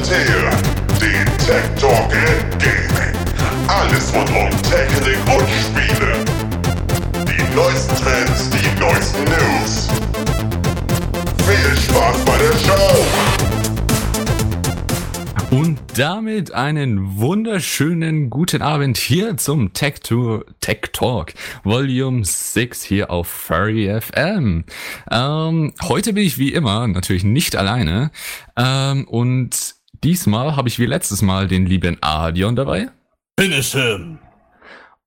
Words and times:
präsentieren 0.00 0.56
den 1.00 1.26
Tech 1.38 1.64
Talk 1.78 2.12
in 2.12 2.58
Gaming. 2.58 3.14
Alles 3.68 4.12
rund 4.14 4.30
um 4.30 4.50
Technik 4.62 5.18
und 5.26 5.46
Spiele. 5.60 6.24
Die 7.26 7.54
neuesten 7.54 7.96
Trends, 7.96 8.50
die 8.50 8.80
neuesten 8.80 9.24
News. 9.24 9.88
Viel 11.46 11.76
Spaß 11.76 12.24
bei 12.24 12.38
der 12.38 12.52
Show! 12.66 13.04
Und 15.50 15.80
damit 15.96 16.54
einen 16.54 17.18
wunderschönen 17.18 18.30
guten 18.30 18.62
Abend 18.62 18.96
hier 18.96 19.36
zum 19.36 19.72
Tech, 19.72 19.94
Tour, 20.00 20.46
Tech 20.60 20.92
Talk 20.92 21.34
Volume 21.64 22.24
6 22.24 22.84
hier 22.84 23.10
auf 23.10 23.26
Furry 23.26 24.00
FM. 24.00 24.64
Ähm, 25.10 25.72
heute 25.82 26.12
bin 26.12 26.24
ich 26.24 26.38
wie 26.38 26.52
immer 26.52 26.86
natürlich 26.86 27.24
nicht 27.24 27.56
alleine 27.56 28.12
ähm, 28.56 29.08
und 29.08 29.79
diesmal 30.04 30.56
habe 30.56 30.68
ich 30.68 30.78
wie 30.78 30.86
letztes 30.86 31.22
Mal 31.22 31.48
den 31.48 31.66
lieben 31.66 31.98
Adion 32.00 32.56
dabei. 32.56 32.88
Finish 33.38 33.72
him! 33.72 34.18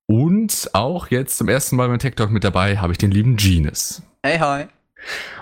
Und 0.05 0.69
auch 0.73 1.07
jetzt 1.07 1.37
zum 1.37 1.47
ersten 1.49 1.75
Mal 1.75 1.87
beim 1.87 1.99
Tech 1.99 2.15
Talk 2.15 2.29
mit 2.29 2.43
dabei 2.43 2.77
habe 2.77 2.91
ich 2.91 2.97
den 2.97 3.11
lieben 3.11 3.37
Genius. 3.37 4.03
Hey, 4.21 4.37
hi. 4.37 4.65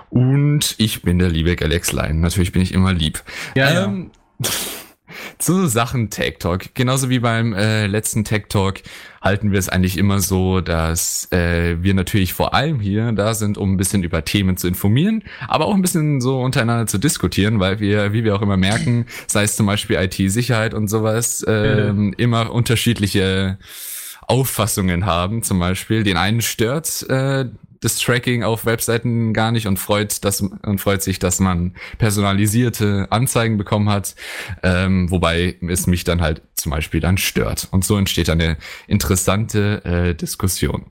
Und 0.10 0.76
ich 0.78 1.02
bin 1.02 1.20
der 1.20 1.30
liebe 1.30 1.56
Galaxline. 1.56 2.16
Natürlich 2.16 2.52
bin 2.52 2.62
ich 2.62 2.74
immer 2.74 2.94
lieb. 2.94 3.24
Ja, 3.56 3.86
ähm, 3.86 4.12
Zu 5.38 5.68
Sachen 5.68 6.10
Tech 6.10 6.38
Talk. 6.40 6.74
Genauso 6.74 7.10
wie 7.10 7.20
beim 7.20 7.54
äh, 7.54 7.88
letzten 7.88 8.24
Tech 8.24 8.46
Talk 8.50 8.82
halten 9.22 9.52
wir 9.52 9.60
es 9.60 9.70
eigentlich 9.70 9.98
immer 9.98 10.20
so, 10.20 10.62
dass 10.62 11.32
äh, 11.32 11.78
wir 11.82 11.94
natürlich 11.94 12.34
vor 12.34 12.54
allem 12.54 12.80
hier 12.80 13.12
da 13.12 13.34
sind, 13.34 13.58
um 13.58 13.74
ein 13.74 13.78
bisschen 13.78 14.04
über 14.04 14.26
Themen 14.26 14.58
zu 14.58 14.68
informieren, 14.68 15.24
aber 15.48 15.66
auch 15.66 15.76
ein 15.76 15.82
bisschen 15.82 16.22
so 16.22 16.42
untereinander 16.42 16.88
zu 16.88 16.98
diskutieren, 16.98 17.60
weil 17.60 17.80
wir, 17.80 18.14
wie 18.14 18.24
wir 18.24 18.36
auch 18.36 18.42
immer 18.42 18.58
merken, 18.58 19.06
sei 19.28 19.44
es 19.44 19.56
zum 19.56 19.68
Beispiel 19.68 19.98
IT-Sicherheit 19.98 20.74
und 20.74 20.88
sowas, 20.88 21.46
ähm, 21.48 22.14
immer 22.18 22.52
unterschiedliche 22.52 23.58
Auffassungen 24.28 25.06
haben. 25.06 25.44
Zum 25.44 25.60
Beispiel 25.60 26.04
den 26.04 26.18
einen 26.18 26.42
stört 26.42 27.08
äh, 27.10 27.46
das 27.82 27.98
Tracking 27.98 28.44
auf 28.44 28.66
Webseiten 28.66 29.34
gar 29.34 29.52
nicht 29.52 29.68
und 29.68 29.78
freut, 29.78 30.24
dass, 30.24 30.42
und 30.42 30.80
freut 30.80 31.02
sich, 31.02 31.20
dass 31.20 31.40
man 31.40 31.76
personalisierte 31.98 33.08
Anzeigen 33.10 33.58
bekommen 33.58 33.90
hat, 33.90 34.16
ähm, 34.64 35.10
wobei 35.12 35.58
es 35.68 35.88
mich 35.88 36.04
dann 36.04 36.22
halt 36.22 36.44
zum 36.56 36.72
Beispiel 36.72 37.00
dann 37.00 37.18
stört. 37.18 37.68
Und 37.72 37.84
so 37.84 37.98
entsteht 37.98 38.30
eine 38.30 38.58
interessante 38.88 39.84
äh, 39.84 40.16
Diskussion. 40.16 40.86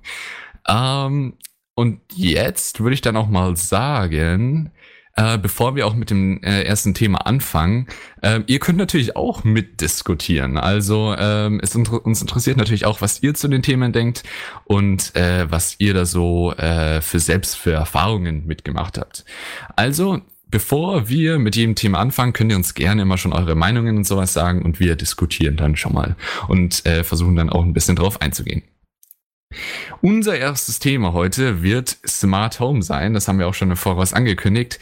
Ähm, 0.69 1.34
und 1.74 2.00
jetzt 2.12 2.80
würde 2.80 2.94
ich 2.94 3.00
dann 3.00 3.16
auch 3.16 3.28
mal 3.28 3.56
sagen, 3.56 4.72
äh, 5.16 5.39
bevor 5.39 5.77
wir 5.77 5.86
auch 5.86 5.94
mit 5.94 6.11
dem 6.11 6.42
äh, 6.42 6.62
ersten 6.62 6.94
Thema 6.94 7.27
anfangen, 7.27 7.86
äh, 8.22 8.41
ihr 8.47 8.58
könnt 8.58 8.78
natürlich 8.78 9.16
auch 9.16 9.44
mitdiskutieren. 9.44 10.56
Also 10.56 11.14
ähm, 11.19 11.61
es 11.62 11.75
inter 11.75 12.05
uns 12.05 12.20
interessiert 12.20 12.56
natürlich 12.56 12.86
auch, 12.86 13.00
was 13.00 13.22
ihr 13.22 13.34
zu 13.34 13.48
den 13.48 13.62
Themen 13.62 13.92
denkt 13.92 14.22
und 14.64 15.14
äh, 15.16 15.50
was 15.50 15.77
ihr 15.78 15.94
da 15.94 16.05
so 16.05 16.53
äh, 16.55 17.00
für 17.00 17.20
selbst 17.20 17.56
für 17.56 17.72
Erfahrungen 17.72 18.47
mitgemacht 18.47 18.98
habt. 18.98 19.25
Also 19.77 20.20
Bevor 20.50 21.08
wir 21.08 21.38
mit 21.38 21.55
jedem 21.55 21.77
Thema 21.77 22.00
anfangen, 22.00 22.33
könnt 22.33 22.50
ihr 22.50 22.56
uns 22.56 22.75
gerne 22.75 23.03
immer 23.03 23.19
schon 23.19 23.33
eure 23.33 23.55
Meinungen 23.55 23.98
und 23.98 24.05
sowas 24.05 24.33
sagen 24.33 24.62
und 24.62 24.81
wir 24.81 24.97
diskutieren 24.97 25.56
dann 25.56 25.77
schon 25.77 25.92
mal 25.92 26.16
und 26.48 26.84
äh, 26.86 27.05
versuchen 27.05 27.36
dann 27.36 27.50
auch 27.50 27.62
ein 27.62 27.72
bisschen 27.72 27.94
drauf 27.94 28.20
einzugehen. 28.20 28.64
Unser 30.03 30.39
erstes 30.39 30.79
Thema 30.79 31.12
heute 31.12 31.62
wird 31.62 31.98
Smart 32.06 32.61
Home 32.61 32.83
sein. 32.83 33.15
Das 33.15 33.29
haben 33.29 33.39
wir 33.39 33.48
auch 33.48 33.55
schon 33.55 33.70
im 33.70 33.77
Voraus 33.77 34.12
angekündigt. 34.12 34.79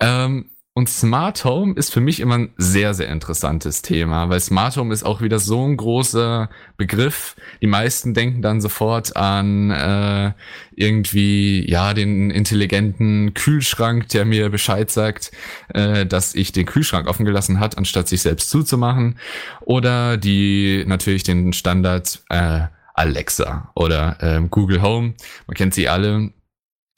Ähm, 0.00 0.46
und 0.74 0.88
Smart 0.88 1.44
Home 1.44 1.74
ist 1.74 1.92
für 1.92 2.00
mich 2.00 2.18
immer 2.18 2.38
ein 2.38 2.54
sehr, 2.56 2.94
sehr 2.94 3.10
interessantes 3.10 3.82
Thema, 3.82 4.30
weil 4.30 4.40
Smart 4.40 4.74
Home 4.78 4.94
ist 4.94 5.02
auch 5.02 5.20
wieder 5.20 5.38
so 5.38 5.62
ein 5.66 5.76
großer 5.76 6.48
Begriff. 6.78 7.36
Die 7.60 7.66
meisten 7.66 8.14
denken 8.14 8.40
dann 8.40 8.62
sofort 8.62 9.14
an 9.14 9.70
äh, 9.70 10.32
irgendwie, 10.74 11.68
ja, 11.70 11.92
den 11.92 12.30
intelligenten 12.30 13.34
Kühlschrank, 13.34 14.08
der 14.08 14.24
mir 14.24 14.48
Bescheid 14.48 14.90
sagt, 14.90 15.32
äh, 15.74 16.06
dass 16.06 16.34
ich 16.34 16.52
den 16.52 16.64
Kühlschrank 16.64 17.06
offen 17.06 17.26
gelassen 17.26 17.60
hat, 17.60 17.76
anstatt 17.76 18.08
sich 18.08 18.22
selbst 18.22 18.48
zuzumachen. 18.48 19.18
Oder 19.60 20.16
die 20.16 20.84
natürlich 20.86 21.22
den 21.22 21.52
Standard 21.52 22.22
äh, 22.30 22.62
Alexa 22.94 23.70
oder 23.74 24.16
ähm, 24.20 24.50
Google 24.50 24.82
Home. 24.82 25.14
Man 25.46 25.54
kennt 25.54 25.74
sie 25.74 25.88
alle. 25.88 26.32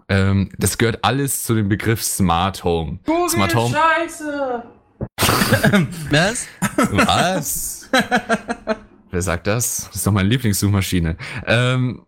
Ähm, 0.08 0.50
das 0.58 0.78
gehört 0.78 1.04
alles 1.04 1.44
zu 1.44 1.54
dem 1.54 1.68
Begriff 1.68 2.02
Smart 2.02 2.64
Home. 2.64 2.98
Google 3.06 3.30
Smart 3.30 3.54
Home. 3.54 3.74
Scheiße! 3.74 4.62
Was? 6.10 6.46
Was? 6.90 7.90
Wer 9.10 9.22
sagt 9.22 9.46
das? 9.46 9.86
Das 9.86 9.96
ist 9.96 10.06
doch 10.06 10.12
meine 10.12 10.28
Lieblingssuchmaschine. 10.28 11.16
Ähm, 11.46 12.02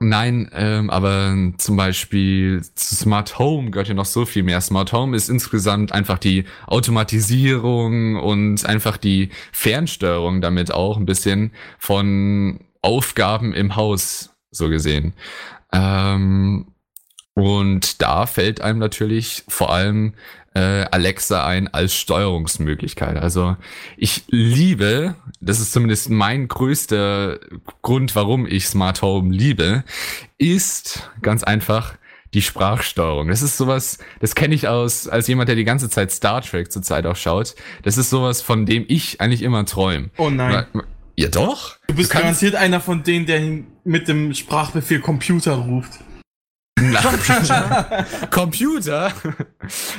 nein, 0.00 0.50
ähm, 0.54 0.90
aber 0.90 1.36
zum 1.58 1.76
Beispiel 1.76 2.62
zu 2.74 2.96
Smart 2.96 3.38
Home 3.38 3.70
gehört 3.70 3.88
ja 3.88 3.94
noch 3.94 4.06
so 4.06 4.24
viel 4.24 4.42
mehr. 4.42 4.60
Smart 4.60 4.92
Home 4.92 5.16
ist 5.16 5.28
insgesamt 5.28 5.92
einfach 5.92 6.18
die 6.18 6.44
Automatisierung 6.66 8.16
und 8.16 8.64
einfach 8.64 8.96
die 8.96 9.30
Fernsteuerung 9.52 10.40
damit 10.40 10.72
auch 10.72 10.96
ein 10.96 11.06
bisschen 11.06 11.52
von 11.78 12.60
Aufgaben 12.82 13.52
im 13.52 13.76
Haus, 13.76 14.30
so 14.50 14.68
gesehen. 14.68 15.14
Ähm, 15.72 16.66
und 17.34 18.02
da 18.02 18.26
fällt 18.26 18.60
einem 18.60 18.78
natürlich 18.78 19.44
vor 19.48 19.72
allem 19.72 20.14
äh, 20.54 20.84
Alexa 20.90 21.46
ein 21.46 21.72
als 21.72 21.94
Steuerungsmöglichkeit. 21.94 23.16
Also 23.16 23.56
ich 23.96 24.24
liebe, 24.28 25.14
das 25.40 25.60
ist 25.60 25.72
zumindest 25.72 26.10
mein 26.10 26.48
größter 26.48 27.38
Grund, 27.82 28.16
warum 28.16 28.46
ich 28.46 28.66
Smart 28.66 29.00
Home 29.02 29.34
liebe, 29.34 29.84
ist 30.38 31.08
ganz 31.22 31.44
einfach 31.44 31.94
die 32.34 32.42
Sprachsteuerung. 32.42 33.28
Das 33.28 33.42
ist 33.42 33.56
sowas, 33.56 33.98
das 34.20 34.34
kenne 34.34 34.54
ich 34.54 34.68
aus, 34.68 35.08
als 35.08 35.26
jemand, 35.26 35.48
der 35.48 35.56
die 35.56 35.64
ganze 35.64 35.88
Zeit 35.88 36.12
Star 36.12 36.42
Trek 36.42 36.70
zurzeit 36.70 37.06
auch 37.06 37.16
schaut. 37.16 37.54
Das 37.82 37.96
ist 37.96 38.10
sowas, 38.10 38.40
von 38.42 38.66
dem 38.66 38.84
ich 38.88 39.20
eigentlich 39.20 39.42
immer 39.42 39.64
träume. 39.66 40.10
Oh 40.16 40.30
nein. 40.30 40.66
Ja 41.20 41.28
doch. 41.28 41.76
Du 41.86 41.94
bist 41.94 42.10
kannst- 42.10 42.22
garantiert 42.24 42.54
einer 42.54 42.80
von 42.80 43.02
denen, 43.02 43.26
der 43.26 43.40
mit 43.84 44.08
dem 44.08 44.32
Sprachbefehl 44.32 45.00
Computer 45.00 45.52
ruft. 45.52 45.98
Computer? 48.30 49.12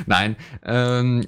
Nein. 0.08 0.36
Ähm, 0.66 1.28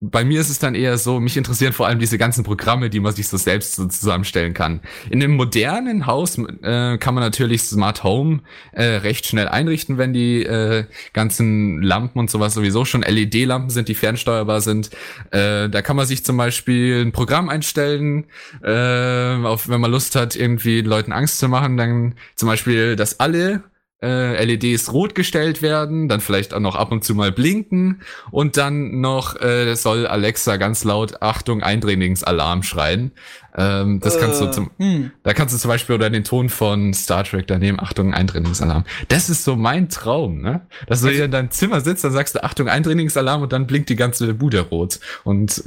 bei 0.00 0.24
mir 0.24 0.40
ist 0.40 0.50
es 0.50 0.58
dann 0.58 0.74
eher 0.74 0.98
so, 0.98 1.20
mich 1.20 1.36
interessieren 1.36 1.72
vor 1.72 1.86
allem 1.86 1.98
diese 1.98 2.18
ganzen 2.18 2.44
Programme, 2.44 2.90
die 2.90 3.00
man 3.00 3.14
sich 3.14 3.28
so 3.28 3.36
selbst 3.36 3.74
so 3.74 3.86
zusammenstellen 3.86 4.52
kann. 4.52 4.80
In 5.08 5.22
einem 5.22 5.36
modernen 5.36 6.06
Haus 6.06 6.36
äh, 6.38 6.98
kann 6.98 7.14
man 7.14 7.22
natürlich 7.22 7.62
Smart 7.62 8.04
Home 8.04 8.40
äh, 8.72 8.84
recht 8.84 9.26
schnell 9.26 9.48
einrichten, 9.48 9.96
wenn 9.96 10.12
die 10.12 10.42
äh, 10.42 10.84
ganzen 11.12 11.80
Lampen 11.82 12.18
und 12.18 12.30
sowas 12.30 12.54
sowieso 12.54 12.84
schon 12.84 13.02
LED-Lampen 13.02 13.70
sind, 13.70 13.88
die 13.88 13.94
fernsteuerbar 13.94 14.60
sind. 14.60 14.90
Äh, 15.30 15.68
da 15.70 15.80
kann 15.80 15.96
man 15.96 16.06
sich 16.06 16.24
zum 16.24 16.36
Beispiel 16.36 17.02
ein 17.02 17.12
Programm 17.12 17.48
einstellen, 17.48 18.26
äh, 18.62 19.36
auf, 19.44 19.68
wenn 19.68 19.80
man 19.80 19.90
Lust 19.90 20.16
hat, 20.16 20.36
irgendwie 20.36 20.82
Leuten 20.82 21.12
Angst 21.12 21.38
zu 21.38 21.48
machen, 21.48 21.76
dann 21.76 22.14
zum 22.36 22.48
Beispiel, 22.48 22.96
dass 22.96 23.20
alle 23.20 23.62
äh, 24.02 24.44
LEDs 24.44 24.92
rot 24.92 25.14
gestellt 25.14 25.62
werden, 25.62 26.08
dann 26.08 26.20
vielleicht 26.20 26.52
auch 26.52 26.60
noch 26.60 26.76
ab 26.76 26.92
und 26.92 27.04
zu 27.04 27.14
mal 27.14 27.32
blinken 27.32 28.02
und 28.30 28.56
dann 28.56 29.00
noch 29.00 29.40
äh, 29.40 29.74
soll 29.74 30.06
Alexa 30.06 30.56
ganz 30.56 30.84
laut 30.84 31.22
Achtung 31.22 31.62
Eindringlingsalarm 31.62 32.62
schreien. 32.62 33.12
Ähm, 33.56 34.00
das 34.00 34.18
kannst 34.18 34.40
du 34.40 34.46
Äh, 34.46 34.50
zum, 34.50 34.70
hm. 34.78 35.10
da 35.22 35.32
kannst 35.32 35.54
du 35.54 35.58
zum 35.58 35.68
Beispiel 35.68 35.94
oder 35.94 36.10
den 36.10 36.24
Ton 36.24 36.48
von 36.48 36.92
Star 36.92 37.24
Trek 37.24 37.46
daneben 37.46 37.80
Achtung 37.80 38.12
Eindringlingsalarm. 38.12 38.84
Das 39.08 39.30
ist 39.30 39.44
so 39.44 39.56
mein 39.56 39.88
Traum, 39.88 40.40
ne? 40.40 40.66
Dass 40.86 41.00
du 41.02 41.08
hier 41.08 41.24
in 41.24 41.30
deinem 41.30 41.50
Zimmer 41.50 41.80
sitzt, 41.80 42.04
dann 42.04 42.12
sagst 42.12 42.34
du 42.34 42.42
Achtung 42.42 42.68
Eindringlingsalarm 42.68 43.42
und 43.42 43.52
dann 43.52 43.66
blinkt 43.66 43.88
die 43.88 43.96
ganze 43.96 44.34
Bude 44.34 44.60
rot 44.60 45.00
und 45.24 45.62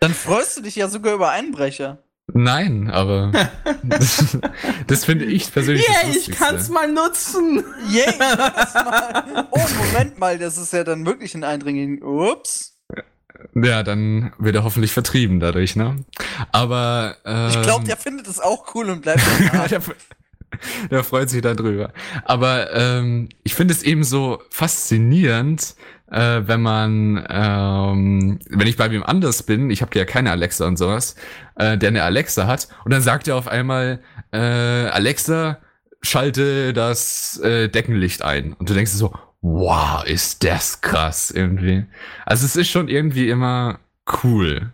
Dann 0.00 0.12
freust 0.12 0.56
du 0.56 0.62
dich 0.62 0.76
ja 0.76 0.88
sogar 0.88 1.14
über 1.14 1.30
Einbrecher. 1.30 2.02
Nein, 2.32 2.90
aber 2.90 3.30
das, 3.84 4.36
das 4.86 5.04
finde 5.04 5.26
ich 5.26 5.52
persönlich 5.52 5.86
das 5.86 6.02
Yeah, 6.04 6.10
ich 6.16 6.30
kann's 6.32 6.68
mal 6.68 6.90
nutzen! 6.90 7.64
Yay! 7.88 8.12
das 8.18 8.74
mal. 8.74 9.46
Oh, 9.52 9.60
Moment 9.78 10.18
mal, 10.18 10.38
das 10.38 10.58
ist 10.58 10.72
ja 10.72 10.82
dann 10.82 11.06
wirklich 11.06 11.34
ein 11.34 11.44
Eindringling. 11.44 12.02
Ups. 12.02 12.76
Ja, 13.54 13.82
dann 13.82 14.32
wird 14.38 14.56
er 14.56 14.64
hoffentlich 14.64 14.92
vertrieben 14.92 15.40
dadurch, 15.40 15.76
ne? 15.76 16.04
Aber 16.52 17.16
ähm, 17.24 17.48
Ich 17.50 17.62
glaube, 17.62 17.84
der 17.84 17.96
findet 17.96 18.26
es 18.26 18.40
auch 18.40 18.74
cool 18.74 18.90
und 18.90 19.02
bleibt 19.02 19.20
da. 19.52 19.68
der, 19.68 19.82
der 20.90 21.04
freut 21.04 21.30
sich 21.30 21.42
darüber. 21.42 21.92
Aber 22.24 22.72
ähm, 22.74 23.28
ich 23.44 23.54
finde 23.54 23.72
es 23.72 23.82
eben 23.82 24.04
so 24.04 24.42
faszinierend, 24.50 25.76
äh, 26.10 26.42
wenn 26.46 26.62
man, 26.62 27.26
ähm, 27.28 28.38
wenn 28.48 28.66
ich 28.66 28.76
bei 28.76 28.90
wem 28.90 29.02
anders 29.02 29.42
bin, 29.42 29.70
ich 29.70 29.82
habe 29.82 29.98
ja 29.98 30.04
keine 30.04 30.30
Alexa 30.30 30.66
und 30.66 30.76
sowas, 30.76 31.16
äh, 31.56 31.76
der 31.76 31.88
eine 31.88 32.02
Alexa 32.02 32.46
hat 32.46 32.68
und 32.84 32.92
dann 32.92 33.02
sagt 33.02 33.28
er 33.28 33.36
auf 33.36 33.48
einmal, 33.48 34.00
äh, 34.32 34.38
Alexa, 34.38 35.58
schalte 36.02 36.72
das 36.72 37.38
äh, 37.40 37.68
Deckenlicht 37.68 38.22
ein. 38.22 38.52
Und 38.52 38.70
du 38.70 38.74
denkst 38.74 38.92
so, 38.92 39.12
wow, 39.40 40.04
ist 40.04 40.44
das 40.44 40.80
krass 40.80 41.30
irgendwie. 41.30 41.86
Also 42.24 42.46
es 42.46 42.56
ist 42.56 42.68
schon 42.68 42.88
irgendwie 42.88 43.28
immer 43.28 43.80
cool. 44.22 44.72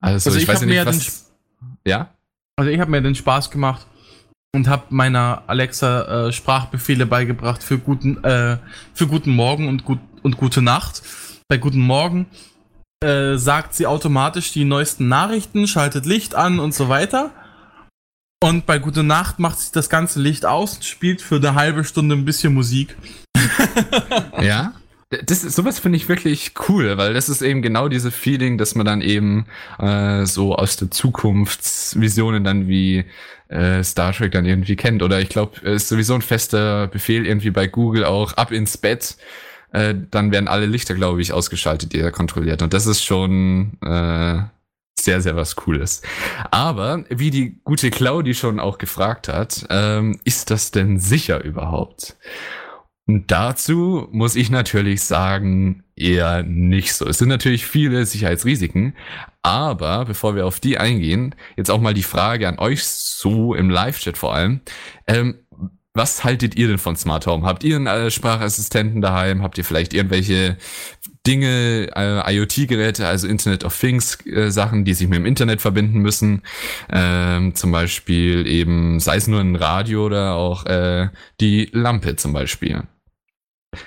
Also, 0.00 0.30
Also 0.30 0.38
ich, 0.38 0.44
ich 0.44 0.48
weiß 0.48 0.60
ja 0.62 0.66
nicht, 0.66 0.86
was. 0.86 1.32
Ja? 1.84 2.14
Also 2.56 2.70
ich 2.70 2.80
habe 2.80 2.90
mir 2.90 3.00
den 3.00 3.14
Spaß 3.14 3.50
gemacht 3.50 3.86
und 4.54 4.68
habe 4.68 4.84
meiner 4.90 5.42
Alexa 5.46 6.28
äh, 6.28 6.32
Sprachbefehle 6.32 7.06
beigebracht 7.06 7.62
für 7.62 7.78
guten, 7.78 8.22
äh, 8.24 8.58
für 8.94 9.06
guten 9.06 9.30
Morgen 9.30 9.68
und, 9.68 9.84
gut, 9.84 10.00
und 10.22 10.36
gute 10.36 10.62
Nacht. 10.62 11.02
Bei 11.48 11.58
guten 11.58 11.80
Morgen 11.80 12.26
äh, 13.04 13.36
sagt 13.36 13.74
sie 13.74 13.86
automatisch 13.86 14.52
die 14.52 14.64
neuesten 14.64 15.08
Nachrichten, 15.08 15.66
schaltet 15.66 16.06
Licht 16.06 16.34
an 16.34 16.58
und 16.58 16.74
so 16.74 16.88
weiter. 16.88 17.30
Und 18.42 18.66
bei 18.66 18.78
gute 18.78 19.02
Nacht 19.02 19.38
macht 19.38 19.58
sie 19.58 19.72
das 19.72 19.90
ganze 19.90 20.20
Licht 20.20 20.46
aus 20.46 20.76
und 20.76 20.84
spielt 20.84 21.20
für 21.20 21.36
eine 21.36 21.54
halbe 21.54 21.84
Stunde 21.84 22.14
ein 22.14 22.24
bisschen 22.24 22.54
Musik. 22.54 22.96
Ja? 24.40 24.72
Das 25.10 25.42
ist, 25.42 25.56
sowas 25.56 25.78
finde 25.78 25.96
ich 25.96 26.08
wirklich 26.08 26.52
cool, 26.68 26.98
weil 26.98 27.14
das 27.14 27.30
ist 27.30 27.40
eben 27.40 27.62
genau 27.62 27.88
diese 27.88 28.10
Feeling, 28.10 28.58
dass 28.58 28.74
man 28.74 28.84
dann 28.84 29.00
eben 29.00 29.46
äh, 29.78 30.26
so 30.26 30.54
aus 30.54 30.76
der 30.76 30.90
Zukunftsvisionen 30.90 32.44
dann 32.44 32.68
wie 32.68 33.06
äh, 33.48 33.82
Star 33.82 34.12
Trek 34.12 34.32
dann 34.32 34.44
irgendwie 34.44 34.76
kennt. 34.76 35.02
Oder 35.02 35.20
ich 35.20 35.30
glaube, 35.30 35.60
es 35.62 35.84
ist 35.84 35.88
sowieso 35.88 36.14
ein 36.14 36.20
fester 36.20 36.88
Befehl 36.88 37.26
irgendwie 37.26 37.50
bei 37.50 37.66
Google 37.68 38.04
auch 38.04 38.34
ab 38.34 38.52
ins 38.52 38.76
Bett. 38.76 39.16
Äh, 39.72 39.94
dann 40.10 40.30
werden 40.30 40.46
alle 40.48 40.66
Lichter, 40.66 40.94
glaube 40.94 41.22
ich, 41.22 41.32
ausgeschaltet, 41.32 41.94
die 41.94 42.00
er 42.00 42.12
kontrolliert. 42.12 42.60
Und 42.60 42.74
das 42.74 42.86
ist 42.86 43.02
schon 43.02 43.78
äh, 43.82 44.42
sehr, 44.98 45.20
sehr 45.22 45.36
was 45.36 45.56
Cooles. 45.56 46.02
Aber 46.50 47.04
wie 47.08 47.30
die 47.30 47.60
gute 47.64 47.90
Claudi 47.90 48.34
schon 48.34 48.60
auch 48.60 48.76
gefragt 48.76 49.28
hat, 49.28 49.66
ähm, 49.70 50.20
ist 50.24 50.50
das 50.50 50.70
denn 50.70 50.98
sicher 50.98 51.42
überhaupt? 51.44 52.16
Und 53.08 53.30
dazu 53.30 54.06
muss 54.12 54.36
ich 54.36 54.50
natürlich 54.50 55.02
sagen, 55.02 55.82
eher 55.96 56.42
nicht 56.42 56.92
so. 56.92 57.06
Es 57.06 57.16
sind 57.16 57.28
natürlich 57.28 57.64
viele 57.64 58.04
Sicherheitsrisiken, 58.04 58.94
aber 59.42 60.04
bevor 60.04 60.36
wir 60.36 60.46
auf 60.46 60.60
die 60.60 60.76
eingehen, 60.76 61.34
jetzt 61.56 61.70
auch 61.70 61.80
mal 61.80 61.94
die 61.94 62.02
Frage 62.02 62.46
an 62.46 62.58
euch 62.58 62.84
so 62.84 63.54
im 63.54 63.70
Live-Chat 63.70 64.18
vor 64.18 64.34
allem. 64.34 64.60
Ähm, 65.06 65.36
was 65.94 66.22
haltet 66.22 66.54
ihr 66.56 66.68
denn 66.68 66.76
von 66.76 66.96
Smart 66.96 67.26
Home? 67.26 67.46
Habt 67.46 67.64
ihr 67.64 67.76
einen 67.76 67.86
äh, 67.86 68.10
Sprachassistenten 68.10 69.00
daheim? 69.00 69.42
Habt 69.42 69.56
ihr 69.56 69.64
vielleicht 69.64 69.94
irgendwelche 69.94 70.58
Dinge, 71.26 71.88
äh, 71.96 72.34
IoT-Geräte, 72.36 73.06
also 73.06 73.26
Internet 73.26 73.64
of 73.64 73.76
Things 73.76 74.18
äh, 74.26 74.50
die 74.84 74.94
sich 74.94 75.08
mit 75.08 75.18
dem 75.18 75.26
Internet 75.26 75.62
verbinden 75.62 76.00
müssen? 76.00 76.42
Ähm, 76.92 77.54
zum 77.54 77.72
Beispiel 77.72 78.46
eben, 78.46 79.00
sei 79.00 79.16
es 79.16 79.28
nur 79.28 79.40
ein 79.40 79.56
Radio 79.56 80.04
oder 80.04 80.34
auch 80.34 80.66
äh, 80.66 81.08
die 81.40 81.70
Lampe 81.72 82.16
zum 82.16 82.34
Beispiel. 82.34 82.82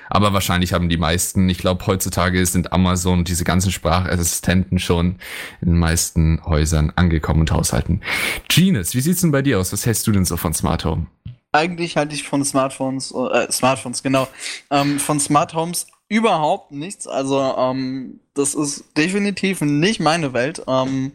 Aber 0.10 0.34
wahrscheinlich 0.34 0.74
haben 0.74 0.90
die 0.90 0.98
meisten, 0.98 1.50
ich 1.50 1.58
glaube, 1.58 1.86
heutzutage 1.88 2.46
sind 2.46 2.72
Amazon 2.72 3.20
und 3.20 3.28
diese 3.28 3.44
ganzen 3.44 3.72
Sprachassistenten 3.72 4.78
schon 4.80 5.18
in 5.62 5.70
den 5.70 5.80
meisten 5.80 6.42
Häusern 6.46 6.94
angekommen 6.96 7.42
und 7.42 7.52
Haushalten. 7.52 8.02
Genius, 8.48 8.94
wie 8.94 9.02
sieht's 9.02 9.22
denn 9.22 9.32
bei 9.32 9.42
dir 9.42 9.60
aus? 9.60 9.74
Was 9.74 9.86
hältst 9.86 10.06
du 10.06 10.12
denn 10.12 10.26
so 10.26 10.38
von 10.38 10.54
Smart 10.54 10.86
Home? 10.86 11.08
Eigentlich 11.52 11.98
halte 11.98 12.16
ich 12.16 12.24
von 12.24 12.46
Smartphones, 12.46 13.12
äh, 13.12 13.52
Smartphones, 13.52 14.04
genau, 14.04 14.28
ähm, 14.70 15.00
von 15.00 15.20
Smart 15.20 15.54
Homes 15.54 15.88
überhaupt 16.08 16.72
nichts. 16.72 17.08
Also, 17.08 17.42
ähm, 17.58 18.20
das 18.34 18.54
ist 18.54 18.86
definitiv 18.96 19.62
nicht 19.62 20.00
meine 20.00 20.34
Welt. 20.34 20.62
Ähm, 20.68 21.12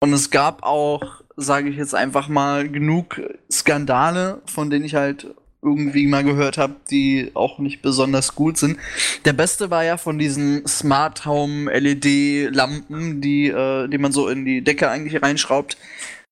und 0.00 0.12
es 0.12 0.30
gab 0.30 0.62
auch, 0.62 1.22
sage 1.36 1.68
ich 1.68 1.76
jetzt 1.76 1.94
einfach 1.94 2.28
mal, 2.28 2.68
genug 2.68 3.20
Skandale, 3.50 4.40
von 4.46 4.70
denen 4.70 4.84
ich 4.84 4.94
halt 4.94 5.34
irgendwie 5.68 6.06
mal 6.06 6.24
gehört 6.24 6.58
habe, 6.58 6.76
die 6.90 7.30
auch 7.34 7.58
nicht 7.58 7.82
besonders 7.82 8.34
gut 8.34 8.58
sind. 8.58 8.78
Der 9.24 9.32
beste 9.32 9.70
war 9.70 9.84
ja 9.84 9.96
von 9.96 10.18
diesen 10.18 10.66
Smart 10.66 11.26
Home 11.26 11.70
LED 11.70 12.54
Lampen, 12.54 13.20
die, 13.20 13.48
äh, 13.48 13.88
die 13.88 13.98
man 13.98 14.12
so 14.12 14.28
in 14.28 14.44
die 14.44 14.62
Decke 14.62 14.90
eigentlich 14.90 15.22
reinschraubt, 15.22 15.76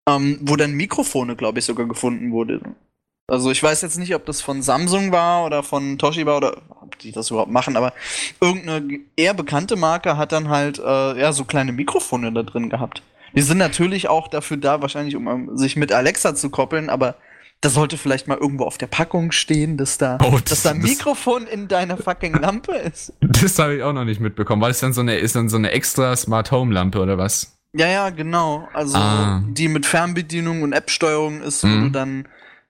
ähm, 0.08 0.38
wo 0.42 0.56
dann 0.56 0.72
Mikrofone, 0.72 1.36
glaube 1.36 1.58
ich, 1.58 1.64
sogar 1.64 1.86
gefunden 1.86 2.32
wurde. 2.32 2.60
Also 3.28 3.50
ich 3.50 3.60
weiß 3.60 3.82
jetzt 3.82 3.98
nicht, 3.98 4.14
ob 4.14 4.24
das 4.24 4.40
von 4.40 4.62
Samsung 4.62 5.10
war 5.10 5.44
oder 5.44 5.64
von 5.64 5.98
Toshiba 5.98 6.36
oder 6.36 6.62
ob 6.80 6.96
die 6.98 7.10
das 7.10 7.30
überhaupt 7.30 7.50
machen, 7.50 7.76
aber 7.76 7.92
irgendeine 8.40 9.00
eher 9.16 9.34
bekannte 9.34 9.74
Marke 9.74 10.16
hat 10.16 10.30
dann 10.30 10.48
halt 10.48 10.78
äh, 10.78 11.20
ja 11.20 11.32
so 11.32 11.44
kleine 11.44 11.72
Mikrofone 11.72 12.32
da 12.32 12.44
drin 12.44 12.70
gehabt. 12.70 13.02
Die 13.34 13.42
sind 13.42 13.58
natürlich 13.58 14.08
auch 14.08 14.28
dafür 14.28 14.56
da, 14.56 14.80
wahrscheinlich 14.80 15.16
um 15.16 15.56
sich 15.58 15.74
mit 15.74 15.92
Alexa 15.92 16.36
zu 16.36 16.50
koppeln, 16.50 16.88
aber 16.88 17.16
da 17.62 17.70
sollte 17.70 17.96
vielleicht 17.98 18.28
mal 18.28 18.36
irgendwo 18.38 18.64
auf 18.64 18.78
der 18.78 18.86
Packung 18.86 19.32
stehen, 19.32 19.76
dass 19.76 19.98
da, 19.98 20.18
Oh, 20.22 20.32
dass 20.32 20.44
das- 20.44 20.62
da 20.64 20.70
ein 20.70 20.80
das- 20.82 20.90
Mikrofon 20.90 21.46
in 21.46 21.68
deiner 21.68 21.96
fucking 21.96 22.34
Lampe 22.34 22.72
ist. 22.76 23.12
Das 23.20 23.58
habe 23.58 23.76
ich 23.76 23.82
auch 23.82 23.92
noch 23.92 24.04
nicht 24.04 24.20
mitbekommen. 24.20 24.62
War 24.62 24.68
das 24.68 24.80
dann 24.80 24.92
so 24.92 25.00
eine, 25.00 25.16
ist 25.16 25.34
dann 25.36 25.48
so 25.48 25.56
eine 25.56 25.70
extra 25.72 26.14
Smart 26.16 26.50
Home 26.52 26.72
Lampe 26.72 27.00
oder 27.00 27.18
was? 27.18 27.56
Ja, 27.74 27.88
ja, 27.88 28.10
genau. 28.10 28.68
Also 28.72 28.96
Ah. 28.96 29.42
die 29.48 29.68
mit 29.68 29.84
Fernbedienung 29.86 30.62
und 30.62 30.72
App-Steuerung 30.72 31.42
ist, 31.42 31.62
wo 31.64 31.66
Mhm. 31.68 31.82
du 31.84 31.90
dann, 31.90 32.28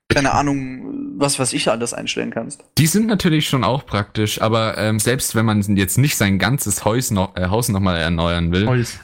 keine 0.09 0.33
Ahnung, 0.33 1.15
was 1.19 1.39
weiß 1.39 1.53
ich 1.53 1.69
alles 1.71 1.93
einstellen 1.95 2.31
kannst. 2.31 2.63
Die 2.79 2.87
sind 2.87 3.07
natürlich 3.07 3.49
schon 3.49 3.65
auch 3.65 3.87
praktisch, 3.87 4.41
aber 4.41 4.79
ähm, 4.79 4.99
selbst 4.99 5.35
wenn 5.35 5.45
man 5.47 5.61
jetzt 5.77 5.99
nicht 5.99 6.17
sein 6.17 6.39
ganzes 6.39 6.85
Haus 6.85 7.11
noch, 7.11 7.37
äh, 7.37 7.49
Haus 7.49 7.69
nochmal 7.69 7.99
erneuern 7.99 8.51
will, 8.53 8.67
Häus. 8.67 8.99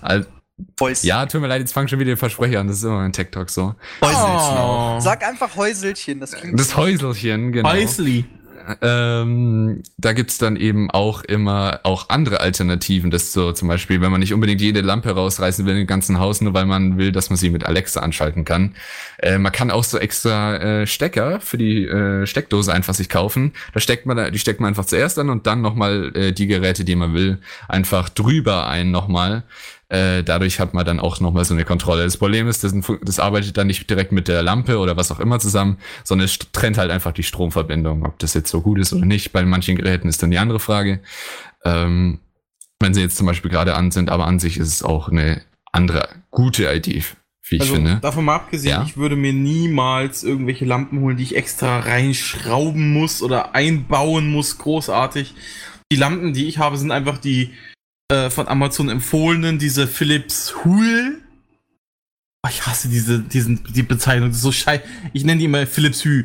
Al- 0.59 0.65
Häus 0.81 1.03
ja, 1.03 1.27
tut 1.27 1.41
mir 1.41 1.47
leid, 1.49 1.61
jetzt 1.61 1.73
fangen 1.73 1.89
schon 1.89 1.99
wieder 1.99 2.13
die 2.13 2.17
Versprecher 2.17 2.61
an, 2.61 2.67
das 2.69 2.77
ist 2.79 2.85
immer 2.85 3.01
ein 3.01 3.13
Tech-Talk 3.13 3.51
so. 3.51 3.75
Häuselchen. 4.01 4.59
Oh. 4.59 5.01
Sag 5.01 5.27
einfach 5.27 5.57
Häuselchen, 5.57 6.21
das 6.21 6.33
klingt 6.33 6.59
Das 6.59 6.77
Häuselchen, 6.77 7.53
genau. 7.53 7.71
Häusli. 7.71 8.25
Ähm, 8.81 9.83
da 9.99 10.13
gibt's 10.13 10.39
dann 10.39 10.55
eben 10.55 10.89
auch 10.89 11.23
immer 11.25 11.81
auch 11.83 12.11
andere 12.11 12.39
Alternativen. 12.41 13.11
Das 13.11 13.33
so 13.33 13.51
zum 13.51 13.67
Beispiel, 13.67 14.01
wenn 14.01 14.13
man 14.13 14.21
nicht 14.21 14.33
unbedingt 14.33 14.61
jede 14.61 14.83
Lampe 14.83 15.11
rausreißen 15.11 15.67
will 15.67 15.77
im 15.79 15.87
ganzen 15.89 16.21
Haus, 16.21 16.41
nur 16.41 16.55
weil 16.55 16.67
man 16.67 16.97
will, 16.97 17.11
dass 17.11 17.29
man 17.29 17.37
sie 17.37 17.51
mit 17.51 17.65
Alexa 17.67 18.01
anschalten 18.01 18.45
kann. 18.45 18.77
Äh, 19.19 19.39
man 19.39 19.51
kann 19.51 19.73
auch 19.73 19.83
so 19.83 19.99
extra 19.99 20.57
äh, 20.83 20.87
Stecker 20.87 21.41
für 21.41 21.59
die 21.59 21.87
äh, 21.87 22.25
Steckdose 22.25 22.73
einfach 22.73 22.95
sich 22.95 23.09
kaufen. 23.09 23.53
Da 23.75 23.81
steckt 23.81 24.07
man, 24.07 24.17
da- 24.17 24.31
die 24.31 24.39
steckt 24.39 24.61
man 24.61 24.69
einfach 24.69 24.85
zuerst 24.85 25.19
an 25.19 25.29
und 25.31 25.47
dann 25.49 25.61
nochmal 25.61 26.13
äh, 26.15 26.33
die 26.33 26.47
Geräte, 26.47 26.85
die 26.85 26.95
man 26.95 27.15
will, 27.15 27.39
einfach 27.69 28.09
drüber 28.11 28.69
ein 28.69 28.93
nochmal. 28.93 29.43
Äh, 29.93 30.25
dadurch 30.25 30.59
hat 30.59 30.73
man 30.73 30.87
dann 30.87 31.01
auch 31.01 31.21
nochmal 31.21 31.45
so 31.45 31.53
eine 31.53 31.67
Kontrolle. 31.67 32.05
Das 32.05 32.17
Problem 32.17 32.49
ist, 32.49 32.65
das, 32.65 32.75
das 33.03 33.19
arbeitet 33.21 33.59
dann 33.59 33.67
nicht 33.67 33.91
direkt 33.91 34.11
mit 34.11 34.27
der 34.27 34.43
Lampe 34.43 34.79
oder 34.79 34.97
was 34.97 35.13
auch 35.13 35.21
immer 35.21 35.39
zusammen, 35.39 35.77
sondern 36.03 36.25
es 36.25 36.39
trennt 36.53 36.79
halt 36.79 36.91
einfach 36.91 37.13
die 37.13 37.23
Stromverbindung. 37.23 38.07
Ob 38.07 38.19
das 38.19 38.33
jetzt 38.33 38.51
so 38.51 38.63
gut 38.63 38.79
ist 38.79 38.95
oder 38.95 39.05
nicht, 39.05 39.33
bei 39.33 39.45
manchen 39.45 39.77
Geräten 39.77 40.09
ist 40.09 40.23
dann 40.23 40.31
die 40.31 40.39
andere 40.39 40.61
Frage. 40.61 41.01
Ähm, 41.67 42.21
wenn 42.81 42.95
sie 42.95 43.03
jetzt 43.03 43.19
zum 43.19 43.27
Beispiel 43.27 43.51
gerade 43.51 43.75
an 43.75 43.91
sind, 43.91 44.09
aber 44.09 44.27
an 44.27 44.39
sich 44.39 44.57
ist 44.57 44.69
es 44.73 44.83
auch 44.83 45.09
eine 45.11 45.43
andere 45.73 46.09
gute 46.31 46.73
Idee, 46.73 47.05
wie 47.49 47.57
ich 47.57 47.61
Also 47.63 47.75
finde. 47.75 47.99
davon 48.01 48.25
mal 48.25 48.37
abgesehen, 48.37 48.71
Ja. 48.73 48.83
ich 48.85 48.97
würde 48.97 49.17
mir 49.17 49.35
niemals 49.35 50.25
irgendwelche 50.25 50.65
Lampen 50.65 51.01
holen, 51.01 51.19
die 51.19 51.23
ich 51.25 51.37
extra 51.37 51.81
reinschrauben 51.81 52.95
muss 52.95 53.23
oder 53.23 53.55
einbauen 53.55 54.31
muss, 54.33 54.57
großartig. 54.57 55.35
Die 55.93 55.97
Lampen, 55.97 56.33
die 56.33 56.47
ich 56.49 56.57
habe, 56.57 56.79
sind 56.79 56.91
einfach 56.93 57.19
die 57.19 57.51
äh, 58.09 58.31
von 58.31 58.49
Amazon 58.49 58.89
empfohlenen, 58.89 59.59
diese 59.59 59.87
Philips 59.87 60.55
Hue. 60.65 61.19
Oh, 62.45 62.49
Ich 62.51 62.67
hasse 62.67 62.89
diese, 62.89 63.21
diesen, 63.21 63.65
die 63.73 63.83
Bezeichnung, 63.83 64.29
das 64.29 64.39
ist 64.39 64.43
so 64.43 64.53
scheiße. 64.53 64.83
Ich 65.13 65.25
nenne 65.25 65.39
die 65.39 65.45
immer 65.45 65.67
Philips 65.67 66.05
Hue. 66.05 66.25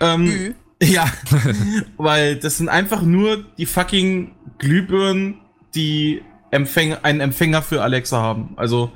Ähm, 0.00 0.26
Hü. 0.26 0.54
ja, 0.82 1.10
weil 1.96 2.36
das 2.36 2.56
sind 2.58 2.68
einfach 2.68 3.02
nur 3.02 3.44
die 3.58 3.66
fucking 3.66 4.32
Glühbirnen, 4.58 5.40
die 5.74 6.22
Empfänger, 6.50 7.04
einen 7.04 7.20
Empfänger 7.20 7.62
für 7.62 7.82
Alexa 7.82 8.20
haben. 8.20 8.54
Also 8.56 8.90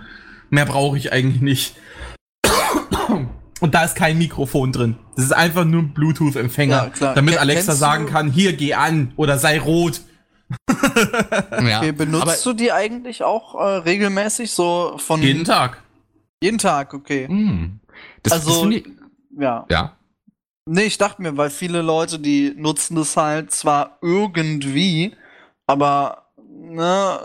mehr 0.50 0.66
brauche 0.66 0.96
ich 0.96 1.12
eigentlich 1.12 1.42
nicht. 1.42 1.76
Und 3.60 3.74
da 3.74 3.84
ist 3.84 3.94
kein 3.94 4.18
Mikrofon 4.18 4.72
drin. 4.72 4.96
Das 5.16 5.26
ist 5.26 5.32
einfach 5.32 5.64
nur 5.64 5.82
ein 5.82 5.94
Bluetooth-Empfänger, 5.94 6.90
Ja, 6.98 7.14
damit 7.14 7.38
Alexa 7.38 7.74
sagen 7.74 8.06
kann, 8.06 8.30
hier 8.30 8.54
geh 8.54 8.74
an 8.74 9.12
oder 9.16 9.38
sei 9.38 9.60
rot. 9.60 10.00
ja. 10.70 11.78
Okay, 11.80 11.92
benutzt 11.92 12.22
aber, 12.22 12.36
du 12.44 12.52
die 12.52 12.72
eigentlich 12.72 13.22
auch 13.22 13.54
äh, 13.54 13.76
regelmäßig 13.78 14.50
so 14.50 14.96
von 14.98 15.22
Jeden 15.22 15.44
Tag. 15.44 15.82
Jeden 16.42 16.58
Tag, 16.58 16.94
okay. 16.94 17.26
Hm. 17.28 17.80
Das, 18.22 18.32
Also- 18.34 18.70
das 18.70 18.82
Ja. 19.38 19.66
ja. 19.70 19.96
Nee, 20.66 20.84
ich 20.84 20.96
dachte 20.96 21.20
mir, 21.20 21.36
weil 21.36 21.50
viele 21.50 21.82
Leute, 21.82 22.18
die 22.18 22.54
nutzen 22.56 22.96
das 22.96 23.16
halt 23.18 23.50
zwar 23.52 23.98
irgendwie, 24.00 25.14
aber 25.66 26.30
ne, 26.48 27.20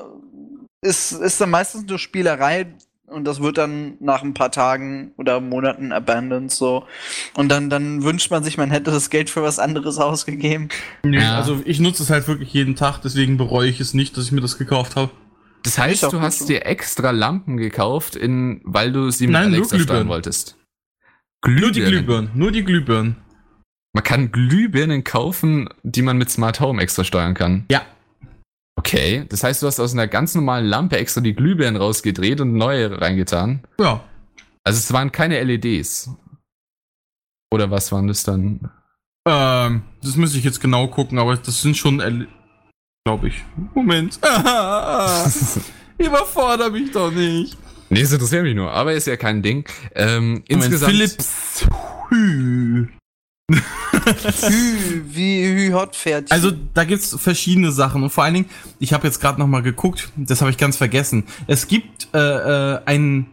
ist, 0.81 1.13
ist 1.13 1.39
dann 1.39 1.49
meistens 1.49 1.85
nur 1.85 1.99
Spielerei 1.99 2.75
und 3.09 3.25
das 3.25 3.41
wird 3.41 3.57
dann 3.57 3.95
nach 3.99 4.23
ein 4.23 4.33
paar 4.33 4.51
Tagen 4.51 5.11
oder 5.17 5.39
Monaten 5.41 5.91
abandoned 5.91 6.51
so. 6.51 6.85
Und 7.35 7.49
dann, 7.49 7.69
dann 7.69 8.03
wünscht 8.03 8.31
man 8.31 8.43
sich, 8.43 8.57
man 8.57 8.71
hätte 8.71 8.91
das 8.91 9.09
Geld 9.09 9.29
für 9.29 9.43
was 9.43 9.59
anderes 9.59 9.97
ausgegeben. 9.99 10.69
Ja. 11.03 11.37
also 11.37 11.61
ich 11.65 11.79
nutze 11.79 12.03
es 12.03 12.09
halt 12.09 12.27
wirklich 12.27 12.53
jeden 12.53 12.75
Tag, 12.75 12.99
deswegen 13.01 13.37
bereue 13.37 13.69
ich 13.69 13.79
es 13.79 13.93
nicht, 13.93 14.17
dass 14.17 14.25
ich 14.25 14.31
mir 14.31 14.41
das 14.41 14.57
gekauft 14.57 14.95
habe. 14.95 15.11
Das 15.63 15.77
heißt, 15.77 16.03
du 16.03 16.21
hast 16.21 16.39
so. 16.39 16.47
dir 16.47 16.65
extra 16.65 17.11
Lampen 17.11 17.57
gekauft, 17.57 18.15
in, 18.15 18.61
weil 18.63 18.91
du 18.91 19.11
sie 19.11 19.27
mit 19.27 19.33
Nein, 19.33 19.49
nur 19.49 19.57
Alexa 19.57 19.75
steuern 19.75 19.85
Glühbirnen. 19.85 20.07
wolltest. 20.09 20.55
Nur 21.45 21.71
die 21.71 21.81
Glühbirnen, 21.81 22.31
nur 22.33 22.51
die 22.51 22.63
Glühbirnen. 22.63 23.17
Man 23.93 24.03
kann 24.03 24.31
Glühbirnen 24.31 25.03
kaufen, 25.03 25.69
die 25.83 26.01
man 26.01 26.17
mit 26.17 26.29
Smart 26.29 26.59
Home 26.59 26.81
extra 26.81 27.03
steuern 27.03 27.33
kann. 27.33 27.65
Ja. 27.71 27.81
Okay, 28.79 29.25
das 29.27 29.43
heißt, 29.43 29.61
du 29.61 29.67
hast 29.67 29.77
aus 29.81 29.91
einer 29.91 30.07
ganz 30.07 30.35
normalen 30.35 30.65
Lampe 30.65 30.97
extra 30.97 31.19
die 31.19 31.33
Glühbirnen 31.33 31.75
rausgedreht 31.75 32.39
und 32.39 32.53
neue 32.53 33.01
reingetan. 33.01 33.61
Ja. 33.77 34.05
Also 34.63 34.77
es 34.77 34.93
waren 34.93 35.11
keine 35.11 35.43
LEDs. 35.43 36.11
Oder 37.53 37.71
was 37.71 37.91
waren 37.91 38.07
das 38.07 38.23
dann? 38.23 38.71
Ähm, 39.27 39.81
das 40.01 40.15
müsste 40.15 40.37
ich 40.37 40.45
jetzt 40.45 40.61
genau 40.61 40.87
gucken, 40.87 41.19
aber 41.19 41.35
das 41.35 41.61
sind 41.61 41.75
schon, 41.75 41.97
glaube 43.03 43.27
ich. 43.27 43.43
Moment. 43.75 44.17
Überforder 45.97 46.69
mich 46.69 46.91
doch 46.91 47.11
nicht. 47.11 47.57
Nee, 47.89 48.03
das 48.03 48.13
interessiert 48.13 48.43
mich 48.43 48.55
nur, 48.55 48.71
aber 48.71 48.93
ist 48.93 49.07
ja 49.07 49.17
kein 49.17 49.41
Ding. 49.41 49.67
Ähm, 49.93 50.41
insgesamt. 50.47 50.93
Philips 50.93 51.67
Hü. 53.57 55.03
Wie 55.11 55.43
Hü 55.43 55.73
Hotpferdchen. 55.73 56.31
Also 56.31 56.51
da 56.73 56.83
gibt's 56.83 57.15
verschiedene 57.19 57.71
Sachen 57.71 58.03
und 58.03 58.09
vor 58.09 58.23
allen 58.23 58.33
Dingen, 58.35 58.49
ich 58.79 58.93
habe 58.93 59.07
jetzt 59.07 59.19
gerade 59.19 59.39
noch 59.39 59.47
mal 59.47 59.61
geguckt, 59.61 60.09
das 60.15 60.41
habe 60.41 60.51
ich 60.51 60.57
ganz 60.57 60.77
vergessen. 60.77 61.23
Es 61.47 61.67
gibt 61.67 62.07
äh, 62.13 62.17
äh, 62.75 62.79
einen 62.85 63.27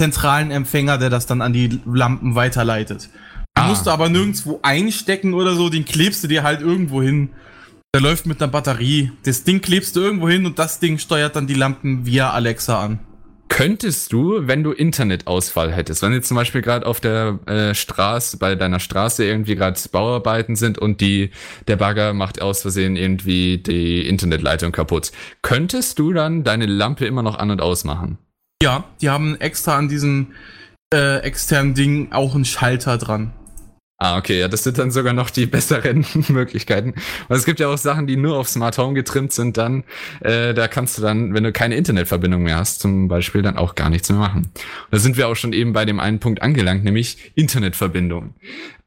zentralen 0.00 0.50
Empfänger, 0.50 0.98
der 0.98 1.10
das 1.10 1.26
dann 1.26 1.40
an 1.40 1.52
die 1.52 1.80
Lampen 1.86 2.34
weiterleitet. 2.34 3.08
Den 3.56 3.64
Ah. 3.64 3.68
musst 3.68 3.86
du 3.86 3.90
aber 3.90 4.08
nirgendwo 4.08 4.58
einstecken 4.62 5.32
oder 5.32 5.54
so, 5.54 5.68
den 5.68 5.84
klebst 5.84 6.24
du 6.24 6.28
dir 6.28 6.42
halt 6.42 6.60
irgendwo 6.60 7.00
hin. 7.02 7.30
Der 7.94 8.00
läuft 8.00 8.26
mit 8.26 8.42
einer 8.42 8.50
Batterie. 8.50 9.12
Das 9.24 9.44
Ding 9.44 9.60
klebst 9.60 9.94
du 9.94 10.00
irgendwo 10.00 10.28
hin 10.28 10.44
und 10.46 10.58
das 10.58 10.80
Ding 10.80 10.98
steuert 10.98 11.36
dann 11.36 11.46
die 11.46 11.54
Lampen 11.54 12.04
via 12.04 12.30
Alexa 12.32 12.82
an. 12.82 12.98
Könntest 13.48 14.12
du, 14.12 14.48
wenn 14.48 14.64
du 14.64 14.72
Internetausfall 14.72 15.72
hättest, 15.72 16.02
wenn 16.02 16.12
jetzt 16.12 16.28
zum 16.28 16.36
Beispiel 16.36 16.62
gerade 16.62 16.86
auf 16.86 17.00
der 17.00 17.38
äh, 17.46 17.74
Straße, 17.74 18.38
bei 18.38 18.54
deiner 18.54 18.80
Straße 18.80 19.24
irgendwie 19.24 19.54
gerade 19.54 19.78
Bauarbeiten 19.92 20.56
sind 20.56 20.78
und 20.78 21.00
die, 21.00 21.30
der 21.68 21.76
Bagger 21.76 22.14
macht 22.14 22.42
aus 22.42 22.62
Versehen 22.62 22.96
irgendwie 22.96 23.58
die 23.58 24.08
Internetleitung 24.08 24.72
kaputt, 24.72 25.12
könntest 25.42 25.98
du 25.98 26.12
dann 26.12 26.42
deine 26.42 26.66
Lampe 26.66 27.06
immer 27.06 27.22
noch 27.22 27.38
an 27.38 27.50
und 27.50 27.60
ausmachen? 27.60 28.18
Ja, 28.62 28.84
die 29.00 29.10
haben 29.10 29.38
extra 29.40 29.76
an 29.76 29.88
diesem 29.88 30.32
äh, 30.92 31.18
externen 31.18 31.74
Ding 31.74 32.12
auch 32.12 32.34
einen 32.34 32.44
Schalter 32.44 32.98
dran. 32.98 33.32
Ah, 34.04 34.18
okay, 34.18 34.38
ja, 34.40 34.48
das 34.48 34.62
sind 34.62 34.76
dann 34.76 34.90
sogar 34.90 35.14
noch 35.14 35.30
die 35.30 35.46
besseren 35.54 36.04
Möglichkeiten. 36.28 36.92
Weil 37.28 37.38
es 37.38 37.46
gibt 37.46 37.58
ja 37.58 37.68
auch 37.68 37.78
Sachen, 37.78 38.06
die 38.06 38.18
nur 38.18 38.36
auf 38.36 38.50
Smart 38.50 38.76
Home 38.76 38.92
getrimmt 38.92 39.32
sind, 39.32 39.56
dann, 39.56 39.82
äh, 40.20 40.52
da 40.52 40.68
kannst 40.68 40.98
du 40.98 41.02
dann, 41.02 41.32
wenn 41.32 41.42
du 41.42 41.52
keine 41.52 41.76
Internetverbindung 41.76 42.42
mehr 42.42 42.56
hast, 42.56 42.80
zum 42.80 43.08
Beispiel, 43.08 43.40
dann 43.40 43.56
auch 43.56 43.74
gar 43.74 43.88
nichts 43.88 44.10
mehr 44.10 44.18
machen. 44.18 44.50
Und 44.52 44.90
da 44.90 44.98
sind 44.98 45.16
wir 45.16 45.26
auch 45.26 45.36
schon 45.36 45.54
eben 45.54 45.72
bei 45.72 45.86
dem 45.86 46.00
einen 46.00 46.18
Punkt 46.18 46.42
angelangt, 46.42 46.84
nämlich 46.84 47.32
Internetverbindung. 47.34 48.34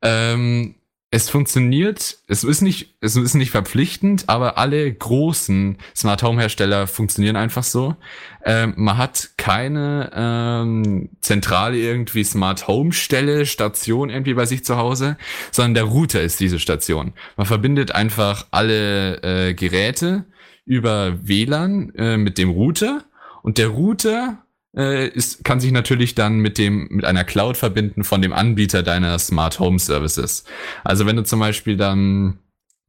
Ähm, 0.04 0.76
es 1.10 1.30
funktioniert, 1.30 2.18
es 2.28 2.44
ist 2.44 2.62
nicht, 2.62 2.96
es 3.00 3.16
ist 3.16 3.34
nicht 3.34 3.52
verpflichtend, 3.52 4.26
aber 4.28 4.58
alle 4.58 4.92
großen 4.94 5.78
Smart 5.96 6.22
Home 6.22 6.42
Hersteller 6.42 6.86
funktionieren 6.86 7.38
einfach 7.38 7.64
so. 7.64 7.96
Ähm, 8.44 8.74
man 8.76 8.98
hat 8.98 9.30
keine 9.38 10.12
ähm, 10.14 11.10
zentrale 11.22 11.78
irgendwie 11.78 12.26
Smart 12.26 12.68
Home 12.68 12.92
Stelle, 12.92 13.46
Station 13.46 14.10
irgendwie 14.10 14.34
bei 14.34 14.46
sich 14.46 14.66
zu 14.66 14.76
Hause, 14.76 15.18
sondern 15.52 15.76
der 15.76 15.84
Router 15.86 16.22
ist 16.22 16.42
diese 16.42 16.60
Station. 16.60 17.14
Man 17.38 17.48
verbindet 17.48 17.94
einfach 17.94 18.48
alle 18.52 19.24
äh, 19.24 19.54
Geräte 19.54 20.26
über 20.66 21.26
WLAN 21.26 21.94
äh, 21.96 22.18
mit 22.18 22.38
dem 22.38 22.50
Router 22.50 23.06
und 23.44 23.58
der 23.58 23.70
Router 23.70 24.44
äh, 24.76 25.08
ist, 25.08 25.44
kann 25.44 25.60
sich 25.60 25.72
natürlich 25.72 26.16
dann 26.16 26.40
mit 26.40 26.58
dem 26.58 26.88
mit 26.90 27.06
einer 27.06 27.24
Cloud 27.24 27.58
verbinden 27.58 28.04
von 28.04 28.22
dem 28.22 28.34
Anbieter 28.34 28.84
deiner 28.84 29.18
Smart 29.20 29.60
Home 29.60 29.80
Services. 29.80 30.44
Also 30.84 31.06
wenn 31.06 31.16
du 31.16 31.24
zum 31.24 31.40
Beispiel 31.40 31.78
dann 31.78 32.40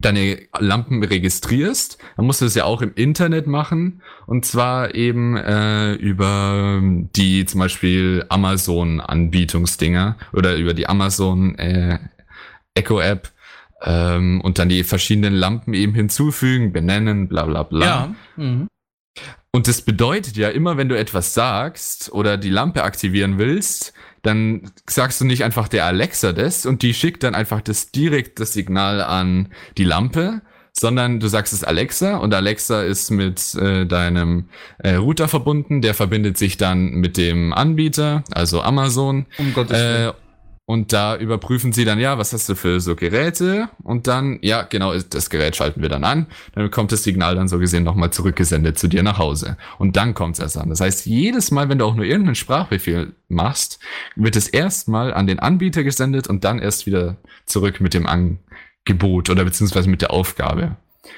deine 0.00 0.38
Lampen 0.58 1.02
registrierst, 1.02 1.99
dann 2.16 2.26
musst 2.26 2.40
du 2.40 2.44
es 2.44 2.54
ja 2.54 2.64
auch 2.64 2.82
im 2.82 2.92
Internet 2.94 3.49
machen 3.49 4.02
und 4.26 4.47
zwar 4.47 4.94
eben 4.94 5.37
äh, 5.37 5.94
über 5.94 6.80
die 6.82 7.44
zum 7.47 7.61
Beispiel 7.61 8.25
Amazon 8.28 9.00
Anbietungsdinger 9.00 10.16
oder 10.32 10.56
über 10.56 10.73
die 10.75 10.88
Amazon 10.88 11.56
äh, 11.56 11.99
Echo 12.75 13.00
App 13.00 13.32
ähm, 13.82 14.40
und 14.40 14.61
dann 14.61 14.68
die 14.68 14.85
verschiedenen 14.85 15.35
Lampen 15.35 15.75
eben 15.75 15.94
hinzufügen, 15.94 16.73
benennen, 16.73 17.28
bla 17.28 17.44
bla 17.47 17.64
bla. 17.64 17.87
Ja. 17.87 18.14
Mhm. 18.37 18.68
Und 19.59 19.67
das 19.67 19.83
bedeutet 19.83 20.37
ja 20.37 20.50
immer, 20.50 20.77
wenn 20.77 20.88
du 20.88 20.97
etwas 20.97 21.35
sagst 21.35 22.12
oder 22.12 22.37
die 22.37 22.49
Lampe 22.49 22.85
aktivieren 22.85 23.38
willst, 23.38 23.93
dann 24.23 24.71
sagst 24.88 25.21
du 25.21 25.25
nicht 25.25 25.43
einfach 25.43 25.67
der 25.67 25.85
Alexa 25.85 26.33
das 26.33 26.65
und 26.65 26.83
die 26.83 26.95
schickt 26.95 27.25
dann 27.25 27.35
einfach 27.35 27.61
das 27.61 27.91
direkt 27.91 28.38
das 28.38 28.53
Signal 28.53 29.03
an 29.03 29.49
die 29.77 29.83
Lampe, 29.83 30.43
sondern 30.73 31.19
du 31.19 31.27
sagst 31.27 31.53
es 31.53 31.65
Alexa 31.65 32.19
und 32.19 32.33
Alexa 32.35 32.85
ist 32.85 33.11
mit 33.11 33.57
äh, 33.57 33.85
deinem 33.85 34.49
äh, 34.79 34.95
Router 34.95 35.27
verbunden, 35.27 35.83
der 35.83 35.95
verbindet 35.95 36.38
sich 36.38 36.57
dann 36.57 36.91
mit 36.91 37.17
dem 37.17 37.53
Anbieter, 37.53 38.23
also 38.31 38.62
Amazon. 38.62 39.27
Um 39.38 39.55
Gottes 39.55 39.77
Willen. 39.77 40.11
Äh, 40.11 40.12
und 40.69 40.93
da 40.93 41.17
überprüfen 41.17 41.73
sie 41.73 41.87
dann, 41.87 41.99
ja, 41.99 42.19
was 42.19 42.35
hast 42.35 42.47
du 42.47 42.55
für 42.55 42.79
so 42.79 42.95
Geräte? 42.95 43.71
Und 43.85 44.07
dann, 44.07 44.39
ja, 44.43 44.65
genau, 44.65 44.93
das 44.99 45.31
Gerät 45.31 45.57
schalten 45.57 45.81
wir 45.81 45.89
dann 45.89 46.05
an. 46.05 46.27
Dann 46.53 46.71
kommt 46.71 46.93
das 46.93 47.05
Signal 47.05 47.37
dann 47.37 47.49
so 47.49 47.59
gesehen 47.59 47.85
nochmal 47.85 48.11
zurückgesendet 48.11 48.79
zu 48.79 48.87
dir 48.87 49.03
nach 49.03 49.17
Hause. 49.17 49.57
Und 49.79 49.97
dann 49.97 50.13
kommt 50.13 50.35
es 50.35 50.41
erst 50.41 50.59
an. 50.59 50.69
Das 50.69 50.83
heißt, 50.83 51.07
jedes 51.07 51.51
Mal, 51.51 51.71
wenn 51.71 51.79
du 51.79 51.87
auch 51.87 51.95
nur 51.95 52.05
irgendeinen 52.05 52.35
Sprachbefehl 52.35 53.15
machst, 53.29 53.79
wird 54.15 54.37
es 54.37 54.47
erstmal 54.47 55.15
an 55.15 55.27
den 55.27 55.39
Anbieter 55.39 55.85
gesendet 55.85 56.27
und 56.29 56.45
dann 56.45 56.59
erst 56.59 56.85
wieder 56.85 57.17
zurück 57.47 57.81
mit 57.81 57.95
dem 57.95 58.07
Angebot 58.07 59.31
oder 59.31 59.47
beziehungsweise 59.47 59.89
mit 59.89 60.03
der 60.03 60.11
Aufgabe. 60.11 60.77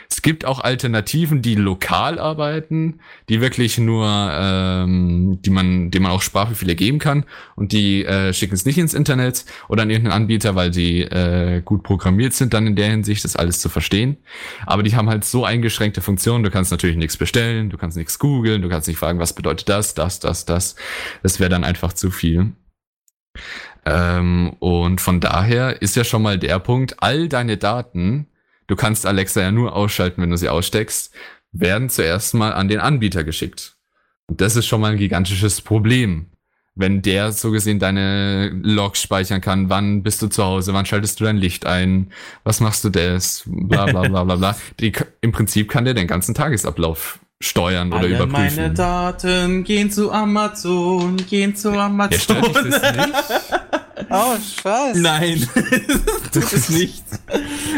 Es 0.09 0.23
gibt 0.23 0.45
auch 0.45 0.61
Alternativen, 0.61 1.43
die 1.43 1.55
lokal 1.55 2.19
arbeiten, 2.19 3.01
die 3.29 3.41
wirklich 3.41 3.79
nur, 3.79 4.07
ähm, 4.09 5.39
die 5.45 5.51
man, 5.51 5.91
dem 5.91 6.03
man 6.03 6.13
auch 6.13 6.23
Sprachbefehle 6.23 6.75
geben 6.75 6.99
kann 6.99 7.25
und 7.57 7.73
die 7.73 8.05
äh, 8.05 8.33
schicken 8.33 8.55
es 8.55 8.65
nicht 8.65 8.79
ins 8.79 8.95
Internet 8.95 9.45
oder 9.69 9.83
an 9.83 9.91
irgendeinen 9.91 10.23
Anbieter, 10.23 10.55
weil 10.55 10.71
die 10.71 11.03
äh, 11.03 11.63
gut 11.65 11.83
programmiert 11.83 12.33
sind, 12.33 12.55
dann 12.55 12.67
in 12.67 12.77
der 12.77 12.91
Hinsicht, 12.91 13.25
das 13.25 13.37
alles 13.37 13.61
zu 13.61 13.69
verstehen. 13.69 14.17
Aber 14.67 14.83
die 14.83 14.97
haben 14.97 15.09
halt 15.09 15.25
so 15.25 15.45
eingeschränkte 15.45 16.01
Funktionen, 16.01 16.45
du 16.45 16.51
kannst 16.51 16.71
natürlich 16.71 16.97
nichts 16.97 17.17
bestellen, 17.17 17.71
du 17.71 17.77
kannst 17.77 17.97
nichts 17.97 18.19
googeln, 18.19 18.63
du 18.63 18.69
kannst 18.69 18.89
nicht 18.89 18.99
fragen, 18.99 19.19
was 19.19 19.35
bedeutet 19.35 19.69
das, 19.69 19.95
das, 19.95 20.21
das, 20.21 20.45
das. 20.45 20.77
Das 21.23 21.41
wäre 21.41 21.51
dann 21.51 21.65
einfach 21.65 21.93
zu 21.93 22.11
viel. 22.11 22.53
Ähm, 23.87 24.57
und 24.59 25.01
von 25.01 25.21
daher 25.21 25.81
ist 25.81 25.97
ja 25.97 26.05
schon 26.05 26.23
mal 26.23 26.39
der 26.39 26.59
Punkt, 26.59 26.97
all 27.03 27.29
deine 27.29 27.57
Daten, 27.57 28.27
du 28.71 28.77
kannst 28.77 29.05
Alexa 29.05 29.43
ja 29.43 29.51
nur 29.51 29.75
ausschalten, 29.75 30.23
wenn 30.23 30.31
du 30.31 30.37
sie 30.37 30.49
aussteckst, 30.49 31.13
werden 31.51 31.91
zuerst 31.91 32.35
mal 32.35 32.53
an 32.53 32.69
den 32.69 32.79
Anbieter 32.79 33.25
geschickt. 33.25 33.75
Und 34.27 34.41
das 34.41 34.55
ist 34.55 34.67
schon 34.67 34.81
mal 34.81 34.93
ein 34.93 34.99
gigantisches 34.99 35.61
Problem. 35.61 36.27
Wenn 36.77 37.03
der 37.03 37.33
so 37.33 37.51
gesehen 37.51 37.81
deine 37.81 38.51
Logs 38.63 39.03
speichern 39.03 39.41
kann, 39.41 39.69
wann 39.69 40.05
bist 40.05 40.23
du 40.23 40.29
zu 40.29 40.45
Hause, 40.45 40.73
wann 40.73 40.87
schaltest 40.87 41.19
du 41.19 41.25
dein 41.25 41.37
Licht 41.37 41.67
ein, 41.67 42.13
was 42.45 42.61
machst 42.61 42.85
du 42.85 42.91
das, 42.91 43.43
bla 43.45 43.87
bla 43.87 44.03
bla 44.03 44.23
bla 44.23 44.37
bla. 44.37 44.57
Die, 44.79 44.93
Im 45.21 45.33
Prinzip 45.33 45.69
kann 45.69 45.85
der 45.85 45.95
den 45.95 46.07
ganzen 46.07 46.33
Tagesablauf 46.33 47.19
steuern 47.43 47.89
oder 47.93 48.01
Alle 48.01 48.27
meine 48.27 48.49
überprüfen. 48.53 48.75
Daten 48.75 49.65
gehen 49.65 49.91
zu 49.91 50.13
Amazon, 50.13 51.17
gehen 51.17 51.57
zu 51.57 51.71
Ja, 51.73 51.87
Amazon. 51.87 52.21
stört 52.21 52.47
dich 52.65 52.71
das 52.75 52.97
nicht? 52.97 53.15
Oh, 54.13 54.35
scheiße. 54.63 54.99
Nein, 55.01 55.49
tut 56.33 56.53
es 56.53 56.69
nicht. 56.71 57.05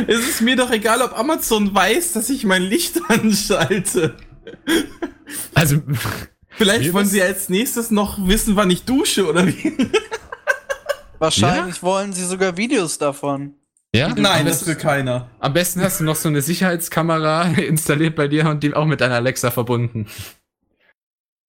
Es 0.06 0.20
ist 0.20 0.40
mir 0.40 0.56
doch 0.56 0.70
egal, 0.70 1.02
ob 1.02 1.18
Amazon 1.18 1.74
weiß, 1.74 2.12
dass 2.12 2.30
ich 2.30 2.44
mein 2.44 2.62
Licht 2.62 2.98
anschalte. 3.08 4.14
Also, 5.52 5.82
Vielleicht 6.50 6.92
wollen 6.94 7.06
sie 7.06 7.20
als 7.22 7.48
nächstes 7.50 7.90
noch 7.90 8.26
wissen, 8.28 8.56
wann 8.56 8.70
ich 8.70 8.84
dusche 8.84 9.28
oder 9.28 9.46
wie. 9.46 9.76
Wahrscheinlich 11.18 11.82
wollen 11.82 12.12
sie 12.12 12.24
sogar 12.24 12.56
Videos 12.56 12.96
davon. 12.98 13.56
Ja? 13.94 14.14
Nein, 14.16 14.46
das 14.46 14.66
will 14.66 14.74
keiner. 14.74 15.28
am 15.40 15.52
besten 15.52 15.80
hast 15.82 16.00
du 16.00 16.04
noch 16.04 16.16
so 16.16 16.28
eine 16.28 16.42
Sicherheitskamera 16.42 17.42
installiert 17.56 18.16
bei 18.16 18.28
dir 18.28 18.48
und 18.48 18.62
die 18.62 18.74
auch 18.74 18.86
mit 18.86 19.00
deiner 19.00 19.16
Alexa 19.16 19.50
verbunden. 19.50 20.06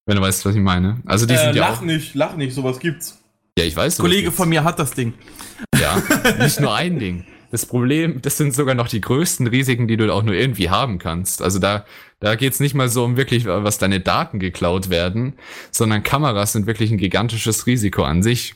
Wenn 0.05 0.17
du 0.17 0.21
weißt, 0.21 0.45
was 0.45 0.55
ich 0.55 0.61
meine. 0.61 1.01
Also 1.05 1.25
die 1.25 1.33
Äh, 1.33 1.37
sind 1.37 1.55
ja 1.55 1.69
lach 1.69 1.77
auch. 1.77 1.81
nicht, 1.81 2.13
lach 2.15 2.35
nicht, 2.35 2.53
sowas 2.53 2.79
gibt's. 2.79 3.19
Ja, 3.57 3.63
ich 3.65 3.75
weiß. 3.75 3.97
Kollege 3.97 4.23
gibt's. 4.23 4.37
von 4.37 4.49
mir 4.49 4.63
hat 4.63 4.79
das 4.79 4.91
Ding. 4.91 5.13
Ja, 5.79 6.01
nicht 6.39 6.59
nur 6.59 6.75
ein 6.75 6.99
Ding. 6.99 7.25
Das 7.51 7.67
Problem, 7.67 8.19
das 8.21 8.35
sind 8.37 8.53
sogar 8.55 8.73
noch 8.73 8.87
die 8.87 8.99
größten 8.99 9.45
Risiken, 9.45 9.87
die 9.87 9.95
du 9.95 10.11
auch 10.11 10.23
nur 10.23 10.33
irgendwie 10.33 10.71
haben 10.71 10.97
kannst. 10.97 11.41
Also 11.41 11.59
da, 11.59 11.85
da 12.19 12.33
geht's 12.35 12.59
nicht 12.59 12.73
mal 12.73 12.89
so 12.89 13.05
um 13.05 13.15
wirklich, 13.15 13.45
was 13.45 13.77
deine 13.77 13.99
Daten 13.99 14.39
geklaut 14.39 14.89
werden, 14.89 15.33
sondern 15.69 16.01
Kameras 16.01 16.53
sind 16.53 16.65
wirklich 16.65 16.89
ein 16.91 16.97
gigantisches 16.97 17.67
Risiko 17.67 18.03
an 18.03 18.23
sich. 18.23 18.55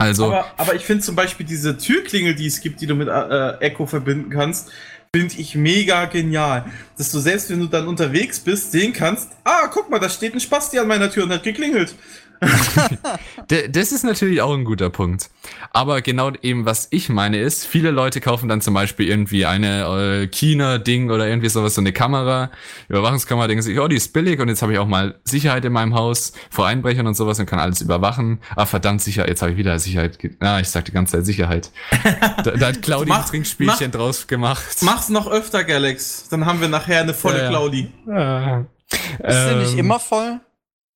Also, 0.00 0.26
Aber, 0.28 0.46
aber 0.56 0.74
ich 0.74 0.84
finde 0.86 1.04
zum 1.04 1.14
Beispiel 1.14 1.44
diese 1.44 1.76
Türklingel, 1.76 2.34
die 2.34 2.46
es 2.46 2.62
gibt, 2.62 2.80
die 2.80 2.86
du 2.86 2.94
mit 2.94 3.08
äh, 3.08 3.58
Echo 3.58 3.84
verbinden 3.84 4.30
kannst, 4.30 4.70
finde 5.14 5.34
ich 5.36 5.54
mega 5.54 6.06
genial. 6.06 6.64
Dass 6.96 7.12
du 7.12 7.18
selbst, 7.18 7.50
wenn 7.50 7.60
du 7.60 7.66
dann 7.66 7.86
unterwegs 7.86 8.40
bist, 8.40 8.72
sehen 8.72 8.94
kannst, 8.94 9.28
ah, 9.44 9.66
guck 9.70 9.90
mal, 9.90 9.98
da 9.98 10.08
steht 10.08 10.32
ein 10.32 10.40
Spasti 10.40 10.78
an 10.78 10.88
meiner 10.88 11.10
Tür 11.10 11.24
und 11.24 11.32
hat 11.32 11.42
geklingelt. 11.42 11.94
Das 13.70 13.92
ist 13.92 14.04
natürlich 14.04 14.42
auch 14.42 14.54
ein 14.54 14.64
guter 14.64 14.90
Punkt. 14.90 15.28
Aber 15.72 16.02
genau 16.02 16.30
eben, 16.42 16.64
was 16.66 16.88
ich 16.90 17.08
meine, 17.08 17.38
ist, 17.40 17.66
viele 17.66 17.90
Leute 17.90 18.20
kaufen 18.20 18.48
dann 18.48 18.60
zum 18.60 18.74
Beispiel 18.74 19.08
irgendwie 19.08 19.44
eine 19.46 19.84
äh, 20.22 20.26
China-Ding 20.28 21.10
oder 21.10 21.26
irgendwie 21.26 21.48
sowas, 21.48 21.74
so 21.74 21.80
eine 21.80 21.92
Kamera, 21.92 22.50
Überwachungskamera, 22.88 23.46
denken 23.48 23.62
sich, 23.62 23.78
oh, 23.78 23.88
die 23.88 23.96
ist 23.96 24.12
billig 24.12 24.38
und 24.40 24.48
jetzt 24.48 24.62
habe 24.62 24.72
ich 24.72 24.78
auch 24.78 24.86
mal 24.86 25.18
Sicherheit 25.24 25.64
in 25.64 25.72
meinem 25.72 25.94
Haus 25.94 26.32
vor 26.50 26.66
Einbrechern 26.66 27.06
und 27.06 27.14
sowas 27.14 27.38
und 27.40 27.46
kann 27.46 27.58
alles 27.58 27.80
überwachen. 27.80 28.40
Ah, 28.56 28.66
verdammt, 28.66 29.02
sicher, 29.02 29.28
jetzt 29.28 29.42
habe 29.42 29.52
ich 29.52 29.58
wieder 29.58 29.78
Sicherheit. 29.78 30.18
Ah, 30.40 30.60
ich 30.60 30.68
sag 30.68 30.84
die 30.84 30.92
ganze 30.92 31.16
Zeit 31.16 31.26
Sicherheit. 31.26 31.70
Da, 32.44 32.52
da 32.52 32.66
hat 32.68 32.80
Claudi 32.82 33.10
ein 33.10 33.18
Mach- 33.18 33.28
Trinkspielchen 33.28 33.90
draus 33.90 34.26
gemacht. 34.26 34.78
Mach's 34.82 35.08
noch 35.10 35.26
öfter, 35.30 35.64
Galax. 35.64 36.28
Dann 36.30 36.46
haben 36.46 36.60
wir 36.60 36.68
nachher 36.68 37.00
eine 37.02 37.12
volle 37.14 37.38
Ja, 37.38 37.42
ja. 37.44 37.48
Claudi. 37.50 37.92
Ah. 38.08 38.64
Ist 38.90 39.20
der 39.22 39.56
nicht 39.56 39.72
Ähm, 39.74 39.78
immer 39.80 40.00
voll? 40.00 40.40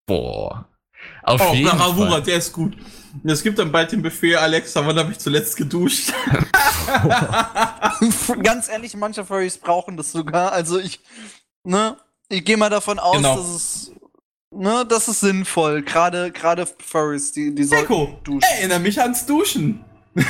Boah. 0.06 0.66
Auf 1.24 1.40
Oh, 1.40 1.54
jeden 1.54 1.70
Bravura, 1.70 2.10
Fall. 2.10 2.22
der 2.22 2.36
ist 2.38 2.52
gut. 2.52 2.76
Es 3.24 3.42
gibt 3.42 3.58
dann 3.58 3.70
bald 3.72 3.92
den 3.92 4.02
Befehl, 4.02 4.36
Alexa, 4.36 4.84
wann 4.86 4.98
habe 4.98 5.12
ich 5.12 5.18
zuletzt 5.18 5.56
geduscht? 5.56 6.12
Ganz 8.42 8.68
ehrlich, 8.68 8.94
manche 8.96 9.24
Furries 9.24 9.58
brauchen 9.58 9.96
das 9.96 10.12
sogar. 10.12 10.52
Also 10.52 10.78
ich, 10.78 11.00
ne, 11.64 11.96
ich 12.28 12.44
gehe 12.44 12.56
mal 12.56 12.70
davon 12.70 12.98
aus, 12.98 13.16
Genau. 13.16 13.36
dass 13.36 13.46
es, 13.48 13.92
ne, 14.50 14.84
das 14.88 15.08
ist 15.08 15.20
sinnvoll. 15.20 15.82
Gerade, 15.82 16.30
gerade 16.32 16.66
Furries, 16.84 17.32
die, 17.32 17.54
die 17.54 17.64
sollten 17.64 17.84
Echo, 17.84 18.18
duschen. 18.24 18.42
erinnere 18.58 18.80
mich 18.80 19.00
ans 19.00 19.26
Duschen. 19.26 19.84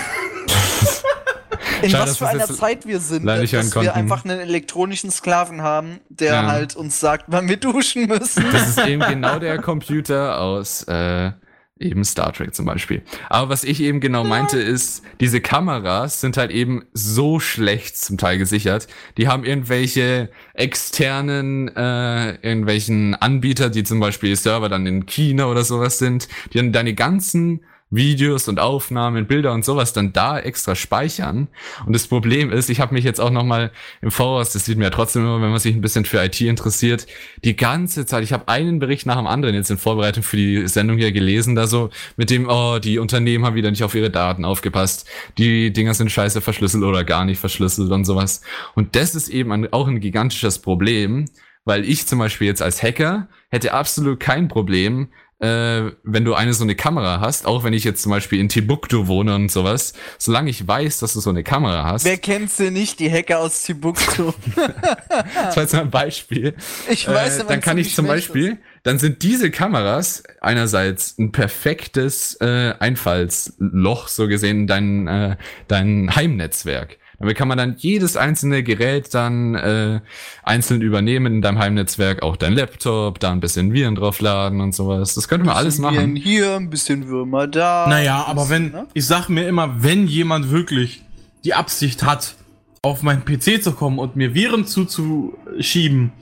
In 1.83 1.91
Schade, 1.91 2.11
was 2.11 2.19
für 2.19 2.29
einer 2.29 2.47
Zeit 2.47 2.87
wir 2.87 3.01
sind, 3.01 3.27
dass 3.27 3.51
wir 3.53 3.61
konnten. 3.71 3.89
einfach 3.91 4.25
einen 4.25 4.41
elektronischen 4.41 5.11
Sklaven 5.11 5.63
haben, 5.63 6.01
der 6.09 6.33
Ja. 6.33 6.47
halt 6.47 6.77
uns 6.77 7.01
sagt, 7.01 7.25
wann 7.29 7.49
wir 7.49 7.57
duschen 7.57 8.07
müssen. 8.07 8.45
Das 8.53 8.69
ist 8.69 8.87
eben 8.87 9.03
genau 9.03 9.39
der 9.39 9.59
Computer 9.61 10.41
aus 10.41 10.83
äh, 10.85 11.33
eben 11.79 12.05
Star 12.05 12.33
Trek 12.33 12.55
zum 12.55 12.67
Beispiel. 12.67 13.03
Aber 13.29 13.49
was 13.51 13.65
ich 13.65 13.81
eben 13.81 14.01
genau 14.01 14.23
meinte 14.25 14.59
ist, 14.59 15.03
diese 15.21 15.41
Kameras 15.41 16.21
sind 16.21 16.37
halt 16.37 16.51
eben 16.53 16.85
so 16.93 17.41
schlecht 17.41 17.99
zum 17.99 18.17
Teil 18.17 18.39
gesichert. 18.39 18.87
Die 19.19 19.27
haben 19.29 19.45
irgendwelche 19.45 20.31
externen, 20.55 21.69
äh, 21.77 22.35
irgendwelchen 22.47 23.15
Anbieter, 23.15 23.71
die 23.71 23.83
zum 23.85 24.01
Beispiel 24.01 24.37
Server 24.37 24.69
dann 24.69 24.87
in 24.87 25.07
China 25.07 25.47
oder 25.47 25.65
sowas 25.65 25.99
sind, 25.99 26.29
die 26.53 26.59
dann 26.59 26.73
deine 26.73 26.95
ganzen 26.95 27.65
Videos 27.95 28.49
und 28.49 28.61
Aufnahmen, 28.61 29.27
Bilder 29.27 29.53
und 29.53 29.65
sowas 29.65 29.93
dann 29.93 30.13
da 30.13 30.39
extra 30.39 30.75
speichern. 30.75 31.49
Und 31.87 31.93
das 31.95 32.07
Problem 32.07 32.51
ist, 32.51 32.71
ich 32.71 32.81
habe 32.81 32.95
mich 32.95 33.05
jetzt 33.05 33.21
auch 33.21 33.31
noch 33.31 33.45
mal 33.45 33.71
im 34.03 34.11
Voraus, 34.11 34.53
das 34.53 34.65
sieht 34.65 34.77
man 34.77 34.85
ja 34.85 34.91
trotzdem 34.91 35.23
immer, 35.23 35.41
wenn 35.41 35.51
man 35.51 35.59
sich 35.59 35.75
ein 35.75 35.81
bisschen 35.81 36.05
für 36.05 36.23
IT 36.23 36.41
interessiert, 36.41 37.07
die 37.45 37.57
ganze 37.57 38.07
Zeit, 38.07 38.25
ich 38.25 38.33
habe 38.33 38.49
einen 38.49 38.79
Bericht 38.79 39.07
nach 39.07 39.17
dem 39.17 39.27
anderen 39.27 39.55
jetzt 39.55 39.71
in 39.71 39.79
Vorbereitung 39.79 40.23
für 40.23 40.37
die 40.37 40.67
Sendung 40.69 40.97
hier 40.99 41.13
gelesen, 41.13 41.55
da 41.55 41.67
so 41.67 41.91
mit 42.17 42.31
dem, 42.31 42.49
oh, 42.49 42.79
die 42.79 42.99
Unternehmen 42.99 43.45
haben 43.45 43.55
wieder 43.55 43.71
nicht 43.71 43.85
auf 43.85 43.95
ihre 43.95 44.11
Daten 44.11 44.45
aufgepasst, 44.45 45.09
die 45.39 45.73
Dinger 45.73 45.95
sind 45.95 46.11
scheiße 46.11 46.41
verschlüsselt 46.41 46.85
oder 46.85 47.05
gar 47.05 47.25
nicht 47.25 47.39
verschlüsselt 47.39 47.91
und 47.91 48.05
sowas. 48.05 48.43
Und 48.75 48.97
das 48.97 49.15
ist 49.15 49.29
eben 49.29 49.53
ein, 49.53 49.73
auch 49.73 49.89
ein 49.89 50.01
gigantisches 50.01 50.59
Problem, 50.59 51.27
weil 51.65 51.85
ich 51.85 52.07
zum 52.07 52.19
Beispiel 52.19 52.47
jetzt 52.47 52.63
als 52.63 52.83
Hacker 52.83 53.29
hätte 53.51 53.73
absolut 53.73 54.21
kein 54.21 54.49
Problem, 54.49 55.09
äh, 55.45 55.93
wenn 56.03 56.25
du 56.25 56.35
eine 56.35 56.55
so 56.55 56.65
eine 56.65 56.75
Kamera 56.75 57.21
hast, 57.21 57.47
auch 57.47 57.65
wenn 57.65 57.75
ich 57.75 57.85
jetzt 57.85 58.03
zum 58.03 58.11
Beispiel 58.11 58.41
in 58.41 58.49
Timbuktu 58.49 59.09
wohne 59.09 59.35
und 59.35 59.53
sowas, 59.53 59.93
solange 60.17 60.49
ich 60.49 60.67
weiß, 60.67 61.01
dass 61.01 61.13
du 61.13 61.21
so 61.21 61.29
eine 61.29 61.45
Kamera 61.45 61.85
hast, 61.85 62.07
Wer 62.07 62.17
kennt 62.17 62.51
sie 62.51 62.71
nicht, 62.71 62.99
die 62.99 63.13
Hacker 63.13 63.41
aus 63.41 63.63
Timbuktu? 63.63 64.33
das 64.57 65.57
war 65.57 65.63
jetzt 65.63 65.75
mal 65.75 65.83
ein 65.83 65.91
Beispiel, 65.91 66.55
Ich 66.89 67.07
weiß, 67.07 67.41
äh, 67.41 67.45
dann 67.47 67.61
kann 67.61 67.77
ich 67.77 67.95
zum 67.95 68.07
Beispiel, 68.07 68.57
dann 68.85 68.99
sind 68.99 69.23
diese 69.23 69.51
Kameras 69.51 70.23
einerseits 70.41 71.19
ein 71.19 71.31
perfektes 71.31 72.41
äh, 72.41 72.75
Einfallsloch, 72.79 74.09
so 74.09 74.29
gesehen, 74.29 74.61
in 74.61 74.67
dein, 74.67 75.07
äh, 75.07 75.37
dein 75.69 76.17
Heimnetzwerk. 76.17 76.99
Damit 77.19 77.37
kann 77.37 77.49
man 77.49 77.59
dann 77.59 77.77
jedes 77.79 78.17
einzelne 78.17 78.63
Gerät 78.63 79.15
dann 79.15 79.55
äh, 79.55 80.01
einzeln 80.43 80.83
übernehmen 80.83 81.35
in 81.35 81.43
deinem 81.43 81.59
Heimnetzwerk, 81.59 82.23
auch 82.23 82.37
dein 82.37 82.53
Laptop, 82.55 83.21
da 83.21 83.31
ein 83.33 83.41
bisschen 83.41 83.73
Viren 83.73 83.95
draufladen 83.95 84.61
und 84.61 84.75
sowas. 84.75 85.15
Das 85.15 85.29
könnte 85.29 85.47
man 85.47 85.57
alles 85.57 85.77
Bisschen 85.77 85.93
Viren 85.95 86.13
machen. 86.13 86.17
Hier, 86.17 86.57
ein 86.57 86.71
bisschen 86.71 87.09
Würmer 87.09 87.47
da. 87.47 87.87
Naja, 87.89 88.25
aber 88.27 88.49
wenn, 88.49 88.73
Ne? 88.73 88.87
ich 88.95 89.07
sag 89.07 89.29
mir 89.29 89.47
immer, 89.47 89.83
wenn 89.83 90.07
jemand 90.07 90.51
wirklich 90.51 91.03
die 91.45 91.55
Absicht 91.55 92.03
hat, 92.03 92.35
auf 92.83 93.03
meinen 93.03 93.25
PC 93.25 93.63
zu 93.63 93.73
kommen 93.73 93.99
und 93.99 94.17
mir 94.17 94.35
Viren 94.35 94.67
zuzuschieben, 94.67 96.13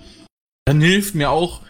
dann 0.64 0.81
hilft 0.81 1.14
mir 1.14 1.31
auch 1.31 1.61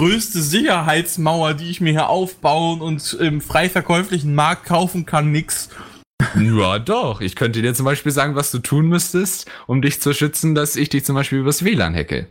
größte 0.00 0.40
Sicherheitsmauer, 0.42 1.54
die 1.54 1.70
ich 1.70 1.80
mir 1.80 1.90
hier 1.90 2.08
aufbauen 2.08 2.80
und 2.80 3.12
im 3.14 3.40
frei 3.40 3.68
verkäuflichen 3.68 4.34
Markt 4.34 4.64
kaufen 4.66 5.06
kann, 5.06 5.30
nix. 5.32 5.68
Ja, 6.38 6.78
doch. 6.78 7.20
Ich 7.20 7.36
könnte 7.36 7.62
dir 7.62 7.74
zum 7.74 7.84
Beispiel 7.84 8.12
sagen, 8.12 8.34
was 8.34 8.50
du 8.50 8.58
tun 8.58 8.86
müsstest, 8.88 9.50
um 9.66 9.82
dich 9.82 10.00
zu 10.00 10.12
schützen, 10.14 10.54
dass 10.54 10.76
ich 10.76 10.88
dich 10.88 11.04
zum 11.04 11.14
Beispiel 11.14 11.38
übers 11.38 11.64
WLAN 11.64 11.94
hacke. 11.94 12.28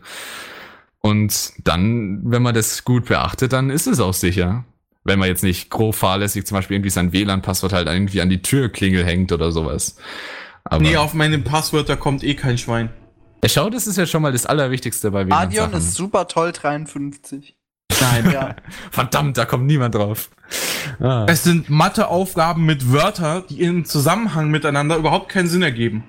Und 1.00 1.52
dann, 1.64 2.20
wenn 2.24 2.42
man 2.42 2.54
das 2.54 2.84
gut 2.84 3.06
beachtet, 3.06 3.52
dann 3.52 3.70
ist 3.70 3.86
es 3.86 4.00
auch 4.00 4.14
sicher. 4.14 4.64
Wenn 5.04 5.18
man 5.18 5.28
jetzt 5.28 5.42
nicht 5.42 5.70
grob 5.70 5.94
fahrlässig 5.94 6.46
zum 6.46 6.56
Beispiel 6.56 6.76
irgendwie 6.76 6.90
sein 6.90 7.12
WLAN-Passwort 7.12 7.72
halt 7.72 7.88
irgendwie 7.88 8.20
an 8.20 8.28
die 8.28 8.42
Türklingel 8.42 9.04
hängt 9.04 9.32
oder 9.32 9.50
sowas. 9.50 9.96
Aber 10.64 10.82
Nee, 10.82 10.96
auf 10.98 11.14
meine 11.14 11.38
Passwörter 11.38 11.96
kommt 11.96 12.22
eh 12.22 12.34
kein 12.34 12.58
Schwein. 12.58 12.90
ja, 13.42 13.48
schau, 13.48 13.70
das 13.70 13.86
ist 13.86 13.96
ja 13.96 14.04
schon 14.04 14.20
mal 14.20 14.32
das 14.32 14.44
Allerwichtigste 14.44 15.10
bei 15.10 15.20
Adion 15.22 15.30
WLAN-Sachen. 15.52 15.78
ist 15.78 15.94
super 15.94 16.28
toll, 16.28 16.52
53. 16.52 17.56
Nein. 18.00 18.30
Ja. 18.30 18.56
Verdammt, 18.90 19.38
da 19.38 19.46
kommt 19.46 19.64
niemand 19.66 19.94
drauf. 19.94 20.30
Ah. 21.00 21.26
Es 21.28 21.44
sind 21.44 21.70
Matheaufgaben 21.70 22.64
mit 22.64 22.92
Wörtern, 22.92 23.44
die 23.48 23.62
im 23.62 23.84
Zusammenhang 23.84 24.50
miteinander 24.50 24.96
überhaupt 24.96 25.28
keinen 25.28 25.48
Sinn 25.48 25.62
ergeben. 25.62 26.04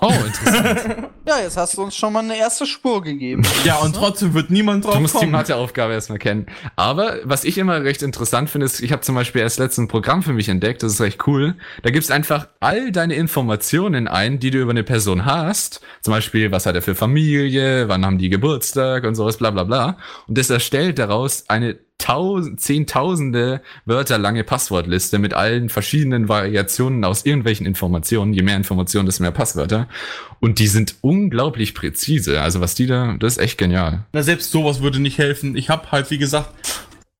Oh, 0.00 0.12
interessant. 0.26 1.08
ja, 1.26 1.38
jetzt 1.38 1.56
hast 1.56 1.76
du 1.76 1.82
uns 1.82 1.96
schon 1.96 2.12
mal 2.12 2.24
eine 2.24 2.36
erste 2.36 2.66
Spur 2.66 3.02
gegeben. 3.02 3.42
Ja, 3.64 3.76
und 3.76 3.94
trotzdem 3.94 4.34
wird 4.34 4.50
niemand 4.50 4.84
drauf 4.84 4.94
Du 4.94 5.00
musst 5.00 5.14
die 5.14 5.18
kommen. 5.20 5.32
Matheaufgabe 5.32 5.92
erstmal 5.92 6.18
kennen. 6.18 6.46
Aber 6.76 7.18
was 7.24 7.44
ich 7.44 7.58
immer 7.58 7.82
recht 7.82 8.02
interessant 8.02 8.50
finde, 8.50 8.66
ist, 8.66 8.80
ich 8.80 8.92
habe 8.92 9.02
zum 9.02 9.14
Beispiel 9.14 9.42
erst 9.42 9.58
letztens 9.58 9.84
ein 9.84 9.88
Programm 9.88 10.22
für 10.22 10.32
mich 10.32 10.48
entdeckt, 10.48 10.82
das 10.82 10.94
ist 10.94 11.00
recht 11.00 11.26
cool. 11.26 11.54
Da 11.82 11.90
gibst 11.90 12.10
einfach 12.10 12.48
all 12.60 12.90
deine 12.90 13.14
Informationen 13.14 14.08
ein, 14.08 14.40
die 14.40 14.50
du 14.50 14.58
über 14.58 14.72
eine 14.72 14.84
Person 14.84 15.24
hast. 15.24 15.80
Zum 16.02 16.12
Beispiel, 16.12 16.50
was 16.50 16.66
hat 16.66 16.74
er 16.74 16.82
für 16.82 16.94
Familie, 16.94 17.88
wann 17.88 18.04
haben 18.04 18.18
die 18.18 18.30
Geburtstag 18.30 19.04
und 19.04 19.14
sowas, 19.14 19.36
bla 19.36 19.50
bla 19.50 19.64
bla. 19.64 19.98
Und 20.26 20.36
das 20.36 20.50
erstellt 20.50 20.98
daraus 20.98 21.48
eine 21.48 21.78
tausend, 21.98 22.60
zehntausende 22.60 23.62
Wörter 23.84 24.18
lange 24.18 24.44
Passwortliste 24.44 25.18
mit 25.18 25.32
allen 25.34 25.68
verschiedenen 25.68 26.28
Variationen 26.28 27.04
aus 27.04 27.24
irgendwelchen 27.24 27.66
Informationen. 27.66 28.34
Je 28.34 28.42
mehr 28.42 28.56
Informationen, 28.56 29.06
desto 29.06 29.22
mehr 29.22 29.32
Passwörter. 29.32 29.88
Und 30.40 30.58
die 30.58 30.66
sind 30.66 30.96
unglaublich 31.00 31.74
präzise. 31.74 32.42
Also 32.42 32.60
was 32.60 32.74
die 32.74 32.86
da, 32.86 33.16
das 33.18 33.34
ist 33.34 33.42
echt 33.42 33.58
genial. 33.58 34.04
Na, 34.12 34.22
selbst 34.22 34.50
sowas 34.50 34.82
würde 34.82 35.00
nicht 35.00 35.18
helfen. 35.18 35.56
Ich 35.56 35.70
habe 35.70 35.92
halt, 35.92 36.10
wie 36.10 36.18
gesagt, 36.18 36.50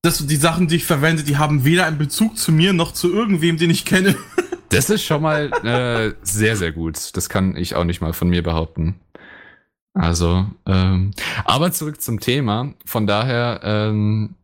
das, 0.03 0.27
die 0.27 0.37
Sachen, 0.37 0.69
die 0.69 0.77
ich 0.77 0.85
verwende, 0.85 1.23
die 1.23 1.39
haben 1.39 1.65
weder 1.65 1.87
einen 1.87 1.99
Bezug 1.99 2.37
zu 2.37 2.53
mir 2.53 2.73
noch 2.75 2.93
zu 2.93 3.13
irgendwem, 3.13 3.57
den 3.57 3.71
ich 3.71 3.85
kenne. 3.85 4.17
Das 4.71 4.91
ist 4.91 5.05
schon 5.05 5.23
mal 5.23 5.53
äh, 5.63 6.15
sehr, 6.23 6.57
sehr 6.57 6.73
gut. 6.73 7.17
Das 7.17 7.29
kann 7.29 7.55
ich 7.55 7.77
auch 7.77 7.85
nicht 7.85 8.01
mal 8.01 8.13
von 8.13 8.29
mir 8.29 8.43
behaupten. 8.43 8.97
Also, 9.93 10.47
ähm, 10.67 11.13
aber 11.45 11.71
zurück 11.71 12.01
zum 12.01 12.19
Thema. 12.19 12.75
Von 12.85 13.07
daher, 13.07 13.61
ähm, 13.63 14.35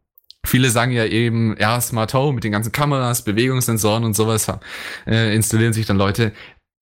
viele 0.44 0.70
sagen 0.70 0.92
ja 0.92 1.04
eben, 1.04 1.56
ja, 1.58 1.80
Smart 1.80 2.14
Home 2.14 2.34
mit 2.34 2.44
den 2.44 2.52
ganzen 2.52 2.72
Kameras, 2.72 3.22
Bewegungssensoren 3.22 4.04
und 4.04 4.14
sowas 4.14 4.46
äh, 5.06 5.34
installieren 5.34 5.72
sich 5.72 5.86
dann 5.86 5.98
Leute. 5.98 6.32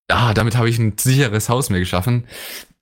Ah, 0.07 0.33
damit 0.33 0.57
habe 0.57 0.69
ich 0.69 0.79
ein 0.79 0.97
sicheres 0.97 1.49
Haus 1.49 1.69
mir 1.69 1.79
geschaffen. 1.79 2.25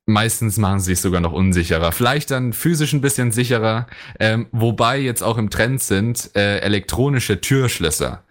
Meistens 0.05 0.57
machen 0.57 0.79
sie 0.79 0.93
es 0.93 1.01
sogar 1.01 1.19
noch 1.19 1.33
unsicherer. 1.33 1.91
Vielleicht 1.91 2.31
dann 2.31 2.53
physisch 2.53 2.93
ein 2.93 3.01
bisschen 3.01 3.33
sicherer. 3.33 3.87
Ähm, 4.19 4.47
wobei 4.53 4.99
jetzt 4.99 5.21
auch 5.21 5.37
im 5.37 5.49
Trend 5.49 5.81
sind 5.81 6.31
äh, 6.35 6.59
elektronische 6.59 7.41
Türschlösser. 7.41 8.23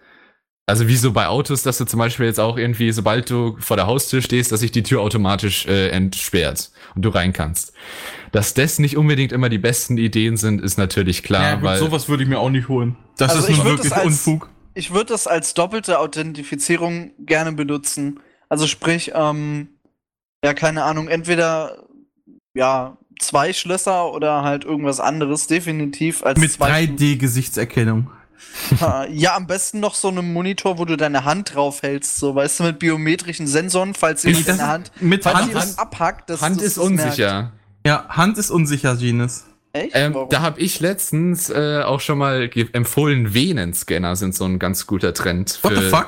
Also 0.65 0.87
wie 0.87 0.97
so 0.97 1.13
bei 1.13 1.27
Autos, 1.27 1.61
dass 1.63 1.77
du 1.77 1.85
zum 1.85 1.99
Beispiel 1.99 2.25
jetzt 2.25 2.39
auch 2.39 2.57
irgendwie, 2.57 2.91
sobald 2.91 3.29
du 3.29 3.55
vor 3.59 3.77
der 3.77 3.87
Haustür 3.87 4.21
stehst, 4.21 4.51
dass 4.51 4.59
sich 4.59 4.71
die 4.71 4.83
Tür 4.83 5.01
automatisch 5.01 5.65
äh, 5.67 5.89
entsperrt 5.89 6.71
und 6.95 7.03
du 7.03 7.09
rein 7.09 7.31
kannst. 7.31 7.73
Dass 8.31 8.53
das 8.53 8.79
nicht 8.79 8.97
unbedingt 8.97 9.31
immer 9.31 9.49
die 9.49 9.57
besten 9.57 9.97
Ideen 9.97 10.37
sind, 10.37 10.61
ist 10.61 10.77
natürlich 10.77 11.23
klar, 11.23 11.43
Ja, 11.43 11.55
gut, 11.55 11.63
weil 11.63 11.79
sowas 11.79 12.09
würde 12.09 12.23
ich 12.23 12.29
mir 12.29 12.39
auch 12.39 12.49
nicht 12.49 12.67
holen. 12.67 12.95
Das 13.17 13.31
Also 13.35 13.47
ist 13.47 13.57
nun 13.57 13.65
wirklich 13.65 13.93
als- 13.93 14.05
Unfug. 14.05 14.49
Ich 14.73 14.91
würde 14.93 15.05
das 15.13 15.25
als 15.27 15.53
doppelte 15.55 15.97
Authentifizierung 15.99 17.11
gerne 17.19 17.51
benutzen. 17.53 18.19
Also 18.49 18.67
sprich, 18.67 19.11
ähm, 19.15 19.69
ja, 20.43 20.53
keine 20.53 20.83
Ahnung, 20.83 21.07
entweder 21.07 21.83
ja, 22.53 22.97
zwei 23.19 23.53
Schlösser 23.53 24.13
oder 24.13 24.43
halt 24.43 24.65
irgendwas 24.65 24.99
anderes, 24.99 25.47
definitiv 25.47 26.23
als 26.23 26.39
Mit 26.39 26.51
zwei 26.51 26.83
3D-Gesichtserkennung. 26.85 28.09
Äh, 28.81 29.11
Ja, 29.13 29.35
am 29.35 29.47
besten 29.47 29.79
noch 29.79 29.95
so 29.95 30.09
einem 30.09 30.31
Monitor, 30.31 30.77
wo 30.77 30.85
du 30.85 30.95
deine 30.95 31.25
Hand 31.25 31.55
drauf 31.55 31.81
hältst, 31.81 32.17
so 32.17 32.35
weißt 32.35 32.59
du, 32.59 32.63
mit 32.65 32.77
biometrischen 32.79 33.47
Sensoren, 33.47 33.93
falls 33.95 34.21
das 34.21 34.43
deine 34.45 34.67
Hand, 34.67 34.91
mit 35.01 35.23
falls 35.23 35.37
Hand 35.39 35.53
ist- 35.55 35.79
abhackt, 35.79 36.29
das 36.29 36.41
Hand 36.41 36.61
ist 36.61 36.77
das 36.77 36.89
merkt. 36.89 37.51
Ja, 37.85 38.05
Hand 38.09 38.37
ist 38.37 38.49
unsicher, 38.51 38.95
Genius. 38.97 39.45
Echt? 39.73 39.91
Ähm, 39.93 40.15
da 40.29 40.41
habe 40.41 40.59
ich 40.59 40.79
letztens 40.79 41.49
äh, 41.49 41.81
auch 41.85 41.99
schon 41.99 42.17
mal 42.17 42.49
empfohlen, 42.73 43.33
Venenscanner 43.33 44.15
sind 44.15 44.33
so 44.35 44.45
ein 44.45 44.59
ganz 44.59 44.87
guter 44.87 45.13
Trend. 45.13 45.59
What 45.63 45.75
the 45.75 45.81
für- 45.81 45.89
fuck? 45.89 46.07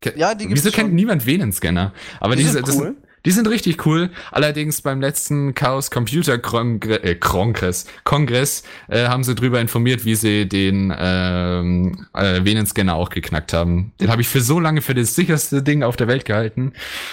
Ke- 0.00 0.14
Ja, 0.16 0.34
die 0.34 0.46
gibt's 0.46 0.64
Wieso 0.64 0.74
kennt 0.74 0.88
schon. 0.88 0.94
niemand 0.94 1.26
Venenscanner? 1.26 1.92
Aber 2.20 2.34
Die 2.36 2.42
diese, 2.42 2.54
sind 2.54 2.68
das 2.68 2.76
cool. 2.76 2.96
Die 3.26 3.30
sind 3.30 3.48
richtig 3.48 3.86
cool. 3.86 4.10
Allerdings 4.32 4.82
beim 4.82 5.00
letzten 5.00 5.54
Chaos 5.54 5.90
Computer 5.90 6.38
Kongre 6.38 7.02
äh, 7.02 7.14
Kongress, 7.14 7.86
Kongress 8.04 8.62
äh, 8.88 9.06
haben 9.06 9.24
sie 9.24 9.34
drüber 9.34 9.60
informiert, 9.60 10.04
wie 10.04 10.14
sie 10.14 10.48
den 10.48 10.94
ähm, 10.96 12.06
äh, 12.14 12.44
Venenscanner 12.44 12.94
auch 12.94 13.10
geknackt 13.10 13.52
haben. 13.52 13.92
Den 14.00 14.10
habe 14.10 14.22
ich 14.22 14.28
für 14.28 14.40
so 14.40 14.60
lange 14.60 14.82
für 14.82 14.94
das 14.94 15.14
sicherste 15.14 15.62
Ding 15.62 15.82
auf 15.82 15.96
der 15.96 16.08
Welt 16.08 16.24
gehalten, 16.24 16.72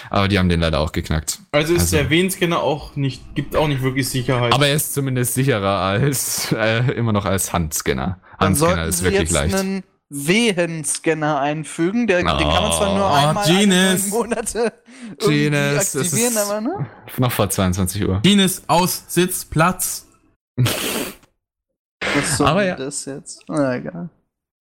aber 0.09 0.27
die 0.27 0.37
haben 0.39 0.49
den 0.49 0.59
leider 0.59 0.79
auch 0.79 0.91
geknackt. 0.91 1.39
Also 1.51 1.73
ist 1.73 1.81
Also- 1.81 1.97
der 1.97 2.09
Venenscanner 2.09 2.61
auch 2.61 2.95
nicht, 2.95 3.35
gibt 3.35 3.55
auch 3.55 3.67
nicht 3.67 3.81
wirklich 3.81 4.09
Sicherheit. 4.09 4.53
Aber 4.53 4.67
er 4.67 4.75
ist 4.75 4.93
zumindest 4.93 5.33
sicherer 5.33 5.79
als 5.79 6.51
äh, 6.51 6.91
immer 6.93 7.13
noch 7.13 7.25
als 7.25 7.53
Handscanner. 7.53 8.19
Handscanner 8.39 8.85
ist 8.85 8.97
Sie 8.99 9.03
wirklich 9.05 9.21
jetzt 9.21 9.31
leicht. 9.33 9.55
einen 9.55 9.83
Wehenscanner 10.13 11.39
einfügen. 11.39 12.05
Der, 12.05 12.17
Den 12.17 12.25
kann 12.27 12.37
man 12.37 12.71
zwar 12.73 12.93
nur 12.95 13.05
Oh, 13.09 13.13
einmal 13.13 13.47
Genius. 13.47 14.07
Monate 14.07 14.73
Genius, 15.19 15.95
aktivieren, 15.95 16.37
aber 16.37 16.59
ne? 16.61 16.85
Noch 17.17 17.31
vor 17.31 17.49
22 17.49 18.05
Uhr. 18.07 18.19
Ines 18.23 18.63
aus 18.67 19.05
Sitz, 19.07 19.45
Platz. 19.45 20.05
Was 20.57 22.37
soll 22.37 22.47
Aber 22.47 22.65
ja. 22.65 22.75
das 22.75 23.05
jetzt? 23.05 23.43
Na 23.47 23.75
egal. 23.75 24.09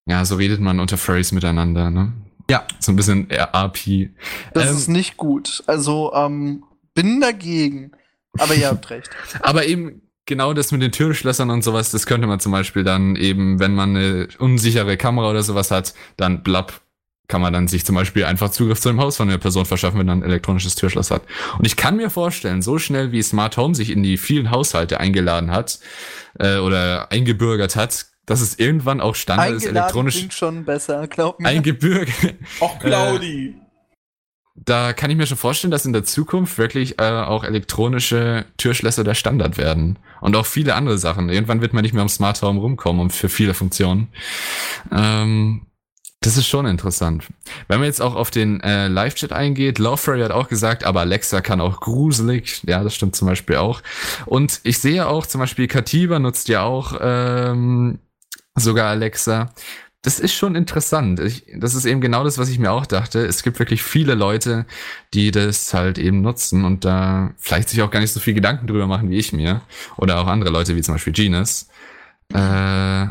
Ja, 0.07 0.25
so 0.25 0.37
redet 0.37 0.61
man 0.61 0.79
unter 0.81 0.97
Furries 0.97 1.33
miteinander, 1.33 1.91
ne? 1.91 2.13
Ja. 2.49 2.65
So 2.79 2.93
ein 2.93 2.97
bisschen 2.97 3.29
RP. 3.31 4.11
Das 4.55 4.71
Ähm, 4.71 4.77
ist 4.77 4.89
nicht 4.89 5.17
gut. 5.17 5.63
Also, 5.67 6.13
ähm, 6.15 6.65
bin 6.95 7.21
dagegen. 7.21 7.93
Aber 8.39 8.55
ihr 8.55 8.69
habt 8.71 8.89
recht. 8.91 9.11
Aber 9.41 9.67
eben 9.67 10.03
genau 10.27 10.53
das 10.53 10.73
mit 10.73 10.83
den 10.83 10.93
Türschlössern 10.93 11.51
und 11.51 11.63
sowas, 11.63 11.91
das 11.91 12.07
könnte 12.07 12.27
man 12.27 12.41
zum 12.41 12.53
Beispiel 12.53 12.85
dann 12.85 13.17
eben, 13.17 13.59
wenn 13.59 13.75
man 13.75 13.97
eine 13.97 14.29
unsichere 14.39 14.97
Kamera 14.97 15.31
oder 15.31 15.43
sowas 15.43 15.71
hat, 15.71 15.95
dann 16.17 16.43
blapp, 16.43 16.81
kann 17.29 17.41
man 17.41 17.53
dann 17.53 17.69
sich 17.69 17.87
zum 17.87 17.95
Beispiel 17.95 18.25
einfach 18.25 18.51
Zugriff 18.51 18.81
zu 18.81 18.89
dem 18.89 19.01
Haus 19.01 19.17
von 19.17 19.29
der 19.29 19.39
Person 19.39 19.65
verschaffen, 19.65 19.99
wenn 19.99 20.07
man 20.07 20.21
ein 20.21 20.25
elektronisches 20.25 20.75
Türschloss 20.75 21.11
hat. 21.11 21.23
Und 21.59 21.67
ich 21.67 21.77
kann 21.77 21.97
mir 21.97 22.11
vorstellen, 22.11 22.61
so 22.61 22.79
schnell 22.79 23.13
wie 23.13 23.23
Smart 23.23 23.57
Home 23.57 23.75
sich 23.75 23.91
in 23.91 24.03
die 24.03 24.19
vielen 24.19 24.51
Haushalte 24.51 25.01
eingeladen 25.01 25.51
hat 25.51 25.79
äh, 26.39 26.59
oder 26.59 27.11
eingebürgert 27.13 27.77
hat, 27.77 28.07
dass 28.27 28.41
es 28.41 28.59
irgendwann 28.59 29.01
auch 29.01 29.15
Standard 29.15 29.53
ist, 29.53 29.67
elektronisch 29.67 30.17
klingt 30.17 30.35
schon 30.35 30.65
besser, 30.65 31.07
glaub 31.09 31.41
mir. 31.41 31.49
eingebürgert. 31.49 32.35
Auch 32.61 32.79
Claudi. 32.79 33.57
Da 34.65 34.93
kann 34.93 35.11
ich 35.11 35.17
mir 35.17 35.27
schon 35.27 35.39
vorstellen, 35.39 35.71
dass 35.71 35.87
in 35.87 35.93
der 35.93 36.05
Zukunft 36.05 36.59
wirklich 36.59 37.01
äh, 37.01 37.11
auch 37.11 37.45
elektronische 37.45 38.45
Türschlösser 38.57 39.05
der 39.05 39.15
Standard 39.15 39.57
werden. 39.57 39.99
Und 40.21 40.37
auch 40.37 40.47
viele 40.47 40.75
andere 40.75 40.99
Sachen. 40.99 41.29
Irgendwann 41.31 41.61
wird 41.61 41.73
man 41.73 41.83
nicht 41.83 41.95
mehr 41.95 42.03
um 42.03 42.09
Smart 42.09 42.43
Home 42.43 42.61
rumkommen 42.61 43.01
und 43.01 43.13
für 43.13 43.29
viele 43.29 43.55
Funktionen. 43.55 44.09
Ähm, 44.93 45.63
das 46.23 46.37
ist 46.37 46.49
schon 46.49 46.67
interessant. 46.67 47.25
Wenn 47.69 47.79
man 47.79 47.87
jetzt 47.87 48.03
auch 48.03 48.15
auf 48.15 48.31
den 48.31 48.61
äh, 48.61 48.89
Live-Chat 48.89 49.33
eingeht, 49.33 49.79
Lawfrey 49.79 50.21
hat 50.21 50.33
auch 50.33 50.49
gesagt, 50.49 50.85
aber 50.85 51.01
Alexa 51.01 51.41
kann 51.41 51.63
auch 51.63 51.81
gruselig. 51.81 52.63
Ja, 52.67 52.85
das 52.85 52.95
stimmt 52.95 53.17
zum 53.17 53.29
Beispiel 53.29 53.57
auch. 53.57 53.81
Und 54.27 54.61
ich 54.63 54.79
sehe 54.79 55.07
auch 55.07 55.25
zum 55.25 55.41
Beispiel, 55.41 55.67
Katiba 55.67 56.19
nutzt 56.19 56.49
ja 56.49 56.63
auch 56.63 56.99
ähm, 57.01 58.01
sogar 58.55 58.91
Alexa. 58.91 59.55
Das 60.03 60.19
ist 60.19 60.33
schon 60.33 60.55
interessant. 60.55 61.21
Ich, 61.21 61.45
das 61.55 61.75
ist 61.75 61.85
eben 61.85 62.01
genau 62.01 62.25
das, 62.25 62.39
was 62.39 62.49
ich 62.49 62.59
mir 62.59 62.73
auch 62.73 62.87
dachte. 62.87 63.27
Es 63.27 63.43
gibt 63.43 63.59
wirklich 63.59 63.83
viele 63.83 64.15
Leute, 64.15 64.65
die 65.13 65.31
das 65.31 65.75
halt 65.75 65.99
eben 65.99 66.23
nutzen 66.23 66.65
und 66.65 66.87
da 66.87 67.35
vielleicht 67.37 67.69
sich 67.69 67.83
auch 67.83 67.91
gar 67.91 68.01
nicht 68.01 68.13
so 68.13 68.19
viel 68.21 68.33
Gedanken 68.33 68.67
drüber 68.67 68.87
machen 68.87 69.11
wie 69.11 69.19
ich 69.19 69.35
mir. 69.35 69.61
Oder 69.99 70.19
auch 70.21 70.27
andere 70.27 70.51
Leute, 70.51 70.75
wie 70.75 70.81
zum 70.81 70.95
Beispiel 70.95 71.13
Genus. 71.13 71.69
Äh, 72.33 73.09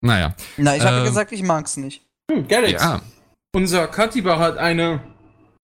naja. 0.00 0.34
Na, 0.56 0.76
ich 0.76 0.82
habe 0.82 0.98
Ähm, 0.98 1.04
gesagt, 1.04 1.32
ich 1.32 1.42
mag's 1.42 1.76
nicht. 1.76 2.02
Hm, 2.30 2.48
Galax. 2.48 2.72
Ja. 2.72 3.02
Unser 3.54 3.88
Katiba 3.88 4.38
hat 4.38 4.56
eine 4.56 5.00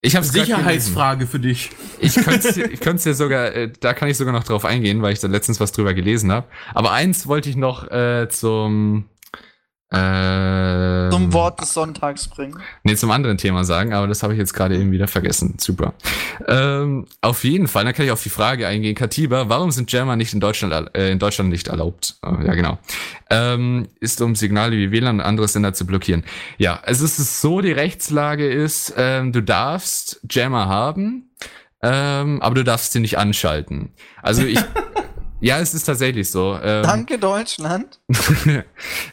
Ich 0.02 0.14
habe 0.16 0.26
Sicherheitsfrage 0.26 1.26
für 1.26 1.40
dich. 1.40 1.70
Ich 1.98 2.14
könnte 2.14 2.62
ich 2.70 2.80
könnte 2.80 3.04
dir 3.04 3.14
sogar, 3.14 3.54
äh, 3.54 3.72
da 3.80 3.94
kann 3.94 4.08
ich 4.08 4.18
sogar 4.18 4.34
noch 4.34 4.44
drauf 4.44 4.66
eingehen, 4.66 5.00
weil 5.00 5.14
ich 5.14 5.20
da 5.20 5.28
letztens 5.28 5.60
was 5.60 5.72
drüber 5.72 5.94
gelesen 5.94 6.30
habe. 6.30 6.46
Aber 6.74 6.92
eins 6.92 7.26
wollte 7.26 7.48
ich 7.48 7.56
noch 7.56 7.90
äh, 7.90 8.28
zum 8.28 9.08
äh, 9.90 11.08
Zum 11.10 11.32
Wort 11.32 11.62
des 11.62 11.72
Sonntags 11.72 12.28
bringen. 12.28 12.60
Nee, 12.82 12.94
zum 12.96 13.10
anderen 13.10 13.38
Thema 13.38 13.64
sagen, 13.64 13.94
aber 13.94 14.06
das 14.06 14.22
habe 14.22 14.34
ich 14.34 14.38
jetzt 14.38 14.52
gerade 14.52 14.76
eben 14.76 14.92
wieder 14.92 15.08
vergessen. 15.08 15.54
Super. 15.58 15.94
Ähm, 16.46 17.06
auf 17.22 17.42
jeden 17.42 17.68
Fall, 17.68 17.84
dann 17.86 17.94
kann 17.94 18.04
ich 18.04 18.12
auf 18.12 18.22
die 18.22 18.28
Frage 18.28 18.66
eingehen. 18.66 18.94
Katiba, 18.94 19.48
warum 19.48 19.70
sind 19.70 19.90
Jammer 19.90 20.16
nicht 20.16 20.34
in 20.34 20.40
Deutschland, 20.40 20.94
äh, 20.94 21.10
in 21.10 21.18
Deutschland 21.18 21.48
nicht 21.48 21.68
erlaubt? 21.68 22.16
Äh, 22.22 22.46
ja, 22.46 22.54
genau. 22.54 22.78
Ähm, 23.30 23.88
ist 23.98 24.20
um 24.20 24.34
Signale 24.34 24.76
wie 24.76 24.90
WLAN 24.90 25.20
und 25.20 25.24
andere 25.24 25.48
Sender 25.48 25.72
zu 25.72 25.86
blockieren. 25.86 26.22
Ja, 26.58 26.80
also 26.82 27.06
es 27.06 27.18
ist 27.18 27.40
so, 27.40 27.62
die 27.62 27.72
Rechtslage 27.72 28.46
ist, 28.46 28.92
ähm, 28.98 29.32
du 29.32 29.42
darfst 29.42 30.20
Jammer 30.28 30.68
haben, 30.68 31.30
ähm, 31.82 32.42
aber 32.42 32.56
du 32.56 32.64
darfst 32.64 32.92
sie 32.92 33.00
nicht 33.00 33.16
anschalten. 33.16 33.92
Also 34.22 34.42
ich, 34.42 34.60
ja, 35.40 35.58
es 35.60 35.74
ist 35.74 35.84
tatsächlich 35.84 36.30
so. 36.30 36.58
Ähm, 36.62 36.82
Danke, 36.82 37.18
Deutschland. 37.18 38.00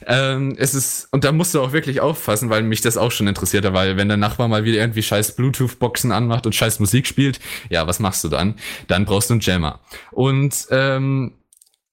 ähm, 0.08 0.56
es 0.58 0.74
ist, 0.74 1.08
und 1.12 1.24
da 1.24 1.32
musst 1.32 1.54
du 1.54 1.62
auch 1.62 1.72
wirklich 1.72 2.02
aufpassen, 2.02 2.50
weil 2.50 2.64
mich 2.64 2.82
das 2.82 2.98
auch 2.98 3.12
schon 3.12 3.28
interessiert 3.28 3.66
weil 3.74 3.98
wenn 3.98 4.08
der 4.08 4.18
Nachbar 4.18 4.48
mal 4.48 4.64
wieder 4.64 4.80
irgendwie 4.80 5.04
scheiß 5.04 5.36
Bluetooth-Boxen 5.36 6.12
anmacht 6.12 6.46
und 6.46 6.54
scheiß 6.54 6.80
Musik 6.80 7.08
spielt, 7.08 7.40
ja, 7.70 7.88
was 7.88 8.00
machst 8.00 8.24
du 8.24 8.30
dann? 8.30 8.56
Dann 8.88 9.06
brauchst 9.06 9.30
du 9.30 9.36
einen 9.36 9.42
Jammer. 9.42 9.80
Und 10.12 10.68
ähm, 10.72 11.34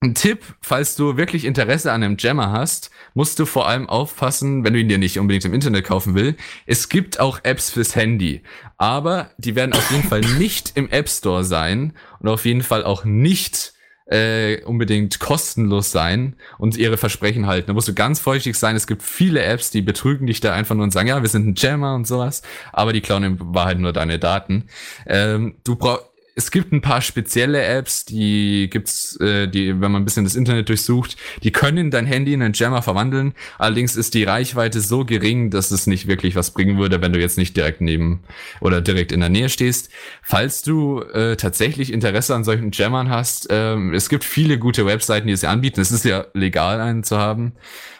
ein 0.03 0.15
Tipp, 0.15 0.43
falls 0.61 0.95
du 0.95 1.15
wirklich 1.15 1.45
Interesse 1.45 1.91
an 1.91 2.03
einem 2.03 2.17
Jammer 2.19 2.51
hast, 2.51 2.91
musst 3.13 3.39
du 3.39 3.45
vor 3.45 3.67
allem 3.67 3.87
aufpassen, 3.87 4.63
wenn 4.63 4.73
du 4.73 4.79
ihn 4.79 4.89
dir 4.89 4.97
nicht 4.97 5.17
unbedingt 5.17 5.45
im 5.45 5.53
Internet 5.53 5.85
kaufen 5.85 6.13
will. 6.13 6.35
Es 6.65 6.89
gibt 6.89 7.19
auch 7.19 7.39
Apps 7.43 7.69
fürs 7.69 7.95
Handy, 7.95 8.43
aber 8.77 9.31
die 9.37 9.55
werden 9.55 9.73
auf 9.73 9.89
jeden 9.91 10.07
Fall 10.07 10.21
nicht 10.37 10.73
im 10.75 10.89
App 10.89 11.09
Store 11.09 11.45
sein 11.45 11.93
und 12.19 12.27
auf 12.27 12.45
jeden 12.45 12.63
Fall 12.63 12.83
auch 12.83 13.05
nicht 13.05 13.72
äh, 14.13 14.61
unbedingt 14.63 15.19
kostenlos 15.19 15.91
sein 15.91 16.35
und 16.59 16.77
ihre 16.77 16.97
Versprechen 16.97 17.47
halten. 17.47 17.67
Da 17.67 17.73
musst 17.73 17.87
du 17.87 17.93
ganz 17.93 18.19
vorsichtig 18.19 18.55
sein. 18.55 18.75
Es 18.75 18.85
gibt 18.85 19.01
viele 19.01 19.41
Apps, 19.43 19.71
die 19.71 19.81
betrügen 19.81 20.27
dich 20.27 20.39
da 20.39 20.53
einfach 20.53 20.75
nur 20.75 20.83
und 20.83 20.91
sagen, 20.91 21.07
ja, 21.07 21.21
wir 21.21 21.29
sind 21.29 21.47
ein 21.47 21.55
Jammer 21.57 21.95
und 21.95 22.05
sowas, 22.05 22.43
aber 22.71 22.93
die 22.93 23.01
klauen 23.01 23.23
in 23.23 23.37
Wahrheit 23.39 23.79
nur 23.79 23.91
deine 23.91 24.19
Daten. 24.19 24.65
Ähm, 25.07 25.55
du 25.63 25.75
brauchst 25.75 26.12
es 26.35 26.49
gibt 26.49 26.71
ein 26.71 26.81
paar 26.81 27.01
spezielle 27.01 27.63
Apps, 27.63 28.05
die 28.05 28.69
gibt's, 28.71 29.15
äh, 29.19 29.47
die, 29.47 29.69
wenn 29.81 29.91
man 29.91 30.01
ein 30.01 30.05
bisschen 30.05 30.23
das 30.23 30.35
Internet 30.35 30.69
durchsucht, 30.69 31.15
die 31.43 31.51
können 31.51 31.91
dein 31.91 32.05
Handy 32.05 32.33
in 32.33 32.41
einen 32.41 32.53
Jammer 32.53 32.81
verwandeln. 32.81 33.33
Allerdings 33.59 33.95
ist 33.95 34.15
die 34.15 34.23
Reichweite 34.23 34.81
so 34.81 35.05
gering, 35.05 35.51
dass 35.51 35.69
es 35.71 35.85
nicht 35.85 36.07
wirklich 36.07 36.35
was 36.35 36.51
bringen 36.51 36.77
würde, 36.77 37.01
wenn 37.01 37.13
du 37.13 37.19
jetzt 37.19 37.37
nicht 37.37 37.55
direkt 37.55 37.81
neben 37.81 38.23
oder 38.61 38.81
direkt 38.81 39.11
in 39.11 39.19
der 39.19 39.29
Nähe 39.29 39.49
stehst. 39.49 39.89
Falls 40.23 40.63
du 40.63 41.01
äh, 41.01 41.35
tatsächlich 41.35 41.93
Interesse 41.93 42.33
an 42.33 42.43
solchen 42.43 42.71
Jammern 42.71 43.09
hast, 43.09 43.47
ähm, 43.51 43.93
es 43.93 44.09
gibt 44.09 44.23
viele 44.23 44.57
gute 44.57 44.85
Webseiten, 44.85 45.27
die 45.27 45.33
es 45.33 45.43
ja 45.43 45.51
anbieten. 45.51 45.81
Es 45.81 45.91
ist 45.91 46.05
ja 46.05 46.25
legal, 46.33 46.81
einen 46.81 47.03
zu 47.03 47.17
haben. 47.17 47.53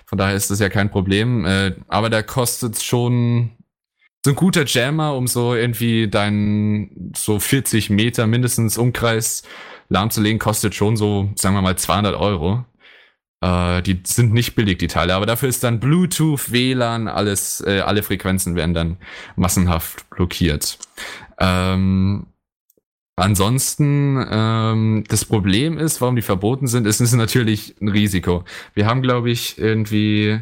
Von 0.06 0.18
daher 0.18 0.36
ist 0.36 0.50
das 0.50 0.60
ja 0.60 0.70
kein 0.70 0.90
Problem. 0.90 1.46
Äh, 1.46 1.76
aber 1.88 2.10
da 2.10 2.24
kostet 2.24 2.82
schon 2.82 3.52
so 4.26 4.32
ein 4.32 4.36
guter 4.36 4.66
Jammer, 4.66 5.16
um 5.16 5.28
so 5.28 5.54
irgendwie 5.54 6.08
deinen 6.08 7.12
so 7.16 7.40
40 7.40 7.90
Meter 7.90 8.26
mindestens 8.26 8.78
Umkreis 8.78 9.44
lahmzulegen, 9.90 10.40
kostet 10.40 10.76
schon 10.76 10.96
so, 10.96 11.30
sagen 11.36 11.56
wir 11.56 11.62
mal, 11.62 11.78
200 11.78 12.16
Euro. 12.16 12.66
Äh, 13.42 13.82
die 13.82 14.00
sind 14.06 14.34
nicht 14.34 14.56
billig, 14.56 14.78
die 14.78 14.88
Teile, 14.88 15.16
aber 15.16 15.26
dafür 15.26 15.50
ist 15.50 15.64
dann 15.64 15.82
Bluetooth, 15.82 16.54
WLAN, 16.54 17.10
alles, 17.10 17.62
äh, 17.68 17.82
alle 17.82 18.02
Frequenzen 18.02 18.56
werden 18.56 18.74
dann 18.74 18.98
massenhaft 19.36 20.10
blockiert. 20.10 20.80
Ähm, 21.38 22.28
ansonsten, 23.18 24.26
ähm, 24.32 25.04
das 25.10 25.26
Problem 25.26 25.78
ist, 25.78 26.00
warum 26.00 26.16
die 26.16 26.22
verboten 26.22 26.68
sind, 26.68 26.88
ist, 26.88 27.02
ist 27.02 27.14
natürlich 27.14 27.76
ein 27.82 27.90
Risiko. 27.90 28.46
Wir 28.74 28.86
haben, 28.86 29.02
glaube 29.02 29.32
ich, 29.32 29.58
irgendwie 29.58 30.42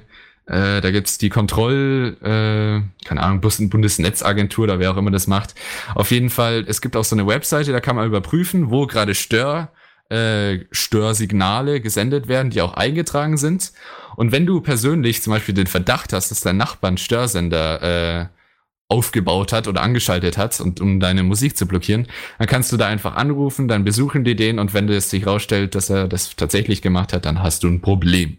äh, 0.51 0.81
da 0.81 0.91
gibt's 0.91 1.17
die 1.17 1.29
Kontroll, 1.29 2.17
äh, 2.21 3.05
keine 3.05 3.23
Ahnung, 3.23 3.39
Bundesnetzagentur 3.39 4.65
oder 4.65 4.79
wer 4.79 4.91
auch 4.91 4.97
immer 4.97 5.11
das 5.11 5.25
macht. 5.27 5.55
Auf 5.95 6.11
jeden 6.11 6.29
Fall, 6.29 6.65
es 6.67 6.81
gibt 6.81 6.97
auch 6.97 7.05
so 7.05 7.15
eine 7.15 7.25
Webseite, 7.25 7.71
da 7.71 7.79
kann 7.79 7.95
man 7.95 8.05
überprüfen, 8.05 8.69
wo 8.69 8.85
gerade 8.85 9.15
Stör, 9.15 9.71
äh, 10.09 10.65
Störsignale 10.71 11.79
gesendet 11.79 12.27
werden, 12.27 12.49
die 12.49 12.61
auch 12.61 12.73
eingetragen 12.73 13.37
sind. 13.37 13.71
Und 14.17 14.33
wenn 14.33 14.45
du 14.45 14.59
persönlich 14.59 15.23
zum 15.23 15.31
Beispiel 15.31 15.55
den 15.55 15.67
Verdacht 15.67 16.11
hast, 16.11 16.31
dass 16.31 16.41
dein 16.41 16.57
Nachbar 16.57 16.89
einen 16.89 16.97
Störsender 16.97 17.81
äh, 18.21 18.25
aufgebaut 18.91 19.53
hat 19.53 19.69
oder 19.69 19.81
angeschaltet 19.81 20.37
hat 20.37 20.59
und 20.59 20.81
um 20.81 20.99
deine 20.99 21.23
Musik 21.23 21.55
zu 21.55 21.65
blockieren, 21.65 22.07
dann 22.37 22.47
kannst 22.47 22.71
du 22.73 22.77
da 22.77 22.87
einfach 22.87 23.15
anrufen, 23.15 23.69
dann 23.69 23.85
besuchen 23.85 24.25
die 24.25 24.35
den 24.35 24.59
und 24.59 24.73
wenn 24.73 24.89
es 24.89 25.09
sich 25.09 25.25
rausstellt, 25.25 25.75
dass 25.75 25.89
er 25.89 26.09
das 26.09 26.35
tatsächlich 26.35 26.81
gemacht 26.81 27.13
hat, 27.13 27.25
dann 27.25 27.41
hast 27.41 27.63
du 27.63 27.69
ein 27.69 27.79
Problem, 27.79 28.37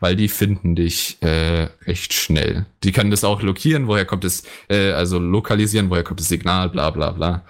weil 0.00 0.14
die 0.14 0.28
finden 0.28 0.76
dich 0.76 1.16
äh, 1.22 1.68
recht 1.86 2.12
schnell. 2.12 2.66
Die 2.82 2.92
können 2.92 3.10
das 3.10 3.24
auch 3.24 3.40
lokieren, 3.40 3.86
woher 3.86 4.04
kommt 4.04 4.24
es, 4.24 4.44
äh, 4.68 4.90
also 4.90 5.18
lokalisieren, 5.18 5.88
woher 5.88 6.04
kommt 6.04 6.20
das 6.20 6.28
Signal, 6.28 6.68
bla 6.68 6.90
bla 6.90 7.10
bla. 7.12 7.44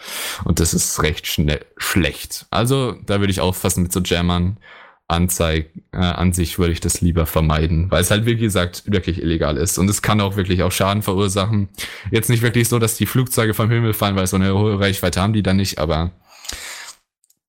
Und 0.44 0.60
das 0.60 0.74
ist 0.74 1.02
recht 1.02 1.26
schnell 1.26 1.64
schlecht. 1.76 2.46
Also 2.50 2.96
da 3.04 3.18
würde 3.18 3.32
ich 3.32 3.40
aufpassen 3.40 3.82
mit 3.82 3.92
so 3.92 4.00
Jammern. 4.00 4.58
Anzeig, 5.06 5.70
äh, 5.92 5.98
an 5.98 6.32
sich 6.32 6.58
würde 6.58 6.72
ich 6.72 6.80
das 6.80 7.02
lieber 7.02 7.26
vermeiden, 7.26 7.90
weil 7.90 8.00
es 8.00 8.10
halt, 8.10 8.24
wie 8.24 8.36
gesagt, 8.36 8.84
wirklich 8.86 9.20
illegal 9.20 9.58
ist. 9.58 9.76
Und 9.76 9.90
es 9.90 10.00
kann 10.00 10.20
auch 10.20 10.36
wirklich 10.36 10.62
auch 10.62 10.72
Schaden 10.72 11.02
verursachen. 11.02 11.68
Jetzt 12.10 12.30
nicht 12.30 12.42
wirklich 12.42 12.68
so, 12.68 12.78
dass 12.78 12.96
die 12.96 13.04
Flugzeuge 13.04 13.52
vom 13.52 13.70
Himmel 13.70 13.92
fallen, 13.92 14.16
weil 14.16 14.26
so 14.26 14.36
eine 14.36 14.54
hohe 14.54 14.80
Reichweite 14.80 15.20
haben 15.20 15.34
die 15.34 15.42
dann 15.42 15.56
nicht, 15.56 15.78
aber 15.78 16.12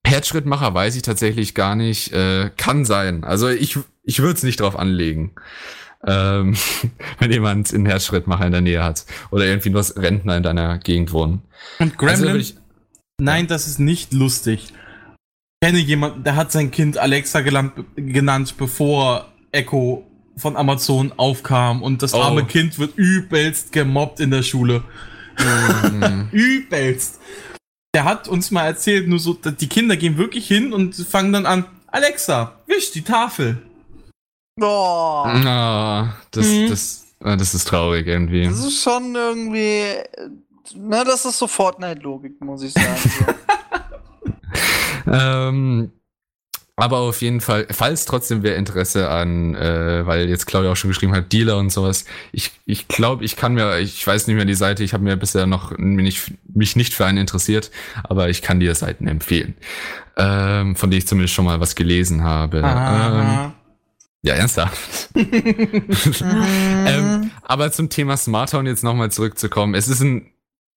Herzschrittmacher 0.05 0.73
weiß 0.73 0.95
ich 0.95 1.01
tatsächlich 1.01 1.55
gar 1.55 1.75
nicht. 1.75 2.11
Äh, 2.13 2.51
kann 2.57 2.85
sein. 2.85 3.23
Also 3.23 3.49
ich, 3.49 3.77
ich 4.03 4.19
würde 4.19 4.33
es 4.33 4.43
nicht 4.43 4.59
drauf 4.59 4.77
anlegen. 4.77 5.31
Ähm, 6.05 6.55
wenn 7.19 7.31
jemand 7.31 7.73
einen 7.73 7.85
Herzschrittmacher 7.85 8.45
in 8.45 8.51
der 8.51 8.61
Nähe 8.61 8.83
hat. 8.83 9.05
Oder 9.31 9.45
irgendwie 9.45 9.71
nur 9.71 9.85
Rentner 9.95 10.37
in 10.37 10.43
deiner 10.43 10.77
Gegend 10.77 11.11
wohnen. 11.11 11.41
Und 11.79 11.93
Also 11.93 11.97
Gremlin, 11.97 12.27
würde 12.33 12.39
ich, 12.39 12.55
nein, 13.17 13.47
das 13.47 13.67
ist 13.67 13.79
nicht 13.79 14.13
lustig. 14.13 14.73
Ich 15.61 15.67
kenne 15.67 15.79
jemanden, 15.79 16.23
der 16.23 16.35
hat 16.35 16.51
sein 16.51 16.69
Kind 16.69 16.97
Alexa 16.97 17.41
genannt, 17.41 18.55
bevor 18.57 19.27
Echo 19.51 20.05
von 20.37 20.57
Amazon 20.57 21.13
aufkam 21.17 21.81
und 21.81 22.01
das 22.03 22.13
Oh. 22.13 22.21
arme 22.21 22.45
Kind 22.45 22.77
wird 22.77 22.97
übelst 22.97 23.71
gemobbt 23.71 24.19
in 24.19 24.31
der 24.31 24.43
Schule. 24.43 24.83
Mhm. 25.39 26.27
übelst. 26.31 27.19
Der 27.95 28.03
hat 28.03 28.27
uns 28.27 28.51
mal 28.51 28.65
erzählt, 28.65 29.07
nur 29.07 29.19
so, 29.19 29.33
dass 29.33 29.55
die 29.55 29.69
Kinder 29.69 29.95
gehen 29.95 30.17
wirklich 30.17 30.45
hin 30.47 30.73
und 30.73 30.93
fangen 30.95 31.31
dann 31.31 31.45
an, 31.45 31.65
Alexa, 31.87 32.59
wisch 32.67 32.91
die 32.91 33.01
Tafel. 33.03 33.61
Boah. 34.57 35.25
Ah, 35.27 36.15
das, 36.31 36.45
Mhm. 36.47 36.69
das, 36.69 37.05
das 37.21 37.53
ist 37.55 37.67
traurig 37.67 38.05
irgendwie. 38.07 38.43
Das 38.45 38.59
ist 38.63 38.83
schon 38.83 39.15
irgendwie. 39.15 39.83
Na, 40.75 41.03
das 41.05 41.25
ist 41.25 41.39
so 41.39 41.47
Fortnite-Logik, 41.47 42.41
muss 42.41 42.63
ich 42.63 42.73
sagen. 42.73 42.87
So. 42.97 43.25
Ähm, 45.07 45.91
aber 46.77 46.97
auf 46.97 47.21
jeden 47.21 47.39
Fall, 47.39 47.67
falls 47.71 48.03
trotzdem 48.03 48.43
wer 48.43 48.57
Interesse 48.57 49.09
an, 49.09 49.55
äh, 49.55 50.05
weil 50.05 50.27
jetzt 50.27 50.45
Claudia 50.45 50.71
auch 50.71 50.75
schon 50.75 50.89
geschrieben 50.89 51.13
hat, 51.13 51.31
Dealer 51.31 51.57
und 51.57 51.71
sowas, 51.71 52.03
ich 52.33 52.51
ich 52.65 52.89
glaube, 52.89 53.23
ich 53.23 53.37
kann 53.37 53.53
mir, 53.53 53.79
ich 53.79 54.05
weiß 54.05 54.27
nicht 54.27 54.35
mehr 54.35 54.43
die 54.43 54.55
Seite, 54.55 54.83
ich 54.83 54.93
habe 54.93 55.03
mir 55.03 55.15
bisher 55.15 55.45
noch 55.45 55.77
mich, 55.77 56.33
mich 56.53 56.75
nicht 56.75 56.93
für 56.93 57.05
einen 57.05 57.17
interessiert, 57.17 57.71
aber 58.03 58.29
ich 58.29 58.41
kann 58.41 58.59
dir 58.59 58.75
Seiten 58.75 59.07
empfehlen, 59.07 59.55
ähm, 60.17 60.75
von 60.75 60.91
denen 60.91 60.97
ich 60.97 61.07
zumindest 61.07 61.33
schon 61.33 61.45
mal 61.45 61.61
was 61.61 61.75
gelesen 61.75 62.23
habe. 62.23 62.57
Ähm, 62.57 63.53
ja, 64.23 64.33
ernsthaft. 64.33 65.11
ähm, 65.15 67.31
aber 67.41 67.71
zum 67.71 67.89
Thema 67.89 68.17
Smart 68.17 68.53
Home 68.53 68.67
jetzt 68.67 68.83
nochmal 68.83 69.11
zurückzukommen. 69.11 69.75
Es 69.75 69.87
ist 69.87 70.01
ein, 70.01 70.29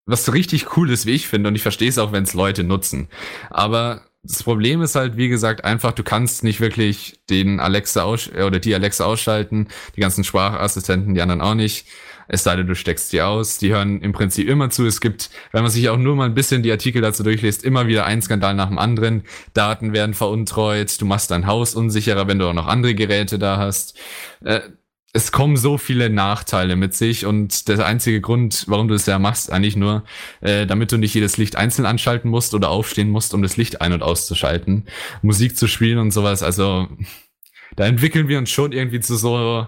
was 0.09 0.33
richtig 0.33 0.77
cool 0.77 0.90
ist, 0.90 1.07
wie 1.07 1.12
ich 1.12 1.29
finde, 1.29 1.49
und 1.49 1.55
ich 1.55 1.62
verstehe 1.62 1.88
es 1.88 1.99
auch, 1.99 2.12
wenn 2.12 2.25
es 2.25 2.35
Leute 2.35 2.64
nutzen. 2.64 3.09
Aber 3.51 4.03
das 4.23 4.42
Problem 4.42 4.83
ist 4.83 4.94
halt, 4.94 5.16
wie 5.16 5.29
gesagt, 5.29 5.64
einfach, 5.64 5.92
du 5.92 6.03
kannst 6.03 6.42
nicht 6.42 6.61
wirklich 6.61 7.21
den 7.31 7.61
Alexa 7.61 8.03
aus 8.03 8.29
äh, 8.35 8.42
oder 8.42 8.59
die 8.59 8.75
Alexa 8.75 9.05
ausschalten, 9.05 9.68
die 9.97 10.01
ganzen 10.01 10.25
Sprachassistenten, 10.25 11.14
die 11.14 11.23
anderen 11.23 11.40
auch 11.40 11.55
nicht. 11.55 11.87
Es 12.31 12.44
sei 12.44 12.57
denn, 12.57 12.66
du 12.66 12.75
steckst 12.75 13.12
die 13.12 13.23
aus. 13.23 13.57
Die 13.57 13.73
hören 13.73 14.03
im 14.03 14.12
Prinzip 14.12 14.49
immer 14.49 14.68
zu. 14.68 14.85
Es 14.85 15.01
gibt, 15.01 15.31
wenn 15.53 15.62
man 15.62 15.71
sich 15.71 15.88
auch 15.88 15.97
nur 15.97 16.14
mal 16.14 16.27
ein 16.27 16.35
bisschen 16.35 16.62
die 16.62 16.71
Artikel 16.71 17.01
dazu 17.01 17.23
durchliest, 17.23 17.64
immer 17.64 17.87
wieder 17.87 18.05
ein 18.05 18.21
Skandal 18.21 18.55
nach 18.55 18.68
dem 18.68 18.79
anderen. 18.79 19.23
Daten 19.55 19.94
werden 19.94 20.12
veruntreut. 20.12 21.01
Du 21.01 21.07
machst 21.07 21.31
dein 21.31 21.47
Haus 21.47 21.75
unsicherer, 21.75 22.29
wenn 22.29 22.38
du 22.38 22.47
auch 22.47 22.53
noch 22.53 22.66
andere 22.66 22.94
Geräte 22.94 23.38
da 23.38 23.57
hast. 23.57 23.97
Äh, 24.44 24.61
es 25.12 25.33
kommen 25.33 25.57
so 25.57 25.79
viele 25.79 26.11
Nachteile 26.11 26.77
mit 26.77 26.94
sich 26.94 27.25
und 27.25 27.68
der 27.68 27.85
einzige 27.87 28.21
Grund, 28.21 28.64
warum 28.68 28.88
du 28.88 28.94
es 28.94 29.07
ja 29.07 29.18
machst, 29.18 29.51
eigentlich 29.51 29.75
nur, 29.77 30.05
äh, 30.40 30.66
damit 30.66 30.92
du 30.92 30.99
nicht 30.99 31.14
jedes 31.14 31.38
Licht 31.38 31.57
einzeln 31.57 31.87
anschalten 31.87 32.31
musst 32.31 32.55
oder 32.55 32.68
aufstehen 32.68 33.09
musst, 33.09 33.33
um 33.33 33.42
das 33.42 33.57
Licht 33.57 33.81
ein- 33.81 33.94
und 33.94 34.03
auszuschalten, 34.03 34.87
Musik 35.23 35.57
zu 35.57 35.66
spielen 35.66 35.99
und 35.99 36.11
sowas. 36.11 36.42
Also 36.42 36.88
da 37.75 37.87
entwickeln 37.87 38.29
wir 38.29 38.38
uns 38.38 38.51
schon 38.51 38.73
irgendwie 38.73 39.01
zu 39.01 39.16
so 39.16 39.66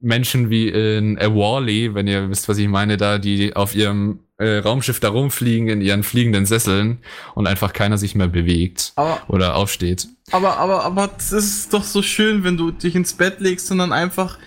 Menschen 0.00 0.50
wie 0.50 0.68
in 0.68 1.18
A 1.18 1.26
Wall-E, 1.26 1.94
wenn 1.94 2.08
ihr 2.08 2.30
wisst, 2.30 2.48
was 2.48 2.58
ich 2.58 2.68
meine, 2.68 2.96
da 2.96 3.18
die 3.18 3.54
auf 3.54 3.74
ihrem 3.74 4.20
äh, 4.38 4.56
Raumschiff 4.58 4.98
da 4.98 5.10
rumfliegen 5.10 5.68
in 5.68 5.82
ihren 5.82 6.02
fliegenden 6.02 6.46
Sesseln 6.46 6.98
und 7.34 7.46
einfach 7.46 7.74
keiner 7.74 7.98
sich 7.98 8.14
mehr 8.14 8.28
bewegt 8.28 8.92
Aber, 8.96 9.20
oder 9.28 9.54
aufsteht. 9.54 10.08
aber, 10.32 10.56
aber, 10.56 10.84
aber 10.84 11.10
es 11.18 11.30
ist 11.32 11.74
doch 11.74 11.84
so 11.84 12.02
schön, 12.02 12.42
wenn 12.42 12.56
du 12.56 12.70
dich 12.70 12.94
ins 12.96 13.12
Bett 13.12 13.40
legst 13.40 13.70
und 13.70 13.78
dann 13.78 13.92
einfach 13.92 14.38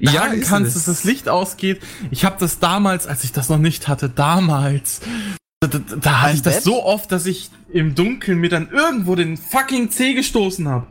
sagen 0.00 0.40
ist 0.40 0.48
kannst, 0.48 0.68
es. 0.68 0.74
dass 0.74 0.84
das 0.96 1.04
Licht 1.04 1.28
ausgeht. 1.28 1.80
Ich 2.10 2.24
habe 2.24 2.36
das 2.38 2.58
damals, 2.58 3.06
als 3.06 3.24
ich 3.24 3.32
das 3.32 3.48
noch 3.48 3.58
nicht 3.58 3.88
hatte, 3.88 4.08
damals. 4.08 5.00
Da, 5.60 5.68
da, 5.68 5.78
da 5.78 6.22
hatte 6.22 6.34
ich 6.34 6.42
das 6.42 6.56
Bett? 6.56 6.64
so 6.64 6.84
oft, 6.84 7.12
dass 7.12 7.26
ich 7.26 7.50
im 7.72 7.94
Dunkeln 7.94 8.38
mir 8.38 8.50
dann 8.50 8.70
irgendwo 8.70 9.14
den 9.14 9.36
fucking 9.36 9.90
Zeh 9.90 10.14
gestoßen 10.14 10.68
habe. 10.68 10.86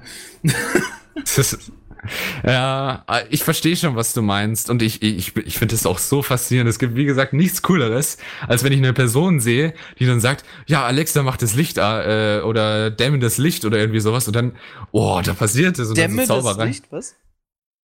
ja, 2.45 3.05
ich 3.29 3.43
verstehe 3.43 3.75
schon, 3.75 3.95
was 3.95 4.13
du 4.13 4.21
meinst. 4.21 4.69
Und 4.69 4.81
ich, 4.81 5.01
ich, 5.01 5.35
ich 5.35 5.57
finde 5.57 5.75
es 5.75 5.85
auch 5.85 5.99
so 5.99 6.23
faszinierend. 6.23 6.69
Es 6.69 6.79
gibt, 6.79 6.95
wie 6.95 7.05
gesagt, 7.05 7.33
nichts 7.33 7.61
Cooleres, 7.61 8.17
als 8.47 8.63
wenn 8.63 8.71
ich 8.71 8.79
eine 8.79 8.93
Person 8.93 9.39
sehe, 9.39 9.73
die 9.99 10.05
dann 10.05 10.19
sagt, 10.19 10.45
ja, 10.67 10.85
Alexa 10.85 11.21
macht 11.23 11.41
das 11.41 11.53
Licht 11.53 11.77
äh, 11.77 12.41
oder 12.41 12.91
dämme 12.91 13.19
das 13.19 13.37
Licht 13.37 13.65
oder 13.65 13.77
irgendwie 13.77 13.99
sowas. 13.99 14.27
Und 14.27 14.35
dann, 14.35 14.55
oh, 14.91 15.21
da 15.23 15.33
passiert 15.33 15.77
es. 15.79 15.89
Und 15.89 15.97
dann 15.97 16.11
Dämme 16.11 16.25
so 16.25 16.41
das. 16.41 16.57
Licht, 16.57 16.85
was? 16.91 17.15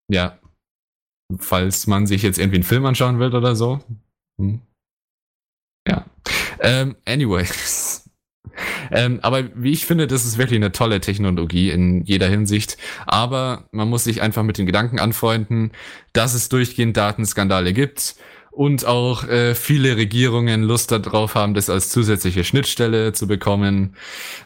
Ja. 0.07 0.39
Falls 1.39 1.87
man 1.87 2.07
sich 2.07 2.23
jetzt 2.23 2.39
irgendwie 2.39 2.57
einen 2.57 2.63
Film 2.63 2.85
anschauen 2.85 3.19
will 3.19 3.35
oder 3.35 3.55
so. 3.55 3.79
Hm. 4.39 4.61
Ja. 5.87 6.05
Ähm, 6.59 6.95
anyways. 7.05 8.03
Ähm, 8.89 9.19
aber 9.21 9.43
wie 9.53 9.71
ich 9.71 9.85
finde, 9.85 10.07
das 10.07 10.25
ist 10.25 10.37
wirklich 10.37 10.57
eine 10.57 10.71
tolle 10.71 10.99
Technologie 10.99 11.69
in 11.69 12.03
jeder 12.05 12.27
Hinsicht. 12.27 12.77
Aber 13.05 13.67
man 13.71 13.89
muss 13.89 14.05
sich 14.05 14.21
einfach 14.21 14.41
mit 14.41 14.57
den 14.57 14.65
Gedanken 14.65 14.97
anfreunden, 14.97 15.73
dass 16.13 16.33
es 16.33 16.49
durchgehend 16.49 16.97
Datenskandale 16.97 17.73
gibt 17.73 18.15
und 18.57 18.85
auch 18.85 19.23
äh, 19.27 19.53
viele 19.53 19.97
Regierungen 19.97 20.63
Lust 20.63 20.91
darauf 20.91 21.35
haben, 21.35 21.53
das 21.53 21.69
als 21.69 21.89
zusätzliche 21.89 22.43
Schnittstelle 22.43 23.13
zu 23.13 23.27
bekommen, 23.27 23.95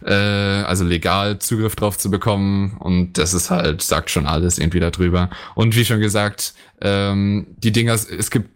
äh, 0.05 0.11
also 0.11 0.83
legal 0.83 1.39
Zugriff 1.39 1.77
drauf 1.77 1.97
zu 1.97 2.11
bekommen. 2.11 2.75
Und 2.77 3.17
das 3.17 3.33
ist 3.33 3.51
halt, 3.51 3.81
sagt 3.81 4.09
schon 4.09 4.27
alles 4.27 4.59
irgendwie 4.59 4.81
darüber. 4.81 5.29
Und 5.55 5.77
wie 5.77 5.85
schon 5.85 6.01
gesagt, 6.01 6.53
ähm, 6.81 7.47
die 7.57 7.71
Dinger, 7.71 7.93
es 7.93 8.29
gibt 8.29 8.49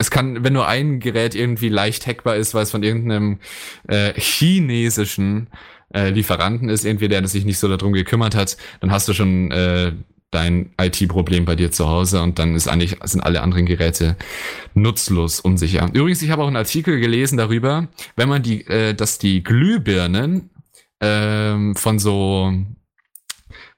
es 0.00 0.10
kann, 0.10 0.44
wenn 0.44 0.52
nur 0.52 0.68
ein 0.68 1.00
Gerät 1.00 1.34
irgendwie 1.34 1.70
leicht 1.70 2.06
hackbar 2.06 2.36
ist, 2.36 2.54
weil 2.54 2.62
es 2.62 2.70
von 2.70 2.82
irgendeinem 2.82 3.40
äh, 3.88 4.12
chinesischen 4.12 5.48
äh, 5.92 6.10
Lieferanten 6.10 6.68
ist, 6.68 6.84
irgendwie 6.84 7.08
der 7.08 7.26
sich 7.26 7.46
nicht 7.46 7.58
so 7.58 7.66
darum 7.66 7.94
gekümmert 7.94 8.36
hat, 8.36 8.58
dann 8.80 8.92
hast 8.92 9.08
du 9.08 9.14
schon 9.14 9.50
äh, 9.50 9.92
dein 10.30 10.74
IT-Problem 10.80 11.44
bei 11.44 11.56
dir 11.56 11.70
zu 11.70 11.88
Hause 11.88 12.22
und 12.22 12.38
dann 12.38 12.54
ist 12.54 12.68
eigentlich 12.68 12.96
sind 13.04 13.22
alle 13.22 13.42
anderen 13.42 13.66
Geräte 13.66 14.16
nutzlos 14.74 15.40
unsicher. 15.40 15.88
Übrigens, 15.92 16.22
ich 16.22 16.30
habe 16.30 16.42
auch 16.42 16.46
einen 16.46 16.56
Artikel 16.56 17.00
gelesen 17.00 17.38
darüber, 17.38 17.88
wenn 18.16 18.28
man 18.28 18.42
die, 18.42 18.66
äh, 18.66 18.94
dass 18.94 19.18
die 19.18 19.42
Glühbirnen 19.42 20.50
ähm, 21.00 21.74
von 21.76 21.98
so 21.98 22.52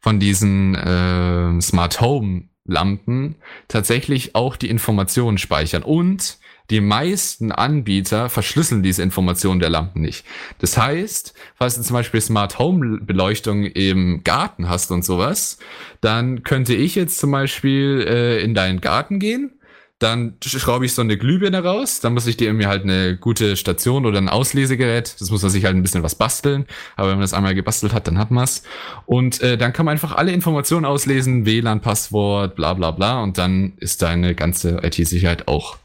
von 0.01 0.19
diesen 0.19 0.75
äh, 0.75 1.61
Smart 1.61 2.01
Home 2.01 2.49
Lampen 2.65 3.37
tatsächlich 3.69 4.35
auch 4.35 4.57
die 4.57 4.71
Informationen 4.71 5.39
speichern 5.39 5.83
und 5.83 6.39
die 6.71 6.81
meisten 6.81 7.53
Anbieter 7.53 8.29
verschlüsseln 8.29 8.83
diese 8.83 9.03
Informationen 9.03 9.61
der 9.61 9.71
Lampen 9.71 10.01
nicht. 10.01 10.25
Das 10.61 10.79
heißt, 10.79 11.35
falls 11.57 11.77
du 11.77 11.83
zum 11.83 11.95
Beispiel 11.95 12.21
Smart 12.21 12.59
Home 12.59 13.01
Beleuchtung 13.03 13.65
im 13.65 14.23
Garten 14.23 14.69
hast 14.69 14.91
und 14.93 15.05
sowas, 15.05 15.59
dann 16.01 16.45
könnte 16.45 16.75
ich 16.75 16.95
jetzt 16.95 17.19
zum 17.19 17.33
Beispiel 17.33 18.05
äh, 18.09 18.43
in 18.43 18.55
deinen 18.55 18.81
Garten 18.81 19.19
gehen, 19.19 19.53
dann 20.01 20.37
schraube 20.43 20.87
ich 20.87 20.95
so 20.95 21.03
eine 21.03 21.19
Glühbirne 21.19 21.63
raus, 21.63 22.01
dann 22.01 22.15
muss 22.15 22.27
ich 22.27 22.39
dir 22.39 22.53
mir 22.55 22.69
halt 22.69 22.85
eine 22.85 23.19
gute 23.19 23.57
Station 23.57 24.07
oder 24.07 24.17
ein 24.17 24.31
Auslesegerät, 24.31 25.15
das 25.21 25.31
muss 25.31 25.43
man 25.43 25.51
sich 25.51 25.67
halt 25.67 25.77
ein 25.77 25.83
bisschen 25.83 26.03
was 26.03 26.15
basteln, 26.15 26.65
aber 26.97 27.09
wenn 27.09 27.17
man 27.17 27.23
das 27.23 27.35
einmal 27.35 27.55
gebastelt 27.55 27.93
hat, 27.93 28.07
dann 28.07 28.17
hat 28.17 28.31
man's. 28.31 28.63
Und 29.05 29.43
äh, 29.43 29.59
dann 29.59 29.75
kann 29.75 29.85
man 29.85 29.93
einfach 29.93 30.17
alle 30.17 30.33
Informationen 30.33 30.87
auslesen, 30.87 31.45
WLAN-Passwort, 31.45 32.57
bla 32.57 32.73
bla 32.73 32.93
bla, 32.93 33.23
und 33.23 33.37
dann 33.37 33.75
ist 33.77 34.01
deine 34.01 34.35
ganze 34.35 34.81
IT-Sicherheit 34.83 35.49
auch 35.49 35.77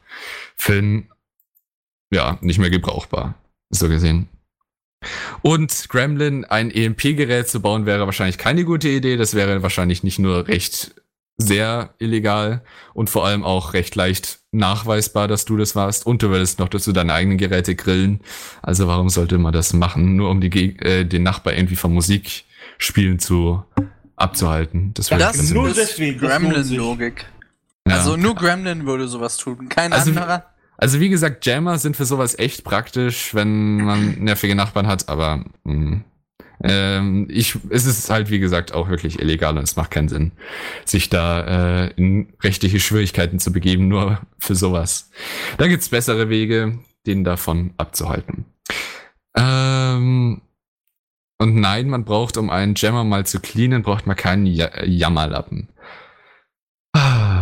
ein, 0.58 1.10
ja, 2.12 2.38
nicht 2.42 2.60
mehr 2.60 2.70
gebrauchbar, 2.70 3.36
so 3.70 3.88
gesehen. 3.90 4.30
Und 5.42 5.88
Gremlin, 5.90 6.46
ein 6.46 6.72
EMP-Gerät 6.72 7.48
zu 7.48 7.62
bauen, 7.62 7.86
wäre 7.86 8.06
wahrscheinlich 8.06 8.38
keine 8.38 8.66
gute 8.66 8.90
Idee. 8.90 9.18
Das 9.18 9.36
wäre 9.36 9.62
wahrscheinlich 9.62 10.04
nicht 10.04 10.18
nur 10.20 10.48
recht 10.48 10.96
sehr 11.38 11.94
illegal 12.00 12.64
und 12.94 13.10
vor 13.10 13.26
allem 13.26 13.44
auch 13.44 13.74
recht 13.74 13.94
leicht 13.96 14.40
nachweisbar, 14.52 15.28
dass 15.28 15.44
du 15.46 15.58
das 15.58 15.76
warst. 15.76 16.06
Und 16.06 16.24
du 16.24 16.30
würdest 16.30 16.60
noch 16.60 16.70
dazu 16.70 16.92
deine 16.94 17.14
eigenen 17.14 17.38
Geräte 17.38 17.76
grillen. 17.76 18.22
Also 18.62 18.88
warum 18.88 19.10
sollte 19.10 19.38
man 19.38 19.54
das 19.54 19.74
machen? 19.74 20.16
Nur 20.16 20.30
um 20.32 20.40
die, 20.42 20.50
Geg- 20.50 20.82
äh, 20.84 21.04
den 21.04 21.24
Nachbar 21.24 21.54
irgendwie 21.54 21.76
vom 21.76 21.94
Musikspielen 21.94 23.20
zu 23.20 23.64
abzuhalten. 24.16 24.94
Das 24.94 25.12
wäre 25.12 25.20
Das 25.20 25.50
nur 25.52 25.68
ist 25.68 25.78
deswegen, 25.78 26.20
das 26.22 26.42
lohnt 26.42 26.56
sich. 26.56 26.78
Gremlin-Logik. 26.78 27.26
Ja. 27.88 27.96
Also 27.96 28.18
nur 28.18 28.36
Gremlin 28.36 28.86
würde 28.86 29.08
sowas 29.08 29.38
tun, 29.38 29.70
kein 29.70 29.94
Also 29.94 30.14
wie- 30.14 30.18
anderer. 30.18 30.46
Also 30.78 31.00
wie 31.00 31.08
gesagt, 31.10 31.46
Jammer 31.46 31.78
sind 31.78 31.96
für 31.96 32.04
sowas 32.06 32.38
echt 32.38 32.66
praktisch, 32.66 33.34
wenn 33.34 33.78
man 33.78 34.16
nervige 34.20 34.56
Nachbarn 34.56 34.88
hat, 34.88 35.08
aber 35.08 35.46
mh, 35.64 36.02
Ähm, 36.64 37.28
ich, 37.30 37.58
es 37.70 37.86
ist 37.86 38.10
halt, 38.10 38.30
wie 38.30 38.40
gesagt, 38.40 38.74
auch 38.74 38.88
wirklich 38.90 39.20
illegal 39.20 39.58
und 39.58 39.64
es 39.66 39.76
macht 39.76 39.92
keinen 39.92 40.08
Sinn, 40.08 40.32
sich 40.86 41.10
da 41.10 41.86
äh, 41.86 41.92
in 41.98 42.34
rechtliche 42.42 42.80
Schwierigkeiten 42.80 43.40
zu 43.40 43.52
begeben, 43.52 43.88
nur 43.90 44.22
für 44.40 44.56
sowas. 44.56 45.10
Da 45.58 45.68
gibt's 45.68 45.90
bessere 45.90 46.30
Wege, 46.30 46.80
den 47.06 47.24
davon 47.26 47.74
abzuhalten. 47.78 48.46
Ähm, 49.36 50.42
und 51.38 51.56
nein, 51.56 51.90
man 51.90 52.06
braucht, 52.06 52.38
um 52.38 52.50
einen 52.50 52.76
Jammer 52.76 53.04
mal 53.04 53.26
zu 53.26 53.40
cleanen, 53.42 53.84
braucht 53.84 54.08
man 54.08 54.16
keinen 54.16 54.46
ja 54.46 54.70
Jammerlappen. 54.86 55.68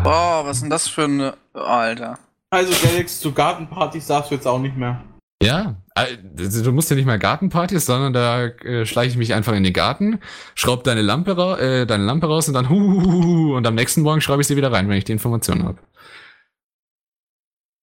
Boah, 0.04 0.44
was 0.46 0.58
ist 0.58 0.63
denn 0.63 0.70
das 0.70 0.88
für 0.88 1.06
eine. 1.06 1.34
Alter. 1.54 2.20
Also, 2.50 2.74
Galax, 2.86 3.20
zu 3.20 3.32
Gartenpartys 3.32 4.06
sagst 4.06 4.32
du 4.32 4.36
jetzt 4.36 4.48
auch 4.48 4.60
nicht 4.60 4.76
mehr. 4.76 5.02
Ja, 5.42 5.76
also 5.96 6.63
du 6.63 6.72
musst 6.72 6.89
ja 6.89 6.96
nicht 6.96 7.06
mal 7.06 7.20
Gartenpartys, 7.20 7.86
sondern 7.86 8.13
da 8.13 8.46
äh, 8.46 8.86
schleiche 8.86 9.12
ich 9.12 9.18
mich 9.18 9.34
einfach 9.34 9.54
in 9.54 9.63
den 9.63 9.74
Garten, 9.74 10.20
schraub 10.56 10.84
deine 10.84 11.02
Lampe, 11.02 11.38
ra 11.38 11.58
äh, 11.58 11.86
deine 11.86 12.06
Lampe 12.06 12.28
raus 12.28 12.48
und 12.48 12.54
dann 12.54 12.70
huhuhuhu, 12.70 13.56
und 13.56 13.68
am 13.68 13.76
nächsten 13.76 14.02
Morgen 14.02 14.22
schraube 14.22 14.42
ich 14.42 14.48
sie 14.48 14.56
wieder 14.56 14.72
rein, 14.72 14.88
wenn 14.88 14.98
ich 14.98 15.04
die 15.04 15.12
Informationen 15.12 15.63
habe. 15.63 15.80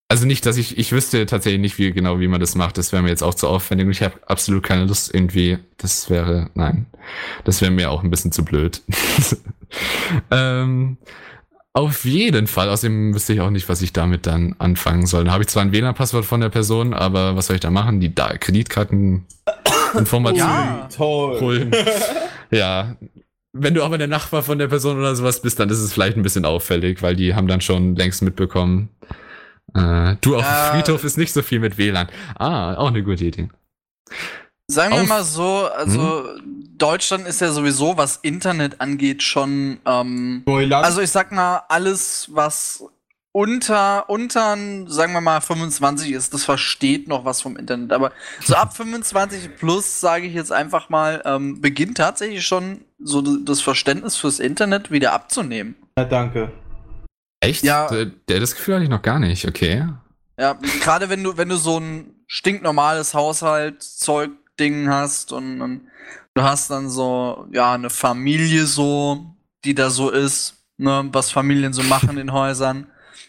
Also 0.08 0.26
nicht, 0.26 0.44
dass 0.44 0.56
ich, 0.56 0.76
ich 0.76 0.90
wüsste 0.90 1.24
tatsächlich 1.26 1.60
nicht, 1.60 1.78
wie 1.78 1.92
genau, 1.92 2.18
wie 2.18 2.26
man 2.26 2.40
das 2.40 2.56
macht. 2.56 2.78
Das 2.78 2.92
wäre 2.92 3.02
mir 3.02 3.10
jetzt 3.10 3.22
auch 3.22 3.34
zu 3.34 3.46
aufwendig 3.46 3.86
und 3.86 3.92
ich 3.92 4.02
habe 4.02 4.18
absolut 4.26 4.64
keine 4.64 4.86
Lust 4.86 5.14
irgendwie. 5.14 5.58
Das 5.76 6.10
wäre, 6.10 6.50
nein, 6.54 6.86
das 7.44 7.60
wäre 7.60 7.70
mir 7.70 7.90
auch 7.90 8.02
ein 8.02 8.10
bisschen 8.10 8.32
zu 8.32 8.44
blöd. 8.44 8.82
ähm, 10.32 10.98
auf 11.72 12.04
jeden 12.04 12.46
Fall. 12.46 12.68
Außerdem 12.68 13.14
wüsste 13.14 13.32
ich 13.32 13.40
auch 13.40 13.50
nicht, 13.50 13.68
was 13.68 13.82
ich 13.82 13.92
damit 13.92 14.26
dann 14.26 14.56
anfangen 14.58 15.06
soll. 15.06 15.24
Dann 15.24 15.32
habe 15.32 15.44
ich 15.44 15.48
zwar 15.48 15.62
ein 15.62 15.72
WLAN-Passwort 15.72 16.24
von 16.24 16.40
der 16.40 16.48
Person, 16.48 16.94
aber 16.94 17.36
was 17.36 17.46
soll 17.46 17.54
ich 17.56 17.60
da 17.60 17.70
machen? 17.70 18.00
Die 18.00 18.14
da 18.14 18.36
Kreditkarteninformationen 18.36 20.34
Ja. 20.36 20.88
Toll. 20.94 21.40
holen. 21.40 21.70
ja. 22.50 22.96
Wenn 23.52 23.74
du 23.74 23.82
aber 23.82 23.98
der 23.98 24.06
Nachbar 24.06 24.42
von 24.42 24.58
der 24.58 24.68
Person 24.68 24.98
oder 24.98 25.14
sowas 25.16 25.42
bist, 25.42 25.58
dann 25.58 25.70
ist 25.70 25.78
es 25.80 25.92
vielleicht 25.92 26.16
ein 26.16 26.22
bisschen 26.22 26.44
auffällig, 26.44 27.02
weil 27.02 27.16
die 27.16 27.34
haben 27.34 27.48
dann 27.48 27.60
schon 27.60 27.96
längst 27.96 28.22
mitbekommen. 28.22 28.90
Äh, 29.74 30.16
du, 30.20 30.36
auf 30.36 30.44
dem 30.44 30.70
Friedhof 30.72 31.04
ist 31.04 31.18
nicht 31.18 31.32
so 31.32 31.42
viel 31.42 31.58
mit 31.60 31.78
WLAN. 31.78 32.08
Ah, 32.36 32.74
auch 32.74 32.88
eine 32.88 33.02
gute 33.02 33.24
Idee. 33.24 33.48
Sagen 34.70 34.94
wir 34.94 35.02
mal 35.02 35.24
so, 35.24 35.68
also 35.76 36.28
Deutschland 36.78 37.26
ist 37.26 37.40
ja 37.40 37.50
sowieso, 37.50 37.96
was 37.96 38.16
Internet 38.22 38.80
angeht, 38.80 39.22
schon. 39.22 39.80
Ähm, 39.84 40.42
Neuland. 40.46 40.84
also 40.84 41.00
ich 41.00 41.10
sag 41.10 41.32
mal, 41.32 41.62
alles, 41.68 42.28
was 42.32 42.84
unter, 43.32 44.08
unter, 44.08 44.56
sagen 44.86 45.12
wir 45.12 45.20
mal, 45.20 45.40
25 45.40 46.12
ist, 46.12 46.34
das 46.34 46.44
versteht 46.44 47.08
noch 47.08 47.24
was 47.24 47.42
vom 47.42 47.56
Internet. 47.56 47.92
Aber 47.92 48.12
so 48.44 48.54
ab 48.54 48.76
25 48.76 49.56
plus, 49.56 50.00
sage 50.00 50.26
ich 50.26 50.34
jetzt 50.34 50.52
einfach 50.52 50.88
mal, 50.88 51.22
ähm, 51.24 51.60
beginnt 51.60 51.96
tatsächlich 51.96 52.46
schon 52.46 52.82
so 52.98 53.22
das 53.22 53.60
Verständnis 53.60 54.16
fürs 54.16 54.38
Internet 54.38 54.90
wieder 54.90 55.12
abzunehmen. 55.12 55.76
ja, 55.98 56.04
danke. 56.04 56.52
Echt? 57.40 57.64
Ja. 57.64 57.88
Der, 57.88 58.40
das 58.40 58.54
Gefühl 58.54 58.74
hatte 58.74 58.84
ich 58.84 58.90
noch 58.90 59.02
gar 59.02 59.18
nicht, 59.18 59.48
okay. 59.48 59.86
Ja, 60.38 60.56
gerade 60.82 61.08
wenn 61.08 61.22
du, 61.22 61.36
wenn 61.36 61.48
du 61.48 61.56
so 61.56 61.78
ein 61.78 62.14
stinknormales 62.26 63.14
Haushaltszeug-Ding 64.60 64.88
hast 64.88 65.32
und, 65.32 65.60
und 65.60 65.80
du 66.34 66.42
hast 66.42 66.70
dann 66.70 66.88
so, 66.90 67.46
ja, 67.52 67.74
eine 67.74 67.90
Familie 67.90 68.66
so, 68.66 69.34
die 69.64 69.74
da 69.74 69.90
so 69.90 70.10
ist, 70.10 70.62
ne, 70.78 71.08
was 71.12 71.30
Familien 71.30 71.72
so 71.72 71.82
machen 71.84 72.18
in 72.18 72.32
Häusern. 72.32 72.86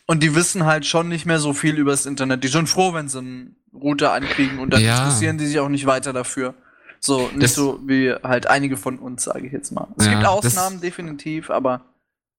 Und 0.07 0.23
die 0.23 0.35
wissen 0.35 0.65
halt 0.65 0.85
schon 0.85 1.07
nicht 1.09 1.25
mehr 1.25 1.39
so 1.39 1.53
viel 1.53 1.77
über 1.77 1.91
das 1.91 2.05
Internet. 2.05 2.43
Die 2.43 2.47
sind 2.49 2.67
froh, 2.67 2.93
wenn 2.93 3.07
sie 3.07 3.19
einen 3.19 3.55
Router 3.73 4.13
ankriegen 4.13 4.59
und 4.59 4.71
dann 4.73 4.81
Ja. 4.81 4.97
interessieren 4.97 5.37
die 5.37 5.45
sich 5.45 5.59
auch 5.59 5.69
nicht 5.69 5.85
weiter 5.85 6.11
dafür. 6.13 6.53
So, 6.99 7.29
nicht 7.29 7.43
Das- 7.43 7.55
so 7.55 7.79
wie 7.85 8.13
halt 8.23 8.47
einige 8.47 8.77
von 8.77 8.99
uns, 8.99 9.23
sage 9.23 9.47
ich 9.47 9.53
jetzt 9.53 9.71
mal. 9.71 9.87
Es 9.97 10.05
Ja, 10.05 10.11
gibt 10.11 10.23
das- 10.23 10.29
Ausnahmen, 10.31 10.81
definitiv, 10.81 11.49
aber 11.49 11.85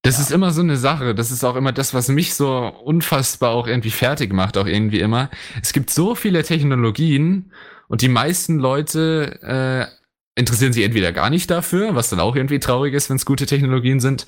Das 0.05 0.17
Ja. 0.17 0.23
ist 0.23 0.31
immer 0.33 0.51
so 0.51 0.59
eine 0.61 0.75
Sache. 0.75 1.15
Das 1.15 1.31
ist 1.31 1.45
auch 1.45 1.55
immer 1.55 1.71
das, 1.71 1.93
was 1.93 2.09
mich 2.09 2.35
so 2.35 2.67
unfassbar 2.83 3.51
auch 3.51 3.67
irgendwie 3.67 3.89
fertig 3.89 4.33
macht, 4.33 4.57
auch 4.57 4.65
irgendwie 4.67 4.99
immer. 4.99 5.29
Es 5.61 5.71
gibt 5.71 5.89
so 5.91 6.13
viele 6.13 6.43
Technologien 6.43 7.53
und 7.93 8.01
die 8.01 8.07
meisten 8.09 8.57
Leute 8.57 9.39
äh, 9.43 10.39
interessieren 10.39 10.73
sich 10.73 10.83
entweder 10.83 11.11
gar 11.11 11.29
nicht 11.29 11.51
dafür, 11.51 11.93
was 11.93 12.09
dann 12.09 12.19
auch 12.19 12.35
irgendwie 12.35 12.57
traurig 12.57 12.95
ist, 12.95 13.07
wenn 13.11 13.17
es 13.17 13.23
gute 13.23 13.45
Technologien 13.45 13.99
sind, 13.99 14.25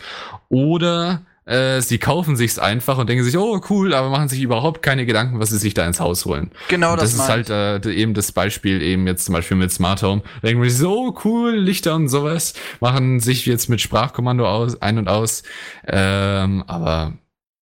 oder 0.50 1.24
äh, 1.46 1.82
sie 1.82 1.98
kaufen 1.98 2.36
sich's 2.36 2.60
einfach 2.60 3.00
und 3.00 3.10
denken 3.10 3.24
sich, 3.24 3.36
oh 3.40 3.60
cool, 3.72 3.96
aber 3.96 4.12
machen 4.12 4.30
sich 4.30 4.44
überhaupt 4.44 4.84
keine 4.84 5.08
Gedanken, 5.08 5.40
was 5.40 5.50
sie 5.50 5.58
sich 5.58 5.74
da 5.74 5.84
ins 5.88 6.00
Haus 6.00 6.26
holen. 6.26 6.52
genau 6.68 6.92
Und 6.92 7.02
das, 7.02 7.16
das 7.16 7.22
ist 7.22 7.28
halt 7.28 7.50
äh, 7.50 7.92
eben 7.92 8.14
das 8.14 8.32
Beispiel 8.32 8.84
eben 8.84 9.08
jetzt 9.08 9.26
zum 9.26 9.34
Beispiel 9.34 9.58
mit 9.58 9.72
Smart 9.72 10.04
Home. 10.04 10.22
Da 10.44 10.48
denken 10.48 10.62
wir 10.62 10.70
sich 10.70 10.80
so 10.80 11.08
oh, 11.08 11.20
cool, 11.26 11.56
Lichter 11.56 11.96
und 11.96 12.08
sowas, 12.08 12.54
machen 12.82 13.20
sich 13.20 13.48
jetzt 13.48 13.68
mit 13.68 13.82
Sprachkommando 13.82 14.48
aus, 14.48 14.80
ein 14.84 15.00
und 15.00 15.08
aus. 15.08 15.42
Ähm, 15.88 16.64
aber 16.68 17.14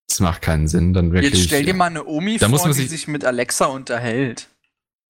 es 0.10 0.20
macht 0.20 0.42
keinen 0.42 0.68
Sinn, 0.68 0.94
dann 0.94 1.14
wirklich. 1.14 1.34
Jetzt 1.34 1.46
stell 1.46 1.64
dir 1.64 1.74
mal 1.74 1.86
eine 1.86 2.06
Omi 2.06 2.40
Da 2.40 2.50
vor, 2.50 2.60
man 2.60 2.68
die 2.74 2.74
sich- 2.74 2.90
sich 2.90 3.08
mit 3.08 3.24
Alexa 3.24 3.68
unterhält. 3.68 4.50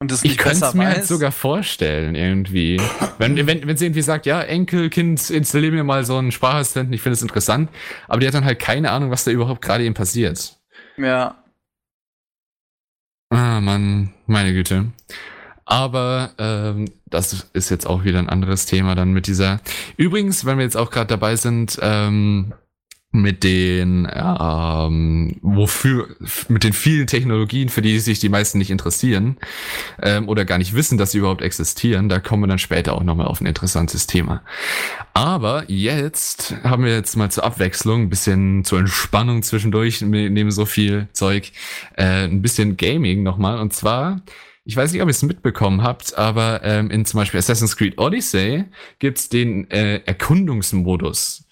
Und 0.04 0.12
das 0.12 0.22
ich 0.26 0.32
nicht 0.32 0.38
könnte 0.38 0.60
besser 0.60 0.68
es 0.68 0.74
mir 0.74 0.84
weiß. 0.84 0.96
halt 0.96 1.06
sogar 1.06 1.32
vorstellen, 1.32 2.14
irgendwie. 2.14 2.76
wenn, 3.20 3.38
wenn, 3.48 3.66
wenn 3.66 3.78
sie 3.78 3.86
irgendwie 3.86 4.02
sagt, 4.02 4.26
ja, 4.26 4.42
Enkelkind, 4.42 5.30
installier 5.30 5.72
mir 5.72 5.86
mal 5.86 6.04
so 6.04 6.18
einen 6.18 6.34
Sprachassistenten, 6.34 6.94
ich 6.94 7.02
finde 7.02 7.14
es 7.14 7.22
interessant, 7.22 7.70
aber 8.10 8.20
die 8.20 8.28
hat 8.28 8.34
dann 8.34 8.44
halt 8.44 8.60
keine 8.60 8.92
Ahnung, 8.92 9.12
was 9.12 9.24
da 9.24 9.32
überhaupt 9.32 9.62
gerade 9.62 9.86
eben 9.86 9.94
passiert. 9.94 10.60
ja. 10.98 11.42
Ah, 13.30 13.62
Mann, 13.62 14.14
meine 14.28 14.52
Güte. 14.52 14.88
Aber 15.64 16.32
ähm, 16.38 16.92
das 17.06 17.48
ist 17.54 17.70
jetzt 17.70 17.88
auch 17.88 18.04
wieder 18.04 18.20
ein 18.20 18.28
anderes 18.28 18.66
Thema 18.66 18.94
dann 18.94 19.14
mit 19.14 19.26
dieser. 19.26 19.62
Übrigens, 19.96 20.44
wenn 20.44 20.58
wir 20.58 20.66
jetzt 20.66 20.76
auch 20.76 20.92
gerade 20.92 21.08
dabei 21.08 21.38
sind, 21.38 21.80
ähm, 21.82 22.54
mit 23.16 23.44
den, 23.44 24.08
ähm, 24.12 25.36
wofür, 25.44 26.08
mit 26.50 26.64
den 26.64 26.74
vielen 26.74 27.06
Technologien, 27.06 27.70
für 27.70 27.84
die 27.84 28.00
sich 28.00 28.18
die 28.18 28.28
meisten 28.28 28.58
nicht 28.58 28.72
interessieren 28.72 29.38
ähm, 30.02 30.28
oder 30.28 30.46
gar 30.46 30.58
nicht 30.58 30.74
wissen, 30.74 30.98
dass 30.98 31.12
sie 31.12 31.20
überhaupt 31.20 31.44
existieren, 31.44 32.10
da 32.10 32.20
kommen 32.20 32.42
wir 32.42 32.48
dann 32.48 32.58
später 32.58 32.94
auch 32.94 33.04
nochmal 33.04 33.28
auf 33.28 33.40
ein 33.40 33.46
interessantes 33.46 34.08
Thema. 34.08 34.42
Aber 35.14 35.64
jetzt 35.68 36.56
haben 36.64 36.84
wir 36.84 36.96
jetzt 36.96 37.16
mal 37.16 37.30
zur 37.30 37.44
Abwechslung, 37.44 38.02
ein 38.02 38.10
bisschen 38.10 38.64
zur 38.64 38.80
Entspannung 38.80 39.44
zwischendurch, 39.44 40.02
neben 40.02 40.50
so 40.50 40.66
viel 40.66 41.08
Zeug, 41.14 41.52
äh, 41.96 42.26
ein 42.26 42.42
bisschen 42.42 42.78
Gaming 42.78 43.22
nochmal. 43.22 43.60
Und 43.60 43.74
zwar, 43.74 44.22
ich 44.66 44.76
weiß 44.76 44.92
nicht, 44.92 45.04
ob 45.04 45.08
ihr 45.08 45.12
es 45.12 45.22
mitbekommen 45.22 45.84
habt, 45.84 46.18
aber 46.18 46.62
ähm, 46.64 46.90
in 46.90 47.06
zum 47.06 47.20
Beispiel 47.20 47.38
Assassin's 47.38 47.78
Creed 47.78 48.00
Odyssey 48.00 48.64
gibt's 48.98 49.30
den 49.30 49.70
äh, 49.70 50.02
Erkundungsmodus. 50.04 51.43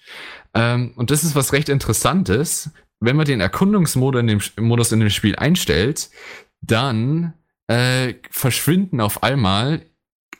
Ähm, 0.54 0.92
und 0.96 1.10
das 1.10 1.24
ist 1.24 1.34
was 1.34 1.52
recht 1.52 1.68
Interessantes. 1.68 2.70
Wenn 3.00 3.16
man 3.16 3.26
den 3.26 3.40
Erkundungsmodus 3.40 4.20
in 4.20 4.26
dem, 4.26 4.40
Modus 4.60 4.92
in 4.92 5.00
dem 5.00 5.10
Spiel 5.10 5.36
einstellt, 5.36 6.10
dann 6.60 7.34
äh, 7.66 8.14
verschwinden 8.30 9.00
auf 9.00 9.22
einmal 9.22 9.82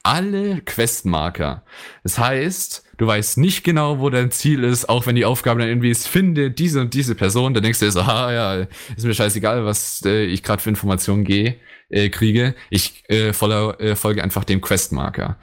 alle 0.03 0.61
Questmarker. 0.63 1.65
Das 2.03 2.19
heißt, 2.19 2.85
du 2.99 3.07
weißt 3.07 3.39
nicht 3.39 3.63
genau, 3.63 4.01
wo 4.01 4.11
dein 4.11 4.31
Ziel 4.33 4.65
ist, 4.65 4.89
auch 4.89 5.07
wenn 5.07 5.15
die 5.15 5.25
Aufgabe 5.25 5.61
dann 5.61 5.69
irgendwie 5.69 5.91
ist, 5.91 6.09
finde 6.09 6.51
diese 6.51 6.81
und 6.81 6.95
diese 6.95 7.15
Person, 7.15 7.55
dann 7.55 7.63
denkst 7.63 7.79
du 7.79 7.85
dir 7.85 7.93
so, 7.93 8.01
ah 8.01 8.33
ja, 8.33 8.67
ist 8.97 9.05
mir 9.05 9.15
scheißegal, 9.15 9.65
was 9.65 10.03
äh, 10.05 10.25
ich 10.25 10.43
gerade 10.43 10.61
für 10.61 10.71
Informationen 10.71 11.25
gehe, 11.25 11.57
äh, 11.93 12.09
kriege. 12.09 12.55
Ich 12.71 13.05
äh, 13.09 13.33
voller, 13.33 13.81
äh, 13.81 13.95
folge 13.95 14.23
einfach 14.25 14.45
dem 14.45 14.61
Questmarker. 14.61 15.37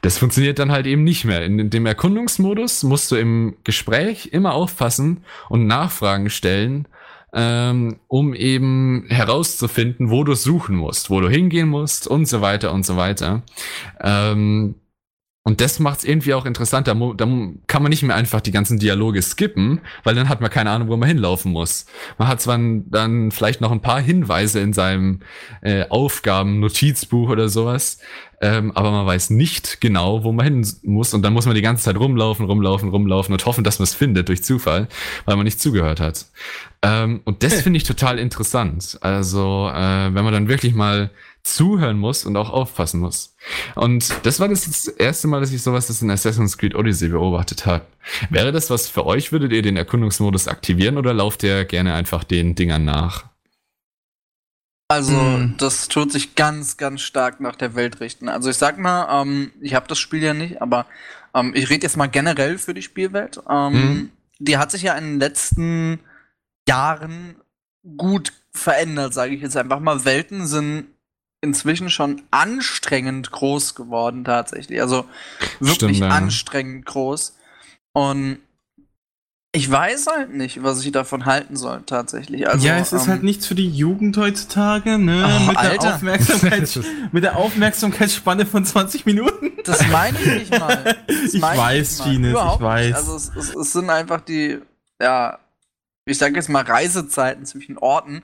Das 0.00 0.18
funktioniert 0.18 0.58
dann 0.58 0.72
halt 0.72 0.86
eben 0.86 1.04
nicht 1.04 1.24
mehr. 1.24 1.44
In, 1.44 1.58
in 1.58 1.70
dem 1.70 1.86
Erkundungsmodus 1.86 2.82
musst 2.82 3.10
du 3.12 3.16
im 3.16 3.54
Gespräch 3.64 4.30
immer 4.32 4.54
aufpassen 4.54 5.24
und 5.48 5.66
Nachfragen 5.66 6.30
stellen, 6.30 6.88
ähm, 7.34 7.96
um 8.08 8.34
eben 8.34 9.06
herauszufinden, 9.08 10.10
wo 10.10 10.24
du 10.24 10.34
suchen 10.34 10.76
musst, 10.76 11.10
wo 11.10 11.20
du 11.20 11.28
hingehen 11.28 11.68
musst 11.68 12.06
und 12.06 12.26
so 12.26 12.40
weiter 12.40 12.72
und 12.72 12.84
so 12.84 12.96
weiter. 12.96 13.42
Ähm, 14.02 14.74
und 15.44 15.60
das 15.60 15.80
macht 15.80 15.98
es 15.98 16.04
irgendwie 16.04 16.34
auch 16.34 16.46
interessant. 16.46 16.86
Da, 16.86 16.94
da 16.94 17.26
kann 17.66 17.82
man 17.82 17.90
nicht 17.90 18.04
mehr 18.04 18.14
einfach 18.14 18.40
die 18.40 18.52
ganzen 18.52 18.78
Dialoge 18.78 19.20
skippen, 19.22 19.80
weil 20.04 20.14
dann 20.14 20.28
hat 20.28 20.40
man 20.40 20.50
keine 20.50 20.70
Ahnung, 20.70 20.88
wo 20.88 20.96
man 20.96 21.08
hinlaufen 21.08 21.50
muss. 21.50 21.86
Man 22.16 22.28
hat 22.28 22.40
zwar 22.40 22.58
dann 22.58 23.32
vielleicht 23.32 23.60
noch 23.60 23.72
ein 23.72 23.82
paar 23.82 24.00
Hinweise 24.00 24.60
in 24.60 24.72
seinem 24.72 25.20
äh, 25.60 25.88
Aufgaben-Notizbuch 25.88 27.28
oder 27.28 27.48
sowas, 27.48 27.98
ähm, 28.40 28.70
aber 28.76 28.92
man 28.92 29.04
weiß 29.04 29.30
nicht 29.30 29.80
genau, 29.80 30.22
wo 30.22 30.30
man 30.30 30.44
hin 30.44 30.66
muss. 30.84 31.12
Und 31.12 31.22
dann 31.22 31.32
muss 31.32 31.46
man 31.46 31.56
die 31.56 31.62
ganze 31.62 31.84
Zeit 31.84 31.96
rumlaufen, 31.96 32.46
rumlaufen, 32.46 32.90
rumlaufen 32.90 33.32
und 33.32 33.44
hoffen, 33.44 33.64
dass 33.64 33.80
man 33.80 33.84
es 33.84 33.94
findet 33.94 34.28
durch 34.28 34.44
Zufall, 34.44 34.86
weil 35.24 35.34
man 35.34 35.44
nicht 35.44 35.60
zugehört 35.60 35.98
hat. 35.98 36.26
Ähm, 36.82 37.20
und 37.24 37.42
das 37.42 37.62
finde 37.62 37.78
ich 37.78 37.84
total 37.84 38.20
interessant. 38.20 38.96
Also, 39.00 39.68
äh, 39.74 40.14
wenn 40.14 40.24
man 40.24 40.32
dann 40.32 40.48
wirklich 40.48 40.74
mal 40.74 41.10
zuhören 41.42 41.98
muss 41.98 42.24
und 42.24 42.36
auch 42.36 42.50
aufpassen 42.50 43.00
muss. 43.00 43.34
Und 43.74 44.14
das 44.24 44.38
war 44.38 44.48
das, 44.48 44.86
erste 44.86 45.26
Mal, 45.28 45.40
dass 45.40 45.52
ich 45.52 45.62
sowas 45.62 45.88
das 45.88 46.00
in 46.02 46.10
Assassin's 46.10 46.56
Creed 46.56 46.74
Odyssey 46.74 47.08
beobachtet 47.08 47.66
habe. 47.66 47.84
Wäre 48.30 48.52
das 48.52 48.70
was 48.70 48.88
für 48.88 49.06
euch? 49.06 49.32
Würdet 49.32 49.52
ihr 49.52 49.62
den 49.62 49.76
Erkundungsmodus 49.76 50.46
aktivieren 50.48 50.98
oder 50.98 51.12
lauft 51.12 51.42
ihr 51.42 51.64
gerne 51.64 51.94
einfach 51.94 52.24
den 52.24 52.54
Dingern 52.54 52.84
nach? 52.84 53.24
Also, 54.88 55.12
Hm. 55.18 55.54
das 55.58 55.88
tut 55.88 56.12
sich 56.12 56.34
ganz, 56.34 56.76
ganz 56.76 57.00
stark 57.00 57.40
nach 57.40 57.56
der 57.56 57.74
Welt 57.74 58.00
richten. 58.00 58.28
Also, 58.28 58.50
ich 58.50 58.56
sag 58.58 58.78
mal, 58.78 59.22
ähm, 59.22 59.50
ich 59.60 59.74
habe 59.74 59.88
das 59.88 59.98
Spiel 59.98 60.22
ja 60.22 60.34
nicht, 60.34 60.60
aber 60.60 60.86
ähm, 61.34 61.52
ich 61.54 61.70
rede 61.70 61.84
jetzt 61.86 61.96
mal 61.96 62.08
generell 62.08 62.58
für 62.58 62.74
die 62.74 62.82
Spielwelt. 62.82 63.40
Ähm, 63.48 63.72
Mhm. 63.72 64.10
Die 64.38 64.58
hat 64.58 64.70
sich 64.70 64.82
ja 64.82 64.94
in 64.94 65.04
den 65.04 65.20
letzten 65.20 66.00
Jahren 66.68 67.36
gut 67.96 68.32
verändert, 68.52 69.14
sage 69.14 69.34
ich 69.34 69.40
jetzt 69.40 69.56
einfach 69.56 69.80
mal. 69.80 70.04
Welten 70.04 70.46
sind 70.46 70.86
inzwischen 71.42 71.90
schon 71.90 72.22
anstrengend 72.30 73.30
groß 73.30 73.74
geworden, 73.74 74.24
tatsächlich. 74.24 74.80
Also 74.80 75.04
wirklich 75.60 75.74
Stimmt, 75.74 75.96
ja. 75.98 76.08
anstrengend 76.08 76.86
groß. 76.86 77.36
Und 77.92 78.38
ich 79.54 79.70
weiß 79.70 80.06
halt 80.06 80.32
nicht, 80.32 80.62
was 80.62 80.82
ich 80.82 80.92
davon 80.92 81.26
halten 81.26 81.56
soll, 81.56 81.82
tatsächlich. 81.84 82.48
Also, 82.48 82.66
ja, 82.66 82.78
es 82.78 82.94
ist 82.94 83.04
ähm, 83.04 83.10
halt 83.10 83.22
nichts 83.22 83.46
für 83.46 83.54
die 83.54 83.68
Jugend 83.68 84.16
heutzutage, 84.16 84.96
ne? 84.96 85.24
Oh, 85.26 85.46
mit, 85.48 85.56
der 85.56 85.70
Alter. 85.72 85.94
Aufmerksamkeit, 85.96 86.80
mit 87.12 87.22
der 87.22 87.36
Aufmerksamkeitsspanne 87.36 88.46
von 88.46 88.64
20 88.64 89.04
Minuten. 89.04 89.52
Das 89.64 89.86
meine 89.88 90.18
ich 90.18 90.26
nicht 90.26 90.58
mal. 90.58 90.96
Ich 91.32 91.40
meine 91.40 91.58
weiß, 91.58 91.90
nicht 91.90 91.98
mal. 91.98 92.12
Gines, 92.12 92.26
ich 92.28 92.32
Überhaupt 92.32 92.60
nicht. 92.60 92.68
weiß. 92.68 92.94
Also 92.94 93.16
es, 93.16 93.32
es, 93.36 93.54
es 93.54 93.72
sind 93.72 93.90
einfach 93.90 94.22
die, 94.22 94.58
ja, 95.00 95.38
ich 96.06 96.18
sage 96.18 96.34
jetzt 96.34 96.48
mal 96.48 96.64
Reisezeiten 96.64 97.44
zwischen 97.44 97.78
Orten, 97.78 98.22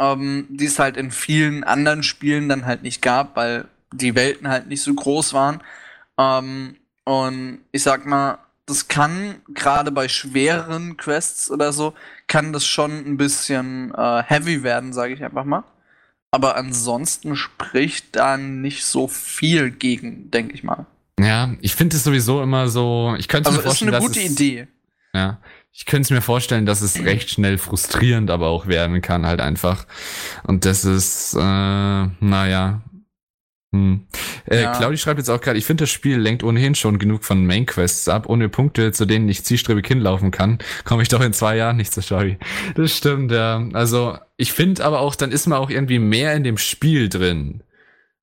ähm, 0.00 0.46
die 0.48 0.64
es 0.64 0.78
halt 0.78 0.96
in 0.96 1.12
vielen 1.12 1.62
anderen 1.62 2.02
Spielen 2.02 2.48
dann 2.48 2.64
halt 2.64 2.82
nicht 2.82 3.02
gab, 3.02 3.36
weil 3.36 3.66
die 3.92 4.14
Welten 4.14 4.48
halt 4.48 4.66
nicht 4.66 4.82
so 4.82 4.92
groß 4.92 5.34
waren. 5.34 5.60
Ähm, 6.18 6.76
und 7.04 7.60
ich 7.70 7.82
sag 7.82 8.06
mal, 8.06 8.38
das 8.66 8.88
kann 8.88 9.36
gerade 9.48 9.90
bei 9.90 10.08
schwereren 10.08 10.96
Quests 10.96 11.50
oder 11.50 11.72
so, 11.72 11.92
kann 12.28 12.52
das 12.52 12.64
schon 12.64 12.92
ein 12.92 13.16
bisschen 13.16 13.92
äh, 13.94 14.22
heavy 14.22 14.62
werden, 14.62 14.92
sage 14.92 15.12
ich 15.12 15.22
einfach 15.22 15.44
mal. 15.44 15.64
Aber 16.30 16.56
ansonsten 16.56 17.36
spricht 17.36 18.16
da 18.16 18.36
nicht 18.36 18.84
so 18.84 19.08
viel 19.08 19.70
gegen, 19.70 20.30
denke 20.30 20.54
ich 20.54 20.62
mal. 20.62 20.86
Ja, 21.18 21.52
ich 21.60 21.74
finde 21.74 21.96
es 21.96 22.04
sowieso 22.04 22.42
immer 22.42 22.68
so, 22.68 23.16
ich 23.18 23.28
könnte 23.28 23.48
Also 23.48 23.58
mir 23.58 23.62
ist 23.62 23.66
vorstellen, 23.66 23.94
eine 23.94 23.98
dass 23.98 24.06
gute 24.06 24.20
Idee. 24.20 24.68
Ja, 25.12 25.38
ich 25.72 25.86
könnte 25.86 26.02
es 26.02 26.10
mir 26.10 26.20
vorstellen, 26.20 26.66
dass 26.66 26.80
es 26.82 27.04
recht 27.04 27.30
schnell 27.30 27.56
frustrierend 27.58 28.30
aber 28.30 28.48
auch 28.48 28.66
werden 28.66 29.00
kann 29.02 29.26
halt 29.26 29.40
einfach. 29.40 29.86
Und 30.44 30.64
das 30.64 30.84
ist, 30.84 31.34
äh, 31.34 31.38
naja. 31.38 32.82
Hm. 33.72 34.06
Äh, 34.46 34.62
Ja. 34.62 34.72
Claudi 34.72 34.98
schreibt 34.98 35.18
jetzt 35.18 35.28
auch 35.28 35.40
gerade, 35.40 35.56
ich 35.58 35.64
finde 35.64 35.82
das 35.84 35.90
Spiel 35.90 36.18
lenkt 36.18 36.42
ohnehin 36.42 36.74
schon 36.74 36.98
genug 36.98 37.24
von 37.24 37.46
Main 37.46 37.66
Quests 37.66 38.08
ab. 38.08 38.28
Ohne 38.28 38.48
Punkte, 38.48 38.90
zu 38.90 39.06
denen 39.06 39.28
ich 39.28 39.44
zielstrebig 39.44 39.86
hinlaufen 39.86 40.32
kann, 40.32 40.58
komme 40.84 41.02
ich 41.02 41.08
doch 41.08 41.20
in 41.20 41.32
zwei 41.32 41.56
Jahren 41.56 41.76
nicht 41.76 41.92
zur 41.92 42.02
Story. 42.02 42.36
Das 42.74 42.96
stimmt, 42.96 43.30
ja. 43.30 43.64
Also 43.72 44.18
ich 44.36 44.52
finde 44.52 44.84
aber 44.84 44.98
auch, 45.00 45.14
dann 45.14 45.30
ist 45.30 45.46
man 45.46 45.58
auch 45.58 45.70
irgendwie 45.70 46.00
mehr 46.00 46.34
in 46.34 46.42
dem 46.42 46.58
Spiel 46.58 47.08
drin. 47.08 47.62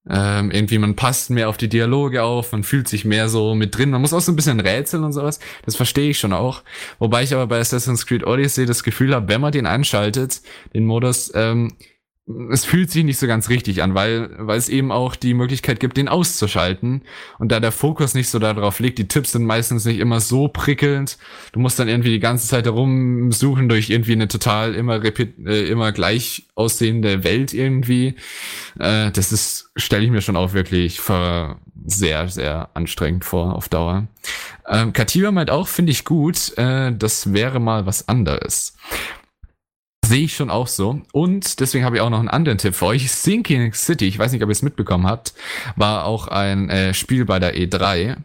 Ähm, 0.09 0.51
irgendwie, 0.51 0.77
man 0.77 0.95
passt 0.95 1.29
mehr 1.29 1.49
auf 1.49 1.57
die 1.57 1.69
Dialoge 1.69 2.23
auf, 2.23 2.51
man 2.51 2.63
fühlt 2.63 2.87
sich 2.87 3.05
mehr 3.05 3.29
so 3.29 3.55
mit 3.55 3.77
drin. 3.77 3.89
Man 3.89 4.01
muss 4.01 4.13
auch 4.13 4.21
so 4.21 4.31
ein 4.31 4.35
bisschen 4.35 4.59
rätseln 4.59 5.03
und 5.03 5.13
sowas. 5.13 5.39
Das 5.65 5.75
verstehe 5.75 6.09
ich 6.09 6.19
schon 6.19 6.33
auch. 6.33 6.63
Wobei 6.99 7.23
ich 7.23 7.33
aber 7.33 7.47
bei 7.47 7.59
Assassin's 7.59 8.05
Creed 8.05 8.25
Odyssey 8.25 8.65
das 8.65 8.83
Gefühl 8.83 9.13
habe, 9.13 9.27
wenn 9.27 9.41
man 9.41 9.51
den 9.51 9.65
einschaltet, 9.65 10.41
den 10.73 10.85
Modus, 10.85 11.31
ähm, 11.35 11.73
es 12.51 12.65
fühlt 12.65 12.91
sich 12.91 13.05
nicht 13.05 13.19
so 13.19 13.27
ganz 13.27 13.47
richtig 13.47 13.81
an, 13.81 13.95
weil, 13.95 14.29
weil 14.37 14.57
es 14.57 14.67
eben 14.67 14.91
auch 14.91 15.15
die 15.15 15.33
Möglichkeit 15.33 15.79
gibt, 15.79 15.95
den 15.95 16.09
auszuschalten. 16.09 17.03
Und 17.39 17.51
da 17.53 17.61
der 17.61 17.71
Fokus 17.71 18.15
nicht 18.15 18.29
so 18.29 18.37
darauf 18.37 18.79
liegt, 18.79 18.97
die 18.97 19.07
Tipps 19.07 19.31
sind 19.31 19.45
meistens 19.45 19.85
nicht 19.85 19.99
immer 19.99 20.19
so 20.19 20.49
prickelnd. 20.49 21.17
Du 21.53 21.59
musst 21.59 21.79
dann 21.79 21.87
irgendwie 21.87 22.09
die 22.09 22.19
ganze 22.19 22.47
Zeit 22.47 22.65
herumsuchen 22.65 23.69
durch 23.69 23.89
irgendwie 23.89 24.11
eine 24.11 24.27
total 24.27 24.75
immer 24.75 25.01
äh, 25.03 25.69
immer 25.69 25.93
gleich 25.93 26.47
aussehende 26.55 27.23
Welt 27.23 27.53
irgendwie. 27.53 28.15
Äh, 28.77 29.11
das 29.11 29.31
ist, 29.31 29.71
stelle 29.77 30.03
ich 30.03 30.11
mir 30.11 30.21
schon 30.21 30.35
auch 30.35 30.51
wirklich 30.51 30.99
für 30.99 31.57
sehr, 31.85 32.27
sehr 32.27 32.69
anstrengend 32.73 33.23
vor 33.23 33.55
auf 33.55 33.69
Dauer. 33.69 34.07
Ähm, 34.67 34.91
Katiba 34.91 35.31
meint 35.31 35.49
auch, 35.49 35.69
finde 35.69 35.93
ich 35.93 36.03
gut, 36.03 36.57
äh, 36.57 36.91
das 36.91 37.31
wäre 37.31 37.61
mal 37.61 37.85
was 37.85 38.09
anderes. 38.09 38.75
Sehe 40.07 40.23
ich 40.23 40.35
schon 40.35 40.49
auch 40.49 40.67
so. 40.67 41.01
Und 41.11 41.59
deswegen 41.59 41.83
habe 41.83 41.97
ich 41.97 42.01
auch 42.01 42.09
noch 42.09 42.19
einen 42.19 42.29
anderen 42.29 42.57
Tipp 42.57 42.75
für 42.75 42.85
euch. 42.85 43.11
Sinking 43.11 43.73
City, 43.73 44.07
ich 44.07 44.17
weiß 44.17 44.31
nicht, 44.31 44.41
ob 44.41 44.49
ihr 44.49 44.53
es 44.53 44.61
mitbekommen 44.61 45.05
habt, 45.05 45.33
war 45.75 46.05
auch 46.05 46.29
ein 46.29 46.69
äh, 46.69 46.93
Spiel 46.93 47.25
bei 47.25 47.39
der 47.39 47.55
E3. 47.55 48.15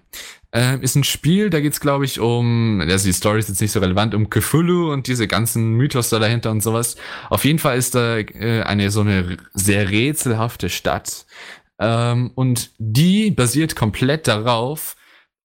Äh, 0.54 0.78
ist 0.80 0.94
ein 0.94 1.02
Spiel, 1.02 1.50
da 1.50 1.60
geht's 1.60 1.80
glaube 1.80 2.04
ich 2.04 2.20
um, 2.20 2.80
also 2.82 3.06
die 3.06 3.12
Story 3.12 3.38
ist 3.38 3.48
jetzt 3.48 3.60
nicht 3.60 3.72
so 3.72 3.80
relevant, 3.80 4.14
um 4.14 4.28
Cthulhu 4.28 4.92
und 4.92 5.06
diese 5.06 5.26
ganzen 5.26 5.72
Mythos 5.72 6.10
da 6.10 6.18
dahinter 6.18 6.50
und 6.50 6.62
sowas. 6.62 6.96
Auf 7.30 7.44
jeden 7.44 7.58
Fall 7.58 7.78
ist 7.78 7.94
da 7.94 8.18
äh, 8.18 8.62
eine 8.62 8.90
so 8.90 9.00
eine 9.00 9.38
sehr 9.54 9.90
rätselhafte 9.90 10.68
Stadt. 10.68 11.26
Ähm, 11.80 12.30
und 12.34 12.70
die 12.78 13.30
basiert 13.30 13.74
komplett 13.74 14.28
darauf, 14.28 14.94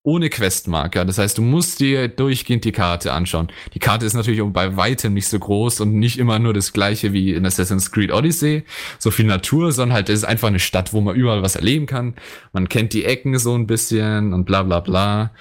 ohne 0.08 0.30
Questmarker. 0.30 1.04
Das 1.04 1.18
heißt, 1.18 1.38
du 1.38 1.42
musst 1.42 1.82
dir 1.82 2.08
durchgehend 2.08 2.64
die 2.64 2.72
Karte 2.72 3.12
anschauen. 3.12 3.50
Die 3.74 3.80
Karte 3.80 4.06
ist 4.06 4.14
natürlich 4.14 4.42
auch 4.42 4.50
bei 4.50 4.78
weitem 4.78 5.14
nicht 5.14 5.28
so 5.28 5.38
groß 5.38 5.82
und 5.82 5.96
nicht 5.96 6.18
immer 6.18 6.40
nur 6.40 6.54
das 6.54 6.72
gleiche 6.72 7.12
wie 7.12 7.34
in 7.34 7.46
Assassin's 7.46 7.92
Creed 7.92 8.14
Odyssey, 8.14 8.64
so 9.00 9.12
viel 9.12 9.26
Natur, 9.26 9.74
sondern 9.74 9.98
halt, 9.98 10.08
es 10.08 10.20
ist 10.20 10.24
einfach 10.24 10.48
eine 10.48 10.60
Stadt, 10.60 10.94
wo 10.94 11.02
man 11.02 11.14
überall 11.14 11.42
was 11.42 11.58
erleben 11.58 11.88
kann. 11.88 12.16
Man 12.54 12.70
kennt 12.70 12.94
die 12.94 13.04
Ecken 13.04 13.38
so 13.38 13.54
ein 13.54 13.68
bisschen 13.68 14.32
und 14.32 14.46
bla 14.46 14.64
bla 14.64 14.80
bla. 14.80 15.32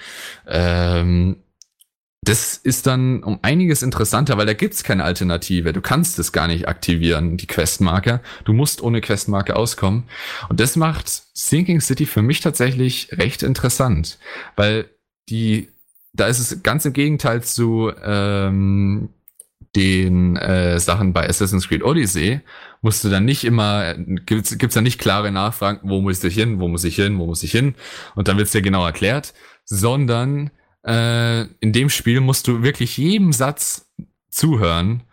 Ähm, 0.45 1.37
das 2.27 2.57
ist 2.57 2.87
dann 2.87 3.23
um 3.23 3.39
einiges 3.41 3.81
interessanter, 3.81 4.37
weil 4.37 4.45
da 4.45 4.53
gibt's 4.53 4.83
keine 4.83 5.05
Alternative. 5.05 5.71
Du 5.71 5.79
kannst 5.79 6.19
es 6.19 6.33
gar 6.33 6.47
nicht 6.47 6.67
aktivieren, 6.67 7.37
die 7.37 7.47
Questmarker. 7.47 8.21
Du 8.43 8.51
musst 8.51 8.81
ohne 8.81 8.99
Questmarker 8.99 9.55
auskommen. 9.55 10.03
Und 10.49 10.59
das 10.59 10.75
macht 10.75 11.07
Sinking 11.33 11.79
City 11.79 12.05
für 12.05 12.21
mich 12.21 12.41
tatsächlich 12.41 13.09
recht 13.13 13.43
interessant, 13.43 14.19
weil 14.57 14.89
die, 15.29 15.69
da 16.11 16.27
ist 16.27 16.39
es 16.39 16.63
ganz 16.63 16.83
im 16.83 16.91
Gegenteil 16.91 17.43
zu 17.43 17.93
ähm, 18.03 19.09
den 19.77 20.35
äh, 20.35 20.79
Sachen 20.79 21.13
bei 21.13 21.29
Assassin's 21.29 21.69
Creed 21.69 21.83
Odyssey, 21.83 22.41
musst 22.81 23.03
du 23.03 23.09
dann 23.09 23.23
nicht 23.23 23.45
immer, 23.45 23.93
gibt's, 23.95 24.57
gibt's 24.57 24.73
dann 24.73 24.83
nicht 24.83 24.99
klare 24.99 25.31
Nachfragen, 25.31 25.79
wo 25.83 26.01
muss 26.01 26.23
ich 26.23 26.33
hin, 26.33 26.59
wo 26.59 26.67
muss 26.67 26.83
ich 26.83 26.95
hin, 26.95 27.17
wo 27.19 27.25
muss 27.25 27.43
ich 27.43 27.51
hin, 27.51 27.75
und 28.15 28.27
dann 28.27 28.37
wird's 28.37 28.51
dir 28.51 28.61
genau 28.61 28.85
erklärt, 28.85 29.33
sondern 29.65 30.51
äh, 30.87 31.41
in 31.59 31.73
dem 31.73 31.89
Spiel 31.89 32.21
musst 32.21 32.47
du 32.47 32.63
wirklich 32.63 32.97
jedem 32.97 33.33
Satz 33.33 33.91
zuhören, 34.29 35.03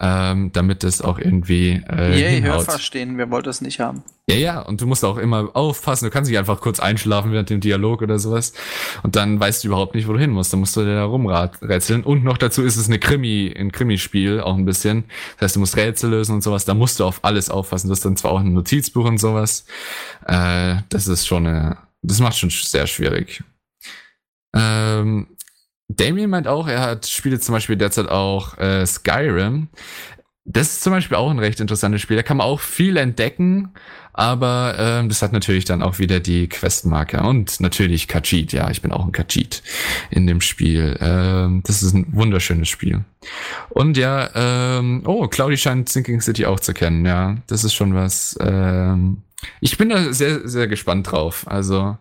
ähm, 0.00 0.50
damit 0.52 0.84
es 0.84 1.00
auch 1.02 1.18
irgendwie 1.18 1.82
äh, 1.88 2.18
Yay, 2.18 2.40
hör 2.42 2.52
hinhaut. 2.52 2.64
verstehen, 2.64 3.16
wir 3.16 3.30
wollten 3.30 3.48
es 3.48 3.60
nicht 3.60 3.80
haben. 3.80 4.02
Ja, 4.28 4.36
ja, 4.36 4.60
und 4.60 4.80
du 4.80 4.86
musst 4.86 5.04
auch 5.04 5.18
immer 5.18 5.50
aufpassen, 5.54 6.06
du 6.06 6.10
kannst 6.10 6.30
nicht 6.30 6.38
einfach 6.38 6.60
kurz 6.60 6.80
einschlafen 6.80 7.30
während 7.30 7.50
dem 7.50 7.60
Dialog 7.60 8.02
oder 8.02 8.18
sowas 8.18 8.54
und 9.02 9.16
dann 9.16 9.38
weißt 9.38 9.62
du 9.62 9.68
überhaupt 9.68 9.94
nicht, 9.94 10.08
wo 10.08 10.12
du 10.12 10.18
hin 10.18 10.30
musst, 10.30 10.52
dann 10.52 10.60
musst 10.60 10.76
du 10.76 10.84
da 10.84 11.04
rumrätseln 11.04 12.02
und 12.02 12.24
noch 12.24 12.38
dazu 12.38 12.62
ist 12.62 12.76
es 12.76 12.88
eine 12.88 12.98
Krimi, 12.98 13.54
ein 13.56 13.70
Krimispiel 13.70 14.40
auch 14.40 14.56
ein 14.56 14.64
bisschen, 14.64 15.04
das 15.34 15.42
heißt, 15.42 15.56
du 15.56 15.60
musst 15.60 15.76
Rätsel 15.76 16.10
lösen 16.10 16.34
und 16.34 16.42
sowas, 16.42 16.64
da 16.64 16.74
musst 16.74 17.00
du 17.00 17.04
auf 17.04 17.20
alles 17.22 17.48
aufpassen, 17.48 17.88
das 17.88 17.98
ist 17.98 18.04
dann 18.04 18.16
zwar 18.16 18.32
auch 18.32 18.40
ein 18.40 18.52
Notizbuch 18.52 19.04
und 19.04 19.18
sowas, 19.18 19.64
äh, 20.26 20.76
das 20.88 21.06
ist 21.06 21.26
schon 21.26 21.46
eine, 21.46 21.78
das 22.02 22.20
macht 22.20 22.36
schon 22.36 22.50
sehr 22.50 22.86
schwierig. 22.86 23.44
Ähm, 24.54 25.28
Damien 25.88 26.30
meint 26.30 26.48
auch, 26.48 26.66
er 26.66 26.80
hat 26.80 27.06
spielt 27.06 27.34
jetzt 27.34 27.46
zum 27.46 27.54
Beispiel 27.54 27.76
derzeit 27.76 28.08
auch 28.08 28.56
äh, 28.58 28.86
Skyrim. 28.86 29.68
Das 30.46 30.68
ist 30.68 30.82
zum 30.82 30.92
Beispiel 30.92 31.16
auch 31.16 31.30
ein 31.30 31.38
recht 31.38 31.60
interessantes 31.60 32.02
Spiel. 32.02 32.16
Da 32.16 32.22
kann 32.22 32.36
man 32.36 32.46
auch 32.46 32.60
viel 32.60 32.98
entdecken, 32.98 33.70
aber 34.12 34.74
ähm, 34.78 35.08
das 35.08 35.22
hat 35.22 35.32
natürlich 35.32 35.64
dann 35.64 35.82
auch 35.82 35.98
wieder 35.98 36.20
die 36.20 36.48
Questmarker 36.48 37.26
und 37.26 37.60
natürlich 37.60 38.08
Khajiit. 38.08 38.52
Ja, 38.52 38.70
ich 38.70 38.82
bin 38.82 38.92
auch 38.92 39.06
ein 39.06 39.12
Khajiit 39.12 39.62
in 40.10 40.26
dem 40.26 40.42
Spiel. 40.42 40.98
Ähm, 41.00 41.62
das 41.64 41.82
ist 41.82 41.94
ein 41.94 42.06
wunderschönes 42.12 42.68
Spiel. 42.68 43.04
Und 43.70 43.96
ja, 43.96 44.30
ähm, 44.34 45.02
oh, 45.06 45.26
Claudi 45.28 45.56
scheint 45.56 45.88
Sinking 45.88 46.20
City 46.20 46.44
auch 46.44 46.60
zu 46.60 46.74
kennen. 46.74 47.06
Ja, 47.06 47.38
das 47.46 47.64
ist 47.64 47.72
schon 47.72 47.94
was. 47.94 48.36
Ähm, 48.40 49.22
ich 49.60 49.78
bin 49.78 49.88
da 49.88 50.12
sehr, 50.12 50.46
sehr 50.46 50.68
gespannt 50.68 51.10
drauf. 51.10 51.44
Also 51.48 51.96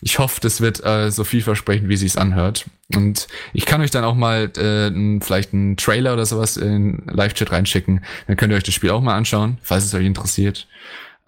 ich 0.00 0.18
hoffe, 0.18 0.40
das 0.40 0.60
wird 0.60 0.84
äh, 0.84 1.10
so 1.10 1.24
vielversprechend, 1.24 1.88
wie 1.88 1.96
sich's 1.96 2.16
anhört. 2.16 2.66
Und 2.94 3.28
ich 3.52 3.66
kann 3.66 3.80
euch 3.80 3.90
dann 3.90 4.04
auch 4.04 4.14
mal 4.14 4.50
äh, 4.56 5.20
vielleicht 5.20 5.52
einen 5.52 5.76
Trailer 5.76 6.12
oder 6.12 6.26
sowas 6.26 6.56
in 6.56 7.02
Live-Chat 7.06 7.52
reinschicken. 7.52 8.04
Dann 8.26 8.36
könnt 8.36 8.52
ihr 8.52 8.56
euch 8.56 8.62
das 8.62 8.74
Spiel 8.74 8.90
auch 8.90 9.00
mal 9.00 9.16
anschauen, 9.16 9.58
falls 9.62 9.84
es 9.84 9.94
euch 9.94 10.06
interessiert. 10.06 10.68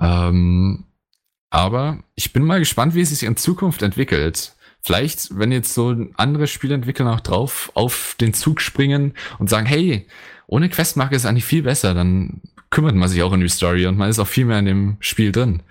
Ähm, 0.01 0.85
aber 1.51 1.99
ich 2.15 2.33
bin 2.33 2.45
mal 2.45 2.59
gespannt, 2.59 2.95
wie 2.95 3.01
es 3.01 3.11
sich 3.11 3.23
in 3.23 3.37
Zukunft 3.37 3.83
entwickelt. 3.83 4.55
Vielleicht, 4.83 5.37
wenn 5.37 5.51
jetzt 5.51 5.75
so 5.75 5.95
andere 6.17 6.47
Spieleentwickler 6.47 7.05
noch 7.05 7.21
drauf 7.21 7.73
auf 7.75 8.15
den 8.21 8.33
Zug 8.35 8.61
springen 8.61 9.15
und 9.39 9.51
sagen, 9.51 9.67
hey, 9.67 10.07
ohne 10.47 10.69
Questmarke 10.69 11.17
ist 11.17 11.27
eigentlich 11.27 11.45
viel 11.45 11.63
besser, 11.63 11.95
dann 11.95 12.41
kümmert 12.71 12.95
man 12.95 13.09
sich 13.09 13.23
auch 13.23 13.33
um 13.33 13.41
die 13.41 13.49
Story 13.49 13.87
und 13.87 13.97
man 13.97 14.11
ist 14.11 14.19
auch 14.19 14.27
viel 14.27 14.45
mehr 14.45 14.59
in 14.59 14.67
dem 14.67 14.97
Spiel 15.01 15.33
drin. 15.33 15.63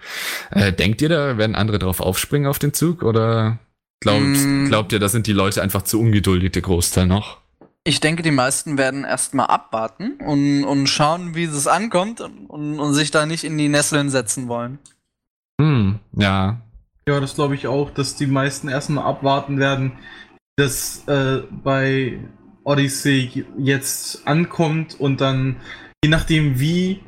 Äh, 0.51 0.73
denkt 0.73 1.01
ihr, 1.01 1.09
da 1.09 1.37
werden 1.37 1.55
andere 1.55 1.79
drauf 1.79 1.99
aufspringen 1.99 2.47
auf 2.47 2.59
den 2.59 2.73
Zug 2.73 3.03
oder 3.03 3.59
glaubt, 3.99 4.21
Mm. 4.23 4.65
glaubt 4.67 4.91
ihr, 4.93 4.99
da 4.99 5.09
sind 5.09 5.27
die 5.27 5.33
Leute 5.33 5.61
einfach 5.61 5.83
zu 5.83 5.99
ungeduldig, 5.99 6.51
der 6.51 6.61
Großteil 6.61 7.07
noch? 7.07 7.37
Ich 7.83 7.99
denke, 8.01 8.21
die 8.21 8.31
meisten 8.31 8.77
werden 8.77 9.05
erstmal 9.05 9.47
abwarten 9.47 10.13
und, 10.19 10.65
und 10.65 10.87
schauen, 10.87 11.35
wie 11.35 11.45
es 11.45 11.67
ankommt 11.67 12.19
und, 12.19 12.79
und 12.79 12.93
sich 12.93 13.11
da 13.11 13.25
nicht 13.25 13.43
in 13.45 13.57
die 13.57 13.69
Nesseln 13.69 14.09
setzen 14.09 14.49
wollen. 14.49 14.79
Hm, 15.61 15.99
ja. 16.13 16.61
Ja, 17.07 17.19
das 17.21 17.35
glaube 17.35 17.55
ich 17.55 17.67
auch, 17.67 17.89
dass 17.91 18.15
die 18.15 18.27
meisten 18.27 18.67
erstmal 18.67 19.05
abwarten 19.05 19.57
werden, 19.57 19.93
dass 20.57 21.07
äh, 21.07 21.43
bei 21.63 22.19
Odyssey 22.65 23.45
jetzt 23.57 24.27
ankommt 24.27 24.99
und 24.99 25.21
dann, 25.21 25.55
je 26.03 26.09
nachdem 26.09 26.59
wie 26.59 26.99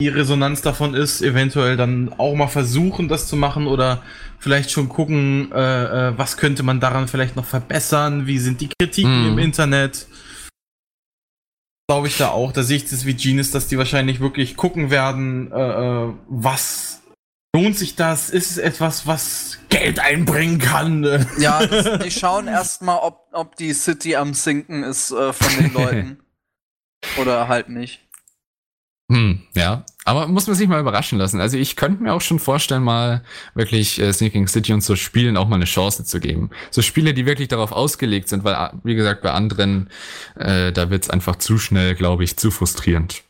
die 0.00 0.08
Resonanz 0.08 0.60
davon 0.60 0.94
ist, 0.94 1.22
eventuell 1.22 1.76
dann 1.76 2.12
auch 2.18 2.34
mal 2.34 2.48
versuchen, 2.48 3.08
das 3.08 3.28
zu 3.28 3.36
machen 3.36 3.66
oder 3.66 4.02
vielleicht 4.38 4.70
schon 4.70 4.88
gucken, 4.90 5.50
äh, 5.52 6.08
äh, 6.10 6.18
was 6.18 6.36
könnte 6.36 6.62
man 6.62 6.80
daran 6.80 7.08
vielleicht 7.08 7.34
noch 7.34 7.46
verbessern, 7.46 8.26
wie 8.26 8.38
sind 8.38 8.60
die 8.60 8.68
Kritiken 8.78 9.22
Mhm. 9.22 9.28
im 9.32 9.38
Internet. 9.38 10.06
Glaube 11.88 12.08
ich 12.08 12.18
da 12.18 12.28
auch, 12.30 12.52
da 12.52 12.62
sehe 12.62 12.76
ich 12.78 12.84
das 12.90 13.06
wie 13.06 13.14
Genius, 13.14 13.52
dass 13.52 13.68
die 13.68 13.78
wahrscheinlich 13.78 14.20
wirklich 14.20 14.56
gucken 14.56 14.90
werden, 14.90 15.50
äh, 15.52 15.56
äh, 16.04 16.12
was 16.28 17.00
lohnt 17.54 17.78
sich 17.78 17.94
das? 17.96 18.28
Ist 18.28 18.50
es 18.50 18.58
etwas, 18.58 19.06
was 19.06 19.58
Geld 19.70 19.98
einbringen 19.98 20.58
kann? 20.58 21.04
Ja, 21.38 21.64
das, 21.64 22.00
die 22.04 22.10
schauen 22.10 22.48
erstmal, 22.48 22.98
ob, 22.98 23.28
ob 23.32 23.56
die 23.56 23.72
City 23.72 24.14
am 24.16 24.34
Sinken 24.34 24.82
ist 24.82 25.10
äh, 25.12 25.32
von 25.32 25.56
den 25.56 25.72
Leuten. 25.74 26.20
Oder 27.18 27.46
halt 27.48 27.68
nicht. 27.70 28.00
Hm, 29.10 29.42
ja. 29.54 29.84
Aber 30.04 30.26
muss 30.26 30.46
man 30.46 30.56
sich 30.56 30.68
mal 30.68 30.80
überraschen 30.80 31.18
lassen. 31.18 31.40
Also 31.40 31.56
ich 31.56 31.76
könnte 31.76 32.02
mir 32.02 32.12
auch 32.12 32.20
schon 32.20 32.38
vorstellen, 32.38 32.82
mal 32.82 33.22
wirklich 33.54 34.00
äh, 34.00 34.12
Sneaking 34.12 34.48
City 34.48 34.72
und 34.72 34.82
so 34.82 34.96
Spielen 34.96 35.36
auch 35.36 35.48
mal 35.48 35.56
eine 35.56 35.64
Chance 35.64 36.04
zu 36.04 36.18
geben. 36.20 36.50
So 36.70 36.82
Spiele, 36.82 37.14
die 37.14 37.26
wirklich 37.26 37.48
darauf 37.48 37.72
ausgelegt 37.72 38.28
sind, 38.28 38.42
weil, 38.44 38.70
wie 38.82 38.94
gesagt, 38.94 39.22
bei 39.22 39.30
anderen, 39.32 39.90
äh, 40.36 40.72
da 40.72 40.90
wird's 40.90 41.10
einfach 41.10 41.36
zu 41.36 41.58
schnell, 41.58 41.94
glaube 41.94 42.24
ich, 42.24 42.36
zu 42.36 42.50
frustrierend. 42.50 43.22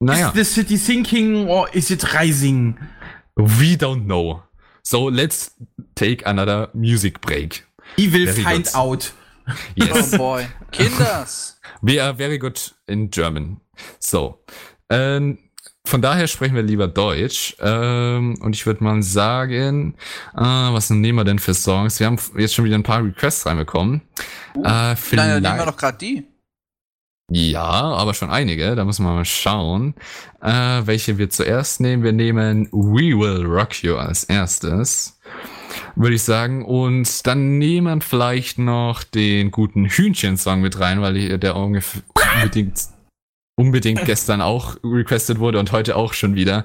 Naja, 0.00 0.28
Is 0.30 0.34
the 0.34 0.44
city 0.62 0.76
sinking 0.76 1.48
or 1.48 1.72
is 1.74 1.90
it 1.90 2.14
rising? 2.14 2.76
we 3.36 3.74
don't 3.76 4.04
know. 4.04 4.42
So 4.82 5.08
let's 5.08 5.56
take 5.94 6.26
another 6.26 6.68
music 6.74 7.20
break. 7.22 7.64
He 7.96 8.12
will 8.12 8.26
Very 8.26 8.42
find 8.42 8.64
good. 8.64 8.74
out. 8.74 9.12
Yes. 9.76 10.12
Oh 10.14 10.18
boy. 10.18 10.46
Kinders! 10.72 11.56
We 11.82 12.00
are 12.00 12.12
very 12.12 12.38
good 12.38 12.60
in 12.86 13.10
German. 13.10 13.60
So. 13.98 14.40
Ähm, 14.90 15.38
von 15.86 16.00
daher 16.00 16.26
sprechen 16.28 16.54
wir 16.54 16.62
lieber 16.62 16.88
Deutsch. 16.88 17.56
Ähm, 17.60 18.36
und 18.40 18.54
ich 18.54 18.64
würde 18.66 18.82
mal 18.82 19.02
sagen, 19.02 19.94
äh, 20.34 20.40
was 20.40 20.88
nehmen 20.90 21.18
wir 21.18 21.24
denn 21.24 21.38
für 21.38 21.52
Songs? 21.54 22.00
Wir 22.00 22.06
haben 22.06 22.18
jetzt 22.38 22.54
schon 22.54 22.64
wieder 22.64 22.76
ein 22.76 22.82
paar 22.82 23.04
Requests 23.04 23.44
reinbekommen. 23.46 24.00
Äh, 24.56 24.60
Nein, 24.62 24.62
dann 24.64 24.96
vielleicht, 24.96 25.42
nehmen 25.42 25.58
wir 25.58 25.66
doch 25.66 25.76
gerade 25.76 25.98
die. 25.98 26.26
ja, 27.30 27.62
aber 27.62 28.14
schon 28.14 28.30
einige. 28.30 28.74
Da 28.76 28.84
müssen 28.84 29.04
wir 29.04 29.12
mal 29.12 29.24
schauen, 29.26 29.94
äh, 30.40 30.82
welche 30.84 31.18
wir 31.18 31.28
zuerst 31.30 31.80
nehmen. 31.80 32.02
Wir 32.02 32.12
nehmen 32.12 32.66
We 32.72 33.18
Will 33.18 33.44
Rock 33.44 33.82
You 33.82 33.96
als 33.96 34.24
erstes. 34.24 35.18
Würde 35.96 36.14
ich 36.16 36.22
sagen. 36.22 36.64
Und 36.64 37.26
dann 37.26 37.58
nehmen 37.58 37.98
wir 37.98 38.00
vielleicht 38.00 38.58
noch 38.58 39.02
den 39.04 39.50
guten 39.50 39.86
Hühnchen-Song 39.86 40.60
mit 40.62 40.78
rein, 40.80 41.00
weil 41.02 41.38
der 41.38 41.56
ungefähr 41.56 42.02
unbedingt, 42.36 42.80
unbedingt 43.56 44.04
gestern 44.04 44.40
auch 44.40 44.76
requested 44.82 45.38
wurde 45.38 45.58
und 45.58 45.72
heute 45.72 45.96
auch 45.96 46.12
schon 46.12 46.34
wieder. 46.34 46.64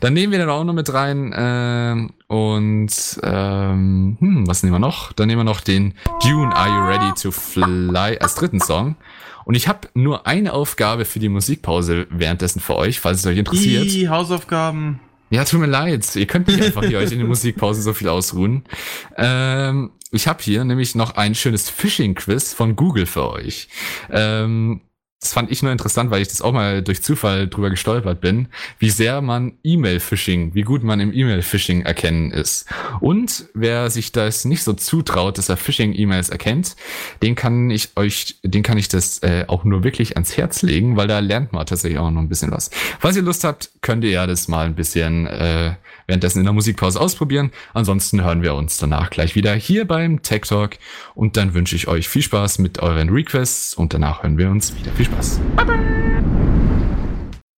Dann 0.00 0.14
nehmen 0.14 0.32
wir 0.32 0.38
den 0.38 0.48
auch 0.48 0.64
noch 0.64 0.72
mit 0.72 0.92
rein. 0.92 1.34
ähm, 1.36 2.10
und 2.28 3.20
ähm, 3.22 4.16
hm, 4.20 4.46
was 4.46 4.62
nehmen 4.62 4.74
wir 4.74 4.78
noch? 4.78 5.12
Dann 5.12 5.28
nehmen 5.28 5.40
wir 5.40 5.44
noch 5.44 5.60
den 5.60 5.94
Dune 6.22 6.54
Are 6.54 6.68
You 6.68 6.86
Ready 6.86 7.20
to 7.20 7.30
Fly 7.30 8.18
als 8.18 8.34
dritten 8.36 8.60
Song. 8.60 8.96
Und 9.44 9.54
ich 9.54 9.68
habe 9.68 9.88
nur 9.94 10.26
eine 10.26 10.52
Aufgabe 10.52 11.04
für 11.04 11.18
die 11.18 11.28
Musikpause 11.28 12.06
währenddessen 12.10 12.60
für 12.60 12.76
euch, 12.76 13.00
falls 13.00 13.20
es 13.20 13.26
euch 13.26 13.38
interessiert. 13.38 13.90
Die 13.90 14.08
Hausaufgaben. 14.08 15.00
Ja, 15.30 15.44
tut 15.44 15.60
mir 15.60 15.66
leid. 15.66 16.16
Ihr 16.16 16.26
könnt 16.26 16.48
nicht 16.48 16.62
einfach 16.62 16.84
hier 16.84 16.98
euch 16.98 17.12
in 17.12 17.18
der 17.18 17.26
Musikpause 17.26 17.82
so 17.82 17.92
viel 17.92 18.08
ausruhen. 18.08 18.64
Ähm, 19.16 19.90
ich 20.12 20.26
habe 20.26 20.42
hier 20.42 20.64
nämlich 20.64 20.94
noch 20.94 21.16
ein 21.16 21.34
schönes 21.34 21.70
Phishing-Quiz 21.70 22.52
von 22.52 22.74
Google 22.74 23.06
für 23.06 23.30
euch. 23.30 23.68
Ähm, 24.10 24.80
das 25.20 25.34
fand 25.34 25.50
ich 25.50 25.62
nur 25.62 25.70
interessant, 25.70 26.10
weil 26.10 26.22
ich 26.22 26.28
das 26.28 26.40
auch 26.40 26.52
mal 26.52 26.82
durch 26.82 27.02
Zufall 27.02 27.46
drüber 27.46 27.68
gestolpert 27.68 28.22
bin, 28.22 28.48
wie 28.78 28.88
sehr 28.88 29.20
man 29.20 29.52
E-Mail-Phishing, 29.62 30.54
wie 30.54 30.62
gut 30.62 30.82
man 30.82 30.98
im 30.98 31.12
E-Mail-Phishing 31.12 31.82
erkennen 31.82 32.30
ist. 32.30 32.66
Und 33.00 33.44
wer 33.52 33.90
sich 33.90 34.12
das 34.12 34.46
nicht 34.46 34.62
so 34.62 34.72
zutraut, 34.72 35.36
dass 35.36 35.50
er 35.50 35.58
Phishing-E-Mails 35.58 36.30
erkennt, 36.30 36.74
den 37.22 37.34
kann 37.34 37.68
ich 37.68 37.90
euch, 37.96 38.36
den 38.42 38.62
kann 38.62 38.78
ich 38.78 38.88
das 38.88 39.22
äh, 39.22 39.44
auch 39.46 39.64
nur 39.64 39.84
wirklich 39.84 40.16
ans 40.16 40.38
Herz 40.38 40.62
legen, 40.62 40.96
weil 40.96 41.06
da 41.06 41.18
lernt 41.18 41.52
man 41.52 41.66
tatsächlich 41.66 41.98
auch 41.98 42.10
noch 42.10 42.22
ein 42.22 42.30
bisschen 42.30 42.50
was. 42.50 42.70
Falls 42.98 43.16
ihr 43.16 43.22
Lust 43.22 43.44
habt, 43.44 43.70
könnt 43.82 44.04
ihr 44.04 44.10
ja 44.10 44.26
das 44.26 44.48
mal 44.48 44.64
ein 44.64 44.74
bisschen 44.74 45.26
äh, 45.26 45.74
währenddessen 46.10 46.40
in 46.40 46.44
der 46.44 46.52
Musikpause 46.52 47.00
ausprobieren. 47.00 47.52
Ansonsten 47.72 48.22
hören 48.22 48.42
wir 48.42 48.56
uns 48.56 48.76
danach 48.78 49.10
gleich 49.10 49.36
wieder 49.36 49.54
hier 49.54 49.86
beim 49.86 50.22
Tech 50.22 50.42
Talk 50.42 50.76
und 51.14 51.36
dann 51.36 51.54
wünsche 51.54 51.76
ich 51.76 51.86
euch 51.86 52.08
viel 52.08 52.22
Spaß 52.22 52.58
mit 52.58 52.80
euren 52.80 53.10
Requests 53.10 53.74
und 53.74 53.94
danach 53.94 54.24
hören 54.24 54.36
wir 54.36 54.50
uns 54.50 54.74
wieder. 54.76 54.90
Viel 54.92 55.06
Spaß. 55.06 55.40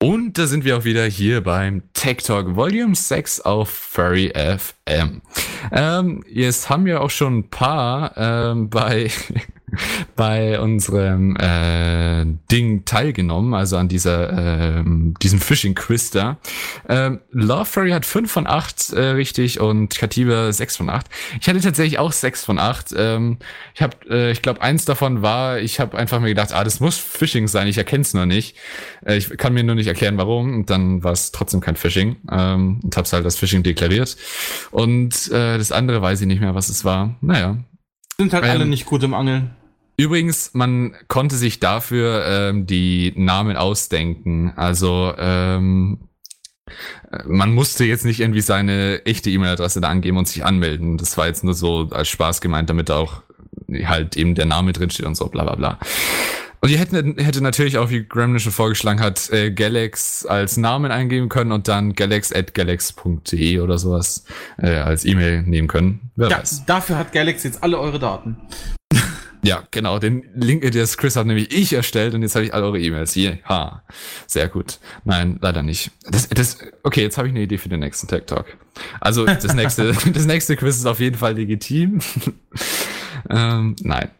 Und 0.02 0.36
da 0.36 0.46
sind 0.46 0.64
wir 0.64 0.76
auch 0.76 0.84
wieder 0.84 1.06
hier 1.06 1.42
beim 1.42 1.82
Tech 1.94 2.18
Talk 2.18 2.54
Volume 2.54 2.94
6 2.94 3.40
auf 3.40 3.70
Furry 3.70 4.32
FM. 4.34 5.22
Ähm, 5.70 6.24
jetzt 6.28 6.68
haben 6.68 6.84
wir 6.84 7.00
auch 7.00 7.10
schon 7.10 7.38
ein 7.38 7.48
paar 7.48 8.12
ähm, 8.16 8.68
bei, 8.68 9.10
bei 10.16 10.60
unserem 10.60 11.36
äh, 11.36 12.26
Ding 12.50 12.84
teilgenommen, 12.84 13.54
also 13.54 13.76
an 13.76 13.88
dieser, 13.88 14.78
ähm, 14.78 15.14
diesem 15.22 15.40
Phishing-Quiz 15.40 16.10
da. 16.10 16.38
Ähm, 16.88 17.20
Love 17.30 17.64
Furry 17.64 17.90
hat 17.90 18.04
5 18.06 18.30
von 18.30 18.46
8 18.46 18.92
äh, 18.92 19.00
richtig 19.00 19.60
und 19.60 19.96
Katiba 19.96 20.52
6 20.52 20.76
von 20.76 20.90
8. 20.90 21.06
Ich 21.40 21.48
hatte 21.48 21.60
tatsächlich 21.60 21.98
auch 21.98 22.12
6 22.12 22.44
von 22.44 22.58
8. 22.58 22.94
Ähm, 22.96 23.38
ich 23.74 23.82
habe, 23.82 23.96
äh, 24.08 24.30
ich 24.32 24.42
glaube, 24.42 24.60
eins 24.62 24.84
davon 24.84 25.22
war, 25.22 25.58
ich 25.58 25.80
habe 25.80 25.96
einfach 25.96 26.20
mir 26.20 26.28
gedacht, 26.28 26.52
ah, 26.52 26.64
das 26.64 26.80
muss 26.80 26.98
Phishing 26.98 27.48
sein, 27.48 27.66
ich 27.66 27.78
erkenne 27.78 28.02
es 28.02 28.14
noch 28.14 28.26
nicht. 28.26 28.56
Äh, 29.04 29.16
ich 29.16 29.36
kann 29.38 29.54
mir 29.54 29.64
nur 29.64 29.74
nicht 29.74 29.86
erklären, 29.86 30.18
warum. 30.18 30.54
Und 30.54 30.70
dann 30.70 31.02
war 31.02 31.12
es 31.12 31.32
trotzdem 31.32 31.60
kein 31.60 31.76
Phishing 31.76 32.16
ähm, 32.30 32.80
und 32.82 32.96
hab's 32.96 33.12
halt 33.12 33.24
als 33.24 33.36
Phishing 33.36 33.62
deklariert. 33.62 34.16
Und 34.70 35.30
äh, 35.30 35.58
das 35.58 35.72
andere 35.72 36.02
weiß 36.02 36.20
ich 36.20 36.26
nicht 36.26 36.40
mehr, 36.40 36.54
was 36.54 36.68
es 36.68 36.84
war. 36.84 37.16
Naja. 37.20 37.58
Sind 38.18 38.32
halt 38.32 38.44
Ähm, 38.44 38.50
alle 38.50 38.66
nicht 38.66 38.86
gut 38.86 39.02
im 39.02 39.14
Angeln. 39.14 39.50
Übrigens, 39.96 40.54
man 40.54 40.94
konnte 41.08 41.36
sich 41.36 41.60
dafür 41.60 42.24
ähm, 42.26 42.66
die 42.66 43.12
Namen 43.16 43.56
ausdenken. 43.56 44.52
Also 44.56 45.14
ähm, 45.18 46.08
äh, 47.10 47.22
man 47.26 47.54
musste 47.54 47.84
jetzt 47.84 48.04
nicht 48.04 48.20
irgendwie 48.20 48.40
seine 48.40 49.04
echte 49.04 49.30
E-Mail-Adresse 49.30 49.80
da 49.80 49.88
angeben 49.88 50.16
und 50.16 50.28
sich 50.28 50.44
anmelden. 50.44 50.96
Das 50.96 51.16
war 51.18 51.26
jetzt 51.26 51.44
nur 51.44 51.54
so 51.54 51.88
als 51.90 52.08
Spaß 52.08 52.40
gemeint, 52.40 52.70
damit 52.70 52.90
auch 52.90 53.22
halt 53.84 54.16
eben 54.16 54.34
der 54.34 54.46
Name 54.46 54.72
drinsteht 54.72 55.06
und 55.06 55.14
so, 55.16 55.26
bla 55.26 55.44
bla 55.44 55.54
bla. 55.54 55.78
Und 56.64 56.70
ihr 56.70 56.78
hätten, 56.78 57.18
hätte 57.18 57.42
natürlich 57.42 57.76
auch, 57.76 57.90
wie 57.90 58.04
Gremlin 58.04 58.38
schon 58.38 58.52
vorgeschlagen 58.52 59.00
hat, 59.00 59.30
äh, 59.30 59.50
Galax 59.50 60.24
als 60.24 60.56
Namen 60.56 60.92
eingeben 60.92 61.28
können 61.28 61.50
und 61.50 61.66
dann 61.66 61.92
galax.galax.de 61.94 63.58
oder 63.58 63.78
sowas 63.78 64.24
äh, 64.58 64.76
als 64.76 65.04
E-Mail 65.04 65.42
nehmen 65.42 65.66
können. 65.66 66.12
Wer 66.14 66.28
Ja, 66.28 66.38
weiß. 66.38 66.64
dafür 66.66 66.98
hat 66.98 67.12
Galaxy 67.12 67.48
jetzt 67.48 67.64
alle 67.64 67.80
eure 67.80 67.98
Daten. 67.98 68.36
Ja, 69.44 69.64
genau. 69.72 69.98
Den 69.98 70.24
Link, 70.34 70.70
das 70.72 70.96
Chris 70.96 71.16
hat 71.16 71.26
nämlich 71.26 71.52
ich 71.52 71.72
erstellt 71.72 72.14
und 72.14 72.22
jetzt 72.22 72.36
habe 72.36 72.44
ich 72.44 72.54
alle 72.54 72.64
eure 72.64 72.80
E-Mails. 72.80 73.12
Hier, 73.12 73.38
ha. 73.44 73.82
Sehr 74.26 74.48
gut. 74.48 74.78
Nein, 75.04 75.38
leider 75.40 75.64
nicht. 75.64 75.90
Das, 76.08 76.28
das, 76.28 76.58
okay, 76.84 77.02
jetzt 77.02 77.18
habe 77.18 77.26
ich 77.26 77.34
eine 77.34 77.42
Idee 77.42 77.58
für 77.58 77.68
den 77.68 77.80
nächsten 77.80 78.06
Tech 78.06 78.24
Talk. 78.26 78.56
Also 79.00 79.24
das 79.24 79.54
nächste, 79.54 79.92
das 80.12 80.26
nächste 80.26 80.56
Quiz 80.56 80.76
ist 80.76 80.86
auf 80.86 81.00
jeden 81.00 81.16
Fall 81.16 81.34
legitim. 81.34 81.98
ähm, 83.30 83.74
nein. 83.82 84.10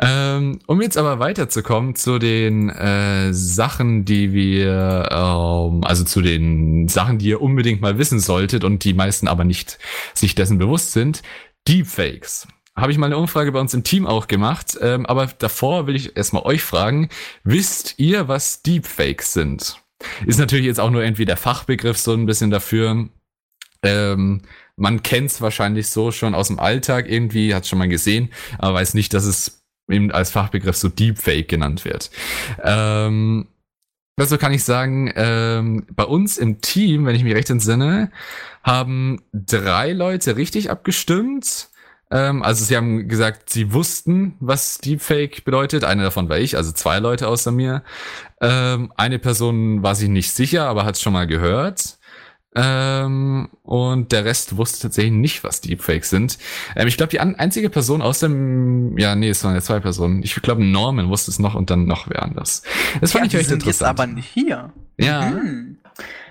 Ähm, 0.00 0.60
um 0.66 0.80
jetzt 0.80 0.96
aber 0.96 1.18
weiterzukommen 1.18 1.96
zu 1.96 2.18
den 2.18 2.68
äh, 2.68 3.32
Sachen, 3.32 4.04
die 4.04 4.32
wir, 4.32 5.08
ähm, 5.10 5.82
also 5.82 6.04
zu 6.04 6.20
den 6.20 6.88
Sachen, 6.88 7.18
die 7.18 7.30
ihr 7.30 7.40
unbedingt 7.42 7.80
mal 7.80 7.98
wissen 7.98 8.20
solltet 8.20 8.62
und 8.64 8.84
die 8.84 8.94
meisten 8.94 9.26
aber 9.26 9.44
nicht 9.44 9.78
sich 10.14 10.34
dessen 10.34 10.58
bewusst 10.58 10.92
sind. 10.92 11.22
Deepfakes 11.66 12.46
habe 12.78 12.92
ich 12.92 12.98
mal 12.98 13.06
eine 13.06 13.18
Umfrage 13.18 13.52
bei 13.52 13.60
uns 13.60 13.74
im 13.74 13.84
Team 13.84 14.06
auch 14.06 14.28
gemacht. 14.28 14.78
Ähm, 14.80 15.04
aber 15.06 15.26
davor 15.26 15.86
will 15.86 15.96
ich 15.96 16.16
erstmal 16.16 16.44
euch 16.44 16.62
fragen, 16.62 17.08
wisst 17.44 17.94
ihr, 17.98 18.28
was 18.28 18.62
Deepfakes 18.62 19.32
sind? 19.32 19.82
Ist 20.26 20.38
natürlich 20.38 20.66
jetzt 20.66 20.78
auch 20.80 20.90
nur 20.90 21.02
irgendwie 21.02 21.24
der 21.24 21.36
Fachbegriff 21.36 21.98
so 21.98 22.12
ein 22.12 22.26
bisschen 22.26 22.50
dafür. 22.50 23.08
Ähm, 23.82 24.42
man 24.76 25.02
kennt 25.02 25.30
es 25.30 25.40
wahrscheinlich 25.40 25.88
so 25.88 26.12
schon 26.12 26.34
aus 26.34 26.48
dem 26.48 26.60
Alltag 26.60 27.10
irgendwie, 27.10 27.54
hat 27.54 27.66
schon 27.66 27.80
mal 27.80 27.88
gesehen, 27.88 28.30
aber 28.58 28.74
weiß 28.74 28.94
nicht, 28.94 29.12
dass 29.12 29.24
es 29.24 29.64
eben 29.90 30.12
als 30.12 30.30
Fachbegriff 30.30 30.76
so 30.76 30.88
Deepfake 30.88 31.48
genannt 31.48 31.84
wird. 31.84 32.10
Ähm, 32.62 33.48
dazu 34.16 34.38
kann 34.38 34.52
ich 34.52 34.62
sagen, 34.62 35.12
ähm, 35.16 35.86
bei 35.90 36.04
uns 36.04 36.38
im 36.38 36.60
Team, 36.60 37.06
wenn 37.06 37.16
ich 37.16 37.24
mich 37.24 37.34
recht 37.34 37.50
entsinne, 37.50 38.12
haben 38.62 39.22
drei 39.32 39.92
Leute 39.92 40.36
richtig 40.36 40.70
abgestimmt 40.70 41.70
Ähm, 42.10 42.42
also 42.42 42.64
sie 42.64 42.76
haben 42.76 43.08
gesagt, 43.08 43.50
sie 43.50 43.72
wussten, 43.72 44.34
was 44.40 44.78
Deepfake 44.78 45.44
bedeutet. 45.44 45.84
Eine 45.84 46.04
davon 46.04 46.28
war 46.28 46.38
ich, 46.38 46.56
also 46.56 46.72
zwei 46.72 46.98
Leute 47.00 47.28
außer 47.28 47.52
mir. 47.52 47.82
Ähm, 48.40 48.92
eine 48.96 49.18
Person 49.18 49.82
war 49.82 49.94
sich 49.94 50.08
nicht 50.08 50.30
sicher, 50.32 50.66
aber 50.66 50.84
hat 50.84 50.94
es 50.96 51.02
schon 51.02 51.12
mal 51.12 51.26
gehört. 51.26 51.98
Ähm, 52.54 53.50
und 53.62 54.10
der 54.10 54.24
Rest 54.24 54.56
wusste 54.56 54.80
tatsächlich 54.80 55.12
nicht, 55.12 55.44
was 55.44 55.60
Deepfakes 55.60 56.08
sind. 56.10 56.38
Ähm, 56.74 56.88
ich 56.88 56.96
glaube, 56.96 57.10
die 57.10 57.20
einzige 57.20 57.68
Person 57.70 58.00
aus 58.02 58.20
dem, 58.20 58.96
ja, 58.98 59.14
nee, 59.14 59.28
es 59.28 59.44
waren 59.44 59.54
ja 59.54 59.60
zwei 59.60 59.80
Personen. 59.80 60.22
Ich 60.22 60.34
glaube, 60.36 60.64
Norman 60.64 61.08
wusste 61.10 61.30
es 61.30 61.38
noch 61.38 61.54
und 61.54 61.68
dann 61.70 61.86
noch 61.86 62.08
wer 62.08 62.22
anders. 62.22 62.62
Das 63.00 63.12
fand 63.12 63.22
ja, 63.22 63.26
ich 63.26 63.30
die 63.32 63.36
echt 63.36 63.48
sind 63.50 63.66
jetzt 63.66 63.80
interessant. 63.82 64.00
aber 64.00 64.06
nicht 64.06 64.28
hier. 64.32 64.72
ja, 64.98 65.30
Hm. 65.30 65.76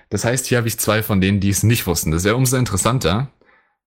das 0.10 0.26
heißt, 0.26 0.48
hier 0.48 0.58
habe 0.58 0.68
ich 0.68 0.80
zwei 0.80 1.04
von 1.04 1.22
denen, 1.22 1.40
die 1.40 1.50
es 1.50 1.62
nicht 1.64 1.86
wussten. 1.86 2.12
Das 2.12 2.24
wäre 2.24 2.36
umso 2.36 2.58
interessanter. 2.58 3.30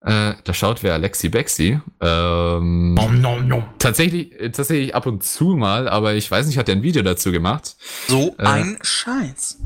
Äh, 0.03 0.33
da 0.45 0.55
schaut 0.55 0.83
wer 0.83 0.95
Alexi 0.95 1.29
Bexi. 1.29 1.79
Ähm, 2.01 2.95
Nom, 2.95 3.21
nom, 3.21 3.47
nom. 3.47 3.65
tatsächlich, 3.79 4.33
äh, 4.41 4.51
tatsächlich 4.51 4.95
ab 4.95 5.05
und 5.07 5.23
zu 5.23 5.57
mal, 5.57 5.89
aber 5.89 6.15
ich 6.15 6.31
weiß 6.31 6.47
nicht, 6.47 6.57
hat 6.57 6.69
er 6.71 6.77
ein 6.77 6.83
Video 6.83 7.03
dazu 7.03 7.33
gemacht? 7.33 7.77
So 8.09 8.35
Äh. 8.39 8.45
ein 8.47 8.79
Scheiß. 8.83 9.59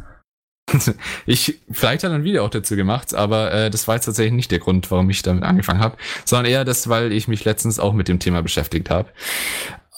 Ich, 1.27 1.61
vielleicht 1.71 2.03
hat 2.05 2.11
er 2.11 2.17
ein 2.17 2.25
Video 2.25 2.45
auch 2.45 2.51
dazu 2.51 2.75
gemacht, 2.75 3.15
aber 3.15 3.53
äh, 3.53 3.71
das 3.71 3.87
war 3.87 3.95
jetzt 3.97 4.07
tatsächlich 4.07 4.33
nicht 4.35 4.51
der 4.51 4.59
Grund, 4.59 4.91
warum 4.91 5.09
ich 5.11 5.23
damit 5.23 5.45
angefangen 5.45 5.81
habe, 5.81 5.97
sondern 6.25 6.51
eher 6.51 6.65
das, 6.65 6.89
weil 6.89 7.13
ich 7.13 7.29
mich 7.29 7.45
letztens 7.45 7.79
auch 7.79 7.93
mit 7.93 8.09
dem 8.09 8.19
Thema 8.19 8.43
beschäftigt 8.43 8.91
habe. 8.91 9.11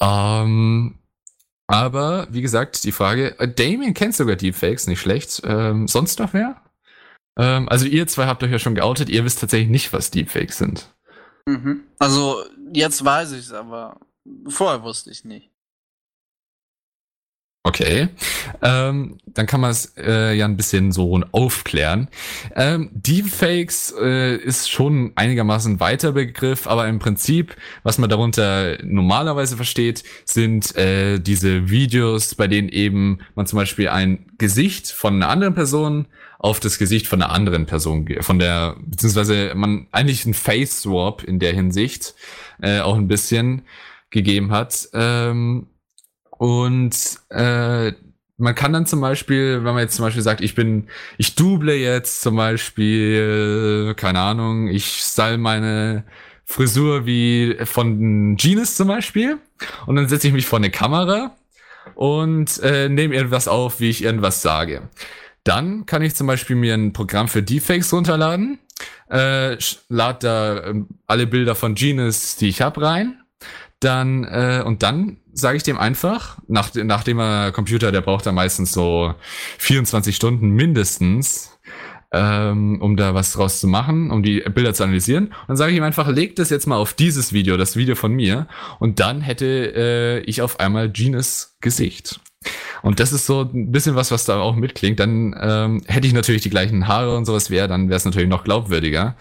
Ähm, 0.01 0.99
aber 1.69 2.27
wie 2.31 2.43
gesagt, 2.43 2.85
die 2.85 2.93
Frage, 2.93 3.39
äh, 3.41 3.49
Damien 3.49 3.95
kennt 3.95 4.15
sogar 4.15 4.37
Deepfakes, 4.37 4.87
nicht 4.87 5.01
schlecht. 5.01 5.41
Ähm, 5.45 5.89
sonst 5.89 6.19
noch 6.19 6.33
wer? 6.35 6.57
Ähm, 7.39 7.69
also 7.69 7.87
ihr 7.87 8.07
zwei 8.07 8.27
habt 8.27 8.43
euch 8.43 8.51
ja 8.51 8.59
schon 8.59 8.75
geoutet, 8.75 9.09
ihr 9.09 9.25
wisst 9.25 9.41
tatsächlich 9.41 9.69
nicht, 9.69 9.93
was 9.93 10.11
Deepfakes 10.11 10.59
sind. 10.59 10.95
Mhm. 11.47 11.83
Also, 11.99 12.43
jetzt 12.73 13.05
weiß 13.05 13.33
ich 13.33 13.41
es, 13.41 13.53
aber 13.53 14.01
vorher 14.49 14.83
wusste 14.83 15.11
ich 15.11 15.25
nicht. 15.25 15.51
Okay. 17.67 18.11
Ähm, 18.63 19.19
dann 19.27 19.47
kann 19.47 19.61
man 19.61 19.73
es 19.73 19.93
äh, 19.97 20.35
ja 20.35 20.45
ein 20.45 20.57
bisschen 20.57 20.93
so 20.93 21.21
aufklären. 21.33 22.07
Ähm, 22.55 22.91
Deepfakes 22.93 23.93
äh, 24.01 24.37
ist 24.37 24.71
schon 24.71 25.11
einigermaßen 25.17 25.75
ein 25.75 25.81
weiter 25.81 26.13
Begriff, 26.13 26.69
aber 26.69 26.87
im 26.87 27.01
Prinzip, 27.01 27.57
was 27.83 27.99
man 27.99 28.09
darunter 28.09 28.79
normalerweise 28.85 29.57
versteht, 29.57 30.05
sind 30.25 30.77
äh, 30.77 31.19
diese 31.19 31.69
Videos, 31.69 32.37
bei 32.37 32.47
denen 32.47 32.69
eben 32.69 33.19
man 33.35 33.47
zum 33.47 33.57
Beispiel 33.57 33.89
ein 33.89 34.27
Gesicht 34.39 34.93
von 34.93 35.17
einer 35.17 35.29
anderen 35.29 35.55
Person 35.55 36.07
auf 36.39 36.61
das 36.61 36.79
Gesicht 36.79 37.09
von 37.09 37.21
einer 37.21 37.33
anderen 37.33 37.67
Person, 37.67 38.09
von 38.21 38.39
der, 38.39 38.77
beziehungsweise 38.79 39.55
man 39.57 39.89
eigentlich 39.91 40.25
ein 40.25 40.35
Face 40.35 40.83
Swap 40.83 41.25
in 41.25 41.41
der 41.41 41.53
Hinsicht 41.53 42.15
äh, 42.63 42.79
auch 42.79 42.95
ein 42.95 43.09
bisschen 43.09 43.63
gegeben 44.11 44.53
hat. 44.53 44.89
Ähm, 44.93 45.67
und 46.39 46.95
äh, 47.31 47.93
man 48.39 48.55
kann 48.55 48.73
dann 48.73 48.85
zum 48.87 49.01
Beispiel, 49.01 49.65
wenn 49.65 49.75
man 49.75 49.79
jetzt 49.79 49.97
zum 49.97 50.05
Beispiel 50.05 50.23
sagt, 50.23 50.43
ich 50.43 50.55
bin, 50.55 50.89
ich 51.17 51.35
double 51.37 51.73
jetzt 51.73 52.21
zum 52.21 52.37
Beispiel, 52.37 53.95
keine 53.97 54.21
Ahnung, 54.21 54.69
ich 54.69 54.99
style 54.99 55.39
meine 55.39 56.05
Frisur 56.45 57.07
wie 57.07 57.57
von 57.65 58.37
Genius 58.37 58.77
zum 58.77 58.89
Beispiel 58.89 59.39
und 59.87 59.97
dann 59.97 60.09
setze 60.09 60.29
ich 60.29 60.35
mich 60.35 60.47
vor 60.47 60.59
eine 60.59 60.71
Kamera 60.71 61.35
und 61.95 62.59
äh, 62.63 62.89
nehme 62.89 63.15
irgendwas 63.15 63.49
auf, 63.49 63.81
wie 63.81 63.89
ich 63.89 64.05
irgendwas 64.05 64.43
sage. 64.43 64.83
Dann 65.45 65.87
kann 65.87 66.03
ich 66.03 66.15
zum 66.15 66.27
Beispiel 66.27 66.57
mir 66.57 66.75
ein 66.75 66.93
Programm 66.93 67.29
für 67.29 67.43
Deepfakes 67.43 67.93
runterladen, 67.93 68.59
äh, 69.09 69.53
sch- 69.55 69.79
lad 69.89 70.25
da 70.25 70.65
ähm, 70.65 70.89
alle 71.07 71.27
Bilder 71.27 71.55
von 71.55 71.75
Genius, 71.75 72.37
die 72.37 72.49
ich 72.49 72.61
hab, 72.61 72.81
rein 72.81 73.23
dann 73.81 74.25
äh, 74.25 74.63
und 74.65 74.83
dann 74.83 75.19
sage 75.37 75.59
ich 75.59 75.63
dem 75.63 75.79
einfach, 75.79 76.39
nach, 76.49 76.71
nachdem 76.75 77.21
er 77.21 77.53
Computer, 77.53 77.93
der 77.93 78.01
braucht 78.01 78.27
da 78.27 78.33
meistens 78.33 78.73
so 78.73 79.15
24 79.59 80.17
Stunden 80.17 80.51
mindestens, 80.51 81.59
ähm, 82.11 82.81
um 82.81 82.97
da 82.97 83.15
was 83.15 83.35
draus 83.35 83.61
zu 83.61 83.69
machen, 83.69 84.11
um 84.11 84.23
die 84.23 84.41
Bilder 84.41 84.73
zu 84.73 84.85
analysieren. 84.85 85.27
Und 85.27 85.49
dann 85.49 85.57
sage 85.57 85.73
ich 85.73 85.79
ihm 85.79 85.85
einfach, 85.85 86.09
leg 86.09 86.37
das 86.37 86.49
jetzt 86.51 86.67
mal 86.67 86.77
auf 86.77 86.95
dieses 86.95 87.33
Video, 87.35 87.57
das 87.59 87.77
Video 87.77 87.95
von 87.95 88.13
mir, 88.13 88.49
und 88.79 88.99
dann 88.99 89.21
hätte 89.21 89.75
äh, 89.77 90.19
ich 90.21 90.41
auf 90.41 90.59
einmal 90.59 90.91
Genius 90.91 91.57
Gesicht. 91.61 92.19
Und 92.83 93.01
das 93.01 93.13
ist 93.13 93.27
so 93.27 93.43
ein 93.43 93.73
bisschen 93.73 93.97
was, 93.97 94.11
was 94.11 94.25
da 94.25 94.39
auch 94.39 94.55
mitklingt. 94.55 95.01
Dann 95.01 95.35
ähm, 95.39 95.83
hätte 95.87 96.07
ich 96.07 96.13
natürlich 96.13 96.43
die 96.43 96.51
gleichen 96.51 96.87
Haare 96.87 97.17
und 97.17 97.25
sowas 97.25 97.51
wäre, 97.51 97.69
dann 97.69 97.89
wäre 97.89 97.97
es 97.97 98.05
natürlich 98.05 98.29
noch 98.29 98.45
glaubwürdiger. 98.45 99.17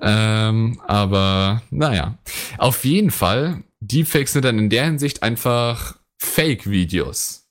Ähm, 0.00 0.80
aber 0.86 1.62
naja, 1.70 2.18
auf 2.58 2.84
jeden 2.84 3.10
Fall, 3.10 3.62
Deepfakes 3.86 4.32
sind 4.32 4.44
dann 4.44 4.58
in 4.58 4.70
der 4.70 4.84
Hinsicht 4.86 5.22
einfach 5.22 5.98
Fake-Videos. 6.18 7.48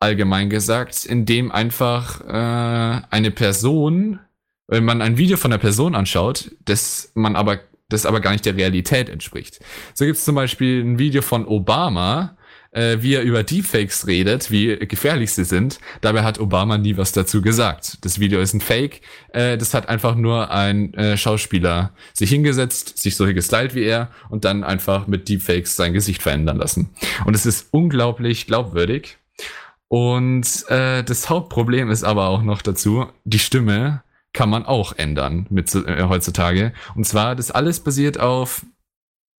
Allgemein 0.00 0.50
gesagt, 0.50 1.04
in 1.04 1.26
dem 1.26 1.52
einfach 1.52 2.20
äh, 2.22 3.02
eine 3.10 3.30
Person, 3.30 4.18
wenn 4.66 4.84
man 4.84 5.00
ein 5.00 5.16
Video 5.16 5.36
von 5.36 5.52
einer 5.52 5.60
Person 5.60 5.94
anschaut, 5.94 6.50
das 6.64 7.12
man 7.14 7.36
aber, 7.36 7.60
das 7.88 8.06
aber 8.06 8.20
gar 8.20 8.32
nicht 8.32 8.44
der 8.44 8.56
Realität 8.56 9.08
entspricht. 9.08 9.60
So 9.94 10.04
gibt 10.04 10.16
es 10.16 10.24
zum 10.24 10.34
Beispiel 10.34 10.82
ein 10.82 10.98
Video 10.98 11.22
von 11.22 11.46
Obama, 11.46 12.36
äh, 12.72 12.98
wie 13.00 13.14
er 13.14 13.22
über 13.22 13.42
Deepfakes 13.42 14.06
redet, 14.06 14.50
wie 14.50 14.76
gefährlich 14.78 15.32
sie 15.32 15.44
sind. 15.44 15.78
Dabei 16.00 16.22
hat 16.22 16.40
Obama 16.40 16.78
nie 16.78 16.96
was 16.96 17.12
dazu 17.12 17.42
gesagt. 17.42 18.04
Das 18.04 18.18
Video 18.18 18.40
ist 18.40 18.54
ein 18.54 18.60
Fake. 18.60 19.02
Äh, 19.32 19.58
das 19.58 19.74
hat 19.74 19.88
einfach 19.88 20.14
nur 20.16 20.50
ein 20.50 20.92
äh, 20.94 21.16
Schauspieler 21.16 21.92
sich 22.12 22.30
hingesetzt, 22.30 22.98
sich 22.98 23.16
so 23.16 23.26
gestylt 23.26 23.74
wie 23.74 23.84
er 23.84 24.10
und 24.30 24.44
dann 24.44 24.64
einfach 24.64 25.06
mit 25.06 25.28
Deepfakes 25.28 25.76
sein 25.76 25.92
Gesicht 25.92 26.22
verändern 26.22 26.56
lassen. 26.56 26.90
Und 27.24 27.34
es 27.34 27.46
ist 27.46 27.68
unglaublich 27.70 28.46
glaubwürdig. 28.46 29.18
Und 29.88 30.64
äh, 30.68 31.04
das 31.04 31.28
Hauptproblem 31.28 31.90
ist 31.90 32.02
aber 32.02 32.28
auch 32.28 32.42
noch 32.42 32.62
dazu, 32.62 33.06
die 33.24 33.38
Stimme 33.38 34.02
kann 34.32 34.48
man 34.48 34.64
auch 34.64 34.94
ändern 34.96 35.46
mit 35.50 35.74
äh, 35.74 36.04
heutzutage. 36.04 36.72
Und 36.94 37.04
zwar, 37.04 37.36
das 37.36 37.50
alles 37.50 37.80
basiert 37.80 38.18
auf 38.18 38.64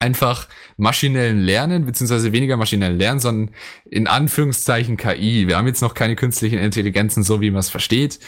einfach 0.04 0.48
maschinellen 0.76 1.40
Lernen, 1.40 1.86
beziehungsweise 1.86 2.34
weniger 2.34 2.58
maschinellen 2.58 2.98
Lernen, 2.98 3.20
sondern 3.20 3.56
in 3.90 4.08
Anführungszeichen 4.08 4.98
KI. 4.98 5.48
Wir 5.48 5.58
haben 5.58 5.68
jetzt 5.68 5.82
noch 5.82 5.94
keine 5.94 6.16
künstlichen 6.16 6.60
Intelligenzen, 6.60 7.24
so 7.24 7.40
wie 7.42 7.52
man 7.52 7.62
es 7.62 7.70
versteht, 7.70 8.20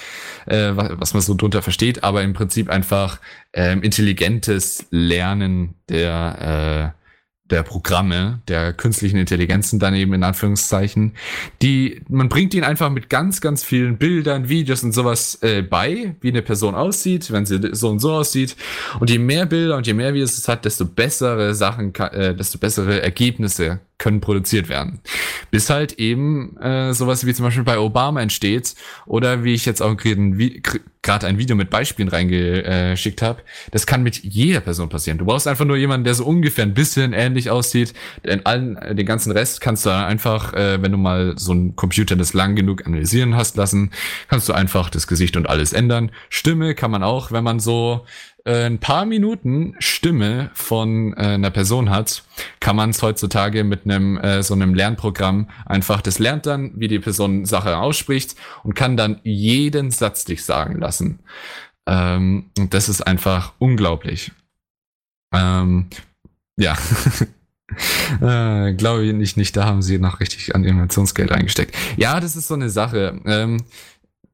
äh, 0.45 0.71
was, 0.73 1.13
man 1.13 1.21
so 1.21 1.33
drunter 1.35 1.61
versteht, 1.61 2.03
aber 2.03 2.23
im 2.23 2.33
Prinzip 2.33 2.69
einfach 2.69 3.19
ähm, 3.53 3.83
intelligentes 3.83 4.87
Lernen 4.89 5.75
der 5.89 6.93
äh, 6.95 7.04
der 7.51 7.61
Programme, 7.61 8.39
der 8.47 8.73
künstlichen 8.73 9.17
Intelligenzen 9.17 9.79
dann 9.79 9.93
eben 9.93 10.13
in 10.13 10.23
Anführungszeichen, 10.23 11.13
die, 11.61 12.01
man 12.09 12.27
bringt 12.27 12.55
ihnen 12.55 12.63
einfach 12.63 12.89
mit 12.89 13.09
ganz, 13.09 13.39
ganz 13.39 13.63
vielen 13.63 13.97
Bildern, 13.97 14.49
Videos 14.49 14.83
und 14.83 14.93
sowas 14.93 15.37
äh, 15.43 15.61
bei, 15.61 16.15
wie 16.21 16.29
eine 16.29 16.41
Person 16.41 16.73
aussieht, 16.73 17.31
wenn 17.31 17.45
sie 17.45 17.59
so 17.73 17.89
und 17.89 17.99
so 17.99 18.13
aussieht. 18.13 18.55
Und 18.99 19.11
je 19.11 19.19
mehr 19.19 19.45
Bilder 19.45 19.77
und 19.77 19.85
je 19.85 19.93
mehr 19.93 20.13
Videos 20.13 20.37
es 20.37 20.47
hat, 20.47 20.65
desto 20.65 20.85
bessere 20.85 21.53
Sachen, 21.53 21.93
äh, 21.95 22.35
desto 22.35 22.57
bessere 22.57 23.03
Ergebnisse 23.03 23.79
können 23.97 24.19
produziert 24.19 24.67
werden. 24.67 24.99
Bis 25.51 25.69
halt 25.69 25.93
eben 25.93 26.57
äh, 26.57 26.93
sowas 26.93 27.25
wie 27.25 27.33
zum 27.33 27.45
Beispiel 27.45 27.63
bei 27.63 27.79
Obama 27.79 28.21
entsteht 28.21 28.75
oder 29.05 29.43
wie 29.43 29.53
ich 29.53 29.65
jetzt 29.65 29.81
auch 29.81 29.95
gerade 29.95 31.27
ein, 31.27 31.37
Video 31.37 31.55
mit 31.55 31.69
Beispielen 31.69 32.09
reingeschickt 32.09 33.21
habe. 33.21 33.41
Das 33.71 33.85
kann 33.85 34.03
mit 34.03 34.23
jeder 34.23 34.59
Person 34.59 34.89
passieren. 34.89 35.17
Du 35.17 35.25
brauchst 35.25 35.47
einfach 35.47 35.65
nur 35.65 35.77
jemanden, 35.77 36.03
der 36.03 36.15
so 36.15 36.25
ungefähr 36.25 36.65
ein 36.65 36.73
bisschen 36.73 37.13
ähnlich 37.13 37.49
aussieht. 37.49 37.93
Den, 38.25 38.45
allen, 38.45 38.77
den 38.95 39.05
ganzen 39.05 39.31
Rest 39.31 39.61
kannst 39.61 39.85
du 39.85 39.91
einfach, 39.91 40.53
äh, 40.53 40.81
wenn 40.81 40.91
du 40.91 40.97
mal 40.97 41.35
so 41.37 41.51
einen 41.51 41.75
Computer 41.75 42.15
das 42.15 42.33
lang 42.33 42.55
genug 42.55 42.85
analysieren 42.85 43.35
hast 43.35 43.55
lassen, 43.55 43.91
kannst 44.27 44.49
du 44.49 44.53
einfach 44.53 44.89
das 44.89 45.07
Gesicht 45.07 45.37
und 45.37 45.47
alles 45.47 45.73
ändern. 45.73 46.11
Stimme 46.29 46.75
kann 46.75 46.91
man 46.91 47.03
auch, 47.03 47.31
wenn 47.31 47.43
man 47.43 47.59
so 47.59 48.05
äh, 48.45 48.65
ein 48.65 48.79
paar 48.79 49.05
Minuten 49.05 49.75
Stimme 49.79 50.51
von 50.53 51.13
äh, 51.13 51.33
einer 51.33 51.49
Person 51.49 51.89
hat, 51.89 52.23
kann 52.59 52.75
man 52.75 52.91
es 52.91 53.01
heutzutage 53.01 53.63
mit 53.63 53.85
einem 53.85 54.17
äh, 54.17 54.43
so 54.43 54.53
einem 54.53 54.73
Lernprogramm 54.73 55.49
einfach, 55.65 56.01
das 56.01 56.19
lernt 56.19 56.45
dann, 56.45 56.71
wie 56.75 56.87
die 56.87 56.99
Person 56.99 57.45
Sache 57.45 57.77
ausspricht 57.77 58.35
und 58.63 58.75
kann 58.75 58.97
dann 58.97 59.19
jeden 59.23 59.91
Satz 59.91 60.25
dich 60.25 60.45
sagen 60.45 60.79
lassen. 60.79 61.19
Ähm, 61.87 62.51
und 62.57 62.73
das 62.73 62.87
ist 62.87 63.01
einfach 63.01 63.53
unglaublich. 63.57 64.31
Ähm, 65.33 65.87
ja. 66.57 66.77
äh, 68.21 68.73
glaube 68.73 69.05
ich 69.05 69.35
nicht, 69.37 69.57
da 69.57 69.65
haben 69.65 69.81
sie 69.81 69.97
noch 69.97 70.19
richtig 70.19 70.53
an 70.55 70.63
Innovationsgeld 70.63 71.31
reingesteckt. 71.31 71.75
Ja, 71.97 72.19
das 72.19 72.35
ist 72.35 72.47
so 72.47 72.53
eine 72.53 72.69
Sache. 72.69 73.19
Ähm, 73.25 73.63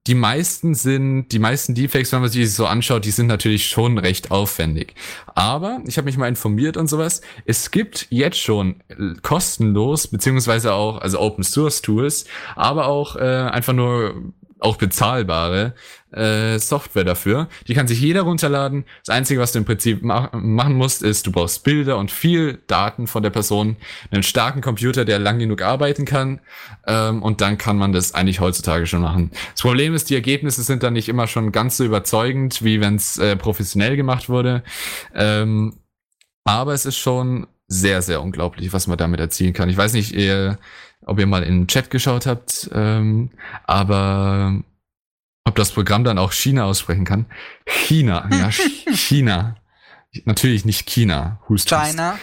die 0.07 0.15
meisten 0.15 0.73
sind, 0.73 1.29
die 1.29 1.37
meisten 1.37 1.75
Deepfakes, 1.75 2.11
wenn 2.11 2.21
man 2.21 2.29
sich 2.29 2.53
so 2.53 2.65
anschaut, 2.65 3.05
die 3.05 3.11
sind 3.11 3.27
natürlich 3.27 3.67
schon 3.67 3.99
recht 3.99 4.31
aufwendig. 4.31 4.95
Aber 5.35 5.81
ich 5.85 5.97
habe 5.97 6.05
mich 6.05 6.17
mal 6.17 6.27
informiert 6.27 6.75
und 6.75 6.87
sowas. 6.87 7.21
Es 7.45 7.69
gibt 7.69 8.07
jetzt 8.09 8.39
schon 8.39 8.81
äh, 8.89 9.13
kostenlos, 9.21 10.07
beziehungsweise 10.07 10.73
auch, 10.73 10.99
also 10.99 11.19
Open 11.19 11.43
Source 11.43 11.83
Tools, 11.83 12.25
aber 12.55 12.87
auch 12.87 13.15
äh, 13.15 13.19
einfach 13.19 13.73
nur 13.73 14.33
auch 14.61 14.77
bezahlbare 14.77 15.73
äh, 16.11 16.59
Software 16.59 17.03
dafür. 17.03 17.47
Die 17.67 17.73
kann 17.73 17.87
sich 17.87 17.99
jeder 17.99 18.21
runterladen. 18.21 18.85
Das 19.05 19.13
Einzige, 19.13 19.39
was 19.39 19.51
du 19.51 19.59
im 19.59 19.65
Prinzip 19.65 20.03
ma 20.03 20.29
machen 20.33 20.75
musst, 20.75 21.01
ist, 21.01 21.25
du 21.25 21.31
brauchst 21.31 21.63
Bilder 21.63 21.97
und 21.97 22.11
viel 22.11 22.59
Daten 22.67 23.07
von 23.07 23.23
der 23.23 23.31
Person, 23.31 23.77
einen 24.11 24.23
starken 24.23 24.61
Computer, 24.61 25.03
der 25.03 25.17
lang 25.19 25.39
genug 25.39 25.63
arbeiten 25.63 26.05
kann 26.05 26.41
ähm, 26.85 27.23
und 27.23 27.41
dann 27.41 27.57
kann 27.57 27.77
man 27.77 27.91
das 27.91 28.13
eigentlich 28.13 28.39
heutzutage 28.39 28.85
schon 28.85 29.01
machen. 29.01 29.31
Das 29.53 29.63
Problem 29.63 29.95
ist, 29.95 30.09
die 30.11 30.15
Ergebnisse 30.15 30.61
sind 30.61 30.83
dann 30.83 30.93
nicht 30.93 31.09
immer 31.09 31.25
schon 31.25 31.51
ganz 31.51 31.77
so 31.77 31.83
überzeugend, 31.83 32.63
wie 32.63 32.79
wenn 32.79 32.95
es 32.95 33.17
äh, 33.17 33.35
professionell 33.35 33.95
gemacht 33.95 34.29
wurde. 34.29 34.63
Ähm, 35.15 35.79
aber 36.43 36.73
es 36.73 36.85
ist 36.85 36.97
schon 36.97 37.47
sehr, 37.67 38.01
sehr 38.01 38.21
unglaublich, 38.21 38.73
was 38.73 38.85
man 38.85 38.97
damit 38.97 39.19
erzielen 39.19 39.53
kann. 39.53 39.69
Ich 39.69 39.77
weiß 39.77 39.93
nicht, 39.93 40.13
ihr, 40.13 40.59
ob 41.05 41.19
ihr 41.19 41.27
mal 41.27 41.43
in 41.43 41.61
den 41.61 41.67
Chat 41.67 41.89
geschaut 41.89 42.25
habt, 42.25 42.69
ähm, 42.73 43.29
aber 43.65 44.61
ob 45.45 45.55
das 45.55 45.71
Programm 45.71 46.03
dann 46.03 46.17
auch 46.17 46.31
China 46.31 46.65
aussprechen 46.65 47.05
kann. 47.05 47.25
China, 47.65 48.29
ja, 48.31 48.49
China. 48.93 49.55
Natürlich 50.25 50.65
nicht 50.65 50.87
China. 50.87 51.39
Hust, 51.47 51.69
China. 51.69 52.19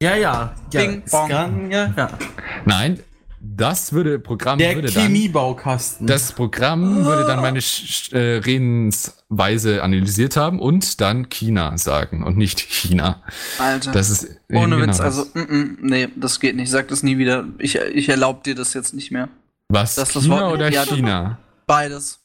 Ja, 0.00 0.16
ja. 0.16 0.54
ja 0.72 0.80
Bing, 0.80 1.02
bong. 1.10 1.26
Scan, 1.26 1.70
ja, 1.70 1.92
ja. 1.96 2.18
Nein, 2.64 3.00
das 3.40 3.92
würde 3.92 4.18
Programm 4.18 4.58
Der 4.58 4.74
würde 4.74 4.90
dann 4.90 5.04
Chemiebaukasten. 5.04 6.06
das 6.06 6.32
Programm 6.32 7.04
würde 7.04 7.24
dann 7.24 7.40
meine 7.40 7.60
Sch- 7.60 8.14
äh, 8.14 8.38
Redensweise 8.38 9.82
analysiert 9.82 10.36
haben 10.36 10.60
und 10.60 11.00
dann 11.00 11.28
China 11.28 11.76
sagen 11.78 12.22
und 12.24 12.36
nicht 12.36 12.60
China. 12.60 13.22
Alter. 13.58 13.92
Das 13.92 14.10
ist 14.10 14.28
Ohne 14.52 14.76
genau 14.76 14.88
Witz, 14.88 14.98
das. 14.98 15.00
also, 15.00 15.26
mm, 15.34 15.40
mm, 15.40 15.78
nee, 15.82 16.08
das 16.16 16.40
geht 16.40 16.56
nicht. 16.56 16.70
Sag 16.70 16.88
das 16.88 17.02
nie 17.02 17.18
wieder. 17.18 17.46
Ich, 17.58 17.76
ich 17.76 18.08
erlaube 18.08 18.42
dir 18.44 18.54
das 18.54 18.74
jetzt 18.74 18.94
nicht 18.94 19.10
mehr. 19.10 19.28
was 19.68 19.94
das 19.94 20.12
China 20.12 20.40
Wort- 20.42 20.52
oder 20.54 20.70
ja, 20.70 20.84
China? 20.84 21.38
Beides. 21.66 22.20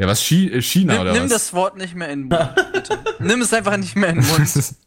Ja, 0.00 0.08
was 0.08 0.20
Chi 0.22 0.50
äh, 0.50 0.62
China 0.62 0.94
Nimm, 0.94 1.02
oder 1.02 1.12
nimm 1.12 1.24
was? 1.24 1.30
das 1.30 1.52
Wort 1.52 1.76
nicht 1.76 1.94
mehr 1.94 2.08
in 2.08 2.28
den 2.28 2.38
Mund, 2.38 2.72
bitte. 2.72 2.98
nimm 3.20 3.40
es 3.42 3.52
einfach 3.52 3.76
nicht 3.76 3.94
mehr 3.94 4.08
in 4.08 4.16
den 4.20 4.26
Mund. 4.26 4.48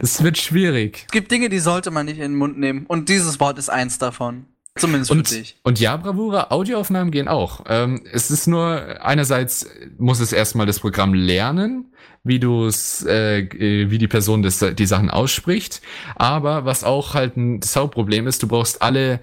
das, 0.00 0.22
wird 0.22 0.38
schwierig. 0.38 1.04
Es 1.06 1.12
gibt 1.12 1.30
Dinge, 1.30 1.48
die 1.48 1.58
sollte 1.58 1.90
man 1.90 2.06
nicht 2.06 2.16
in 2.16 2.32
den 2.32 2.36
Mund 2.36 2.58
nehmen. 2.58 2.86
Und 2.86 3.08
dieses 3.08 3.40
Wort 3.40 3.58
ist 3.58 3.70
eins 3.70 3.98
davon. 3.98 4.46
Zumindest 4.76 5.10
für 5.10 5.18
Und, 5.18 5.30
dich. 5.30 5.56
und 5.64 5.80
ja, 5.80 5.96
Bravura, 5.98 6.46
Audioaufnahmen 6.48 7.10
gehen 7.10 7.28
auch. 7.28 7.64
Ähm, 7.68 8.04
es 8.10 8.30
ist 8.30 8.46
nur, 8.46 9.02
einerseits 9.04 9.66
muss 9.98 10.18
es 10.18 10.32
erstmal 10.32 10.64
das 10.64 10.80
Programm 10.80 11.12
lernen, 11.12 11.92
wie 12.24 12.38
du 12.38 12.64
es, 12.64 13.04
äh, 13.04 13.40
äh, 13.40 13.90
wie 13.90 13.98
die 13.98 14.08
Person 14.08 14.42
das, 14.42 14.64
die 14.74 14.86
Sachen 14.86 15.10
ausspricht. 15.10 15.82
Aber 16.16 16.64
was 16.64 16.84
auch 16.84 17.12
halt 17.12 17.36
ein 17.36 17.60
das 17.60 17.76
Hauptproblem 17.76 18.26
ist, 18.26 18.42
du 18.42 18.48
brauchst 18.48 18.80
alle 18.80 19.20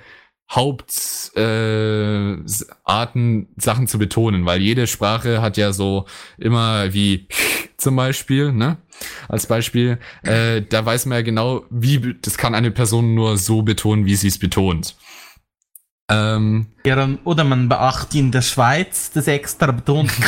Hauptarten, 0.51 1.35
äh, 1.35 2.63
Arten, 2.83 3.47
Sachen 3.57 3.87
zu 3.87 3.99
betonen, 3.99 4.45
weil 4.45 4.61
jede 4.61 4.87
Sprache 4.87 5.41
hat 5.41 5.57
ja 5.57 5.73
so 5.73 6.05
immer 6.37 6.93
wie 6.93 7.27
zum 7.77 7.95
Beispiel, 7.95 8.51
ne? 8.51 8.77
Als 9.29 9.45
Beispiel, 9.45 9.99
äh, 10.23 10.61
da 10.61 10.85
weiß 10.85 11.05
man 11.05 11.19
ja 11.19 11.21
genau, 11.21 11.63
wie, 11.69 12.15
das 12.21 12.37
kann 12.37 12.55
eine 12.55 12.71
Person 12.71 13.15
nur 13.15 13.37
so 13.37 13.61
betonen, 13.61 14.05
wie 14.05 14.15
sie 14.15 14.27
es 14.27 14.39
betont. 14.39 14.95
Ähm, 16.09 16.67
ja, 16.85 16.95
dann, 16.95 17.19
oder 17.23 17.43
man 17.43 17.69
beachtet 17.69 18.15
in 18.15 18.31
der 18.31 18.41
Schweiz 18.41 19.11
das 19.11 19.27
extra 19.27 19.71
betont. 19.71 20.11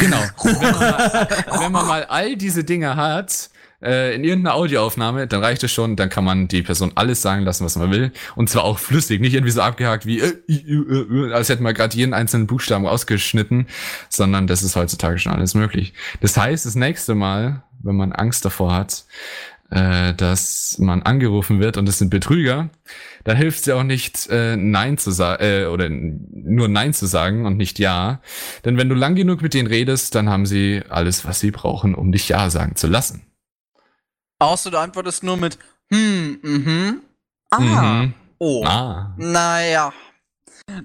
Genau. 0.00 0.22
wenn, 0.42 0.54
man 0.54 0.72
mal, 0.72 1.28
wenn 1.60 1.72
man 1.72 1.86
mal 1.86 2.04
all 2.06 2.34
diese 2.34 2.64
Dinge 2.64 2.96
hat, 2.96 3.50
äh, 3.82 4.14
in 4.14 4.24
irgendeiner 4.24 4.54
Audioaufnahme, 4.54 5.26
dann 5.26 5.42
reicht 5.42 5.62
es 5.64 5.72
schon, 5.72 5.96
dann 5.96 6.08
kann 6.08 6.24
man 6.24 6.48
die 6.48 6.62
Person 6.62 6.92
alles 6.94 7.22
sagen 7.22 7.42
lassen, 7.42 7.64
was 7.64 7.76
man 7.76 7.90
will. 7.90 8.12
Und 8.36 8.48
zwar 8.48 8.64
auch 8.64 8.78
flüssig, 8.78 9.20
nicht 9.20 9.34
irgendwie 9.34 9.52
so 9.52 9.62
abgehakt 9.62 10.06
wie, 10.06 10.20
äh, 10.20 10.32
äh, 10.48 10.52
äh, 10.54 11.32
als 11.32 11.48
hätten 11.48 11.64
wir 11.64 11.72
gerade 11.72 11.96
jeden 11.96 12.14
einzelnen 12.14 12.46
Buchstaben 12.46 12.86
ausgeschnitten, 12.86 13.66
sondern 14.08 14.46
das 14.46 14.62
ist 14.62 14.76
heutzutage 14.76 15.18
schon 15.18 15.32
alles 15.32 15.54
möglich. 15.54 15.92
Das 16.20 16.36
heißt, 16.36 16.66
das 16.66 16.74
nächste 16.74 17.14
Mal, 17.14 17.62
wenn 17.82 17.96
man 17.96 18.12
Angst 18.12 18.44
davor 18.44 18.72
hat, 18.74 19.04
äh, 19.70 20.14
dass 20.14 20.76
man 20.78 21.02
angerufen 21.02 21.60
wird 21.60 21.76
und 21.76 21.88
es 21.88 21.98
sind 21.98 22.10
Betrüger, 22.10 22.68
da 23.24 23.32
hilft 23.32 23.60
es 23.60 23.66
ja 23.66 23.76
auch 23.76 23.84
nicht, 23.84 24.28
äh, 24.30 24.56
Nein 24.56 24.98
zu 24.98 25.10
sagen, 25.10 25.42
äh, 25.42 25.66
oder 25.66 25.88
nur 25.88 26.68
Nein 26.68 26.92
zu 26.92 27.06
sagen 27.06 27.46
und 27.46 27.56
nicht 27.56 27.78
Ja. 27.78 28.20
Denn 28.64 28.76
wenn 28.76 28.88
du 28.88 28.94
lang 28.94 29.14
genug 29.14 29.42
mit 29.42 29.54
denen 29.54 29.68
redest, 29.68 30.14
dann 30.14 30.28
haben 30.28 30.46
sie 30.46 30.82
alles, 30.88 31.24
was 31.24 31.40
sie 31.40 31.50
brauchen, 31.50 31.94
um 31.94 32.12
dich 32.12 32.28
Ja 32.28 32.50
sagen 32.50 32.76
zu 32.76 32.86
lassen. 32.86 33.22
Außer 34.42 34.70
du 34.70 34.78
antwortest 34.78 35.22
nur 35.22 35.36
mit 35.36 35.58
hm, 35.90 36.38
mhm. 36.42 37.00
Ah. 37.50 37.60
Mhm. 37.60 38.14
Oh. 38.38 38.64
Ah. 38.66 39.12
Naja. 39.16 39.92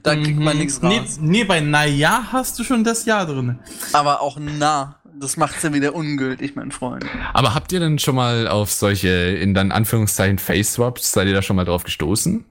Da 0.04 0.16
kriegt 0.16 0.40
man 0.40 0.56
Mhm. 0.56 0.62
nichts 0.64 0.82
Nee, 0.82 0.98
raus. 1.00 1.18
nee, 1.22 1.44
bei 1.44 1.60
Naja 1.62 2.28
hast 2.32 2.60
du 2.60 2.64
schon 2.64 2.84
das 2.84 3.06
Ja 3.06 3.26
drin. 3.26 3.60
Aber 3.94 4.22
auch 4.22 4.38
na. 4.40 4.96
Das 5.20 5.36
macht's 5.38 5.64
ja 5.64 5.74
wieder 5.74 5.96
ungültig, 5.96 6.56
mein 6.56 6.72
Freund. 6.72 7.04
Aber 7.34 7.56
habt 7.56 7.72
ihr 7.72 7.80
denn 7.80 7.98
schon 7.98 8.14
mal 8.16 8.48
auf 8.48 8.72
solche, 8.72 9.08
in 9.10 9.56
dann 9.56 9.72
Anführungszeichen, 9.72 10.38
Face-Swaps, 10.38 11.12
seid 11.12 11.28
ihr 11.28 11.34
da 11.34 11.42
schon 11.42 11.56
mal 11.56 11.66
drauf 11.66 11.84
gestoßen? 11.84 12.46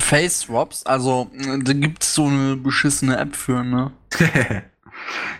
Face 0.00 0.40
Swaps, 0.40 0.84
also 0.86 1.30
da 1.62 1.72
gibt's 1.74 2.14
so 2.14 2.26
eine 2.26 2.56
beschissene 2.56 3.16
App 3.18 3.36
für, 3.36 3.62
ne? 3.62 3.92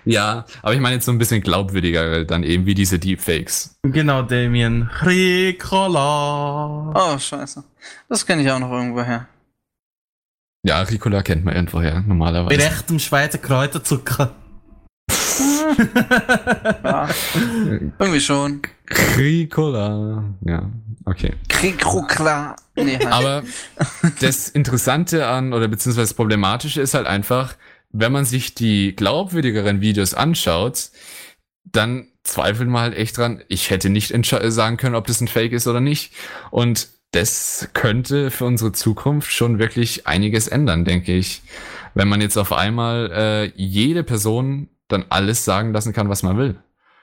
Ja, 0.05 0.47
aber 0.63 0.75
ich 0.75 0.81
meine 0.81 0.95
jetzt 0.97 1.05
so 1.05 1.13
ein 1.13 1.19
bisschen 1.19 1.41
glaubwürdiger 1.43 2.25
dann 2.25 2.43
eben 2.43 2.67
wie 2.67 2.75
diese 2.75 2.99
Deepfakes. 2.99 3.79
Genau, 3.83 4.23
Damien. 4.23 4.89
Ricola. 5.05 6.93
Oh, 6.95 7.19
scheiße. 7.19 7.63
Das 8.09 8.25
kenne 8.27 8.43
ich 8.43 8.51
auch 8.51 8.59
noch 8.59 8.73
irgendwo 8.73 9.03
her. 9.03 9.29
Ja, 10.65 10.81
Ricola 10.83 11.23
kennt 11.23 11.45
man 11.45 11.55
irgendwoher, 11.55 11.93
Bei 11.95 12.01
normalerweise. 12.07 12.61
echtem 12.65 12.99
Schweizer 12.99 13.39
Kräuterzucker. 13.39 14.33
Ja, 16.85 17.09
irgendwie 17.99 18.21
schon. 18.21 18.63
Ricola. 19.17 20.25
Ja, 20.45 20.69
okay. 21.05 21.35
Krikrukla. 21.49 22.57
Nee, 22.75 22.99
halt. 22.99 23.13
Aber 23.13 23.43
das 24.21 24.49
Interessante 24.49 25.27
an, 25.27 25.53
oder 25.53 25.69
beziehungsweise 25.69 26.09
das 26.09 26.15
Problematische 26.15 26.81
ist 26.81 26.95
halt 26.95 27.07
einfach, 27.07 27.55
wenn 27.91 28.13
man 28.13 28.25
sich 28.25 28.55
die 28.55 28.95
glaubwürdigeren 28.95 29.81
Videos 29.81 30.15
anschaut, 30.15 30.91
dann 31.65 32.09
zweifelt 32.23 32.69
man 32.69 32.83
halt 32.83 32.97
echt 32.97 33.17
dran, 33.17 33.43
ich 33.49 33.71
hätte 33.71 33.89
nicht 33.91 34.13
sagen 34.25 34.77
können, 34.77 34.95
ob 34.95 35.07
das 35.07 35.21
ein 35.21 35.29
Fake 35.29 35.53
ist 35.53 35.67
oder 35.67 35.81
nicht. 35.81 36.13
Und 36.51 36.89
das 37.13 37.69
könnte 37.73 38.31
für 38.31 38.45
unsere 38.45 38.73
Zukunft 38.73 39.33
schon 39.33 39.59
wirklich 39.59 40.07
einiges 40.07 40.47
ändern, 40.49 40.85
denke 40.85 41.15
ich. 41.17 41.41
Wenn 41.95 42.09
man 42.09 42.21
jetzt 42.21 42.37
auf 42.37 42.53
einmal 42.53 43.11
äh, 43.13 43.53
jede 43.57 44.05
Person 44.05 44.69
dann 44.89 45.07
alles 45.09 45.45
sagen 45.45 45.73
lassen 45.73 45.93
kann, 45.95 46.09
was 46.11 46.23
man 46.23 46.37
will. 46.37 46.57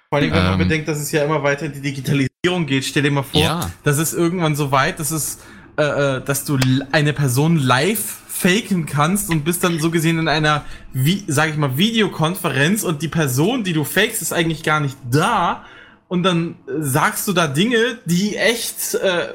Vor 0.09 0.19
allem, 0.19 0.31
wenn 0.31 0.43
man 0.43 0.53
Ähm. 0.53 0.59
bedenkt, 0.59 0.87
dass 0.87 0.99
es 0.99 1.11
ja 1.11 1.23
immer 1.25 1.41
weiter 1.41 1.65
in 1.65 1.73
die 1.73 1.81
Digitalisierung 1.81 2.67
geht. 2.67 2.85
Stell 2.85 3.01
dir 3.03 3.11
mal 3.11 3.23
vor, 3.23 3.41
Ja. 3.41 3.71
dass 3.83 3.97
es 3.97 4.13
irgendwann 4.13 4.55
so 4.55 4.71
weit, 4.71 4.99
dass 4.99 5.09
es, 5.09 5.39
äh, 5.77 5.83
äh, 6.17 6.23
dass 6.23 6.45
du 6.45 6.59
eine 6.91 7.13
Person 7.13 7.57
live 7.57 8.19
faken 8.35 8.85
kannst 8.85 9.29
und 9.29 9.45
bist 9.45 9.63
dann 9.63 9.79
so 9.79 9.89
gesehen 9.89 10.19
in 10.19 10.27
einer, 10.27 10.65
wie, 10.91 11.23
sag 11.27 11.49
ich 11.49 11.55
mal, 11.55 11.77
Videokonferenz 11.77 12.83
und 12.83 13.01
die 13.01 13.07
Person, 13.07 13.63
die 13.63 13.71
du 13.71 13.85
fakest, 13.85 14.21
ist 14.21 14.33
eigentlich 14.33 14.63
gar 14.63 14.81
nicht 14.81 14.97
da 15.09 15.63
und 16.09 16.23
dann 16.23 16.55
äh, 16.67 16.81
sagst 16.81 17.27
du 17.29 17.33
da 17.33 17.47
Dinge, 17.47 17.97
die 18.03 18.35
echt 18.35 18.95
äh, 18.95 19.29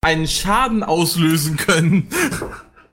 einen 0.00 0.26
Schaden 0.26 0.82
auslösen 0.82 1.58
können. 1.58 2.08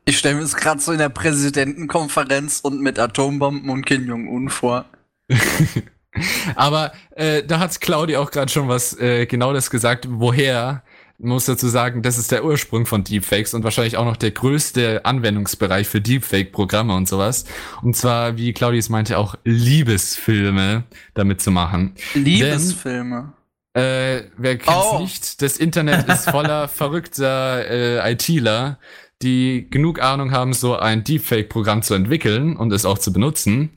Ich 0.04 0.18
stelle 0.18 0.36
mir 0.36 0.42
das 0.42 0.58
gerade 0.58 0.82
so 0.82 0.92
in 0.92 0.98
der 0.98 1.10
Präsidentenkonferenz 1.10 2.60
und 2.62 2.82
mit 2.82 3.00
Atombomben 3.00 3.70
und 3.70 3.86
Kim 3.86 4.06
Jong-un 4.06 4.50
vor. 4.50 4.86
Aber 6.56 6.92
äh, 7.12 7.44
da 7.44 7.60
hat 7.60 7.80
Claudia 7.80 8.20
auch 8.20 8.32
gerade 8.32 8.52
schon 8.52 8.68
was 8.68 9.00
äh, 9.00 9.26
genau 9.26 9.54
das 9.54 9.70
gesagt, 9.70 10.08
woher. 10.10 10.84
Man 11.20 11.30
muss 11.32 11.46
dazu 11.46 11.68
sagen, 11.68 12.04
das 12.04 12.20
ist 12.20 12.32
der 12.32 12.46
Ursprung 12.46 12.86
von 12.86 13.04
Deepfakes 13.04 13.56
und 13.56 13.64
wahrscheinlich 13.64 13.98
auch 13.98 14.06
noch 14.06 14.18
der 14.18 14.30
größte 14.30 15.04
Anwendungsbereich 15.04 15.88
für 15.88 16.00
Deepfake-Programme 16.00 16.94
und 16.94 17.08
sowas. 17.08 17.46
Und 17.82 17.96
zwar, 17.96 18.38
wie 18.38 18.54
Claudius 18.54 18.90
meinte, 18.90 19.18
auch 19.18 19.36
Liebesfilme 19.44 20.84
damit 21.16 21.42
zu 21.42 21.50
machen. 21.50 21.96
Liebesfilme. 22.14 23.34
Äh, 23.74 24.26
wer 24.38 24.58
kennt's 24.58 24.88
Oh. 24.92 25.00
nicht? 25.00 25.42
Das 25.42 25.58
Internet 25.58 26.08
ist 26.08 26.30
voller 26.30 26.68
verrückter 26.68 27.68
äh, 27.68 28.12
ITler, 28.12 28.78
die 29.24 29.68
genug 29.72 30.00
Ahnung 30.00 30.32
haben, 30.32 30.54
so 30.54 30.78
ein 30.78 31.04
Deepfake-Programm 31.04 31.82
zu 31.82 31.96
entwickeln 31.96 32.56
und 32.56 32.72
es 32.72 32.86
auch 32.86 33.00
zu 33.00 33.12
benutzen. 33.12 33.72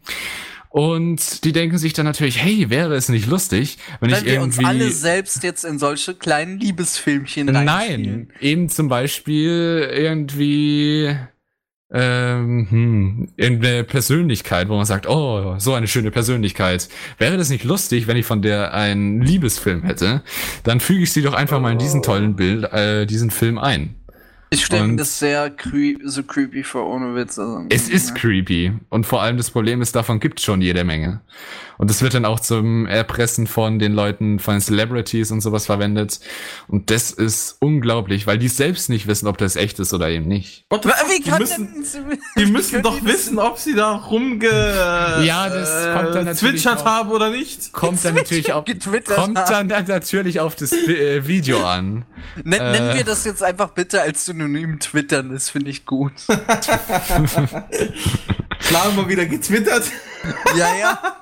Und 0.71 1.45
die 1.45 1.53
denken 1.53 1.79
sich 1.79 1.95
dann 1.95 2.07
natürlich, 2.07 2.41
hey, 2.41 2.71
wäre 2.71 2.95
es 2.95 3.09
nicht 3.09 3.27
lustig, 3.27 3.79
wenn, 3.99 4.13
Wenn 4.13 4.19
ich 4.19 4.25
wir 4.25 4.41
uns 4.41 4.57
irgendwie... 4.57 4.83
alle 4.83 4.91
selbst 4.93 5.43
jetzt 5.43 5.65
in 5.65 5.81
solche 5.81 6.15
kleinen 6.15 6.61
Liebesfilmchen 6.61 7.47
Nein, 7.47 7.69
reinspielen. 7.69 8.33
eben 8.41 8.69
zum 8.69 8.89
Beispiel 8.89 9.91
irgendwie 9.93 11.17
ähm, 11.93 12.69
hm, 12.71 13.29
irgendeine 13.37 13.83
Persönlichkeit, 13.83 14.69
wo 14.69 14.77
man 14.77 14.85
sagt, 14.85 15.09
oh, 15.09 15.57
so 15.59 15.75
eine 15.75 15.89
schöne 15.89 16.13
Persönlichkeit. 16.13 16.89
Wäre 17.19 17.37
das 17.37 17.51
nicht 17.51 17.65
lustig, 17.65 18.07
wenn 18.07 18.17
ich 18.17 18.27
von 18.27 18.43
der 18.43 18.73
einen 18.73 19.21
Liebesfilm 19.21 19.83
hätte? 19.83 20.23
Dann 20.63 20.79
füge 20.79 21.03
ich 21.03 21.13
sie 21.13 21.23
doch 21.23 21.35
einfach 21.35 21.61
mal 21.61 21.73
in 21.73 21.79
diesen 21.79 22.03
tollen 22.03 22.37
Bild, 22.37 22.73
äh, 22.73 23.07
diesen 23.07 23.31
Film 23.31 23.59
ein. 23.59 23.97
Ich 24.53 24.65
stelle 24.65 24.85
mir 24.89 24.97
das 24.97 25.19
sehr 25.21 25.49
cre 25.51 25.95
so 26.05 26.25
creepy 26.25 26.65
vor, 26.65 26.85
ohne 26.89 27.15
Witz. 27.15 27.39
Also, 27.39 27.67
Es 27.69 27.89
ist 27.89 28.09
ja. 28.11 28.15
creepy. 28.17 28.73
Und 28.89 29.07
vor 29.07 29.23
allem 29.23 29.37
das 29.37 29.51
Problem 29.51 29.81
ist, 29.81 29.95
davon 29.95 30.19
gibt 30.19 30.41
schon 30.41 30.61
jede 30.61 30.83
Menge. 30.83 31.21
Und 31.79 31.89
es 31.91 32.03
wird 32.03 32.13
dann 32.13 32.25
auch 32.27 32.41
zum 32.41 32.85
Erpressen 32.87 33.47
von 33.47 33.79
den 33.79 33.93
Leuten, 33.95 34.39
von 34.39 34.55
den 34.57 34.61
Celebrities 34.61 35.31
und 35.31 35.41
sowas 35.41 35.65
verwendet. 35.67 36.21
Und 36.69 36.91
das 36.91 37.11
ist 37.13 37.57
unglaublich, 37.61 38.27
weil 38.27 38.37
die 38.39 38.49
selbst 38.49 38.91
nicht 38.91 39.07
wissen, 39.07 39.27
ob 39.29 39.39
das 39.39 39.55
echt 39.57 39.79
ist 39.79 39.95
oder 39.95 40.11
eben 40.11 40.27
nicht. 40.27 40.67
What? 40.69 40.85
Wie 40.85 41.23
die 41.23 41.31
kann 41.31 41.41
müssen, 41.41 41.73
denn, 41.73 42.19
die 42.37 42.47
müssen 42.51 42.83
doch 42.83 42.99
die 42.99 43.07
wissen, 43.07 43.39
ob 43.39 43.57
sie 43.57 43.75
da 43.75 43.93
rumge 43.93 44.47
Ja, 45.25 45.49
das 45.49 45.97
kommt 45.97 46.15
dann 46.17 46.25
natürlich 46.27 46.69
auch- 46.69 46.85
haben 46.85 47.11
oder 47.13 47.31
nicht. 47.31 47.73
Kommt 47.73 48.05
dann 48.05 48.15
natürlich 48.15 48.53
auf, 48.53 48.65
kommt 49.15 49.39
dann 49.39 49.67
natürlich 49.87 50.41
auf 50.41 50.57
das 50.57 50.73
äh, 50.73 51.27
Video 51.27 51.65
an. 51.65 52.05
Nen, 52.45 52.59
Nennen 52.73 52.91
Äh. 52.91 52.95
wir 52.97 53.05
das 53.05 53.25
jetzt 53.25 53.43
einfach 53.43 53.71
bitte 53.71 54.03
als 54.03 54.27
Synonym 54.27 54.40
Twittern, 54.81 55.31
das 55.33 55.51
finde 55.51 55.71
ich 55.71 55.87
gut. 55.87 56.13
Klar, 58.61 58.93
mal 58.93 59.09
wieder 59.09 59.27
getwittert. 59.27 59.85
ja, 60.57 60.75
ja. 60.77 61.17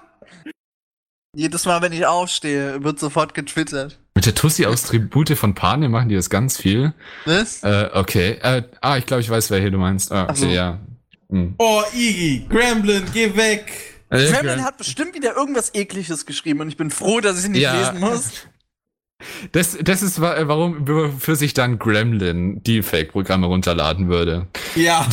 Jedes 1.34 1.66
Mal, 1.66 1.82
wenn 1.82 1.92
ich 1.92 2.06
aufstehe, 2.06 2.82
wird 2.82 2.98
sofort 2.98 3.34
getwittert. 3.34 3.98
Mit 4.14 4.26
der 4.26 4.34
Tussi 4.34 4.66
aus 4.66 4.82
Tribute 4.82 5.36
von 5.36 5.54
Panem 5.54 5.92
machen 5.92 6.08
die 6.08 6.14
das 6.16 6.30
ganz 6.30 6.56
viel. 6.56 6.92
Was? 7.26 7.62
Äh, 7.62 7.90
okay. 7.92 8.38
Äh, 8.42 8.62
ah, 8.80 8.96
ich 8.96 9.06
glaube, 9.06 9.20
ich 9.20 9.30
weiß, 9.30 9.50
wer 9.50 9.60
hier 9.60 9.70
du 9.70 9.78
meinst. 9.78 10.10
Ah, 10.10 10.26
Ach 10.30 10.34
so. 10.36 10.46
okay, 10.46 10.54
ja. 10.54 10.78
Hm. 11.30 11.54
Oh, 11.58 11.82
Iggy, 11.94 12.46
Gremlin, 12.48 13.04
geh 13.12 13.36
weg. 13.36 13.70
Äh, 14.10 14.26
Gremlin 14.32 14.64
hat 14.64 14.78
bestimmt 14.78 15.14
wieder 15.14 15.36
irgendwas 15.36 15.74
ekliges 15.74 16.24
geschrieben 16.24 16.60
und 16.60 16.68
ich 16.68 16.76
bin 16.78 16.90
froh, 16.90 17.20
dass 17.20 17.44
ich 17.44 17.50
nicht 17.50 17.60
Ja. 17.60 17.78
lesen 17.78 18.00
muss. 18.00 18.30
Das, 19.52 19.76
das 19.82 20.02
ist, 20.02 20.20
wa- 20.20 20.36
warum 20.46 21.18
für 21.18 21.34
sich 21.34 21.52
dann 21.52 21.78
Gremlin 21.80 22.62
Deepfake-Programme 22.62 23.46
runterladen 23.46 24.08
würde. 24.08 24.46
Ja, 24.76 25.06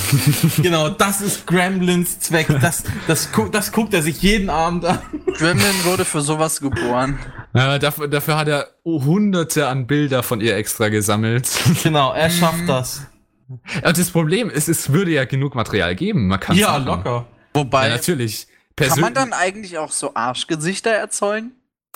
genau, 0.57 0.89
das 0.89 1.21
ist 1.21 1.47
Gremlins 1.47 2.19
Zweck. 2.19 2.47
Das, 2.61 2.83
das, 3.07 3.31
gu- 3.31 3.49
das 3.49 3.71
guckt 3.71 3.93
er 3.95 4.03
sich 4.03 4.21
jeden 4.21 4.49
Abend 4.51 4.85
an. 4.85 4.99
Gremlin 5.37 5.83
wurde 5.85 6.05
für 6.05 6.21
sowas 6.21 6.61
geboren. 6.61 7.17
Ja, 7.55 7.79
dafür, 7.79 8.07
dafür 8.07 8.37
hat 8.37 8.47
er 8.47 8.67
hunderte 8.83 9.67
an 9.67 9.87
Bilder 9.87 10.21
von 10.21 10.39
ihr 10.39 10.55
extra 10.55 10.89
gesammelt. 10.89 11.49
Genau, 11.83 12.13
er 12.13 12.29
schafft 12.29 12.67
das. 12.69 13.07
Und 13.47 13.97
das 13.97 14.09
Problem 14.11 14.49
ist, 14.49 14.69
es 14.69 14.91
würde 14.91 15.11
ja 15.11 15.25
genug 15.25 15.55
Material 15.55 15.95
geben. 15.95 16.27
Man 16.27 16.39
kann 16.39 16.55
Ja, 16.55 16.77
locker. 16.77 17.25
Ja, 17.27 17.27
Wobei, 17.53 17.89
natürlich. 17.89 18.47
kann 18.75 18.99
man 18.99 19.13
dann 19.15 19.33
eigentlich 19.33 19.77
auch 19.77 19.91
so 19.91 20.13
Arschgesichter 20.15 20.91
erzeugen? 20.91 21.51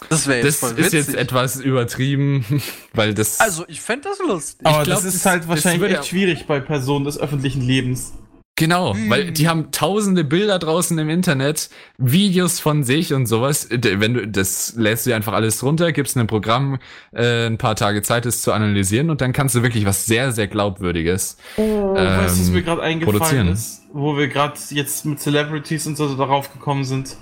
Das 0.07 0.27
wäre 0.27 0.37
jetzt 0.45 0.61
das 0.63 0.69
voll 0.71 0.79
ist 0.79 0.93
jetzt 0.93 1.13
etwas 1.15 1.57
übertrieben, 1.59 2.45
weil 2.93 3.13
das. 3.13 3.39
also, 3.39 3.65
ich 3.67 3.81
fände 3.81 4.07
das 4.09 4.19
lustig. 4.19 4.65
Aber 4.65 4.83
glaub, 4.83 4.97
das 5.03 5.05
ist 5.13 5.25
halt 5.25 5.41
das 5.43 5.49
wahrscheinlich 5.49 5.83
echt 5.89 5.93
ja- 5.97 6.03
schwierig 6.03 6.45
bei 6.47 6.59
Personen 6.59 7.05
des 7.05 7.19
öffentlichen 7.19 7.61
Lebens. 7.61 8.13
Genau, 8.55 8.93
Hm. 8.93 9.09
weil 9.09 9.31
die 9.31 9.47
haben 9.47 9.71
tausende 9.71 10.25
Bilder 10.25 10.59
draußen 10.59 10.97
im 10.99 11.07
Internet, 11.09 11.69
Videos 11.97 12.59
von 12.59 12.83
sich 12.83 13.13
und 13.13 13.25
sowas. 13.25 13.69
Wenn 13.71 14.13
du 14.13 14.27
das 14.27 14.73
lädst 14.75 15.05
du 15.05 15.11
dir 15.11 15.15
einfach 15.15 15.31
alles 15.31 15.63
runter, 15.63 15.93
gibst 15.93 16.17
einem 16.17 16.27
Programm 16.27 16.77
äh, 17.13 17.45
ein 17.47 17.57
paar 17.57 17.77
Tage 17.77 18.01
Zeit, 18.01 18.25
es 18.25 18.41
zu 18.41 18.51
analysieren 18.51 19.09
und 19.11 19.21
dann 19.21 19.31
kannst 19.31 19.55
du 19.55 19.63
wirklich 19.63 19.85
was 19.85 20.05
sehr, 20.05 20.33
sehr 20.33 20.47
glaubwürdiges. 20.47 21.37
Oh, 21.55 21.93
weißt 21.93 22.35
du, 22.37 22.41
was 22.41 22.47
ähm, 22.47 22.53
mir 22.53 22.61
gerade 22.63 22.81
eingefallen 22.81 23.17
produzieren. 23.19 23.47
ist? 23.47 23.81
Wo 23.93 24.17
wir 24.17 24.27
gerade 24.27 24.59
jetzt 24.71 25.05
mit 25.05 25.21
Celebrities 25.21 25.87
und 25.87 25.95
so 25.95 26.13
darauf 26.15 26.51
gekommen 26.51 26.83
sind. 26.83 27.15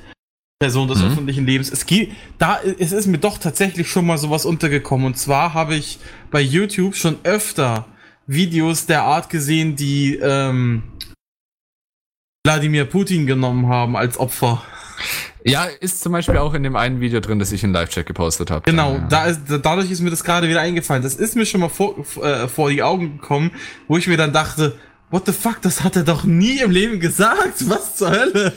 Personen 0.60 0.88
des 0.90 1.00
Mhm. 1.00 1.06
öffentlichen 1.12 1.46
Lebens. 1.46 1.72
Es 1.72 1.86
gibt, 1.86 2.14
da, 2.40 2.60
es 2.80 2.92
ist 2.92 3.06
mir 3.08 3.20
doch 3.20 3.38
tatsächlich 3.38 3.90
schon 3.90 4.06
mal 4.08 4.18
sowas 4.18 4.46
untergekommen. 4.46 5.06
Und 5.06 5.18
zwar 5.18 5.54
habe 5.54 5.76
ich 5.76 6.00
bei 6.32 6.42
YouTube 6.42 6.96
schon 6.96 7.18
öfter 7.24 7.86
Videos 8.26 8.88
der 8.88 9.04
Art 9.04 9.30
gesehen, 9.30 9.76
die 9.76 10.16
ähm, 10.16 10.84
Wladimir 12.46 12.86
Putin 12.86 13.28
genommen 13.28 13.68
haben 13.68 13.96
als 13.96 14.18
Opfer. 14.20 14.64
Ja, 15.46 15.66
ist 15.66 16.02
zum 16.02 16.12
Beispiel 16.12 16.38
auch 16.38 16.56
in 16.56 16.64
dem 16.64 16.76
einen 16.76 17.00
Video 17.02 17.20
drin, 17.20 17.38
das 17.38 17.52
ich 17.52 17.64
in 17.64 17.72
Live-Chat 17.72 18.08
gepostet 18.08 18.50
habe. 18.50 18.64
Genau, 18.66 18.96
Ja. 18.96 19.08
da 19.08 19.26
ist, 19.26 19.42
dadurch 19.62 19.92
ist 19.92 20.02
mir 20.02 20.10
das 20.10 20.24
gerade 20.24 20.50
wieder 20.50 20.60
eingefallen. 20.62 21.04
Das 21.04 21.14
ist 21.16 21.36
mir 21.36 21.46
schon 21.46 21.62
mal 21.62 21.70
vor, 21.70 21.96
äh, 22.24 22.48
vor 22.48 22.72
die 22.72 22.82
Augen 22.82 23.20
gekommen, 23.20 23.52
wo 23.88 23.96
ich 23.98 24.08
mir 24.08 24.18
dann 24.18 24.34
dachte, 24.34 24.76
what 25.10 25.26
the 25.26 25.32
fuck, 25.32 25.62
das 25.62 25.84
hat 25.84 25.96
er 25.96 26.04
doch 26.04 26.24
nie 26.24 26.60
im 26.60 26.72
Leben 26.72 27.00
gesagt. 27.00 27.70
Was 27.70 27.96
zur 27.96 28.12
Hölle? 28.12 28.54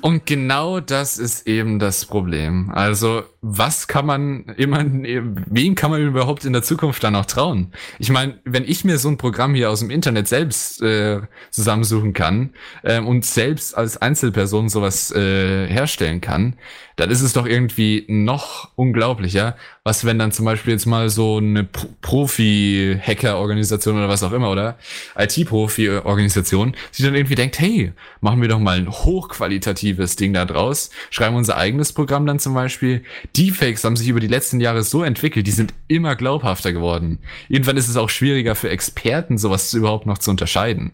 Und 0.00 0.26
genau 0.26 0.80
das 0.80 1.18
ist 1.18 1.46
eben 1.46 1.78
das 1.78 2.04
Problem. 2.04 2.70
Also, 2.70 3.24
was 3.46 3.88
kann 3.88 4.06
man 4.06 4.44
immer, 4.56 4.82
wen 4.86 5.74
kann 5.74 5.90
man 5.90 6.00
überhaupt 6.00 6.46
in 6.46 6.54
der 6.54 6.62
Zukunft 6.62 7.04
dann 7.04 7.12
noch 7.12 7.26
trauen? 7.26 7.72
Ich 7.98 8.08
meine, 8.08 8.38
wenn 8.44 8.64
ich 8.64 8.86
mir 8.86 8.96
so 8.96 9.10
ein 9.10 9.18
Programm 9.18 9.54
hier 9.54 9.68
aus 9.70 9.80
dem 9.80 9.90
Internet 9.90 10.28
selbst 10.28 10.80
äh, 10.80 11.20
zusammensuchen 11.50 12.14
kann 12.14 12.54
ähm, 12.84 13.06
und 13.06 13.26
selbst 13.26 13.76
als 13.76 13.98
Einzelperson 13.98 14.70
sowas 14.70 15.10
äh, 15.12 15.66
herstellen 15.68 16.22
kann, 16.22 16.56
dann 16.96 17.10
ist 17.10 17.20
es 17.20 17.32
doch 17.34 17.44
irgendwie 17.44 18.04
noch 18.08 18.70
unglaublicher, 18.76 19.56
was 19.82 20.06
wenn 20.06 20.18
dann 20.18 20.32
zum 20.32 20.44
Beispiel 20.46 20.72
jetzt 20.72 20.86
mal 20.86 21.10
so 21.10 21.36
eine 21.36 21.64
Pro- 21.64 21.88
Profi-Hacker-Organisation 22.00 23.96
oder 23.96 24.08
was 24.08 24.22
auch 24.22 24.32
immer 24.32 24.50
oder 24.50 24.78
IT-Profi-Organisation 25.16 26.74
sich 26.92 27.04
dann 27.04 27.14
irgendwie 27.14 27.34
denkt, 27.34 27.58
hey, 27.58 27.92
machen 28.20 28.40
wir 28.40 28.48
doch 28.48 28.60
mal 28.60 28.78
ein 28.78 28.90
hochqualitatives 28.90 30.16
Ding 30.16 30.32
da 30.32 30.44
draus, 30.44 30.90
schreiben 31.10 31.36
unser 31.36 31.56
eigenes 31.56 31.92
Programm 31.92 32.26
dann 32.26 32.38
zum 32.38 32.54
Beispiel. 32.54 33.02
Deepfakes 33.36 33.82
haben 33.84 33.96
sich 33.96 34.08
über 34.08 34.20
die 34.20 34.28
letzten 34.28 34.60
Jahre 34.60 34.82
so 34.84 35.02
entwickelt, 35.02 35.46
die 35.46 35.50
sind 35.50 35.74
immer 35.88 36.14
glaubhafter 36.14 36.72
geworden. 36.72 37.18
Irgendwann 37.48 37.76
ist 37.76 37.88
es 37.88 37.96
auch 37.96 38.08
schwieriger 38.08 38.54
für 38.54 38.70
Experten, 38.70 39.38
sowas 39.38 39.74
überhaupt 39.74 40.06
noch 40.06 40.18
zu 40.18 40.30
unterscheiden. 40.30 40.92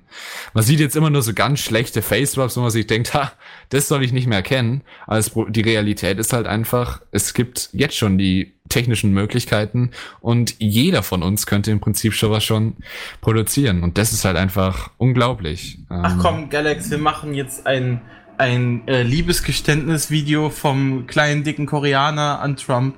Man 0.55 0.64
sieht 0.64 0.80
jetzt 0.80 0.97
immer 0.97 1.11
nur 1.11 1.22
so 1.22 1.34
ganz 1.34 1.61
schlechte 1.61 2.01
Face-Swaps, 2.03 2.57
wo 2.57 2.62
man 2.62 2.70
sich 2.70 2.86
denkt, 2.86 3.12
ha, 3.14 3.32
das 3.68 3.88
soll 3.88 4.03
ich 4.03 4.12
nicht 4.12 4.26
mehr 4.26 4.43
kennen. 4.43 4.82
Aber 5.07 5.20
Pro- 5.22 5.45
die 5.47 5.61
Realität 5.61 6.18
ist 6.18 6.32
halt 6.32 6.47
einfach, 6.47 7.03
es 7.11 7.34
gibt 7.34 7.68
jetzt 7.72 7.97
schon 7.97 8.16
die 8.16 8.55
technischen 8.70 9.12
Möglichkeiten 9.12 9.91
und 10.20 10.55
jeder 10.61 11.03
von 11.03 11.22
uns 11.24 11.45
könnte 11.45 11.72
im 11.72 11.80
Prinzip 11.80 12.14
schon 12.14 12.30
was 12.30 12.45
schon 12.45 12.76
produzieren. 13.20 13.82
Und 13.82 13.99
das 13.99 14.12
ist 14.12 14.24
halt 14.24 14.36
einfach 14.36 14.91
unglaublich. 14.97 15.78
Ach 15.88 16.12
Ähm, 16.12 16.18
komm, 16.20 16.49
Galax, 16.51 16.91
wir 16.91 16.99
machen 16.99 17.34
jetzt 17.34 17.66
ein, 17.66 18.01
ein 18.41 18.88
äh, 18.88 19.03
Liebesgeständnis-Video 19.03 20.49
vom 20.49 21.07
kleinen 21.07 21.45
dicken 21.45 21.66
Koreaner 21.66 22.41
an 22.41 22.57
Trump. 22.57 22.97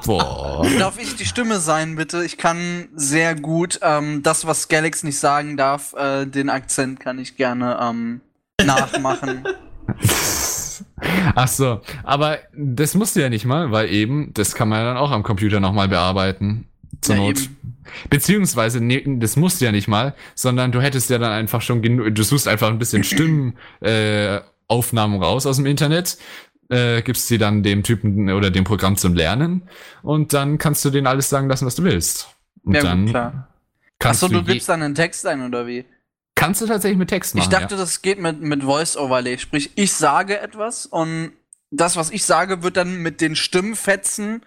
Boah. 0.05 0.67
Darf 0.79 0.99
ich 0.99 1.17
die 1.17 1.25
Stimme 1.25 1.61
sein, 1.61 1.97
bitte? 1.97 2.23
Ich 2.23 2.37
kann 2.37 2.89
sehr 2.95 3.35
gut 3.35 3.81
ähm, 3.81 4.23
das, 4.23 4.47
was 4.47 4.69
Galax 4.69 5.03
nicht 5.03 5.19
sagen 5.19 5.57
darf, 5.57 5.95
äh, 5.95 6.27
den 6.27 6.51
Akzent 6.51 7.01
kann 7.01 7.19
ich 7.19 7.37
gerne 7.37 7.79
ähm, 7.81 8.21
nachmachen. 8.63 9.45
Ach 11.35 11.49
so, 11.49 11.81
aber 12.03 12.39
das 12.55 12.95
musst 12.95 13.17
du 13.17 13.21
ja 13.21 13.31
nicht 13.31 13.47
mal, 13.47 13.73
weil 13.73 13.89
eben, 13.89 14.35
das 14.35 14.55
kann 14.55 14.69
man 14.69 14.81
ja 14.81 14.85
dann 14.85 14.99
auch 14.99 15.11
am 15.11 15.23
Computer 15.23 15.59
nochmal 15.59 15.89
bearbeiten. 15.89 16.69
Zur 17.01 17.15
Ja, 17.15 17.23
Not. 17.23 17.41
eben. 17.41 17.74
Beziehungsweise, 18.11 18.81
nee, 18.81 19.05
das 19.19 19.37
musst 19.37 19.61
du 19.61 19.65
ja 19.65 19.73
nicht 19.73 19.89
mal, 19.89 20.15
sondern 20.35 20.73
du 20.73 20.81
hättest 20.81 21.11
ja 21.11 21.19
dann 21.19 21.33
einfach 21.33 21.63
schon 21.63 21.83
genug, 21.83 22.15
du 22.15 22.23
suchst 22.23 22.49
einfach 22.49 22.69
ein 22.69 22.79
bisschen 22.79 23.05
Stimmen, 23.05 23.57
äh, 23.81 24.41
Aufnahmen 24.69 25.23
raus 25.23 25.47
aus 25.47 25.57
dem 25.57 25.67
Internet, 25.67 26.19
äh, 26.71 27.03
gibst 27.03 27.29
sie 27.29 27.39
dann 27.39 27.63
dem 27.63 27.83
Typen 27.83 28.31
oder 28.31 28.51
dem 28.51 28.65
Programm 28.65 28.97
zum 28.97 29.15
Lernen 29.15 29.69
und 30.03 30.33
dann 30.33 30.59
kannst 30.59 30.85
du 30.85 30.91
denen 30.91 31.07
alles 31.07 31.29
sagen 31.29 31.49
lassen, 31.49 31.67
was 31.67 31.75
du 31.75 31.85
willst. 31.85 32.29
Und 32.63 32.75
Ja, 32.75 32.81
gut, 32.81 32.91
dann 32.91 33.07
klar. 33.07 33.49
Achso, 34.03 34.29
du 34.29 34.43
gibst 34.43 34.69
dann 34.69 34.83
einen 34.83 34.95
Text 34.95 35.27
ein, 35.27 35.43
oder 35.47 35.67
wie? 35.67 35.87
kannst 36.35 36.61
du 36.61 36.67
tatsächlich 36.67 36.99
mit 36.99 37.09
Text 37.09 37.35
machen. 37.35 37.45
Ich 37.45 37.49
dachte, 37.49 37.77
das 37.77 38.03
geht 38.03 38.19
mit, 38.19 38.41
mit 38.41 38.63
Voice-Overlay. 38.63 39.39
Sprich, 39.39 39.71
ich 39.77 39.93
sage 39.93 40.41
etwas 40.41 40.87
und 40.87 41.33
das, 41.71 41.97
was 41.97 42.11
ich 42.11 42.25
sage, 42.25 42.63
wird 42.63 42.77
dann 42.77 42.99
mit 42.99 43.21
den 43.21 43.37
Stimmfetzen 43.37 44.43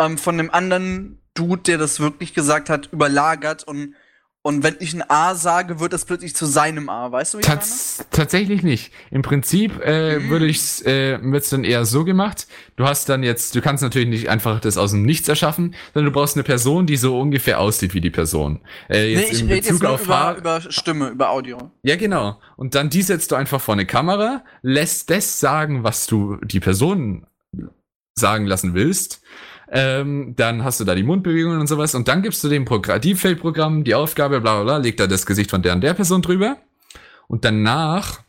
ähm, 0.00 0.18
von 0.18 0.36
dem 0.38 0.50
anderen 0.52 1.20
Dude, 1.34 1.62
der 1.62 1.78
das 1.78 2.00
wirklich 2.00 2.34
gesagt 2.34 2.68
hat, 2.70 2.88
überlagert 2.92 3.62
und, 3.64 3.94
und 4.42 4.62
wenn 4.64 4.76
ich 4.80 4.94
ein 4.94 5.04
A 5.08 5.34
sage, 5.34 5.80
wird 5.80 5.92
das 5.92 6.06
plötzlich 6.06 6.34
zu 6.34 6.46
seinem 6.46 6.88
A. 6.88 7.12
Weißt 7.12 7.34
du, 7.34 7.38
wie? 7.38 7.42
Tats 7.42 8.04
tatsächlich 8.10 8.62
nicht. 8.62 8.90
Im 9.10 9.20
Prinzip 9.22 9.80
äh, 9.84 10.18
Mhm. 10.18 10.30
würde 10.30 10.46
ich 10.46 10.84
äh, 10.86 11.18
wird's 11.22 11.50
dann 11.50 11.62
eher 11.62 11.84
so 11.84 12.04
gemacht. 12.04 12.46
Du 12.76 12.84
hast 12.86 13.08
dann 13.10 13.22
jetzt, 13.22 13.54
du 13.54 13.60
kannst 13.60 13.82
natürlich 13.82 14.08
nicht 14.08 14.28
einfach 14.30 14.58
das 14.60 14.76
aus 14.78 14.90
dem 14.92 15.02
Nichts 15.02 15.28
erschaffen, 15.28 15.74
sondern 15.94 16.12
du 16.12 16.18
brauchst 16.18 16.36
eine 16.36 16.42
Person, 16.42 16.86
die 16.86 16.96
so 16.96 17.20
ungefähr 17.20 17.60
aussieht 17.60 17.92
wie 17.94 18.00
die 18.00 18.10
Person. 18.10 18.60
Äh, 18.88 19.14
Nee, 19.14 19.20
jetzt 19.20 19.32
ich 19.34 19.40
in 19.42 19.46
rede 19.46 19.56
jetzt 19.56 19.66
Bezug 19.68 19.82
nur 19.82 19.90
auf 19.92 20.04
über, 20.06 20.18
Haar- 20.18 20.36
über 20.38 20.60
Stimme, 20.62 21.08
über 21.10 21.30
Audio. 21.30 21.70
Ja, 21.82 21.96
genau. 21.96 22.40
Und 22.56 22.74
dann 22.74 22.88
die 22.90 23.02
setzt 23.02 23.30
du 23.30 23.36
einfach 23.36 23.60
vor 23.60 23.74
eine 23.74 23.84
Kamera, 23.86 24.42
lässt 24.62 25.10
das 25.10 25.38
sagen, 25.38 25.84
was 25.84 26.06
du 26.06 26.36
die 26.42 26.60
Person 26.60 27.26
sagen 28.14 28.46
lassen 28.46 28.74
willst. 28.74 29.22
Ähm, 29.72 30.34
dann 30.36 30.64
hast 30.64 30.80
du 30.80 30.84
da 30.84 30.94
die 30.94 31.04
Mundbewegungen 31.04 31.60
und 31.60 31.68
sowas 31.68 31.94
und 31.94 32.08
dann 32.08 32.22
gibst 32.22 32.42
du 32.42 32.48
dem 32.48 32.64
Programm, 32.64 33.00
Deepfake-Programm 33.00 33.84
die 33.84 33.94
Aufgabe, 33.94 34.40
bla 34.40 34.56
bla 34.56 34.64
bla, 34.64 34.76
legt 34.78 34.98
da 34.98 35.06
das 35.06 35.26
Gesicht 35.26 35.50
von 35.50 35.62
der 35.62 35.74
und 35.74 35.80
der 35.82 35.94
Person 35.94 36.22
drüber. 36.22 36.56
Und 37.28 37.44
danach 37.44 38.20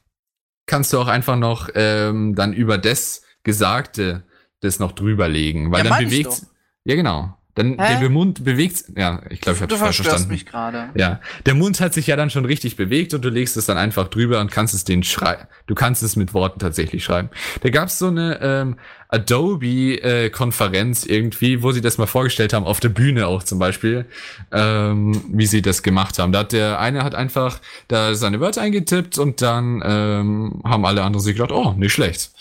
kannst 0.68 0.94
du 0.94 1.00
auch 1.00 1.08
einfach 1.08 1.38
noch 1.38 1.70
ähm, 1.74 2.36
dann 2.36 2.54
über 2.54 2.78
das 2.78 3.24
Gesagte 3.44 4.24
das 4.60 4.80
noch 4.80 4.92
drüberlegen, 4.92 5.72
weil 5.72 5.84
Ja, 5.84 5.90
dann 5.90 6.06
bewegt 6.06 6.46
ja 6.84 6.96
genau. 6.96 7.36
Dann 7.56 7.78
Hä? 7.78 8.00
der 8.00 8.10
Mund 8.10 8.46
bewegt, 8.46 8.86
ja, 8.96 9.22
ich 9.30 9.42
glaube, 9.42 9.58
ich 9.58 9.62
habe 9.62 9.74
du 9.74 9.78
falsch 9.78 9.98
verstanden. 9.98 10.30
mich 10.30 10.46
gerade. 10.46 10.90
Ja, 10.96 11.20
der 11.46 11.54
Mund 11.54 11.82
hat 11.82 11.94
sich 11.94 12.08
ja 12.08 12.16
dann 12.16 12.30
schon 12.30 12.46
richtig 12.46 12.78
bewegt 12.78 13.14
und 13.14 13.26
du 13.26 13.30
legst 13.30 13.58
es 13.58 13.66
dann 13.66 13.78
einfach 13.78 14.08
drüber 14.08 14.40
und 14.40 14.50
kannst 14.50 14.74
es 14.74 14.86
den 14.86 15.04
schreiben. 15.04 15.48
Du 15.68 15.76
kannst 15.76 16.02
es 16.02 16.16
mit 16.16 16.34
Worten 16.34 16.60
tatsächlich 16.60 17.04
schreiben. 17.04 17.30
Da 17.62 17.70
gab's 17.70 18.00
so 18.00 18.08
eine 18.08 18.40
ähm, 18.42 18.78
Adobe-Konferenz 19.10 21.06
irgendwie, 21.06 21.62
wo 21.62 21.74
sie 21.74 21.82
das 21.82 21.98
mal 21.98 22.08
vorgestellt 22.08 22.54
haben, 22.54 22.66
auf 22.66 22.80
der 22.80 22.90
Bühne 22.90 23.28
auch 23.28 23.44
zum 23.44 23.60
Beispiel, 23.60 24.06
ähm, 24.54 25.22
wie 25.30 25.46
sie 25.46 25.62
das 25.62 25.84
gemacht 25.84 26.20
haben. 26.20 26.32
Da 26.32 26.40
hat 26.40 26.54
der 26.54 26.80
eine 26.80 27.04
hat 27.04 27.16
einfach 27.16 27.60
da 27.90 28.16
seine 28.16 28.40
Wörter 28.40 28.62
eingetippt 28.62 29.18
und 29.18 29.42
dann 29.42 29.84
ähm, 29.86 30.62
haben 30.64 30.86
alle 30.86 31.04
anderen 31.04 31.22
sich 31.24 31.36
gedacht, 31.36 31.52
oh, 31.52 31.74
nicht 31.74 31.92
schlecht. 31.92 32.32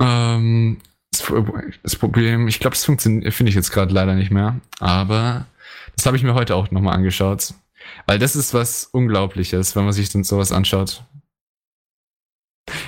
Ähm, 0.00 0.78
das 1.12 1.22
Pro- 1.22 1.44
das 1.82 1.96
Problem, 1.96 2.48
ich 2.48 2.60
glaube, 2.60 2.74
das 2.74 2.84
funktioniert, 2.84 3.32
finde 3.34 3.50
ich 3.50 3.56
jetzt 3.56 3.70
gerade 3.72 3.92
leider 3.92 4.14
nicht 4.14 4.30
mehr, 4.30 4.60
aber 4.80 5.46
das 5.96 6.06
habe 6.06 6.16
ich 6.16 6.22
mir 6.22 6.34
heute 6.34 6.54
auch 6.54 6.70
nochmal 6.70 6.94
angeschaut. 6.94 7.54
Weil 8.06 8.18
das 8.18 8.36
ist 8.36 8.52
was 8.54 8.84
Unglaubliches, 8.84 9.74
wenn 9.74 9.84
man 9.84 9.92
sich 9.92 10.10
dann 10.10 10.24
sowas 10.24 10.52
anschaut. 10.52 11.04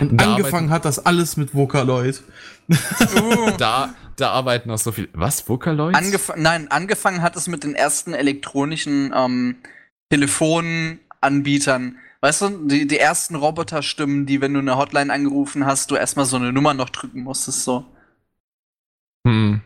Und 0.00 0.18
Da 0.20 0.34
angefangen 0.34 0.70
hat 0.70 0.84
das 0.84 1.04
alles 1.04 1.36
mit 1.36 1.54
Vocaloid. 1.54 2.22
Uh, 2.68 3.50
Da, 3.58 3.94
da 4.16 4.30
arbeiten 4.32 4.70
auch 4.70 4.78
so 4.78 4.92
viel. 4.92 5.08
Was? 5.14 5.48
Vocaloid? 5.48 5.94
angef 5.96 6.32
nein, 6.36 6.70
angefangen 6.70 7.22
hat 7.22 7.34
es 7.36 7.48
mit 7.48 7.64
den 7.64 7.74
ersten 7.74 8.12
elektronischen 8.12 9.12
ähm, 9.16 9.56
Telefonanbietern. 10.10 11.96
Weißt 12.20 12.42
du, 12.42 12.48
die, 12.68 12.86
die 12.86 12.98
ersten 12.98 13.34
Roboterstimmen, 13.34 14.26
die, 14.26 14.42
wenn 14.42 14.52
du 14.52 14.60
eine 14.60 14.76
Hotline 14.76 15.10
angerufen 15.12 15.64
hast, 15.64 15.90
du 15.90 15.96
erstmal 15.96 16.26
so 16.26 16.36
eine 16.36 16.52
Nummer 16.52 16.74
noch 16.74 16.90
drücken 16.90 17.22
musstest, 17.22 17.64
so. 17.64 17.86
Hm. 19.26 19.60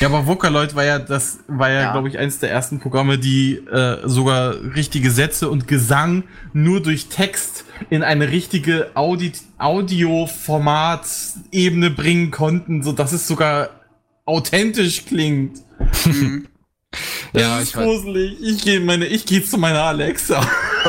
Ja, 0.00 0.08
aber 0.08 0.26
Vocaloid 0.26 0.74
war 0.74 0.82
ja 0.84 0.98
das 0.98 1.38
war 1.46 1.70
ja, 1.70 1.82
Ja. 1.82 1.92
glaube 1.92 2.08
ich, 2.08 2.18
eines 2.18 2.40
der 2.40 2.50
ersten 2.50 2.80
Programme, 2.80 3.18
die 3.18 3.54
äh, 3.54 3.98
sogar 4.08 4.56
richtige 4.74 5.12
Sätze 5.12 5.48
und 5.48 5.68
Gesang 5.68 6.24
nur 6.52 6.82
durch 6.82 7.06
Text 7.06 7.64
in 7.88 8.02
eine 8.02 8.30
richtige 8.32 8.90
Audi 8.94 9.30
Audio-Format-Ebene 9.58 11.90
bringen 11.90 12.30
konnten, 12.30 12.82
so 12.82 12.92
dass 12.92 13.12
es 13.12 13.26
sogar 13.28 13.70
authentisch 14.24 15.04
klingt. 15.06 15.58
Mhm. 16.04 16.46
Ja, 17.34 17.56
das 17.58 17.64
ich 17.64 17.68
ist 17.70 17.76
weiß. 17.76 17.84
gruselig. 17.84 18.36
Ich 18.40 18.64
gehe 18.64 18.80
meine, 18.80 19.04
ich 19.06 19.26
gehe 19.26 19.44
zu 19.44 19.58
meiner 19.58 19.82
Alexa. 19.82 20.40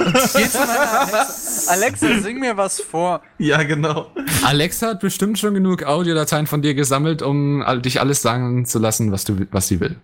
Alexa. 0.05 1.27
Alexa, 1.67 2.19
sing 2.21 2.39
mir 2.39 2.57
was 2.57 2.79
vor. 2.79 3.21
ja, 3.37 3.63
genau. 3.63 4.11
Alexa 4.43 4.87
hat 4.87 4.99
bestimmt 4.99 5.39
schon 5.39 5.53
genug 5.53 5.83
Audiodateien 5.83 6.47
von 6.47 6.61
dir 6.61 6.73
gesammelt, 6.73 7.21
um 7.21 7.63
dich 7.83 7.99
alles 7.99 8.21
sagen 8.21 8.65
zu 8.65 8.79
lassen, 8.79 9.11
was 9.11 9.23
du, 9.25 9.47
was 9.51 9.67
sie 9.67 9.79
will. 9.79 9.97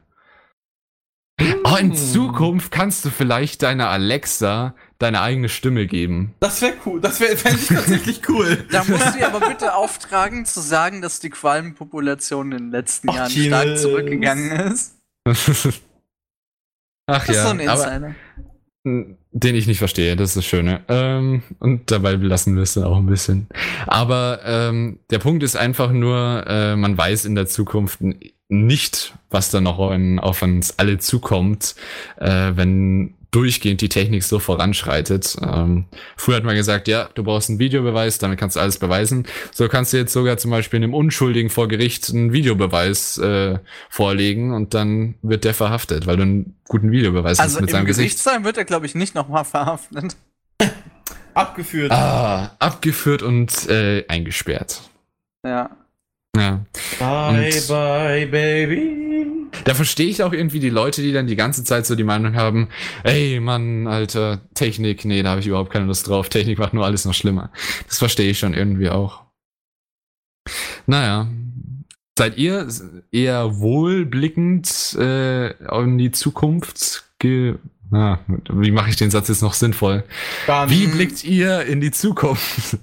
Oh, 1.65 1.75
in 1.77 1.95
Zukunft 1.95 2.71
kannst 2.71 3.03
du 3.05 3.09
vielleicht 3.09 3.63
deiner 3.63 3.89
Alexa 3.89 4.75
deine 4.99 5.21
eigene 5.21 5.49
Stimme 5.49 5.87
geben. 5.87 6.35
Das 6.39 6.61
wäre 6.61 6.73
cool. 6.85 7.01
Das 7.01 7.19
wäre 7.19 7.35
fände 7.35 7.59
ich 7.59 7.67
tatsächlich 7.67 8.21
cool. 8.29 8.65
Da 8.71 8.83
musst 8.83 9.15
du 9.15 9.25
aber 9.25 9.39
bitte 9.47 9.73
auftragen, 9.75 10.45
zu 10.45 10.61
sagen, 10.61 11.01
dass 11.01 11.19
die 11.19 11.29
Qualmenpopulation 11.29 12.51
in 12.51 12.57
den 12.57 12.71
letzten 12.71 13.09
Ach, 13.09 13.15
Jahren 13.15 13.31
Gines. 13.31 13.47
stark 13.47 13.77
zurückgegangen 13.79 14.51
ist. 14.71 14.95
Ach 17.07 17.19
Das 17.25 17.29
ist 17.29 17.35
ja, 17.35 17.43
so 17.43 17.49
ein 17.49 17.67
aber, 17.67 17.83
Insider. 17.93 18.15
Den 18.83 19.55
ich 19.55 19.67
nicht 19.67 19.79
verstehe, 19.79 20.15
das 20.15 20.29
ist 20.29 20.37
das 20.37 20.45
Schöne. 20.45 20.81
Ähm, 20.89 21.41
und 21.59 21.89
dabei 21.89 22.17
belassen 22.17 22.55
wir 22.55 22.63
es 22.63 22.73
dann 22.73 22.83
auch 22.83 22.97
ein 22.97 23.05
bisschen. 23.05 23.47
Aber 23.87 24.41
ähm, 24.45 24.99
der 25.09 25.19
Punkt 25.19 25.41
ist 25.43 25.55
einfach 25.55 25.91
nur, 25.91 26.45
äh, 26.47 26.75
man 26.75 26.97
weiß 26.97 27.25
in 27.25 27.35
der 27.35 27.47
Zukunft 27.47 27.99
nicht, 28.49 29.15
was 29.29 29.51
da 29.51 29.61
noch 29.61 29.91
in, 29.91 30.19
auf 30.19 30.41
uns 30.41 30.77
alle 30.79 30.97
zukommt, 30.97 31.75
äh, 32.17 32.51
wenn 32.55 33.13
durchgehend 33.33 33.81
die 33.81 33.89
Technik 33.89 34.23
so 34.23 34.39
voranschreitet. 34.39 35.35
Ähm, 35.41 35.85
früher 36.15 36.37
hat 36.37 36.43
man 36.43 36.55
gesagt, 36.55 36.87
ja, 36.87 37.09
du 37.15 37.23
brauchst 37.23 37.49
einen 37.49 37.59
Videobeweis, 37.59 38.19
damit 38.19 38.39
kannst 38.39 38.55
du 38.55 38.59
alles 38.59 38.77
beweisen. 38.77 39.25
So 39.51 39.67
kannst 39.67 39.91
du 39.91 39.97
jetzt 39.97 40.13
sogar 40.13 40.37
zum 40.37 40.51
Beispiel 40.51 40.77
einem 40.77 40.93
Unschuldigen 40.93 41.49
vor 41.49 41.67
Gericht 41.67 42.09
einen 42.11 42.31
Videobeweis 42.31 43.17
äh, 43.17 43.57
vorlegen 43.89 44.53
und 44.53 44.73
dann 44.73 45.15
wird 45.21 45.43
der 45.43 45.53
verhaftet, 45.53 46.05
weil 46.05 46.17
du 46.17 46.23
einen 46.23 46.55
guten 46.67 46.91
Videobeweis 46.91 47.39
Also 47.39 47.55
hast 47.55 47.61
mit 47.61 47.71
im 47.71 47.73
seinem 47.73 47.85
Gesicht. 47.85 48.09
Gerichtssaal 48.09 48.43
wird 48.43 48.57
er, 48.57 48.65
glaube 48.65 48.85
ich, 48.85 48.93
nicht 48.93 49.15
nochmal 49.15 49.45
verhaftet. 49.45 50.15
Abgeführt. 51.33 51.91
Ah, 51.91 52.55
abgeführt 52.59 53.23
und 53.23 53.67
äh, 53.67 54.05
eingesperrt. 54.07 54.81
Ja. 55.43 55.71
Ja. 56.35 56.65
Bye, 56.99 57.45
Und- 57.47 57.67
bye, 57.67 58.27
baby. 58.27 58.99
Da 59.65 59.75
verstehe 59.75 60.07
ich 60.07 60.23
auch 60.23 60.33
irgendwie 60.33 60.59
die 60.59 60.71
Leute, 60.71 61.01
die 61.03 61.11
dann 61.13 61.27
die 61.27 61.35
ganze 61.35 61.63
Zeit 61.63 61.85
so 61.85 61.95
die 61.95 62.03
Meinung 62.03 62.35
haben, 62.35 62.69
ey 63.03 63.39
Mann, 63.39 63.85
Alter, 63.87 64.41
Technik, 64.55 65.05
nee, 65.05 65.21
da 65.21 65.29
habe 65.29 65.41
ich 65.41 65.47
überhaupt 65.47 65.71
keine 65.71 65.85
Lust 65.85 66.07
drauf. 66.07 66.29
Technik 66.29 66.57
macht 66.57 66.73
nur 66.73 66.85
alles 66.85 67.05
noch 67.05 67.13
schlimmer. 67.13 67.51
Das 67.87 67.99
verstehe 67.99 68.31
ich 68.31 68.39
schon 68.39 68.53
irgendwie 68.55 68.89
auch. 68.89 69.21
Naja. 70.87 71.27
Seid 72.17 72.37
ihr 72.37 72.67
eher 73.11 73.59
wohlblickend 73.59 74.95
äh, 74.99 75.51
in 75.83 75.97
die 75.97 76.11
Zukunft? 76.11 77.05
Ge 77.19 77.55
ah, 77.91 78.17
wie 78.51 78.71
mache 78.71 78.89
ich 78.89 78.95
den 78.97 79.09
Satz 79.11 79.29
jetzt 79.29 79.41
noch 79.41 79.53
sinnvoll? 79.53 80.03
Dann, 80.45 80.69
Wie 80.69 80.87
blickt 80.87 81.23
ihr 81.23 81.63
in 81.65 81.79
die 81.81 81.91
Zukunft? 81.91 82.77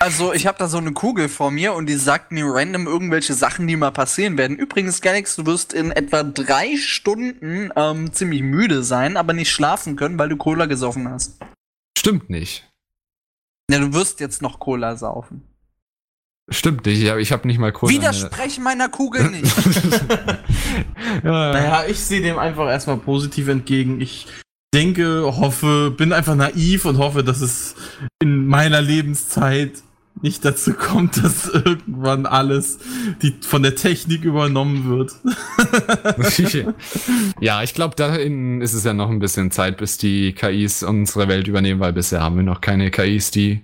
Also, 0.00 0.32
ich 0.32 0.46
habe 0.46 0.58
da 0.58 0.68
so 0.68 0.78
eine 0.78 0.92
Kugel 0.92 1.28
vor 1.28 1.50
mir 1.50 1.74
und 1.74 1.86
die 1.86 1.96
sagt 1.96 2.30
mir 2.30 2.44
random 2.46 2.86
irgendwelche 2.86 3.34
Sachen, 3.34 3.66
die 3.66 3.74
mal 3.74 3.90
passieren 3.90 4.38
werden. 4.38 4.56
Übrigens, 4.56 5.00
Galax, 5.00 5.34
du 5.34 5.44
wirst 5.46 5.72
in 5.72 5.90
etwa 5.90 6.22
drei 6.22 6.76
Stunden 6.76 7.70
ähm, 7.74 8.12
ziemlich 8.12 8.42
müde 8.42 8.84
sein, 8.84 9.16
aber 9.16 9.32
nicht 9.32 9.50
schlafen 9.50 9.96
können, 9.96 10.16
weil 10.18 10.28
du 10.28 10.36
Cola 10.36 10.66
gesoffen 10.66 11.08
hast. 11.08 11.40
Stimmt 11.98 12.30
nicht. 12.30 12.64
Ja, 13.70 13.80
du 13.80 13.92
wirst 13.92 14.20
jetzt 14.20 14.40
noch 14.40 14.60
Cola 14.60 14.96
saufen. 14.96 15.42
Stimmt 16.48 16.86
nicht. 16.86 17.02
Ich 17.02 17.10
habe 17.10 17.20
ich 17.20 17.32
hab 17.32 17.44
nicht 17.44 17.58
mal 17.58 17.72
Cola. 17.72 17.92
Widersprech 17.92 18.58
meiner 18.60 18.88
Kugel 18.88 19.28
nicht. 19.30 19.54
ja, 21.24 21.52
Naja, 21.52 21.84
ich 21.88 21.98
sehe 21.98 22.22
dem 22.22 22.38
einfach 22.38 22.68
erstmal 22.68 22.98
positiv 22.98 23.48
entgegen. 23.48 24.00
Ich 24.00 24.28
denke, 24.72 25.24
hoffe, 25.24 25.90
bin 25.90 26.12
einfach 26.12 26.36
naiv 26.36 26.84
und 26.84 26.98
hoffe, 26.98 27.24
dass 27.24 27.40
es 27.40 27.74
in 28.22 28.46
meiner 28.46 28.80
Lebenszeit 28.80 29.82
nicht 30.22 30.44
dazu 30.44 30.72
kommt, 30.72 31.22
dass 31.22 31.48
irgendwann 31.48 32.26
alles 32.26 32.78
die, 33.22 33.36
von 33.40 33.62
der 33.62 33.74
Technik 33.74 34.24
übernommen 34.24 34.88
wird. 34.88 35.12
ja, 37.40 37.62
ich 37.62 37.74
glaube, 37.74 37.96
dahin 37.96 38.60
ist 38.60 38.74
es 38.74 38.84
ja 38.84 38.92
noch 38.92 39.10
ein 39.10 39.18
bisschen 39.18 39.50
Zeit, 39.50 39.76
bis 39.78 39.98
die 39.98 40.32
KIs 40.32 40.82
unsere 40.82 41.28
Welt 41.28 41.48
übernehmen, 41.48 41.80
weil 41.80 41.92
bisher 41.92 42.20
haben 42.20 42.36
wir 42.36 42.42
noch 42.42 42.60
keine 42.60 42.90
KIs, 42.90 43.30
die 43.30 43.62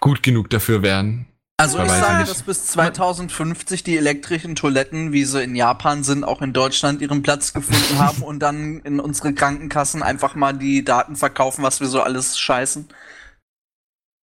gut 0.00 0.22
genug 0.22 0.50
dafür 0.50 0.82
wären. 0.82 1.26
Also 1.58 1.82
ich 1.82 1.90
sage, 1.90 2.26
dass 2.26 2.42
bis 2.42 2.66
2050 2.66 3.82
die 3.82 3.96
elektrischen 3.96 4.56
Toiletten, 4.56 5.12
wie 5.12 5.24
sie 5.24 5.42
in 5.42 5.56
Japan 5.56 6.04
sind, 6.04 6.22
auch 6.22 6.42
in 6.42 6.52
Deutschland 6.52 7.00
ihren 7.00 7.22
Platz 7.22 7.54
gefunden 7.54 7.98
haben 7.98 8.22
und 8.22 8.40
dann 8.40 8.80
in 8.80 9.00
unsere 9.00 9.32
Krankenkassen 9.32 10.02
einfach 10.02 10.34
mal 10.34 10.52
die 10.52 10.84
Daten 10.84 11.16
verkaufen, 11.16 11.62
was 11.62 11.80
wir 11.80 11.86
so 11.86 12.02
alles 12.02 12.38
scheißen. 12.38 12.88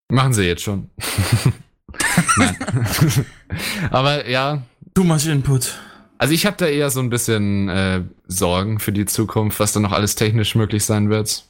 Machen 0.09 0.33
sie 0.33 0.43
jetzt 0.43 0.63
schon. 0.63 0.89
Nein. 2.37 2.57
Aber 3.91 4.27
ja, 4.27 4.63
Too 4.93 5.03
much 5.03 5.27
input. 5.27 5.77
also 6.17 6.33
ich 6.33 6.45
habe 6.45 6.57
da 6.57 6.65
eher 6.65 6.89
so 6.89 6.99
ein 6.99 7.09
bisschen 7.09 7.69
äh, 7.69 8.03
Sorgen 8.27 8.79
für 8.79 8.91
die 8.91 9.05
Zukunft, 9.05 9.59
was 9.59 9.73
da 9.73 9.79
noch 9.79 9.91
alles 9.91 10.15
technisch 10.15 10.55
möglich 10.55 10.83
sein 10.83 11.09
wird. 11.09 11.45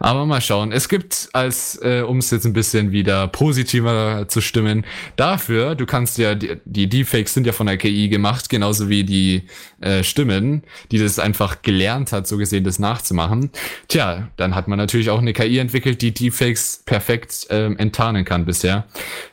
Aber 0.00 0.26
mal 0.26 0.40
schauen. 0.40 0.70
Es 0.70 0.88
gibt, 0.88 1.28
als 1.32 1.80
äh, 1.82 2.02
um 2.02 2.18
es 2.18 2.30
jetzt 2.30 2.44
ein 2.46 2.52
bisschen 2.52 2.92
wieder 2.92 3.26
positiver 3.26 4.26
zu 4.28 4.40
stimmen, 4.40 4.84
dafür, 5.16 5.74
du 5.74 5.86
kannst 5.86 6.18
ja, 6.18 6.34
die, 6.34 6.56
die 6.64 6.88
Deepfakes 6.88 7.34
sind 7.34 7.46
ja 7.46 7.52
von 7.52 7.66
der 7.66 7.76
KI 7.76 8.08
gemacht, 8.08 8.48
genauso 8.48 8.88
wie 8.88 9.02
die 9.02 9.42
äh, 9.80 10.04
Stimmen, 10.04 10.62
die 10.92 10.98
das 10.98 11.18
einfach 11.18 11.62
gelernt 11.62 12.12
hat, 12.12 12.28
so 12.28 12.36
gesehen, 12.36 12.62
das 12.62 12.78
nachzumachen. 12.78 13.50
Tja, 13.88 14.28
dann 14.36 14.54
hat 14.54 14.68
man 14.68 14.78
natürlich 14.78 15.10
auch 15.10 15.18
eine 15.18 15.32
KI 15.32 15.58
entwickelt, 15.58 16.00
die 16.02 16.14
Deepfakes 16.14 16.82
perfekt 16.86 17.48
ähm, 17.50 17.76
enttarnen 17.76 18.24
kann 18.24 18.44
bisher. 18.44 18.86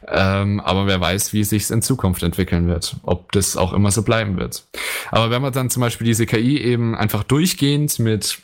Ähm, 0.08 0.60
aber 0.60 0.88
wer 0.88 1.00
weiß, 1.00 1.34
wie 1.34 1.42
es 1.42 1.72
in 1.72 1.82
Zukunft 1.82 2.24
entwickeln 2.24 2.68
wird, 2.68 2.96
ob 3.04 3.32
das 3.32 3.56
auch 3.56 3.74
immer 3.74 3.92
so 3.92 4.02
bleiben 4.02 4.38
wird. 4.38 4.66
Aber 5.12 5.30
wenn 5.30 5.42
man 5.42 5.54
dann 5.54 5.70
zum 5.70 5.82
Beispiel 5.82 6.06
diese 6.06 6.26
KI 6.26 6.58
eben 6.60 6.96
einfach 6.96 7.24
durchgehend 7.24 8.00
mit 8.00 8.40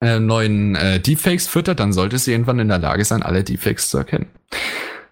äh, 0.00 0.20
neuen 0.20 0.74
äh, 0.76 1.00
Deepfakes 1.00 1.46
füttert, 1.48 1.80
dann 1.80 1.92
sollte 1.92 2.18
sie 2.18 2.32
irgendwann 2.32 2.58
in 2.60 2.68
der 2.68 2.78
Lage 2.78 3.04
sein, 3.04 3.22
alle 3.22 3.44
Deepfakes 3.44 3.90
zu 3.90 3.98
erkennen. 3.98 4.26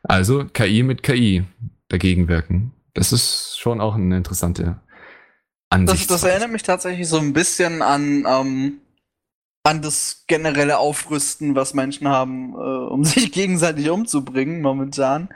Also 0.03 0.45
KI 0.45 0.83
mit 0.83 1.03
KI 1.03 1.45
dagegen 1.89 2.29
wirken. 2.29 2.73
Das 2.95 3.13
ist 3.13 3.59
schon 3.59 3.81
auch 3.81 3.95
eine 3.97 4.17
interessante 4.17 4.63
Das, 4.63 4.77
Ansicht. 5.71 6.11
das 6.11 6.23
erinnert 6.23 6.51
mich 6.51 6.63
tatsächlich 6.63 7.09
so 7.09 7.19
ein 7.19 7.33
bisschen 7.33 7.83
an, 7.83 8.25
ähm, 8.29 8.81
an 9.65 9.83
das 9.83 10.25
generelle 10.29 10.79
Aufrüsten, 10.79 11.57
was 11.57 11.75
Menschen 11.75 12.09
haben, 12.09 12.55
äh, 12.55 12.57
um 12.57 13.05
sich 13.05 13.33
gegenseitig 13.33 13.91
umzubringen 13.91 14.63
momentan. 14.63 15.29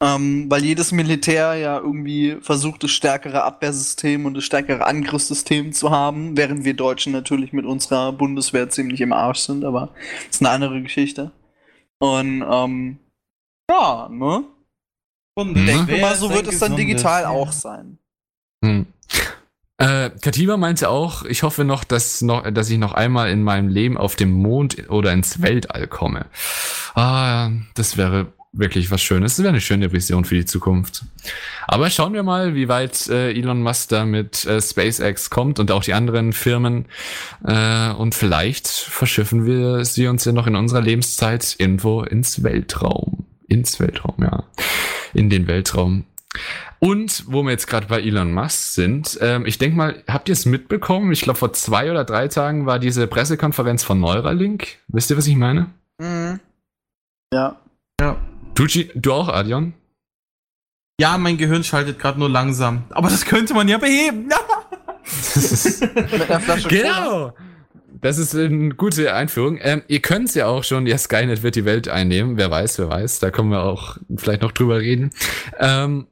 Ähm, 0.00 0.46
weil 0.50 0.64
jedes 0.64 0.92
Militär 0.92 1.54
ja 1.54 1.78
irgendwie 1.78 2.36
versucht, 2.40 2.82
das 2.82 2.90
stärkere 2.90 3.42
Abwehrsystem 3.44 4.26
und 4.26 4.34
das 4.34 4.44
stärkere 4.44 4.86
Angriffssystem 4.86 5.72
zu 5.72 5.90
haben, 5.90 6.36
während 6.36 6.64
wir 6.64 6.74
Deutschen 6.74 7.12
natürlich 7.12 7.52
mit 7.52 7.64
unserer 7.64 8.12
Bundeswehr 8.12 8.68
ziemlich 8.70 9.00
im 9.00 9.12
Arsch 9.12 9.40
sind, 9.40 9.64
aber 9.64 9.90
das 10.26 10.36
ist 10.36 10.42
eine 10.42 10.50
andere 10.50 10.82
Geschichte. 10.82 11.30
Und 11.98 12.44
ähm, 12.48 12.98
ja, 13.70 14.08
ne? 14.10 14.44
Und 15.36 15.54
Mhm. 15.56 15.66
Denke 15.66 15.92
wer 15.92 16.00
mal, 16.00 16.16
so 16.16 16.30
wird 16.30 16.46
es 16.46 16.58
dann 16.60 16.76
digital 16.76 17.22
Ja. 17.22 17.28
auch 17.30 17.52
sein. 17.52 17.98
Hm. 18.64 18.86
Äh, 19.78 20.10
Katiba 20.10 20.56
meinte 20.56 20.88
auch, 20.88 21.24
ich 21.24 21.42
hoffe 21.42 21.64
noch, 21.64 21.82
dass 21.82 22.22
noch, 22.22 22.48
dass 22.48 22.70
ich 22.70 22.78
noch 22.78 22.92
einmal 22.92 23.30
in 23.30 23.42
meinem 23.42 23.68
Leben 23.68 23.96
auf 23.98 24.14
dem 24.14 24.30
Mond 24.30 24.88
oder 24.88 25.12
ins 25.12 25.42
Weltall 25.42 25.88
komme. 25.88 26.26
Ah, 26.94 27.50
das 27.74 27.96
wäre 27.96 28.32
wirklich 28.54 28.90
was 28.90 29.02
Schönes. 29.02 29.36
Das 29.36 29.42
wäre 29.42 29.50
eine 29.50 29.60
schöne 29.60 29.92
Vision 29.92 30.24
für 30.24 30.36
die 30.36 30.44
Zukunft. 30.44 31.04
Aber 31.66 31.90
schauen 31.90 32.14
wir 32.14 32.22
mal, 32.22 32.54
wie 32.54 32.68
weit 32.68 33.08
äh, 33.08 33.32
Elon 33.32 33.62
Musk 33.62 33.90
da 33.90 34.04
mit 34.04 34.44
äh, 34.44 34.60
SpaceX 34.60 35.30
kommt 35.30 35.58
und 35.58 35.70
auch 35.70 35.82
die 35.82 35.94
anderen 35.94 36.32
Firmen. 36.32 36.86
Äh, 37.44 37.90
und 37.90 38.14
vielleicht 38.14 38.68
verschiffen 38.68 39.44
wir 39.46 39.84
sie 39.84 40.06
uns 40.06 40.24
ja 40.24 40.32
noch 40.32 40.46
in 40.46 40.56
unserer 40.56 40.82
Lebenszeit 40.82 41.56
irgendwo 41.58 42.02
ins 42.02 42.42
Weltraum. 42.42 43.26
Ins 43.48 43.80
Weltraum, 43.80 44.16
ja. 44.20 44.44
In 45.12 45.30
den 45.30 45.46
Weltraum. 45.46 46.04
Und 46.78 47.24
wo 47.26 47.42
wir 47.42 47.50
jetzt 47.50 47.66
gerade 47.66 47.86
bei 47.86 48.00
Elon 48.02 48.32
Musk 48.32 48.74
sind, 48.74 49.18
ähm, 49.20 49.46
ich 49.46 49.58
denke 49.58 49.76
mal, 49.76 50.02
habt 50.06 50.28
ihr 50.28 50.34
es 50.34 50.44
mitbekommen? 50.44 51.12
Ich 51.12 51.22
glaube, 51.22 51.38
vor 51.38 51.52
zwei 51.52 51.90
oder 51.90 52.04
drei 52.04 52.28
Tagen 52.28 52.66
war 52.66 52.78
diese 52.78 53.06
Pressekonferenz 53.06 53.82
von 53.82 54.00
Neuralink. 54.00 54.78
Wisst 54.88 55.10
ihr, 55.10 55.16
was 55.16 55.26
ich 55.26 55.36
meine? 55.36 55.70
Mhm. 55.98 56.40
Ja. 57.32 57.56
Tucci, 58.54 58.90
du 58.94 59.12
auch, 59.12 59.28
Adion? 59.28 59.74
Ja, 61.00 61.18
mein 61.18 61.36
Gehirn 61.36 61.64
schaltet 61.64 61.98
gerade 61.98 62.20
nur 62.20 62.30
langsam. 62.30 62.84
Aber 62.90 63.08
das 63.08 63.24
könnte 63.24 63.52
man 63.52 63.68
ja 63.68 63.78
beheben. 63.78 64.28
Mit 64.28 66.30
einer 66.30 66.40
Flasche 66.40 66.68
Cola. 66.68 66.80
genau! 66.80 67.32
Das 68.00 68.18
ist 68.18 68.34
eine 68.34 68.74
gute 68.74 69.14
Einführung. 69.14 69.58
Ähm, 69.60 69.82
ihr 69.88 70.00
könnt 70.00 70.28
es 70.28 70.34
ja 70.34 70.46
auch 70.46 70.62
schon, 70.62 70.86
ja, 70.86 70.98
Skynet 70.98 71.42
wird 71.42 71.56
die 71.56 71.64
Welt 71.64 71.88
einnehmen. 71.88 72.36
Wer 72.36 72.50
weiß, 72.50 72.78
wer 72.78 72.90
weiß. 72.90 73.18
Da 73.18 73.30
können 73.30 73.48
wir 73.48 73.62
auch 73.62 73.96
vielleicht 74.16 74.42
noch 74.42 74.52
drüber 74.52 74.78
reden. 74.78 75.10
Ähm, 75.58 76.06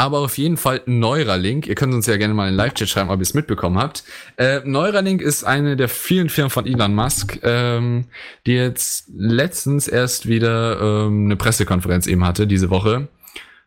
aber 0.00 0.20
auf 0.20 0.38
jeden 0.38 0.56
Fall 0.56 0.80
Neuralink. 0.86 1.66
Ihr 1.66 1.74
könnt 1.74 1.92
uns 1.92 2.06
ja 2.06 2.16
gerne 2.16 2.32
mal 2.32 2.48
in 2.48 2.52
den 2.52 2.56
Live-Chat 2.56 2.88
schreiben, 2.88 3.10
ob 3.10 3.18
ihr 3.18 3.22
es 3.22 3.34
mitbekommen 3.34 3.76
habt. 3.76 4.02
Äh, 4.38 4.60
Neuralink 4.64 5.20
ist 5.20 5.44
eine 5.44 5.76
der 5.76 5.90
vielen 5.90 6.30
Firmen 6.30 6.48
von 6.48 6.64
Elon 6.64 6.94
Musk, 6.94 7.38
ähm, 7.42 8.06
die 8.46 8.54
jetzt 8.54 9.10
letztens 9.14 9.88
erst 9.88 10.26
wieder 10.26 10.80
ähm, 10.80 11.26
eine 11.26 11.36
Pressekonferenz 11.36 12.06
eben 12.06 12.24
hatte, 12.24 12.46
diese 12.46 12.70
Woche. 12.70 13.08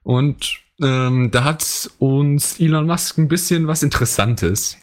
Und 0.01 0.57
ähm, 0.81 1.29
da 1.29 1.43
hat 1.43 1.91
uns 1.99 2.59
Elon 2.59 2.87
Musk 2.87 3.19
ein 3.19 3.27
bisschen 3.27 3.67
was 3.67 3.83
Interessantes 3.83 4.79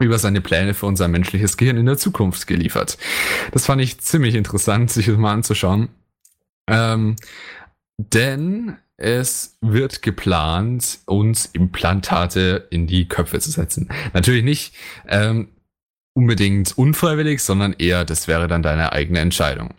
über 0.00 0.18
seine 0.18 0.40
Pläne 0.40 0.72
für 0.72 0.86
unser 0.86 1.08
menschliches 1.08 1.58
Gehirn 1.58 1.76
in 1.76 1.84
der 1.84 1.98
Zukunft 1.98 2.46
geliefert. 2.46 2.96
Das 3.52 3.66
fand 3.66 3.82
ich 3.82 4.00
ziemlich 4.00 4.34
interessant, 4.34 4.90
sich 4.90 5.04
das 5.04 5.18
mal 5.18 5.34
anzuschauen. 5.34 5.90
Ähm, 6.66 7.16
denn 8.08 8.76
es 8.96 9.56
wird 9.60 10.02
geplant, 10.02 11.00
uns 11.06 11.46
Implantate 11.46 12.68
in 12.70 12.86
die 12.86 13.08
Köpfe 13.08 13.40
zu 13.40 13.50
setzen. 13.50 13.88
Natürlich 14.12 14.44
nicht 14.44 14.74
ähm, 15.08 15.48
unbedingt 16.12 16.76
unfreiwillig, 16.76 17.42
sondern 17.42 17.74
eher, 17.78 18.04
das 18.04 18.28
wäre 18.28 18.46
dann 18.46 18.62
deine 18.62 18.92
eigene 18.92 19.20
Entscheidung. 19.20 19.74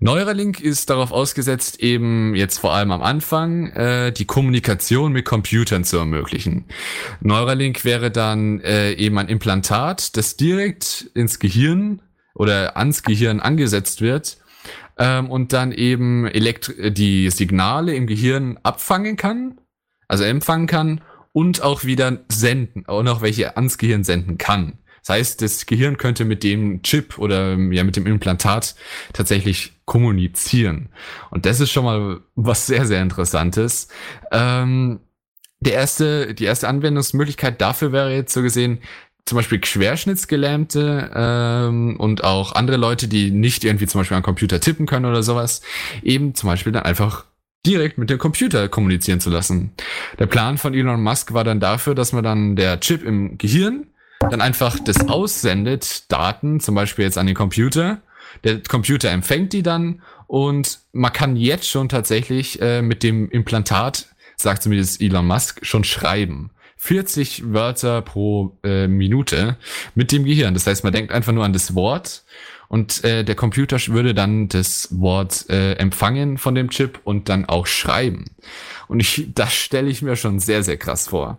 Neuralink 0.00 0.60
ist 0.60 0.90
darauf 0.90 1.10
ausgesetzt, 1.10 1.80
eben 1.80 2.36
jetzt 2.36 2.58
vor 2.58 2.72
allem 2.72 2.92
am 2.92 3.02
Anfang 3.02 3.70
äh, 3.72 4.12
die 4.12 4.26
Kommunikation 4.26 5.12
mit 5.12 5.24
Computern 5.24 5.82
zu 5.82 5.96
ermöglichen. 5.96 6.66
Neuralink 7.20 7.84
wäre 7.84 8.12
dann 8.12 8.60
äh, 8.60 8.92
eben 8.92 9.18
ein 9.18 9.28
Implantat, 9.28 10.16
das 10.16 10.36
direkt 10.36 11.10
ins 11.14 11.40
Gehirn 11.40 12.00
oder 12.34 12.76
ans 12.76 13.02
Gehirn 13.02 13.40
angesetzt 13.40 14.00
wird 14.00 14.38
ähm, 14.98 15.30
und 15.30 15.52
dann 15.52 15.72
eben 15.72 16.26
elektri 16.26 16.92
die 16.92 17.30
Signale 17.30 17.94
im 17.94 18.06
Gehirn 18.06 18.58
abfangen 18.62 19.16
kann, 19.16 19.60
also 20.08 20.24
empfangen 20.24 20.66
kann 20.66 21.00
und 21.32 21.62
auch 21.62 21.84
wieder 21.84 22.24
senden, 22.28 22.84
und 22.84 23.08
auch 23.08 23.22
welche 23.22 23.56
ans 23.56 23.78
Gehirn 23.78 24.04
senden 24.04 24.38
kann. 24.38 24.78
Das 25.06 25.16
heißt, 25.16 25.42
das 25.42 25.64
Gehirn 25.66 25.96
könnte 25.96 26.24
mit 26.24 26.42
dem 26.42 26.82
Chip 26.82 27.18
oder 27.18 27.56
ja 27.56 27.84
mit 27.84 27.96
dem 27.96 28.06
Implantat 28.06 28.74
tatsächlich 29.12 29.72
kommunizieren. 29.86 30.90
Und 31.30 31.46
das 31.46 31.60
ist 31.60 31.70
schon 31.70 31.84
mal 31.84 32.20
was 32.34 32.66
sehr, 32.66 32.84
sehr 32.84 33.00
Interessantes. 33.00 33.88
Ähm, 34.32 35.00
der 35.60 35.72
erste, 35.72 36.34
die 36.34 36.44
erste 36.44 36.68
Anwendungsmöglichkeit 36.68 37.60
dafür 37.60 37.90
wäre 37.90 38.14
jetzt 38.14 38.32
so 38.32 38.42
gesehen, 38.42 38.80
zum 39.28 39.36
Beispiel 39.36 39.60
Querschnittsgelähmte 39.60 41.10
ähm, 41.14 41.96
und 41.98 42.24
auch 42.24 42.52
andere 42.52 42.78
Leute, 42.78 43.08
die 43.08 43.30
nicht 43.30 43.64
irgendwie 43.64 43.86
zum 43.86 44.00
Beispiel 44.00 44.16
am 44.16 44.22
Computer 44.22 44.60
tippen 44.60 44.86
können 44.86 45.06
oder 45.06 45.22
sowas, 45.22 45.60
eben 46.02 46.34
zum 46.34 46.48
Beispiel 46.48 46.72
dann 46.72 46.84
einfach 46.84 47.24
direkt 47.66 47.98
mit 47.98 48.08
dem 48.08 48.18
Computer 48.18 48.68
kommunizieren 48.68 49.20
zu 49.20 49.30
lassen. 49.30 49.72
Der 50.18 50.26
Plan 50.26 50.58
von 50.58 50.74
Elon 50.74 51.02
Musk 51.02 51.34
war 51.34 51.44
dann 51.44 51.60
dafür, 51.60 51.94
dass 51.94 52.12
man 52.12 52.24
dann 52.24 52.56
der 52.56 52.80
Chip 52.80 53.04
im 53.04 53.36
Gehirn 53.36 53.88
dann 54.20 54.40
einfach 54.40 54.78
das 54.78 55.08
aussendet, 55.08 56.10
Daten, 56.10 56.60
zum 56.60 56.74
Beispiel 56.74 57.04
jetzt 57.04 57.18
an 57.18 57.26
den 57.26 57.36
Computer. 57.36 58.00
Der 58.44 58.62
Computer 58.62 59.10
empfängt 59.10 59.52
die 59.52 59.62
dann 59.62 60.02
und 60.26 60.80
man 60.92 61.12
kann 61.12 61.36
jetzt 61.36 61.68
schon 61.68 61.88
tatsächlich 61.88 62.60
äh, 62.60 62.82
mit 62.82 63.02
dem 63.02 63.30
Implantat, 63.30 64.06
sagt 64.36 64.62
zumindest 64.62 65.00
Elon 65.00 65.26
Musk, 65.26 65.64
schon 65.64 65.84
schreiben. 65.84 66.50
40 66.78 67.52
Wörter 67.52 68.02
pro 68.02 68.56
äh, 68.62 68.86
Minute 68.86 69.56
mit 69.94 70.12
dem 70.12 70.24
Gehirn. 70.24 70.54
Das 70.54 70.66
heißt, 70.66 70.84
man 70.84 70.92
denkt 70.92 71.12
einfach 71.12 71.32
nur 71.32 71.44
an 71.44 71.52
das 71.52 71.74
Wort 71.74 72.24
und 72.68 73.02
äh, 73.04 73.24
der 73.24 73.34
Computer 73.34 73.78
würde 73.88 74.14
dann 74.14 74.48
das 74.48 74.88
Wort 74.92 75.48
äh, 75.50 75.74
empfangen 75.74 76.38
von 76.38 76.54
dem 76.54 76.70
Chip 76.70 77.00
und 77.04 77.28
dann 77.28 77.46
auch 77.46 77.66
schreiben. 77.66 78.26
Und 78.86 79.00
ich, 79.00 79.28
das 79.34 79.54
stelle 79.54 79.88
ich 79.88 80.02
mir 80.02 80.16
schon 80.16 80.38
sehr, 80.38 80.62
sehr 80.62 80.76
krass 80.76 81.08
vor. 81.08 81.38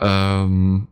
Ähm, 0.00 0.88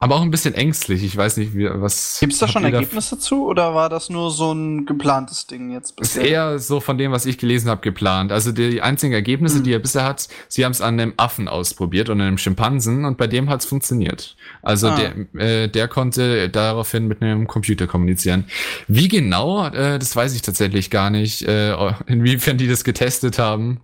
aber 0.00 0.14
auch 0.16 0.22
ein 0.22 0.30
bisschen 0.30 0.54
ängstlich. 0.54 1.02
Ich 1.02 1.16
weiß 1.16 1.38
nicht, 1.38 1.54
wie, 1.56 1.68
was. 1.68 2.18
Gibt 2.20 2.32
es 2.32 2.38
da 2.38 2.46
schon 2.46 2.62
Ergebnisse 2.64 3.18
zu 3.18 3.44
oder 3.46 3.74
war 3.74 3.88
das 3.88 4.10
nur 4.10 4.30
so 4.30 4.52
ein 4.52 4.86
geplantes 4.86 5.48
Ding 5.48 5.70
jetzt 5.72 5.90
Ist 6.00 6.14
bisher? 6.14 6.24
eher 6.28 6.58
so 6.60 6.78
von 6.78 6.98
dem, 6.98 7.10
was 7.10 7.26
ich 7.26 7.36
gelesen 7.36 7.68
habe, 7.68 7.80
geplant. 7.80 8.30
Also 8.30 8.52
die 8.52 8.80
einzigen 8.80 9.12
Ergebnisse, 9.12 9.56
Hm. 9.56 9.64
die 9.64 9.72
er 9.72 9.80
bisher 9.80 10.04
hat, 10.04 10.28
sie 10.46 10.64
haben 10.64 10.70
es 10.70 10.80
an 10.80 11.00
einem 11.00 11.14
Affen 11.16 11.48
ausprobiert 11.48 12.10
und 12.10 12.20
einem 12.20 12.38
Schimpansen 12.38 13.04
und 13.04 13.18
bei 13.18 13.26
dem 13.26 13.50
hat 13.50 13.60
es 13.60 13.66
funktioniert. 13.66 14.36
Also 14.62 14.88
Ah. 14.88 14.96
der, 15.34 15.64
äh, 15.64 15.68
der 15.68 15.88
konnte 15.88 16.48
daraufhin 16.48 17.08
mit 17.08 17.20
einem 17.20 17.48
Computer 17.48 17.88
kommunizieren. 17.88 18.44
Wie 18.86 19.08
genau, 19.08 19.66
äh, 19.66 19.98
das 19.98 20.14
weiß 20.14 20.32
ich 20.36 20.42
tatsächlich 20.42 20.90
gar 20.90 21.10
nicht, 21.10 21.42
äh, 21.42 21.74
inwiefern 22.06 22.56
die 22.56 22.68
das 22.68 22.84
getestet 22.84 23.40
haben. 23.40 23.80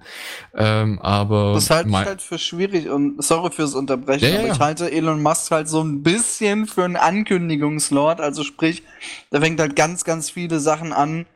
Ähm, 0.56 1.00
aber 1.00 1.54
Das 1.54 1.70
halte 1.70 1.88
ich 1.88 1.94
halt 1.96 2.22
für 2.22 2.38
schwierig 2.38 2.88
und 2.88 3.20
sorry 3.24 3.50
fürs 3.50 3.74
Unterbrechen, 3.74 4.28
ja, 4.32 4.38
aber 4.38 4.46
ja. 4.46 4.52
ich 4.54 4.60
halte 4.60 4.92
Elon 4.92 5.20
Musk 5.20 5.50
halt 5.50 5.68
so 5.68 5.82
ein 5.82 6.03
bisschen 6.04 6.68
für 6.68 6.84
einen 6.84 6.96
Ankündigungslord. 6.96 8.20
Also 8.20 8.44
sprich, 8.44 8.84
da 9.30 9.40
fängt 9.40 9.58
halt 9.58 9.74
ganz, 9.74 10.04
ganz 10.04 10.30
viele 10.30 10.60
Sachen 10.60 10.92
an, 10.92 11.26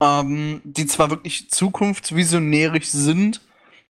ähm, 0.00 0.60
die 0.64 0.86
zwar 0.86 1.10
wirklich 1.10 1.50
zukunftsvisionärisch 1.50 2.88
sind, 2.88 3.40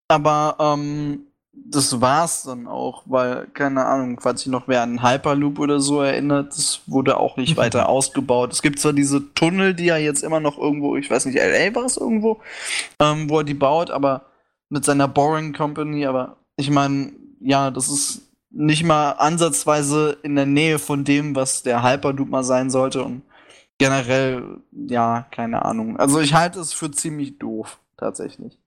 aber 0.08 0.56
ähm, 0.60 1.26
das 1.52 2.00
war's 2.00 2.42
dann 2.42 2.66
auch, 2.66 3.02
weil, 3.06 3.46
keine 3.48 3.86
Ahnung, 3.86 4.20
falls 4.20 4.42
sich 4.42 4.52
noch 4.52 4.68
wer 4.68 4.82
an 4.82 5.02
Hyperloop 5.02 5.58
oder 5.58 5.80
so 5.80 6.02
erinnert, 6.02 6.52
das 6.52 6.82
wurde 6.86 7.18
auch 7.18 7.36
nicht 7.36 7.56
weiter 7.56 7.88
ausgebaut. 7.88 8.52
Es 8.52 8.62
gibt 8.62 8.78
zwar 8.78 8.92
diese 8.92 9.32
Tunnel, 9.34 9.74
die 9.74 9.88
er 9.88 9.98
jetzt 9.98 10.22
immer 10.22 10.40
noch 10.40 10.58
irgendwo, 10.58 10.96
ich 10.96 11.10
weiß 11.10 11.24
nicht, 11.26 11.38
LA 11.38 11.74
war 11.74 11.84
es 11.84 11.96
irgendwo, 11.96 12.40
ähm, 13.00 13.28
wo 13.30 13.38
er 13.38 13.44
die 13.44 13.54
baut, 13.54 13.90
aber 13.90 14.26
mit 14.68 14.84
seiner 14.84 15.08
Boring 15.08 15.52
Company, 15.52 16.06
aber 16.06 16.36
ich 16.56 16.70
meine, 16.70 17.12
ja, 17.40 17.70
das 17.70 17.88
ist 17.88 18.25
nicht 18.56 18.84
mal 18.84 19.12
ansatzweise 19.12 20.18
in 20.22 20.34
der 20.34 20.46
Nähe 20.46 20.78
von 20.78 21.04
dem, 21.04 21.36
was 21.36 21.62
der 21.62 21.82
Hyperloop 21.82 22.28
mal 22.28 22.44
sein 22.44 22.70
sollte 22.70 23.04
und 23.04 23.22
generell, 23.78 24.60
ja, 24.72 25.26
keine 25.30 25.64
Ahnung. 25.64 25.98
Also 25.98 26.20
ich 26.20 26.34
halte 26.34 26.60
es 26.60 26.72
für 26.72 26.90
ziemlich 26.90 27.38
doof, 27.38 27.78
tatsächlich. 27.96 28.58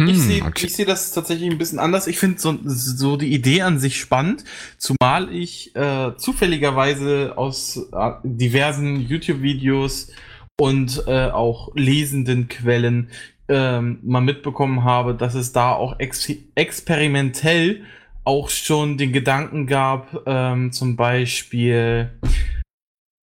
Hm, 0.00 0.08
Ich 0.08 0.20
sehe 0.20 0.42
okay. 0.44 0.66
ich 0.66 0.74
seh 0.74 0.84
das 0.84 1.12
tatsächlich 1.12 1.50
ein 1.50 1.58
bisschen 1.58 1.78
anders. 1.78 2.06
Ich 2.06 2.18
finde 2.18 2.40
so, 2.40 2.56
so 2.64 3.16
die 3.16 3.32
Idee 3.32 3.62
an 3.62 3.78
sich 3.78 3.98
spannend, 3.98 4.44
zumal 4.78 5.32
ich 5.34 5.74
äh, 5.74 6.16
zufälligerweise 6.16 7.34
aus 7.36 7.76
äh, 7.92 8.12
diversen 8.22 9.00
YouTube-Videos 9.00 10.12
und 10.60 11.02
äh, 11.06 11.30
auch 11.30 11.74
lesenden 11.74 12.48
Quellen 12.48 13.10
ähm, 13.48 13.98
mal 14.02 14.20
mitbekommen 14.20 14.84
habe, 14.84 15.14
dass 15.14 15.34
es 15.34 15.52
da 15.52 15.72
auch 15.72 15.98
ex 15.98 16.30
experimentell 16.54 17.84
auch 18.24 18.48
schon 18.48 18.96
den 18.98 19.12
Gedanken 19.12 19.66
gab, 19.66 20.22
ähm, 20.26 20.72
zum 20.72 20.96
Beispiel 20.96 22.10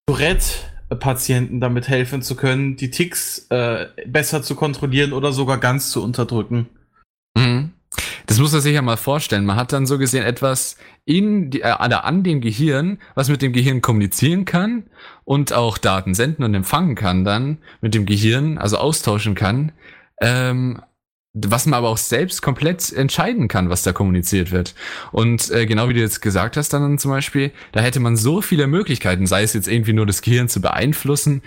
Tourette-Patienten 0.07 1.59
damit 1.59 1.87
helfen 1.87 2.21
zu 2.21 2.35
können, 2.35 2.75
die 2.75 2.91
Ticks 2.91 3.47
äh, 3.49 3.87
besser 4.05 4.43
zu 4.43 4.55
kontrollieren 4.55 5.13
oder 5.13 5.31
sogar 5.31 5.57
ganz 5.57 5.89
zu 5.89 6.03
unterdrücken. 6.03 6.69
Mhm. 7.35 7.71
Das 8.27 8.39
muss 8.39 8.53
man 8.53 8.61
sich 8.61 8.73
ja 8.73 8.81
mal 8.81 8.97
vorstellen. 8.97 9.45
Man 9.45 9.57
hat 9.57 9.73
dann 9.73 9.85
so 9.85 9.97
gesehen 9.97 10.23
etwas 10.23 10.77
in 11.03 11.49
die, 11.49 11.61
äh, 11.61 11.71
an 11.71 12.23
dem 12.23 12.39
Gehirn, 12.39 12.99
was 13.15 13.29
mit 13.29 13.41
dem 13.41 13.51
Gehirn 13.51 13.81
kommunizieren 13.81 14.45
kann 14.45 14.83
und 15.25 15.51
auch 15.51 15.77
Daten 15.77 16.13
senden 16.13 16.43
und 16.43 16.53
empfangen 16.53 16.95
kann 16.95 17.25
dann 17.25 17.57
mit 17.81 17.93
dem 17.93 18.05
Gehirn, 18.05 18.57
also 18.57 18.77
austauschen 18.77 19.35
kann. 19.35 19.73
Ähm, 20.21 20.81
was 21.33 21.65
man 21.65 21.77
aber 21.77 21.89
auch 21.89 21.97
selbst 21.97 22.41
komplett 22.41 22.91
entscheiden 22.91 23.47
kann, 23.47 23.69
was 23.69 23.83
da 23.83 23.93
kommuniziert 23.93 24.51
wird. 24.51 24.75
Und 25.11 25.49
äh, 25.51 25.65
genau 25.65 25.87
wie 25.87 25.93
du 25.93 26.01
jetzt 26.01 26.21
gesagt 26.21 26.57
hast, 26.57 26.73
dann 26.73 26.97
zum 26.99 27.11
Beispiel, 27.11 27.51
da 27.71 27.79
hätte 27.79 27.99
man 27.99 28.17
so 28.17 28.41
viele 28.41 28.67
Möglichkeiten, 28.67 29.27
sei 29.27 29.43
es 29.43 29.53
jetzt 29.53 29.67
irgendwie 29.67 29.93
nur 29.93 30.05
das 30.05 30.21
Gehirn 30.21 30.49
zu 30.49 30.59
beeinflussen, 30.59 31.41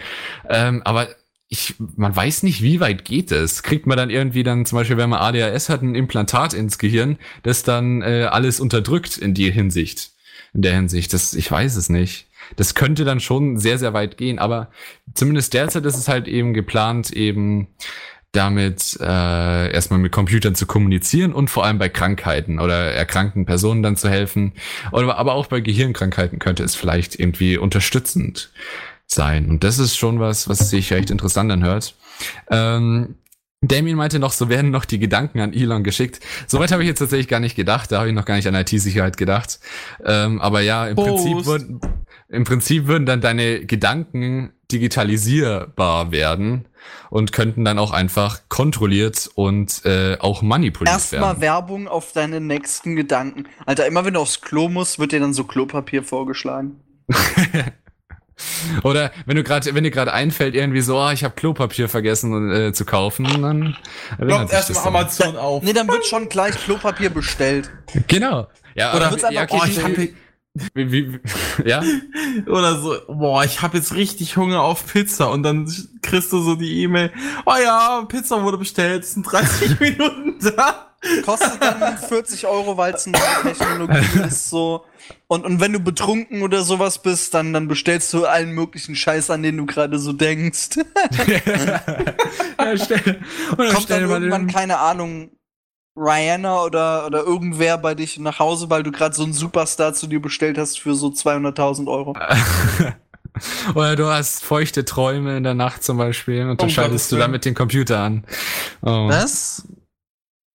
ähm, 0.49 0.83
aber 0.85 1.09
ich, 1.49 1.75
man 1.79 2.17
weiß 2.17 2.43
nicht, 2.43 2.63
wie 2.63 2.81
weit 2.81 3.05
geht 3.05 3.31
es. 3.31 3.63
Kriegt 3.63 3.87
man 3.87 3.99
dann 3.99 4.11
irgendwie 4.11 4.43
dann 4.43 4.65
zum 4.65 4.79
Beispiel, 4.79 4.97
wenn 4.97 5.11
man 5.11 5.21
ADHS 5.21 5.69
hat, 5.69 5.83
ein 5.83 5.95
Implantat 5.95 6.55
ins 6.55 6.79
Gehirn, 6.79 7.19
das 7.43 7.63
dann 7.63 8.03
äh, 8.03 8.29
alles 8.31 8.61
unterdrückt 8.61 9.19
in 9.19 9.35
die 9.35 9.51
Hinsicht, 9.53 10.13
in 10.55 10.63
der 10.63 10.75
Hinsicht. 10.75 11.13
Das, 11.13 11.35
ich 11.35 11.51
weiß 11.51 11.77
es 11.77 11.89
nicht. 11.91 12.27
Das 12.57 12.75
könnte 12.75 13.05
dann 13.05 13.21
schon 13.21 13.59
sehr, 13.59 13.79
sehr 13.79 13.93
weit 13.95 14.17
gehen, 14.17 14.39
aber 14.39 14.71
zumindest 15.15 15.55
derzeit 15.55 15.85
ist 15.87 15.97
es 15.97 16.09
halt 16.09 16.29
eben 16.29 16.55
geplant, 16.55 17.11
eben 17.11 17.69
damit 18.35 18.99
äh, 19.01 19.73
erstmal 19.73 20.01
mit 20.01 20.13
Computern 20.13 20.55
zu 20.55 20.67
kommunizieren 20.67 21.33
und 21.33 21.49
vor 21.49 21.65
allem 21.65 21.79
bei 21.79 21.89
Krankheiten 21.89 22.59
oder 22.59 22.93
erkrankten 22.93 23.47
Personen 23.47 23.83
dann 23.83 23.97
zu 23.97 24.09
helfen. 24.09 24.53
Oder, 24.93 25.17
aber 25.17 25.35
auch 25.35 25.47
bei 25.47 25.61
Gehirnkrankheiten 25.61 26.39
könnte 26.39 26.65
es 26.65 26.75
vielleicht 26.75 27.19
irgendwie 27.19 27.57
unterstützend 27.57 28.51
sein. 29.07 29.49
Und 29.49 29.65
das 29.65 29.79
ist 29.79 29.97
schon 29.97 30.19
was, 30.19 30.49
was 30.49 30.71
sich 30.71 30.93
recht 30.93 31.11
interessant 31.11 31.53
anhört. 31.53 31.95
Ähm, 32.51 33.17
Damien 33.69 33.97
meinte 33.97 34.19
noch, 34.19 34.33
so 34.33 34.49
werden 34.49 34.71
noch 34.71 34.85
die 34.85 34.99
Gedanken 34.99 35.41
an 35.41 35.53
Elon 35.53 35.85
geschickt. 35.85 36.21
Soweit 36.47 36.73
habe 36.73 36.83
ich 36.83 36.89
jetzt 36.89 36.99
tatsächlich 36.99 37.29
gar 37.29 37.41
nicht 37.41 37.57
gedacht. 37.57 37.93
Da 37.93 37.99
habe 37.99 38.09
ich 38.09 38.15
noch 38.15 38.25
gar 38.25 38.37
nicht 38.37 38.49
an 38.49 38.55
IT-Sicherheit 38.55 39.17
gedacht. 39.17 39.61
Ähm, 40.05 40.41
aber 40.41 40.61
ja, 40.61 40.87
im 40.87 40.97
Prinzip, 40.97 41.47
würden, 41.47 41.81
im 42.29 42.45
Prinzip 42.45 42.87
würden 42.87 43.07
dann 43.07 43.21
deine 43.21 43.65
Gedanken 43.65 44.53
digitalisierbar 44.75 46.11
werden 46.11 46.67
und 47.11 47.33
könnten 47.33 47.65
dann 47.65 47.79
auch 47.79 47.93
einfach 47.93 48.41
kontrolliert 48.49 49.31
und 49.35 49.85
äh, 49.85 50.17
auch 50.19 50.43
manipuliert 50.43 50.93
Erstmal 50.93 51.21
werden. 51.21 51.31
Erstmal 51.31 51.41
Werbung 51.41 51.89
auf 51.89 52.13
deine 52.13 52.41
nächsten 52.41 52.97
Gedanken. 52.97 53.45
Alter, 53.67 53.87
immer 53.87 54.05
wenn 54.05 54.15
du 54.15 54.21
aufs 54.21 54.41
Klo 54.41 54.69
musst, 54.69 54.99
wird 54.99 55.13
dir 55.13 55.21
dann 55.21 55.33
so 55.33 55.45
Klopapier 55.45 56.03
vorgeschlagen. 56.03 56.81
Oder 58.83 59.13
wenn 59.27 59.37
du 59.37 59.45
gerade, 59.45 59.75
wenn 59.75 59.85
dir 59.85 59.93
gerade 59.93 60.13
einfällt, 60.13 60.57
irgendwie 60.57 60.81
so, 60.81 60.99
oh, 60.99 61.11
ich 61.11 61.23
habe 61.23 61.35
Klopapier 61.37 61.89
vergessen 61.89 62.51
äh, 62.51 62.73
zu 62.73 62.85
kaufen, 62.85 63.25
dann 63.41 63.77
kommt 64.19 64.53
erstmal 64.53 64.89
Amazon 64.89 65.35
da, 65.35 65.41
auf. 65.41 65.63
Nee, 65.63 65.73
dann 65.73 65.87
wird 65.87 66.05
schon 66.05 66.29
gleich 66.29 66.57
Klopapier 66.57 67.11
bestellt. 67.11 67.71
Genau. 68.09 68.49
Ja, 68.75 68.95
Oder 68.97 69.13
aber, 69.13 69.33
ja, 69.33 69.45
okay, 69.45 69.61
oh, 69.61 69.67
ich 69.67 69.83
hab, 69.83 69.93
wie, 70.55 70.93
wie, 70.93 71.21
ja? 71.65 71.83
Oder 72.47 72.81
so, 72.81 72.97
boah, 73.09 73.45
ich 73.45 73.61
habe 73.61 73.77
jetzt 73.77 73.95
richtig 73.95 74.37
Hunger 74.37 74.63
auf 74.63 74.87
Pizza 74.87 75.31
und 75.31 75.43
dann 75.43 75.71
kriegst 76.01 76.33
du 76.33 76.41
so 76.41 76.55
die 76.55 76.83
E-Mail, 76.83 77.13
oh 77.45 77.55
ja, 77.63 78.05
Pizza 78.07 78.43
wurde 78.43 78.59
bestellt, 78.59 79.03
es 79.03 79.15
sind 79.15 79.25
30 79.25 79.81
Minuten 79.81 80.39
da. 80.57 80.91
Kostet 81.23 81.61
dann 81.61 81.99
40 81.99 82.47
Euro, 82.47 82.79
weil 82.79 82.95
es 82.95 83.07
eine 83.07 83.19
Technologie 83.43 84.21
ist, 84.27 84.49
so. 84.49 84.87
Und, 85.27 85.45
und 85.45 85.61
wenn 85.61 85.75
du 85.75 85.81
betrunken 85.81 86.43
oder 86.43 86.63
sowas 86.63 87.03
bist, 87.03 87.35
dann, 87.35 87.53
dann 87.53 87.69
bestellst 87.69 88.11
du 88.15 88.25
allen 88.25 88.53
möglichen 88.53 88.97
Scheiß, 88.97 89.29
an 89.29 89.43
den 89.43 89.59
du 89.59 89.67
gerade 89.67 89.99
so 89.99 90.15
denkst. 90.15 90.79
ja, 91.27 92.77
stell, 92.77 93.21
oder 93.53 93.71
Kommt 93.73 93.83
stell 93.83 94.01
dann 94.01 94.23
irgendwann, 94.23 94.47
keine 94.47 94.79
Ahnung, 94.79 95.31
Rihanna 95.97 96.63
oder, 96.63 97.07
oder 97.07 97.23
irgendwer 97.23 97.79
bei 97.79 97.95
dich 97.95 98.19
nach 98.19 98.39
Hause, 98.39 98.69
weil 98.71 98.83
du 98.83 98.91
gerade 98.91 99.15
so 99.15 99.23
einen 99.23 99.33
Superstar 99.33 99.95
zu 99.95 100.07
dir 100.07 100.21
bestellt 100.21 100.59
hast 100.59 100.81
für 100.81 100.95
so 100.95 101.09
200.000 101.09 101.87
Euro. 101.87 102.15
Oder 103.75 103.97
du 103.97 104.07
hast 104.07 104.45
feuchte 104.45 104.85
Träume 104.85 105.37
in 105.37 105.43
der 105.43 105.55
Nacht 105.55 105.83
zum 105.83 105.97
Beispiel 105.97 106.49
und 106.49 106.61
dann 106.61 106.69
Oh, 106.69 106.73
schaltest 106.73 107.11
du 107.11 107.17
damit 107.17 107.45
den 107.45 107.55
Computer 107.55 107.99
an. 107.99 108.25
Oh. 108.81 109.09
Was? 109.09 109.67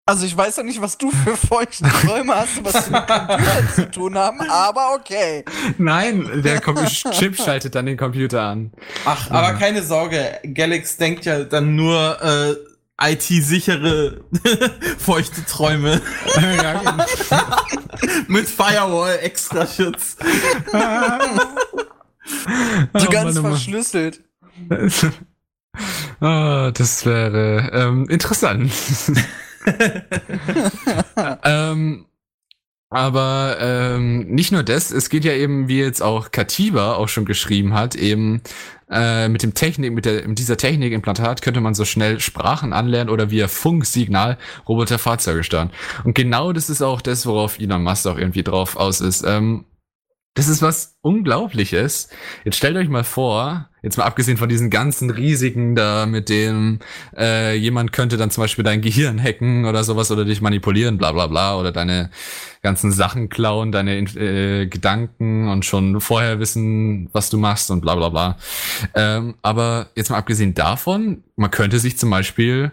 Also 0.05 0.25
ich 0.25 0.35
weiß 0.35 0.57
ja 0.57 0.63
nicht, 0.63 0.81
was 0.81 0.97
du 0.97 1.11
für 1.11 1.35
feuchte 1.35 1.83
Träume 1.83 2.33
hast, 2.33 2.63
was 2.63 2.89
mit 2.89 3.05
Computern 3.05 3.69
zu 3.75 3.91
tun 3.91 4.17
haben, 4.17 4.41
aber 4.49 4.95
okay. 4.95 5.45
Nein, 5.77 6.41
der 6.43 6.61
Chip 7.11 7.35
schaltet 7.35 7.75
dann 7.75 7.85
den 7.85 7.97
Computer 7.97 8.41
an. 8.41 8.71
Ach, 9.05 9.29
aber 9.29 9.53
keine 9.53 9.83
Sorge, 9.83 10.39
Galax 10.53 10.97
denkt 10.97 11.25
ja 11.25 11.43
dann 11.43 11.75
nur 11.75 12.17
äh, 12.23 12.55
IT-sichere 13.01 14.21
feuchte 14.97 15.45
Träume 15.45 16.01
ja, 16.35 16.73
genau. 16.73 17.05
mit 18.27 18.47
Firewall 18.47 19.19
extra 19.21 19.65
Schutz. 19.65 20.17
So 22.93 23.07
Oh, 23.07 23.11
ganz 23.11 23.35
Mann, 23.35 23.45
oh 23.45 23.49
verschlüsselt. 23.49 24.21
Oh, 26.21 26.69
das 26.71 27.03
wäre 27.03 27.71
ähm, 27.73 28.07
interessant. 28.07 28.71
ähm, 31.43 32.05
aber 32.89 33.57
ähm, 33.59 34.27
nicht 34.27 34.51
nur 34.51 34.63
das, 34.63 34.91
es 34.91 35.09
geht 35.09 35.23
ja 35.23 35.33
eben, 35.33 35.67
wie 35.67 35.79
jetzt 35.79 36.01
auch 36.01 36.31
Katiba 36.31 36.95
auch 36.95 37.07
schon 37.07 37.25
geschrieben 37.25 37.73
hat, 37.73 37.95
eben 37.95 38.41
äh, 38.89 39.29
mit 39.29 39.43
dem 39.43 39.53
Technik, 39.53 39.93
mit, 39.93 40.05
der, 40.05 40.27
mit 40.27 40.39
dieser 40.39 40.57
Technikimplantat 40.57 41.43
könnte 41.43 41.61
man 41.61 41.75
so 41.75 41.85
schnell 41.85 42.19
Sprachen 42.19 42.73
anlernen 42.73 43.09
oder 43.13 43.29
via 43.29 43.47
Funksignal 43.47 44.39
Roboter 44.67 44.97
Fahrzeuge 44.97 45.43
steuern. 45.43 45.69
Und 46.03 46.15
genau 46.15 46.51
das 46.51 46.69
ist 46.69 46.81
auch 46.81 47.01
das, 47.01 47.27
worauf 47.27 47.59
Elon 47.59 47.83
Musk 47.83 48.07
auch 48.07 48.17
irgendwie 48.17 48.43
drauf 48.43 48.75
aus 48.75 49.01
ist. 49.01 49.23
Ähm, 49.23 49.65
das 50.33 50.47
ist 50.47 50.61
was 50.61 50.97
Unglaubliches. 51.01 52.09
Jetzt 52.43 52.57
stellt 52.57 52.77
euch 52.77 52.89
mal 52.89 53.03
vor, 53.03 53.68
jetzt 53.81 53.97
mal 53.97 54.03
abgesehen 54.05 54.37
von 54.37 54.49
diesen 54.49 54.69
ganzen 54.69 55.09
Risiken 55.09 55.75
da, 55.75 56.05
mit 56.05 56.29
dem 56.29 56.79
äh, 57.17 57.55
jemand 57.55 57.91
könnte 57.93 58.17
dann 58.17 58.31
zum 58.31 58.43
Beispiel 58.43 58.63
dein 58.63 58.81
Gehirn 58.81 59.21
hacken 59.21 59.65
oder 59.65 59.83
sowas 59.83 60.11
oder 60.11 60.25
dich 60.25 60.41
manipulieren, 60.41 60.97
bla 60.97 61.11
bla 61.11 61.27
bla, 61.27 61.57
oder 61.57 61.71
deine 61.71 62.09
ganzen 62.61 62.91
Sachen 62.91 63.29
klauen, 63.29 63.71
deine 63.71 63.97
äh, 63.99 64.67
Gedanken 64.67 65.47
und 65.47 65.63
schon 65.65 66.01
vorher 66.01 66.39
wissen, 66.39 67.09
was 67.13 67.29
du 67.29 67.37
machst 67.37 67.71
und 67.71 67.81
bla 67.81 67.95
bla 67.95 68.09
bla. 68.09 68.37
Ähm, 68.95 69.35
aber 69.41 69.89
jetzt 69.95 70.09
mal 70.09 70.17
abgesehen 70.17 70.53
davon, 70.53 71.23
man 71.35 71.51
könnte 71.51 71.79
sich 71.79 71.97
zum 71.97 72.09
Beispiel 72.09 72.71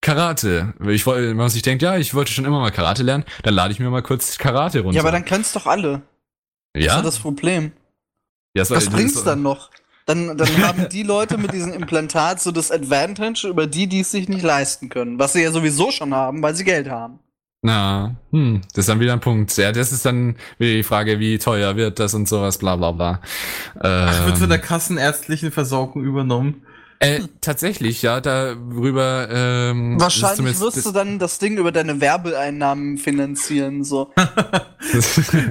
Karate. 0.00 0.74
Ich 0.86 1.06
wenn 1.06 1.36
man 1.36 1.48
sich 1.48 1.62
denkt, 1.62 1.82
ja, 1.82 1.96
ich 1.96 2.14
wollte 2.14 2.30
schon 2.30 2.44
immer 2.44 2.60
mal 2.60 2.70
Karate 2.70 3.02
lernen, 3.02 3.24
dann 3.42 3.54
lade 3.54 3.72
ich 3.72 3.80
mir 3.80 3.88
mal 3.90 4.02
kurz 4.02 4.36
Karate 4.38 4.80
runter. 4.80 4.96
Ja, 4.96 5.02
aber 5.02 5.12
dann 5.12 5.24
kannst 5.24 5.56
doch 5.56 5.66
alle. 5.66 6.02
Das 6.74 6.82
ist 6.82 6.86
ja, 6.86 6.96
ja 6.96 7.02
das 7.02 7.18
Problem. 7.18 7.72
ja 8.54 8.64
soll- 8.64 8.76
Was 8.76 8.84
das- 8.84 8.94
bringt's 8.94 9.24
dann 9.24 9.42
noch? 9.42 9.70
Dann, 10.06 10.36
dann 10.36 10.58
haben 10.62 10.88
die 10.90 11.02
Leute 11.02 11.38
mit 11.38 11.52
diesem 11.52 11.72
Implantat 11.72 12.40
so 12.40 12.50
das 12.52 12.70
Advantage 12.70 13.48
über 13.48 13.66
die, 13.66 13.86
die 13.86 14.00
es 14.00 14.10
sich 14.10 14.28
nicht 14.28 14.42
leisten 14.42 14.90
können. 14.90 15.18
Was 15.18 15.32
sie 15.32 15.42
ja 15.42 15.50
sowieso 15.50 15.90
schon 15.90 16.14
haben, 16.14 16.42
weil 16.42 16.54
sie 16.54 16.64
Geld 16.64 16.90
haben. 16.90 17.20
Na, 17.62 18.14
hm, 18.30 18.60
das 18.74 18.80
ist 18.80 18.88
dann 18.90 19.00
wieder 19.00 19.14
ein 19.14 19.20
Punkt. 19.20 19.56
Ja, 19.56 19.72
das 19.72 19.90
ist 19.90 20.04
dann 20.04 20.36
wieder 20.58 20.72
die 20.74 20.82
Frage, 20.82 21.18
wie 21.18 21.38
teuer 21.38 21.76
wird 21.76 21.98
das 21.98 22.12
und 22.12 22.28
sowas, 22.28 22.58
bla 22.58 22.76
bla 22.76 22.92
bla. 22.92 23.20
Ach, 23.80 24.26
wird 24.26 24.34
Ähm, 24.34 24.40
von 24.40 24.48
der 24.50 24.58
kassenärztlichen 24.58 25.50
Versorgung 25.50 26.04
übernommen. 26.04 26.62
Äh, 27.04 27.20
tatsächlich, 27.40 28.02
ja, 28.02 28.20
darüber 28.20 29.28
ähm, 29.30 30.00
Wahrscheinlich 30.00 30.58
wirst 30.60 30.84
du 30.84 30.92
dann 30.92 31.18
das 31.18 31.38
Ding 31.38 31.56
über 31.58 31.72
deine 31.72 32.00
Werbeeinnahmen 32.00 32.98
finanzieren. 32.98 33.84
So. 33.84 34.12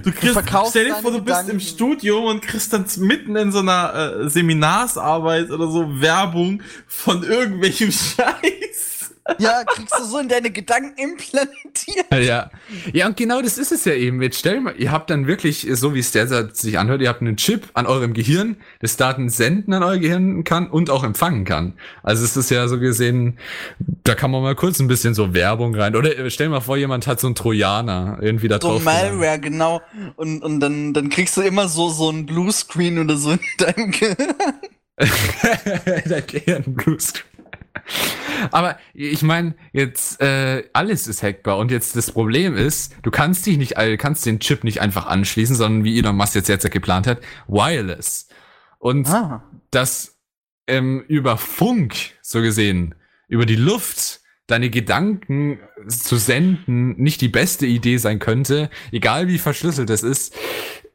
Du 0.04 0.12
kriegst, 0.12 0.34
verkaufst 0.34 0.72
stell 0.72 0.86
dir 0.86 0.96
vor, 0.96 1.12
du 1.12 1.18
bist 1.18 1.26
Gedanken. 1.26 1.52
im 1.52 1.60
Studium 1.60 2.26
und 2.26 2.42
kriegst 2.42 2.72
dann 2.72 2.86
mitten 2.98 3.36
in 3.36 3.52
so 3.52 3.60
einer 3.60 3.94
äh, 4.22 4.30
Seminarsarbeit 4.30 5.50
oder 5.50 5.68
so 5.68 6.00
Werbung 6.00 6.62
von 6.88 7.24
irgendwelchem 7.24 7.92
Scheiß. 7.92 8.93
Ja, 9.40 9.64
kriegst 9.64 9.94
du 9.98 10.04
so 10.04 10.20
in 10.20 10.28
deine 10.28 10.52
Gedanken 10.52 10.98
implantiert. 10.98 12.12
Ja. 12.12 12.52
ja, 12.91 13.08
und 13.08 13.16
genau 13.16 13.41
das 13.41 13.58
ist 13.58 13.72
es 13.72 13.86
ja 13.86 13.94
eben. 13.94 14.22
Jetzt 14.22 14.40
stell 14.40 14.56
dir 14.56 14.62
mal, 14.62 14.76
ihr 14.78 14.91
habt 14.91 15.10
dann 15.10 15.28
wirklich, 15.28 15.68
so 15.72 15.95
wie 15.95 16.00
es 16.00 16.12
derzeit 16.12 16.56
sich 16.58 16.78
anhört, 16.78 17.02
ihr 17.02 17.10
habt 17.10 17.22
einen 17.22 17.38
Chip 17.38 17.70
an 17.74 17.86
eurem 17.86 18.14
Gehirn, 18.14 18.58
das 18.80 18.98
Daten 18.98 19.30
senden 19.30 19.74
an 19.74 19.84
euer 19.84 19.98
Gehirn 19.98 20.44
kann 20.44 20.70
und 20.70 20.90
auch 20.90 21.04
empfangen 21.04 21.45
kann. 21.45 21.74
Also 22.04 22.24
es 22.24 22.36
ist 22.36 22.52
ja 22.52 22.68
so 22.68 22.80
gesehen, 22.80 23.40
da 24.04 24.16
kann 24.16 24.30
man 24.32 24.41
mal 24.41 24.56
kurz 24.56 24.80
ein 24.80 24.88
bisschen 24.88 25.14
so 25.14 25.34
Werbung 25.34 25.74
rein. 25.76 25.95
Oder 25.95 26.18
äh, 26.18 26.30
stell 26.30 26.50
mal 26.50 26.62
vor, 26.62 26.78
jemand 26.78 27.08
hat 27.08 27.20
so 27.20 27.28
einen 27.28 27.36
Trojaner 27.36 28.20
irgendwie 28.22 28.50
da 28.50 28.60
So 28.62 28.70
drauf. 28.70 28.84
Malware, 28.84 29.40
genau. 29.40 29.82
Und, 30.18 30.44
und 30.44 30.60
dann, 30.60 30.94
dann 30.94 31.10
kriegst 31.10 31.38
du 31.38 31.41
immer 31.41 31.70
so, 31.70 31.90
so 31.90 32.10
ein 32.10 32.26
Bluescreen 32.26 33.00
oder 33.00 33.16
so 33.18 33.32
in 33.32 33.40
deinem 33.58 33.91
Gehirn. 33.91 34.36
Dein 36.06 36.28
Gehirn 36.28 36.64
Bluescreen. 36.68 37.33
Aber 38.52 38.78
ich 38.94 39.22
meine, 39.24 39.56
jetzt 39.72 40.22
äh, 40.22 40.64
alles 40.74 41.08
ist 41.08 41.24
hackbar 41.24 41.58
und 41.58 41.72
jetzt 41.72 41.95
das 41.95 42.12
Problem 42.12 42.56
ist, 42.56 42.95
du 43.04 43.12
kannst 43.12 43.45
dich 43.45 43.58
nicht, 43.58 43.76
kannst 43.98 44.26
den 44.26 44.40
Chip 44.40 44.64
nicht 44.64 44.82
einfach 44.82 45.08
anschließen, 45.08 45.56
sondern 45.56 45.84
wie 45.84 45.98
Elon 45.98 46.16
Musk 46.16 46.36
jetzt 46.36 46.50
jetzt 46.50 46.70
geplant 46.70 47.08
hat, 47.08 47.22
wireless. 47.48 48.28
Und 48.80 49.08
Ah. 49.08 49.44
das 49.72 50.18
ähm, 50.68 51.04
über 51.08 51.38
Funk, 51.38 51.95
so 52.22 52.41
gesehen, 52.41 52.95
über 53.28 53.45
die 53.45 53.56
Luft 53.56 54.22
deine 54.48 54.70
Gedanken 54.70 55.60
zu 55.88 56.18
senden 56.18 57.02
nicht 57.02 57.22
die 57.22 57.30
beste 57.30 57.66
Idee 57.66 57.98
sein 57.98 58.20
könnte, 58.20 58.70
egal 58.91 59.28
wie 59.28 59.40
verschlüsselt 59.40 59.90
es 59.90 60.04
ist, 60.04 60.36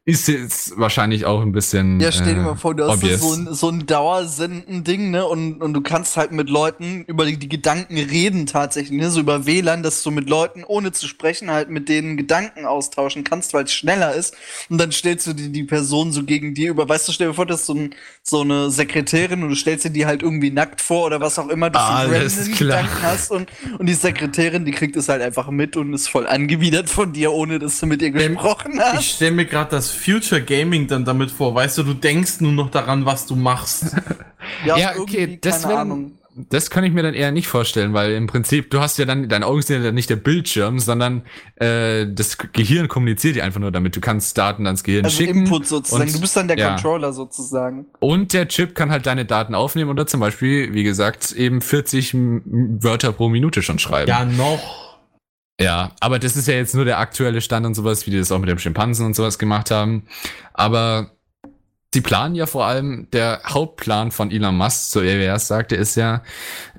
ist 0.09 0.26
jetzt 0.26 0.78
wahrscheinlich 0.78 1.26
auch 1.26 1.43
ein 1.43 1.52
bisschen. 1.52 2.01
Ja, 2.01 2.10
stell 2.10 2.35
dir 2.35 2.40
äh, 2.40 2.44
mal 2.44 2.55
vor, 2.55 2.74
du 2.74 2.85
hast 2.85 3.05
obvious. 3.05 3.20
so 3.20 3.35
ein, 3.35 3.55
so 3.55 3.68
ein 3.68 3.85
Dauersenden-Ding, 3.85 5.10
ne? 5.10 5.26
Und, 5.26 5.60
und 5.60 5.74
du 5.74 5.82
kannst 5.82 6.16
halt 6.16 6.32
mit 6.32 6.48
Leuten 6.48 7.05
über 7.06 7.26
die, 7.26 7.36
die 7.36 7.51
Gedanken 7.51 7.98
reden 7.98 8.47
tatsächlich, 8.47 8.98
ne? 8.98 9.10
So 9.10 9.20
über 9.20 9.44
WLAN, 9.44 9.82
dass 9.82 10.02
du 10.02 10.10
mit 10.10 10.30
Leuten, 10.30 10.64
ohne 10.64 10.93
zu 10.93 11.06
sprechen, 11.09 11.51
halt 11.51 11.68
mit 11.68 11.90
denen 11.90 12.16
Gedanken 12.16 12.64
austauschen 12.64 13.22
kannst, 13.22 13.52
weil 13.52 13.64
es 13.64 13.74
schneller 13.74 14.14
ist. 14.14 14.35
Und 14.70 14.78
dann 14.78 14.93
stellst 14.93 15.26
du 15.26 15.35
dir 15.35 15.51
die 15.51 15.64
Person 15.64 16.10
so 16.10 16.24
gegen 16.24 16.55
dir 16.55 16.70
über. 16.70 16.89
Weißt 16.89 17.06
du, 17.06 17.12
stell 17.12 17.28
dir 17.28 17.35
vor, 17.35 17.44
das 17.44 17.60
ist 17.60 17.66
so, 17.66 17.74
ein, 17.74 17.94
so 18.22 18.40
eine 18.40 18.70
Sekretärin 18.70 19.43
und 19.43 19.51
du 19.51 19.56
stellst 19.56 19.85
dir 19.85 19.90
die 19.90 20.06
halt 20.06 20.22
irgendwie 20.22 20.51
nackt 20.51 20.80
vor 20.80 21.05
oder 21.05 21.20
was 21.20 21.39
auch 21.39 21.48
immer, 21.48 21.68
dass 21.68 21.82
Alles 21.82 22.44
du. 22.47 22.56
Gedanken 22.56 23.02
hast. 23.02 23.30
Und, 23.30 23.51
und 23.78 23.85
die 23.85 23.93
Sekretärin, 23.93 24.64
die 24.64 24.72
kriegt 24.72 24.97
es 24.97 25.10
halt 25.10 25.20
einfach 25.20 25.51
mit 25.51 25.76
und 25.76 25.93
ist 25.93 26.09
voll 26.09 26.26
angewidert 26.26 26.89
von 26.89 27.12
dir, 27.12 27.30
ohne 27.30 27.59
dass 27.59 27.78
du 27.78 27.85
mit 27.85 28.01
ihr 28.01 28.10
gesprochen 28.10 28.80
hast. 28.80 29.01
Ich 29.01 29.10
stelle 29.10 29.32
mir 29.32 29.44
gerade 29.44 29.70
das 29.72 29.97
Future 29.98 30.40
Gaming 30.42 30.86
dann 30.86 31.04
damit 31.04 31.30
vor. 31.30 31.54
Weißt 31.54 31.76
du, 31.78 31.82
du 31.82 31.94
denkst 31.94 32.40
nur 32.40 32.52
noch 32.52 32.70
daran, 32.70 33.04
was 33.04 33.26
du 33.26 33.36
machst. 33.36 33.96
Ja, 34.64 34.92
okay, 34.98 35.22
irgendwie, 35.22 35.38
das 35.42 35.62
keine 35.62 35.74
wär- 35.74 35.80
Ahnung. 35.80 36.12
Das 36.50 36.70
kann 36.70 36.84
ich 36.84 36.92
mir 36.92 37.02
dann 37.02 37.14
eher 37.14 37.32
nicht 37.32 37.48
vorstellen, 37.48 37.92
weil 37.94 38.12
im 38.12 38.28
Prinzip, 38.28 38.70
du 38.70 38.78
hast 38.80 38.96
ja 38.96 39.04
dann, 39.04 39.28
deine 39.28 39.44
Augen 39.44 39.60
sind 39.60 39.78
ja 39.78 39.82
dann 39.82 39.94
nicht 39.96 40.08
der 40.08 40.14
Bildschirm, 40.16 40.78
sondern 40.78 41.22
äh, 41.56 42.06
das 42.08 42.38
Gehirn 42.38 42.86
kommuniziert 42.86 43.34
ja 43.34 43.42
einfach 43.42 43.58
nur 43.58 43.72
damit. 43.72 43.96
Du 43.96 44.00
kannst 44.00 44.38
Daten 44.38 44.64
ans 44.66 44.84
Gehirn 44.84 45.04
Also 45.04 45.16
schicken. 45.16 45.40
Input 45.40 45.66
sozusagen. 45.66 46.04
und- 46.04 46.14
du 46.14 46.20
bist 46.20 46.36
dann 46.36 46.46
der 46.46 46.56
ja. 46.56 46.68
Controller 46.74 47.12
sozusagen. 47.12 47.86
Und 47.98 48.32
der 48.32 48.46
Chip 48.46 48.76
kann 48.76 48.92
halt 48.92 49.04
deine 49.06 49.24
Daten 49.24 49.56
aufnehmen 49.56 49.90
oder 49.90 50.06
zum 50.06 50.20
Beispiel, 50.20 50.72
wie 50.72 50.84
gesagt, 50.84 51.32
eben 51.32 51.60
40 51.60 52.14
M- 52.14 52.42
Wörter 52.80 53.10
pro 53.12 53.28
Minute 53.28 53.60
schon 53.62 53.80
schreiben. 53.80 54.08
ja, 54.08 54.24
noch. 54.24 54.88
Ja, 55.60 55.93
aber 56.01 56.18
das 56.18 56.36
ist 56.36 56.47
ja 56.47 56.55
jetzt 56.55 56.74
nur 56.74 56.85
der 56.85 56.98
aktuelle 56.98 57.40
Stand 57.40 57.66
und 57.66 57.74
sowas, 57.74 58.06
wie 58.06 58.10
die 58.10 58.18
das 58.18 58.30
auch 58.30 58.39
mit 58.39 58.48
dem 58.48 58.59
Schimpansen 58.59 59.05
und 59.06 59.14
sowas 59.14 59.39
gemacht 59.39 59.70
haben. 59.70 60.05
Aber 60.55 61.10
sie 61.93 62.01
planen 62.01 62.36
ja 62.36 62.47
vor 62.47 62.66
allem, 62.66 63.09
der 63.12 63.40
Hauptplan 63.44 64.12
von 64.12 64.30
Elon 64.30 64.56
Musk, 64.56 64.93
so 64.93 65.02
wie 65.02 65.09
er 65.09 65.35
es 65.35 65.48
sagte, 65.48 65.74
ist 65.74 65.97
ja, 65.97 66.22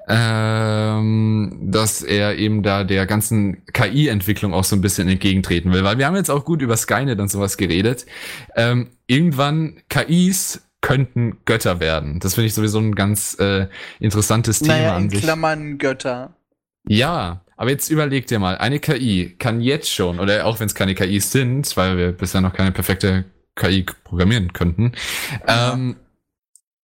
ähm, 0.07 1.57
dass 1.61 2.01
er 2.01 2.37
eben 2.37 2.63
da 2.63 2.83
der 2.83 3.05
ganzen 3.05 3.63
KI-Entwicklung 3.73 4.53
auch 4.53 4.63
so 4.63 4.75
ein 4.75 4.81
bisschen 4.81 5.07
entgegentreten 5.07 5.71
will. 5.73 5.83
Weil 5.83 5.97
wir 5.97 6.07
haben 6.07 6.15
jetzt 6.15 6.31
auch 6.31 6.45
gut 6.45 6.61
über 6.61 6.77
Skynet 6.77 7.19
und 7.19 7.29
sowas 7.29 7.57
geredet. 7.57 8.05
Ähm, 8.55 8.91
irgendwann 9.07 9.81
KIs 9.89 10.61
könnten 10.81 11.37
Götter 11.45 11.79
werden. 11.79 12.19
Das 12.19 12.35
finde 12.35 12.47
ich 12.47 12.53
sowieso 12.53 12.79
ein 12.79 12.95
ganz 12.95 13.37
äh, 13.39 13.67
interessantes 13.99 14.59
Thema 14.59 14.73
Naja, 14.73 14.95
an 14.95 15.03
in 15.03 15.09
sich. 15.09 15.21
Klammern 15.21 15.77
Götter. 15.77 16.33
Ja, 16.87 17.41
aber 17.59 17.71
jetzt 17.71 17.89
überleg 17.89 18.25
dir 18.25 18.39
mal, 18.39 18.57
eine 18.57 18.79
KI 18.79 19.35
kann 19.37 19.59
jetzt 19.59 19.91
schon, 19.93 20.21
oder 20.21 20.45
auch 20.45 20.61
wenn 20.61 20.67
es 20.67 20.75
keine 20.75 20.95
KIs 20.95 21.33
sind, 21.33 21.75
weil 21.75 21.97
wir 21.97 22.13
bisher 22.13 22.39
noch 22.39 22.53
keine 22.53 22.71
perfekte 22.71 23.25
KI 23.55 23.85
programmieren 24.05 24.53
könnten, 24.53 24.93
Ja. 25.45 25.73
ähm, 25.73 25.97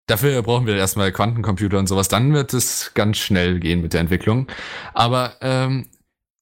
dafür 0.08 0.42
brauchen 0.42 0.66
wir 0.66 0.74
erstmal 0.74 1.12
Quantencomputer 1.12 1.78
und 1.78 1.86
sowas, 1.88 2.08
dann 2.08 2.34
wird 2.34 2.52
es 2.54 2.90
ganz 2.94 3.18
schnell 3.18 3.60
gehen 3.60 3.82
mit 3.82 3.92
der 3.92 4.00
Entwicklung. 4.00 4.48
Aber 4.94 5.34
ähm, 5.42 5.86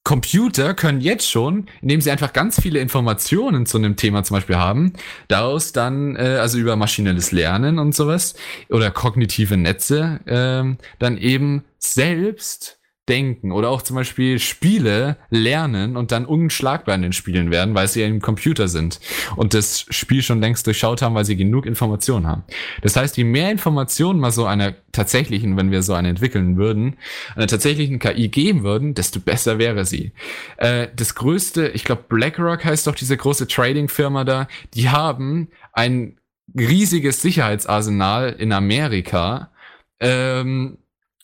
Computer 0.02 0.72
können 0.72 1.02
jetzt 1.02 1.30
schon, 1.30 1.68
indem 1.82 2.00
sie 2.00 2.10
einfach 2.10 2.32
ganz 2.32 2.58
viele 2.58 2.80
Informationen 2.80 3.66
zu 3.66 3.76
einem 3.76 3.96
Thema 3.96 4.24
zum 4.24 4.36
Beispiel 4.38 4.56
haben, 4.56 4.94
daraus 5.28 5.72
dann, 5.72 6.16
äh, 6.16 6.38
also 6.40 6.56
über 6.56 6.74
maschinelles 6.76 7.32
Lernen 7.32 7.78
und 7.78 7.94
sowas, 7.94 8.34
oder 8.70 8.90
kognitive 8.90 9.58
Netze, 9.58 10.20
ähm, 10.26 10.78
dann 10.98 11.18
eben 11.18 11.64
selbst 11.78 12.78
denken 13.08 13.50
oder 13.50 13.70
auch 13.70 13.82
zum 13.82 13.96
Beispiel 13.96 14.38
Spiele 14.38 15.16
lernen 15.28 15.96
und 15.96 16.12
dann 16.12 16.24
unschlagbar 16.24 16.94
in 16.94 17.02
den 17.02 17.12
Spielen 17.12 17.50
werden, 17.50 17.74
weil 17.74 17.88
sie 17.88 18.02
im 18.02 18.20
Computer 18.20 18.68
sind 18.68 19.00
und 19.34 19.54
das 19.54 19.86
Spiel 19.90 20.22
schon 20.22 20.40
längst 20.40 20.66
durchschaut 20.66 21.02
haben, 21.02 21.16
weil 21.16 21.24
sie 21.24 21.36
genug 21.36 21.66
Informationen 21.66 22.28
haben. 22.28 22.44
Das 22.80 22.94
heißt, 22.94 23.16
je 23.16 23.24
mehr 23.24 23.50
Informationen 23.50 24.20
mal 24.20 24.30
so 24.30 24.46
einer 24.46 24.74
tatsächlichen, 24.92 25.56
wenn 25.56 25.72
wir 25.72 25.82
so 25.82 25.94
eine 25.94 26.10
entwickeln 26.10 26.56
würden, 26.56 26.96
einer 27.34 27.48
tatsächlichen 27.48 27.98
KI 27.98 28.28
geben 28.28 28.62
würden, 28.62 28.94
desto 28.94 29.18
besser 29.18 29.58
wäre 29.58 29.84
sie. 29.84 30.12
Äh, 30.58 30.88
das 30.94 31.16
größte, 31.16 31.68
ich 31.68 31.84
glaube 31.84 32.04
BlackRock 32.08 32.64
heißt 32.64 32.86
doch 32.86 32.94
diese 32.94 33.16
große 33.16 33.48
Trading-Firma 33.48 34.22
da, 34.22 34.46
die 34.74 34.90
haben 34.90 35.48
ein 35.72 36.18
riesiges 36.56 37.20
Sicherheitsarsenal 37.20 38.30
in 38.30 38.52
Amerika, 38.52 39.50
ähm, 39.98 40.78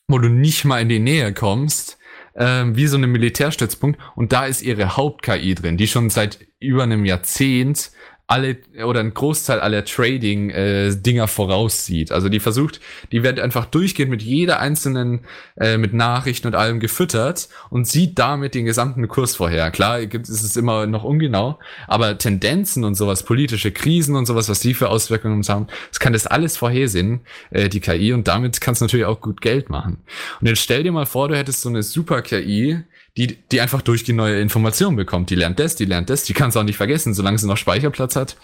wo 0.09 0.19
du 0.19 0.29
nicht 0.29 0.65
mal 0.65 0.81
in 0.81 0.89
die 0.89 0.99
Nähe 0.99 1.35
kommst, 1.35 1.99
ähm, 2.35 2.77
wie 2.77 2.87
so 2.87 2.97
ein 2.97 3.11
Militärstützpunkt. 3.11 4.01
Und 4.17 4.33
da 4.33 4.47
ist 4.47 4.63
ihre 4.63 4.97
Haupt-KI 4.97 5.55
drin, 5.55 5.77
die 5.77 5.87
schon 5.87 6.09
seit 6.09 6.39
über 6.59 6.83
einem 6.83 7.05
Jahrzehnt 7.05 7.91
alle 8.29 8.59
oder 8.85 9.01
ein 9.01 9.15
Großteil 9.15 9.59
aller 9.59 9.87
Trading-Dinger 9.87 11.29
voraussieht. 11.29 12.13
Also 12.13 12.29
die 12.29 12.41
versucht, 12.41 12.79
die 13.11 13.23
wird 13.23 13.41
einfach 13.41 13.65
durchgehend 13.65 14.11
mit 14.11 14.23
jeder 14.23 14.61
einzelnen, 14.61 15.21
äh, 15.59 15.79
mit 15.79 15.95
Nachrichten 15.95 16.47
und 16.47 16.55
allem 16.55 16.79
gefüttert 16.79 17.49
und 17.71 17.89
sieht 17.89 18.19
damit 18.19 18.55
den 18.55 18.67
gesamten 18.67 19.09
Kurs 19.09 19.35
vorher. 19.35 19.71
Klar, 19.71 20.05
gibt 20.05 20.29
es 20.29 20.43
ist 20.43 20.59
immer 20.59 20.87
noch 20.87 21.05
ungenau, 21.05 21.59
aber 21.87 22.19
Tendenzen 22.19 22.85
und 22.85 22.97
sowas, 22.97 23.23
politische 23.23 23.73
Krisen 23.73 24.15
und 24.15 24.27
sowas, 24.27 24.51
was 24.51 24.61
die 24.61 24.75
für 24.75 24.91
Auswirkungen 24.91 25.43
haben, 25.49 25.67
das 25.89 25.99
kann 25.99 26.13
das 26.13 26.27
alles 26.27 26.59
vorhersehen, 26.59 27.21
äh, 27.51 27.71
die 27.71 27.81
KI, 27.81 28.13
und 28.13 28.29
damit 28.29 28.61
kannst 28.61 28.83
du 28.83 28.85
natürlich 28.85 29.07
auch 29.07 29.23
gut 29.23 29.41
Geld 29.41 29.71
machen. 29.71 30.03
Und 30.43 30.49
jetzt 30.49 30.61
stell 30.61 30.83
dir 30.83 30.93
mal 30.93 31.07
vor, 31.07 31.29
du 31.29 31.37
hättest 31.37 31.63
so 31.63 31.71
eine 31.71 31.83
Super-KI, 31.83 32.83
die, 33.19 33.37
die 33.51 33.61
einfach 33.61 33.83
durchgehend 33.83 34.17
neue 34.17 34.41
Informationen 34.41 34.97
bekommt. 34.97 35.29
Die 35.31 35.35
lernt 35.35 35.59
das, 35.59 35.75
die 35.75 35.85
lernt 35.85 36.09
das, 36.09 36.23
die 36.23 36.35
kannst 36.35 36.55
du 36.55 36.61
auch 36.61 36.65
nicht 36.65 36.77
vergessen, 36.77 37.15
solange 37.15 37.37
sie 37.39 37.49
noch 37.49 37.57
Speicherplatz 37.57 38.15
hat. 38.15 38.37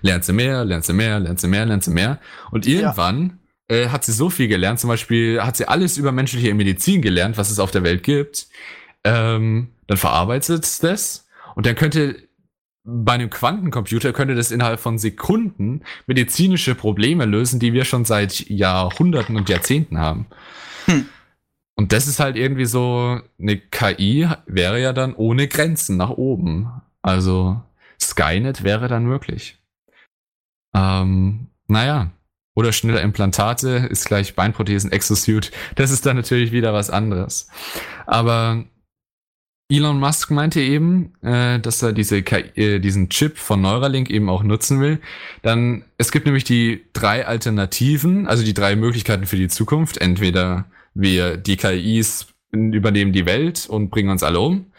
Lernt 0.00 0.24
sie 0.24 0.32
mehr, 0.32 0.64
lernt 0.64 0.84
sie 0.84 0.92
mehr, 0.92 1.18
lernt 1.18 1.40
sie 1.40 1.48
mehr, 1.48 1.66
lernt 1.66 1.82
sie 1.82 1.90
mehr. 1.90 2.20
Und 2.52 2.68
irgendwann 2.68 3.40
äh, 3.66 3.88
hat 3.88 4.04
sie 4.04 4.12
so 4.12 4.30
viel 4.30 4.46
gelernt, 4.46 4.78
zum 4.78 4.88
Beispiel 4.88 5.42
hat 5.42 5.56
sie 5.56 5.66
alles 5.66 5.96
über 5.96 6.12
menschliche 6.12 6.54
Medizin 6.54 7.02
gelernt, 7.02 7.36
was 7.36 7.50
es 7.50 7.58
auf 7.58 7.72
der 7.72 7.82
Welt 7.82 8.04
gibt. 8.04 8.46
Ähm, 9.02 9.72
dann 9.88 9.96
verarbeitet 9.96 10.64
es 10.64 10.78
das 10.78 11.26
und 11.56 11.66
dann 11.66 11.74
könnte 11.74 12.28
bei 12.84 13.12
einem 13.12 13.28
Quantencomputer 13.28 14.12
könnte 14.12 14.34
das 14.34 14.50
innerhalb 14.50 14.80
von 14.80 14.98
Sekunden 14.98 15.82
medizinische 16.06 16.74
Probleme 16.74 17.26
lösen, 17.26 17.60
die 17.60 17.72
wir 17.72 17.84
schon 17.84 18.04
seit 18.04 18.48
Jahrhunderten 18.48 19.36
und 19.36 19.48
Jahrzehnten 19.48 19.98
haben. 19.98 20.26
Hm. 20.86 21.06
Und 21.78 21.92
das 21.92 22.08
ist 22.08 22.18
halt 22.18 22.36
irgendwie 22.36 22.64
so, 22.64 23.20
eine 23.38 23.56
KI 23.56 24.28
wäre 24.46 24.82
ja 24.82 24.92
dann 24.92 25.14
ohne 25.14 25.46
Grenzen 25.46 25.96
nach 25.96 26.10
oben. 26.10 26.68
Also 27.02 27.62
Skynet 28.02 28.64
wäre 28.64 28.88
dann 28.88 29.04
möglich. 29.04 29.62
Ähm, 30.74 31.46
naja. 31.68 32.10
Oder 32.56 32.72
schnelle 32.72 33.00
Implantate 33.00 33.86
ist 33.90 34.06
gleich 34.06 34.34
Beinprothesen, 34.34 34.90
Exosuit. 34.90 35.52
Das 35.76 35.92
ist 35.92 36.04
dann 36.04 36.16
natürlich 36.16 36.50
wieder 36.50 36.74
was 36.74 36.90
anderes. 36.90 37.48
Aber 38.06 38.64
Elon 39.70 40.00
Musk 40.00 40.32
meinte 40.32 40.60
eben, 40.60 41.14
äh, 41.22 41.60
dass 41.60 41.80
er 41.80 41.92
diese 41.92 42.24
KI, 42.24 42.60
äh, 42.60 42.78
diesen 42.80 43.08
Chip 43.08 43.38
von 43.38 43.60
Neuralink 43.60 44.10
eben 44.10 44.28
auch 44.28 44.42
nutzen 44.42 44.80
will. 44.80 44.98
Dann, 45.42 45.84
es 45.96 46.10
gibt 46.10 46.26
nämlich 46.26 46.42
die 46.42 46.86
drei 46.92 47.24
Alternativen, 47.24 48.26
also 48.26 48.44
die 48.44 48.54
drei 48.54 48.74
Möglichkeiten 48.74 49.26
für 49.26 49.36
die 49.36 49.46
Zukunft. 49.46 49.98
Entweder 49.98 50.64
wir, 50.94 51.36
die 51.36 51.56
KIs 51.56 52.26
übernehmen 52.50 53.12
die 53.12 53.26
Welt 53.26 53.66
und 53.68 53.90
bringen 53.90 54.10
uns 54.10 54.22
alle 54.22 54.40
um. 54.40 54.72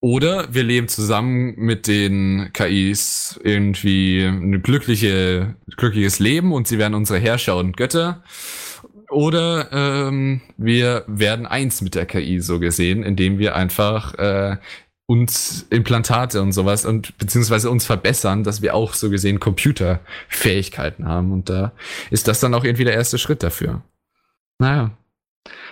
Oder 0.00 0.54
wir 0.54 0.62
leben 0.62 0.88
zusammen 0.88 1.54
mit 1.56 1.86
den 1.86 2.50
KIs 2.52 3.40
irgendwie 3.42 4.22
ein 4.24 4.62
glückliche, 4.62 5.56
glückliches 5.76 6.18
Leben 6.18 6.52
und 6.52 6.68
sie 6.68 6.78
werden 6.78 6.94
unsere 6.94 7.18
Herrscher 7.18 7.56
und 7.56 7.76
Götter. 7.76 8.22
Oder 9.10 9.68
ähm, 9.72 10.42
wir 10.56 11.04
werden 11.06 11.46
eins 11.46 11.80
mit 11.80 11.94
der 11.94 12.06
KI 12.06 12.40
so 12.40 12.60
gesehen, 12.60 13.02
indem 13.02 13.38
wir 13.38 13.56
einfach 13.56 14.14
äh, 14.18 14.56
uns 15.06 15.66
Implantate 15.70 16.42
und 16.42 16.52
sowas 16.52 16.84
und 16.84 17.16
beziehungsweise 17.18 17.70
uns 17.70 17.86
verbessern, 17.86 18.42
dass 18.42 18.62
wir 18.62 18.74
auch 18.74 18.94
so 18.94 19.08
gesehen 19.08 19.40
Computerfähigkeiten 19.40 21.06
haben. 21.06 21.32
Und 21.32 21.48
da 21.48 21.72
ist 22.10 22.28
das 22.28 22.40
dann 22.40 22.54
auch 22.54 22.64
irgendwie 22.64 22.84
der 22.84 22.94
erste 22.94 23.16
Schritt 23.18 23.42
dafür. 23.42 23.82
Naja. 24.58 24.90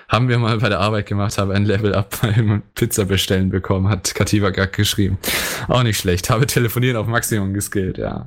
Haben 0.09 0.29
wir 0.29 0.39
mal 0.39 0.59
bei 0.59 0.69
der 0.69 0.81
Arbeit 0.81 1.07
gemacht, 1.07 1.39
habe 1.39 1.55
ein 1.55 1.65
Level 1.65 1.95
Up 1.95 2.21
beim 2.21 2.63
Pizza 2.75 3.07
bestellen 3.07 3.51
bekommen, 3.51 3.89
hat 3.89 4.15
Kativa 4.15 4.51
gerade 4.51 4.71
geschrieben. 4.71 5.19
Auch 5.67 5.83
nicht 5.83 5.99
schlecht. 5.99 6.31
Habe 6.31 6.47
telefonieren 6.47 6.97
auf 6.97 7.07
Maximum 7.07 7.55
geskillt, 7.55 7.99
ja. 7.99 8.27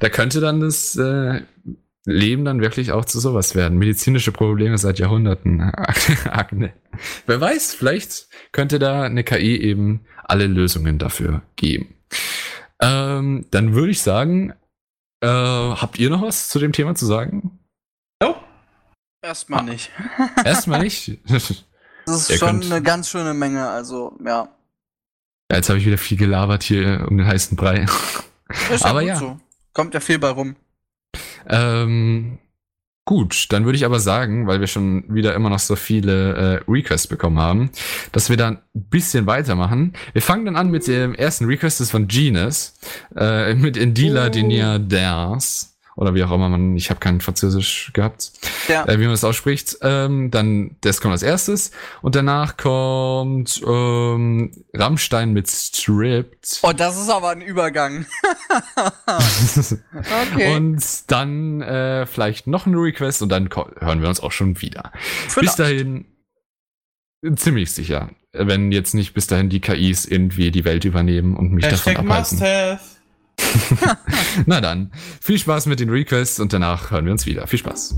Da 0.00 0.08
könnte 0.08 0.40
dann 0.40 0.60
das 0.60 0.96
äh, 0.96 1.40
Leben 2.04 2.44
dann 2.44 2.60
wirklich 2.60 2.92
auch 2.92 3.04
zu 3.04 3.20
sowas 3.20 3.54
werden. 3.54 3.78
Medizinische 3.78 4.32
Probleme 4.32 4.76
seit 4.76 4.98
Jahrhunderten. 4.98 5.60
Akne. 6.30 6.72
Wer 7.26 7.40
weiß, 7.40 7.74
vielleicht 7.74 8.28
könnte 8.50 8.78
da 8.78 9.02
eine 9.02 9.24
KI 9.24 9.56
eben 9.56 10.00
alle 10.24 10.46
Lösungen 10.46 10.98
dafür 10.98 11.42
geben. 11.56 11.94
Ähm, 12.80 13.46
dann 13.50 13.74
würde 13.74 13.92
ich 13.92 14.02
sagen, 14.02 14.52
äh, 15.20 15.28
habt 15.28 15.98
ihr 15.98 16.10
noch 16.10 16.22
was 16.22 16.48
zu 16.48 16.58
dem 16.58 16.72
Thema 16.72 16.96
zu 16.96 17.06
sagen? 17.06 17.58
Erstmal 19.26 19.64
nicht. 19.64 19.90
Erstmal 20.44 20.82
nicht. 20.84 21.18
Das 21.28 21.50
ist 22.22 22.30
Ihr 22.30 22.38
schon 22.38 22.60
könnt- 22.60 22.64
eine 22.72 22.82
ganz 22.82 23.08
schöne 23.08 23.34
Menge, 23.34 23.68
also 23.68 24.16
ja. 24.24 24.48
Ja, 25.50 25.56
Jetzt 25.56 25.68
habe 25.68 25.78
ich 25.78 25.86
wieder 25.86 25.98
viel 25.98 26.16
gelabert 26.18 26.62
hier 26.62 27.06
um 27.08 27.18
den 27.18 27.26
heißen 27.26 27.56
Brei. 27.56 27.86
Ist 28.72 28.84
Aber 28.84 29.00
gut 29.00 29.08
ja. 29.08 29.16
So. 29.16 29.38
Kommt 29.74 29.94
ja 29.94 30.00
viel 30.00 30.18
bei 30.18 30.30
rum. 30.30 30.56
Ähm, 31.48 32.38
gut, 33.04 33.46
dann 33.50 33.64
würde 33.64 33.76
ich 33.76 33.84
aber 33.84 34.00
sagen, 34.00 34.46
weil 34.46 34.60
wir 34.60 34.66
schon 34.66 35.04
wieder 35.14 35.34
immer 35.34 35.50
noch 35.50 35.58
so 35.58 35.76
viele 35.76 36.34
äh, 36.66 36.70
Requests 36.70 37.06
bekommen 37.06 37.38
haben, 37.38 37.70
dass 38.12 38.30
wir 38.30 38.36
dann 38.36 38.58
ein 38.74 38.84
bisschen 38.88 39.26
weitermachen. 39.26 39.92
Wir 40.12 40.22
fangen 40.22 40.44
dann 40.46 40.56
an 40.56 40.70
mit 40.70 40.86
dem 40.86 41.14
ersten 41.14 41.44
Request, 41.46 41.80
das 41.80 41.86
ist 41.86 41.90
von 41.90 42.08
Genus, 42.08 42.74
äh, 43.16 43.54
mit 43.54 43.76
Indila 43.76 44.26
Oh. 44.26 44.30
Denia 44.30 44.78
Dance. 44.78 45.68
Oder 45.94 46.14
wie 46.14 46.24
auch 46.24 46.30
immer 46.32 46.48
man, 46.48 46.74
ich 46.76 46.88
habe 46.90 47.00
kein 47.00 47.20
Französisch 47.20 47.90
gehabt, 47.92 48.32
Ja. 48.68 48.86
äh, 48.88 48.98
wie 48.98 49.02
man 49.04 49.10
das 49.12 49.24
ausspricht. 49.24 49.76
Ähm, 49.82 50.30
dann, 50.30 50.76
das 50.80 51.00
kommt 51.00 51.12
als 51.12 51.22
erstes. 51.22 51.70
Und 52.00 52.14
danach 52.14 52.56
kommt 52.56 53.60
ähm, 53.66 54.52
Rammstein 54.72 55.32
mit 55.32 55.50
Stripped. 55.50 56.60
Oh, 56.62 56.72
das 56.72 56.98
ist 57.00 57.10
aber 57.10 57.30
ein 57.30 57.42
Übergang. 57.42 58.06
Okay. 60.34 60.56
Und 60.56 61.10
dann 61.10 61.60
äh, 61.62 62.06
vielleicht 62.06 62.46
noch 62.46 62.66
ein 62.66 62.74
Request 62.74 63.22
und 63.22 63.28
dann 63.28 63.48
hören 63.78 64.00
wir 64.02 64.08
uns 64.08 64.20
auch 64.20 64.32
schon 64.32 64.60
wieder. 64.60 64.92
Bis 65.24 65.34
Vielleicht. 65.34 65.58
dahin 65.58 66.06
ziemlich 67.36 67.72
sicher, 67.72 68.10
wenn 68.32 68.72
jetzt 68.72 68.94
nicht 68.94 69.14
bis 69.14 69.26
dahin 69.26 69.48
die 69.48 69.60
KIs 69.60 70.04
irgendwie 70.06 70.50
die 70.50 70.64
Welt 70.64 70.84
übernehmen 70.84 71.36
und 71.36 71.52
mich 71.52 71.64
Hashtag 71.66 71.94
davon 71.96 72.08
must 72.08 72.32
abhalten. 72.42 72.78
have. 72.80 72.91
Na 74.46 74.60
dann, 74.60 74.92
viel 75.20 75.38
Spaß 75.38 75.66
mit 75.66 75.80
den 75.80 75.90
Requests 75.90 76.40
und 76.40 76.52
danach 76.52 76.90
hören 76.90 77.04
wir 77.04 77.12
uns 77.12 77.26
wieder. 77.26 77.46
Viel 77.46 77.58
Spaß. 77.58 77.94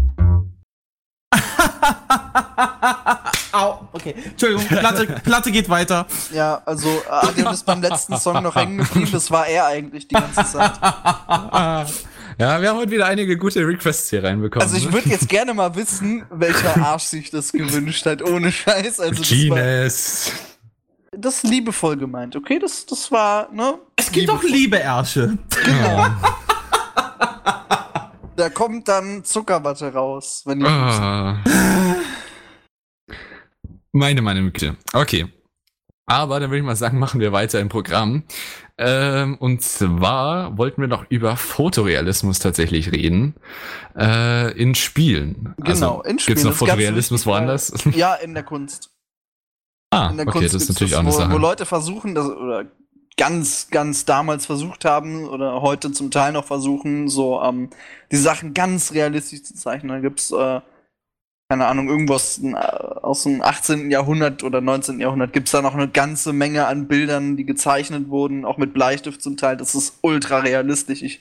Au, 3.53 3.89
okay. 3.93 4.15
Entschuldigung, 4.25 4.67
Platte, 4.67 5.07
Platte 5.23 5.53
geht 5.53 5.69
weiter. 5.69 6.07
Ja, 6.33 6.61
also 6.67 6.89
äh, 6.89 7.11
Adrian 7.11 7.55
ist 7.55 7.65
beim 7.65 7.81
letzten 7.81 8.17
Song 8.17 8.43
noch 8.43 8.57
hängen 8.57 8.79
geblieben. 8.79 9.11
Das 9.13 9.31
war 9.31 9.47
er 9.47 9.67
eigentlich 9.67 10.09
die 10.09 10.15
ganze 10.15 10.45
Zeit. 10.45 10.73
Ja, 12.37 12.61
wir 12.61 12.71
haben 12.71 12.79
heute 12.79 12.91
wieder 12.91 13.07
einige 13.07 13.37
gute 13.37 13.61
Requests 13.61 14.11
hier 14.11 14.25
reinbekommen. 14.25 14.67
Also 14.67 14.77
ich 14.77 14.87
ne? 14.87 14.93
würde 14.93 15.09
jetzt 15.09 15.29
gerne 15.29 15.55
mal 15.55 15.77
wissen, 15.77 16.25
welcher 16.31 16.85
Arsch 16.85 17.05
sich 17.05 17.31
das 17.31 17.53
gewünscht 17.53 18.05
hat, 18.07 18.23
ohne 18.23 18.51
Scheiß. 18.51 18.99
Also 18.99 19.23
das, 19.23 19.31
war, 19.31 19.39
Gines. 19.39 20.33
Das 21.19 21.37
ist 21.37 21.51
liebevoll 21.51 21.97
gemeint, 21.97 22.37
okay? 22.37 22.59
Das, 22.59 22.87
das 22.87 23.11
war, 23.11 23.51
ne? 23.53 23.79
Es 23.97 24.11
gibt 24.11 24.31
auch 24.31 24.43
liebe 24.43 24.79
Ärsche. 24.79 25.39
Genau. 25.65 26.07
Da 28.37 28.51
kommt 28.51 28.89
dann 28.89 29.23
Zuckerwatte 29.25 29.93
raus, 29.93 30.43
wenn 30.45 30.59
die 30.59 30.67
Ah. 30.67 31.39
Meine 33.93 34.23
Meinung, 34.23 34.51
bitte. 34.51 34.77
Okay. 34.93 35.27
Aber 36.07 36.41
dann 36.41 36.51
würde 36.51 36.59
ich 36.59 36.65
mal 36.65 36.77
sagen, 36.77 36.99
machen 36.99 37.21
wir 37.21 37.33
weiter 37.33 37.61
im 37.61 37.69
Programm. 37.69 38.25
Ähm, 38.77 39.37
und 39.39 39.63
zwar 39.63 40.59
wollten 40.59 40.81
wir 40.81 40.89
noch 40.89 41.07
über 41.09 41.37
Fotorealismus 41.37 42.41
tatsächlich 42.41 42.93
reden. 42.93 43.37
Äh, 43.97 44.51
in 44.61 44.75
Spielen. 44.75 45.55
Genau, 45.59 46.03
in 46.03 46.19
Spielen. 46.19 46.35
Gibt 46.35 46.39
es 46.39 46.45
noch 46.45 46.55
Fotorealismus 46.55 47.25
woanders? 47.27 47.73
Ja, 47.95 48.15
in 48.17 48.35
der 48.35 48.43
Kunst. 48.43 48.94
Ah, 49.95 50.11
In 50.11 50.17
der 50.17 50.27
okay, 50.27 50.39
Kunst 50.39 50.55
das 50.55 50.63
ist 50.63 50.69
natürlich 50.71 50.95
auch 50.95 51.01
eine 51.01 51.09
wo, 51.09 51.15
wo 51.15 51.19
Sache. 51.19 51.37
Leute 51.39 51.67
versuchen, 51.67 52.15
das, 52.15 52.27
oder 52.27 52.67
ganz, 53.17 53.69
ganz 53.71 54.05
damals 54.05 54.47
versucht 54.47 54.85
haben, 54.85 55.29
oder 55.29 55.63
heute 55.63 55.93
zum 55.93 56.11
Teil 56.11 56.33
noch 56.33 56.45
versuchen, 56.45 57.09
so 57.09 57.41
ähm, 57.43 57.71
die 58.11 58.17
Sachen 58.17 58.55
ganz 58.55 58.93
realistisch 58.93 59.43
zu 59.45 59.55
zeichnen. 59.55 59.91
Da 59.93 60.01
gibt's, 60.01 60.31
äh, 60.33 60.61
keine 61.49 61.67
Ahnung, 61.67 61.89
irgendwas 61.89 62.41
äh, 62.43 62.55
aus 62.55 63.23
dem 63.23 63.43
18. 63.43 63.91
Jahrhundert 63.91 64.43
oder 64.43 64.61
19. 64.61 65.01
Jahrhundert 65.01 65.33
gibt's 65.33 65.53
da 65.53 65.63
noch 65.63 65.75
eine 65.75 65.89
ganze 65.89 66.33
Menge 66.33 66.67
an 66.67 66.89
Bildern, 66.89 67.37
die 67.37 67.45
gezeichnet 67.45 68.09
wurden, 68.09 68.45
auch 68.45 68.57
mit 68.59 68.75
Bleistift 68.75 69.23
zum 69.23 69.37
Teil. 69.37 69.57
Das 69.57 69.75
ist 69.75 69.99
ultra 70.03 70.39
realistisch. 70.41 71.03
Ich, 71.03 71.21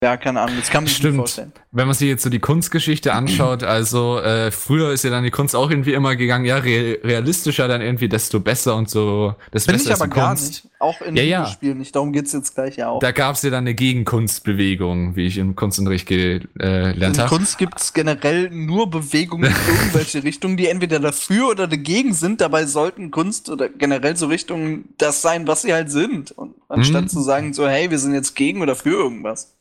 ja, 0.00 0.16
keine 0.16 0.40
Ahnung, 0.40 0.56
das 0.58 0.70
kann 0.70 0.84
man 0.84 0.88
sich 0.88 0.96
Stimmt. 0.98 1.16
vorstellen. 1.16 1.52
Wenn 1.72 1.86
man 1.86 1.94
sich 1.94 2.08
jetzt 2.08 2.22
so 2.22 2.30
die 2.30 2.38
Kunstgeschichte 2.38 3.12
anschaut, 3.12 3.64
also 3.64 4.20
äh, 4.20 4.52
früher 4.52 4.92
ist 4.92 5.02
ja 5.02 5.10
dann 5.10 5.24
die 5.24 5.30
Kunst 5.32 5.56
auch 5.56 5.70
irgendwie 5.70 5.92
immer 5.92 6.14
gegangen, 6.14 6.44
ja, 6.44 6.58
re 6.58 6.98
realistischer 7.02 7.66
dann 7.66 7.80
irgendwie, 7.80 8.08
desto 8.08 8.38
besser 8.38 8.76
und 8.76 8.88
so, 8.88 9.34
desto 9.52 9.72
Finde 9.72 9.84
ich 9.84 9.92
aber 9.92 10.06
gar 10.06 10.28
Kunst. 10.28 10.64
nicht. 10.64 10.74
Auch 10.78 11.00
in 11.00 11.16
Ja, 11.16 11.22
ja. 11.24 11.40
Videospielen 11.40 11.78
nicht. 11.78 11.96
Darum 11.96 12.12
geht's 12.12 12.32
jetzt 12.32 12.54
gleich 12.54 12.76
ja 12.76 12.88
auch. 12.90 13.00
Da 13.00 13.10
gab 13.10 13.34
es 13.34 13.42
ja 13.42 13.50
dann 13.50 13.64
eine 13.64 13.74
Gegenkunstbewegung, 13.74 15.16
wie 15.16 15.26
ich 15.26 15.38
im 15.38 15.56
Kunstunterricht 15.56 16.06
gelernt 16.06 16.48
äh, 16.60 16.92
In 16.92 17.18
habe. 17.18 17.28
Kunst 17.28 17.58
gibt 17.58 17.80
es 17.80 17.92
generell 17.92 18.50
nur 18.50 18.88
Bewegungen 18.88 19.50
in 19.50 19.74
irgendwelche 19.74 20.22
Richtungen, 20.22 20.56
die 20.56 20.68
entweder 20.68 21.00
dafür 21.00 21.48
oder 21.48 21.66
dagegen 21.66 22.14
sind. 22.14 22.40
Dabei 22.40 22.66
sollten 22.66 23.10
Kunst 23.10 23.50
oder 23.50 23.68
generell 23.68 24.16
so 24.16 24.26
Richtungen 24.26 24.94
das 24.98 25.22
sein, 25.22 25.48
was 25.48 25.62
sie 25.62 25.72
halt 25.72 25.90
sind. 25.90 26.30
Und 26.30 26.54
anstatt 26.68 27.04
Mhm. 27.04 27.08
zu 27.08 27.20
sagen, 27.22 27.52
so, 27.54 27.66
hey, 27.68 27.90
wir 27.90 27.98
sind 27.98 28.14
jetzt 28.14 28.34
gegen 28.36 28.60
oder 28.62 28.76
für 28.76 28.90
irgendwas. 28.90 29.56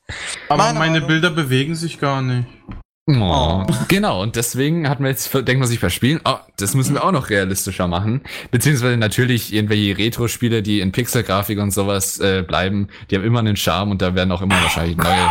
Aber 0.49 0.63
Meine 0.63 0.79
meine. 0.79 1.01
Bilder 1.01 1.29
bewegen 1.31 1.75
sich 1.75 1.99
gar 1.99 2.21
nicht. 2.21 2.47
Oh. 3.09 3.65
Genau, 3.87 4.21
und 4.21 4.35
deswegen 4.35 4.89
hat 4.89 4.99
man 4.99 5.09
jetzt, 5.11 5.33
denkt 5.33 5.59
man 5.59 5.67
sich 5.67 5.79
bei 5.79 5.87
Spielen, 5.87 6.19
oh, 6.25 6.35
das 6.57 6.73
müssen 6.75 6.93
wir 6.93 7.05
auch 7.05 7.13
noch 7.13 7.29
realistischer 7.29 7.87
machen. 7.87 8.21
Beziehungsweise 8.51 8.97
natürlich 8.97 9.53
irgendwelche 9.53 9.97
Retro-Spiele, 9.97 10.61
die 10.61 10.81
in 10.81 10.91
Pixel-Grafik 10.91 11.57
und 11.59 11.71
sowas 11.71 12.19
äh, 12.19 12.43
bleiben, 12.45 12.89
die 13.09 13.15
haben 13.15 13.23
immer 13.23 13.39
einen 13.39 13.55
Charme 13.55 13.91
und 13.91 14.01
da 14.01 14.13
werden 14.13 14.31
auch 14.33 14.41
immer 14.41 14.61
wahrscheinlich 14.61 14.97
neue. 14.97 15.29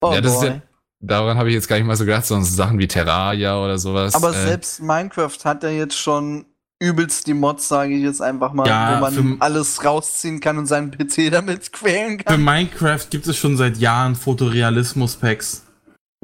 Oh 0.00 0.12
Ja, 0.14 0.20
das 0.22 0.32
ist 0.32 0.40
boy. 0.40 0.48
ja- 0.48 0.62
Daran 1.00 1.36
habe 1.38 1.48
ich 1.50 1.54
jetzt 1.54 1.68
gar 1.68 1.76
nicht 1.76 1.86
mal 1.86 1.94
so 1.96 2.04
gedacht, 2.04 2.24
sondern 2.26 2.44
so 2.44 2.56
Sachen 2.56 2.78
wie 2.80 2.88
Terraria 2.88 3.56
oder 3.62 3.78
sowas. 3.78 4.14
Aber 4.16 4.30
äh, 4.30 4.46
selbst 4.46 4.82
Minecraft 4.82 5.36
hat 5.44 5.62
ja 5.62 5.68
jetzt 5.68 5.96
schon 5.96 6.44
übelst 6.80 7.26
die 7.26 7.34
Mods, 7.34 7.68
sage 7.68 7.94
ich 7.94 8.02
jetzt 8.02 8.22
einfach 8.22 8.52
mal, 8.52 8.66
Ja, 8.66 8.96
wo 8.96 9.00
man 9.00 9.12
für- 9.12 9.36
alles 9.40 9.84
rausziehen 9.84 10.40
kann 10.40 10.58
und 10.58 10.66
seinen 10.66 10.90
PC 10.90 11.28
damit 11.30 11.72
quälen 11.72 12.18
Für 12.18 12.24
kann. 12.24 12.44
Minecraft 12.44 13.06
gibt 13.10 13.26
es 13.26 13.36
schon 13.36 13.56
seit 13.56 13.76
Jahren 13.78 14.14
Fotorealismus-Packs. 14.14 15.64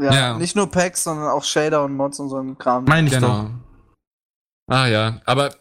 Ja, 0.00 0.12
Ja. 0.12 0.38
Nicht 0.38 0.56
nur 0.56 0.70
Packs, 0.70 1.04
sondern 1.04 1.28
auch 1.28 1.44
Shader 1.44 1.84
und 1.84 1.94
Mods 1.96 2.18
und 2.20 2.28
so 2.28 2.38
ein 2.38 2.56
Kram. 2.58 2.84
Meine 2.84 3.08
ich 3.08 3.14
doch. 3.14 3.20
Genau. 3.20 3.50
Ah 4.70 4.86
ja, 4.86 5.20
aber 5.24 5.54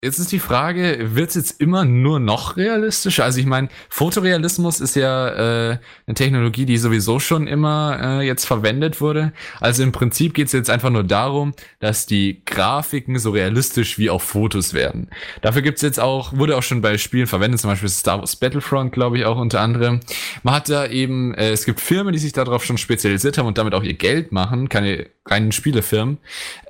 jetzt 0.00 0.20
ist 0.20 0.30
die 0.30 0.38
Frage, 0.38 1.16
wird's 1.16 1.34
jetzt 1.34 1.60
immer 1.60 1.84
nur 1.84 2.20
noch 2.20 2.56
realistischer? 2.56 3.24
Also 3.24 3.40
ich 3.40 3.46
meine, 3.46 3.68
Fotorealismus 3.88 4.78
ist 4.78 4.94
ja 4.94 5.70
äh, 5.70 5.78
eine 6.06 6.14
Technologie, 6.14 6.66
die 6.66 6.78
sowieso 6.78 7.18
schon 7.18 7.48
immer 7.48 7.98
äh, 8.00 8.26
jetzt 8.26 8.44
verwendet 8.44 9.00
wurde. 9.00 9.32
Also 9.60 9.82
im 9.82 9.90
Prinzip 9.90 10.34
geht's 10.34 10.52
jetzt 10.52 10.70
einfach 10.70 10.90
nur 10.90 11.02
darum, 11.02 11.52
dass 11.80 12.06
die 12.06 12.42
Grafiken 12.44 13.18
so 13.18 13.30
realistisch 13.30 13.98
wie 13.98 14.08
auf 14.08 14.22
Fotos 14.22 14.72
werden. 14.72 15.10
Dafür 15.42 15.62
gibt's 15.62 15.82
jetzt 15.82 15.98
auch, 15.98 16.32
wurde 16.32 16.56
auch 16.56 16.62
schon 16.62 16.80
bei 16.80 16.96
Spielen 16.96 17.26
verwendet, 17.26 17.60
zum 17.60 17.70
Beispiel 17.70 17.88
Star 17.88 18.20
Wars 18.20 18.36
Battlefront, 18.36 18.92
glaube 18.92 19.18
ich, 19.18 19.24
auch 19.24 19.38
unter 19.38 19.60
anderem. 19.60 19.98
Man 20.44 20.54
hat 20.54 20.68
da 20.68 20.86
eben, 20.86 21.34
äh, 21.34 21.50
es 21.50 21.64
gibt 21.64 21.80
Firmen, 21.80 22.12
die 22.12 22.20
sich 22.20 22.32
darauf 22.32 22.64
schon 22.64 22.78
spezialisiert 22.78 23.36
haben 23.36 23.46
und 23.46 23.58
damit 23.58 23.74
auch 23.74 23.82
ihr 23.82 23.94
Geld 23.94 24.30
machen, 24.30 24.68
keine 24.68 25.06
reinen 25.26 25.50
Spielefirmen, 25.50 26.18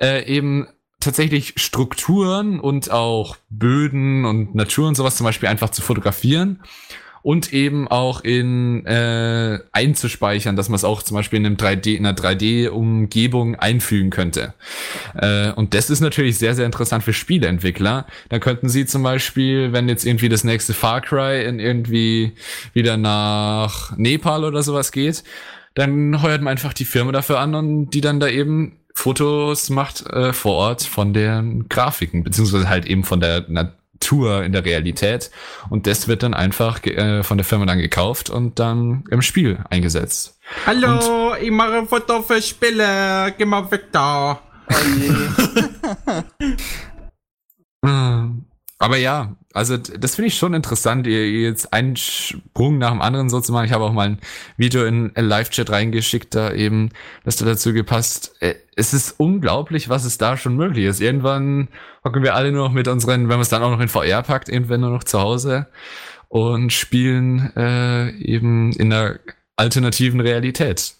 äh, 0.01 0.25
eben 0.25 0.67
tatsächlich 0.99 1.53
Strukturen 1.57 2.59
und 2.59 2.91
auch 2.91 3.37
Böden 3.49 4.25
und 4.25 4.55
Natur 4.55 4.87
und 4.87 4.95
sowas 4.95 5.15
zum 5.15 5.25
Beispiel 5.25 5.49
einfach 5.49 5.69
zu 5.69 5.81
fotografieren 5.81 6.59
und 7.21 7.53
eben 7.53 7.87
auch 7.87 8.21
in 8.21 8.85
äh, 8.85 9.59
einzuspeichern, 9.71 10.55
dass 10.55 10.69
man 10.69 10.75
es 10.75 10.83
auch 10.83 11.03
zum 11.03 11.15
Beispiel 11.15 11.39
in 11.39 11.45
einem 11.45 11.55
3D, 11.55 11.95
in 11.95 12.05
einer 12.05 12.17
3D-Umgebung 12.17 13.55
einfügen 13.55 14.09
könnte. 14.09 14.53
Äh, 15.15 15.51
und 15.51 15.73
das 15.73 15.89
ist 15.89 15.99
natürlich 15.99 16.37
sehr, 16.37 16.55
sehr 16.55 16.65
interessant 16.65 17.03
für 17.03 17.13
Spieleentwickler. 17.13 18.05
Da 18.29 18.39
könnten 18.39 18.69
sie 18.69 18.85
zum 18.85 19.03
Beispiel, 19.03 19.73
wenn 19.73 19.89
jetzt 19.89 20.05
irgendwie 20.05 20.29
das 20.29 20.43
nächste 20.43 20.73
Far 20.73 21.01
Cry 21.01 21.43
in 21.43 21.59
irgendwie 21.59 22.33
wieder 22.73 22.97
nach 22.97 23.97
Nepal 23.97 24.45
oder 24.45 24.63
sowas 24.63 24.91
geht, 24.91 25.23
dann 25.75 26.21
heuert 26.21 26.41
man 26.41 26.51
einfach 26.51 26.73
die 26.73 26.85
Firma 26.85 27.11
dafür 27.11 27.39
an 27.39 27.55
und 27.55 27.91
die 27.91 28.01
dann 28.01 28.19
da 28.19 28.27
eben 28.27 28.78
Fotos 28.93 29.69
macht 29.69 30.05
äh, 30.07 30.33
vor 30.33 30.55
Ort 30.55 30.83
von 30.83 31.13
den 31.13 31.69
Grafiken, 31.69 32.23
beziehungsweise 32.23 32.69
halt 32.69 32.85
eben 32.85 33.03
von 33.03 33.19
der 33.19 33.45
Natur 33.47 34.43
in 34.43 34.51
der 34.51 34.65
Realität. 34.65 35.31
Und 35.69 35.87
das 35.87 36.07
wird 36.07 36.23
dann 36.23 36.33
einfach 36.33 36.83
äh, 36.85 37.23
von 37.23 37.37
der 37.37 37.45
Firma 37.45 37.65
dann 37.65 37.79
gekauft 37.79 38.29
und 38.29 38.59
dann 38.59 39.03
im 39.09 39.21
Spiel 39.21 39.59
eingesetzt. 39.69 40.39
Hallo, 40.65 41.35
ich 41.39 41.51
mache 41.51 41.77
ein 41.77 41.87
Foto 41.87 42.21
für 42.21 42.41
Spiele. 42.41 43.33
Geh 43.37 43.45
mal 43.45 43.69
weg 43.71 43.85
da. 43.91 44.41
Oh 44.69 44.75
je. 44.97 45.11
Aber 48.81 48.95
ja, 48.95 49.35
also 49.53 49.75
das 49.75 50.15
finde 50.15 50.29
ich 50.29 50.37
schon 50.37 50.53
interessant, 50.53 51.05
ihr 51.05 51.29
jetzt 51.29 51.73
einen 51.73 51.97
Sprung 51.97 52.77
nach 52.77 52.91
dem 52.91 53.01
anderen 53.01 53.29
so 53.29 53.41
zu 53.41 53.51
machen. 53.51 53.65
Ich 53.65 53.73
habe 53.73 53.83
auch 53.83 53.91
mal 53.91 54.07
ein 54.07 54.19
Video 54.55 54.85
in 54.85 55.11
Live-Chat 55.13 55.69
reingeschickt, 55.69 56.33
da 56.33 56.53
eben, 56.53 56.91
das 57.25 57.35
da 57.35 57.45
dazu 57.45 57.73
gepasst. 57.73 58.35
Äh, 58.39 58.55
Es 58.77 58.93
ist 58.93 59.19
unglaublich, 59.19 59.89
was 59.89 60.05
es 60.05 60.17
da 60.17 60.37
schon 60.37 60.55
möglich 60.55 60.85
ist. 60.85 61.01
Irgendwann 61.01 61.67
hocken 62.05 62.23
wir 62.23 62.35
alle 62.35 62.53
nur 62.53 62.69
noch 62.69 62.73
mit 62.73 62.87
unseren, 62.87 63.23
wenn 63.23 63.35
man 63.35 63.41
es 63.41 63.49
dann 63.49 63.63
auch 63.63 63.71
noch 63.71 63.81
in 63.81 63.89
VR 63.89 64.23
packt, 64.23 64.47
irgendwann 64.47 64.79
nur 64.79 64.91
noch 64.91 65.03
zu 65.03 65.19
Hause 65.19 65.67
und 66.29 66.71
spielen 66.71 67.51
äh, 67.57 68.11
eben 68.11 68.71
in 68.71 68.91
der 68.91 69.19
alternativen 69.57 70.21
Realität. 70.21 70.95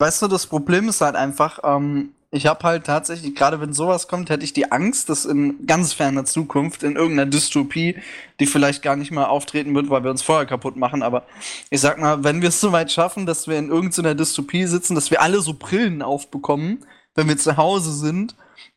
Weißt 0.00 0.20
du, 0.20 0.28
das 0.28 0.46
Problem 0.46 0.88
ist 0.88 1.00
halt 1.00 1.16
einfach, 1.16 1.60
ähm, 1.64 2.10
ich 2.34 2.46
habe 2.46 2.64
halt 2.64 2.86
tatsächlich, 2.86 3.34
gerade 3.34 3.60
wenn 3.60 3.74
sowas 3.74 4.08
kommt, 4.08 4.30
hätte 4.30 4.42
ich 4.42 4.54
die 4.54 4.72
Angst, 4.72 5.10
dass 5.10 5.26
in 5.26 5.66
ganz 5.66 5.92
ferner 5.92 6.24
Zukunft, 6.24 6.82
in 6.82 6.96
irgendeiner 6.96 7.30
Dystopie, 7.30 7.96
die 8.40 8.46
vielleicht 8.46 8.82
gar 8.82 8.96
nicht 8.96 9.10
mal 9.10 9.26
auftreten 9.26 9.74
wird, 9.74 9.90
weil 9.90 10.02
wir 10.02 10.10
uns 10.10 10.22
vorher 10.22 10.46
kaputt 10.46 10.76
machen, 10.76 11.02
aber 11.02 11.26
ich 11.68 11.82
sag 11.82 11.98
mal, 11.98 12.24
wenn 12.24 12.40
wir 12.40 12.48
es 12.48 12.58
so 12.58 12.72
weit 12.72 12.90
schaffen, 12.90 13.26
dass 13.26 13.48
wir 13.48 13.58
in 13.58 13.68
irgendeiner 13.68 14.14
Dystopie 14.14 14.64
sitzen, 14.64 14.94
dass 14.94 15.10
wir 15.10 15.20
alle 15.20 15.42
so 15.42 15.52
Brillen 15.52 16.00
aufbekommen, 16.00 16.86
wenn 17.14 17.28
wir 17.28 17.38
zu 17.38 17.56
Hause 17.56 17.92
sind 17.92 18.34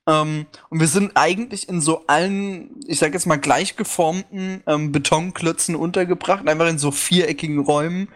ähm, 0.07 0.45
und 0.69 0.79
wir 0.79 0.87
sind 0.87 1.11
eigentlich 1.15 1.67
in 1.67 1.81
so 1.81 2.03
allen, 2.07 2.69
ich 2.87 2.99
sag 2.99 3.13
jetzt 3.13 3.25
mal, 3.25 3.37
gleich 3.37 3.75
geformten 3.75 4.61
ähm, 4.67 4.91
Betonklötzen 4.91 5.75
untergebracht, 5.75 6.47
einfach 6.47 6.67
in 6.67 6.77
so 6.77 6.91
viereckigen 6.91 7.59
Räumen, 7.59 8.09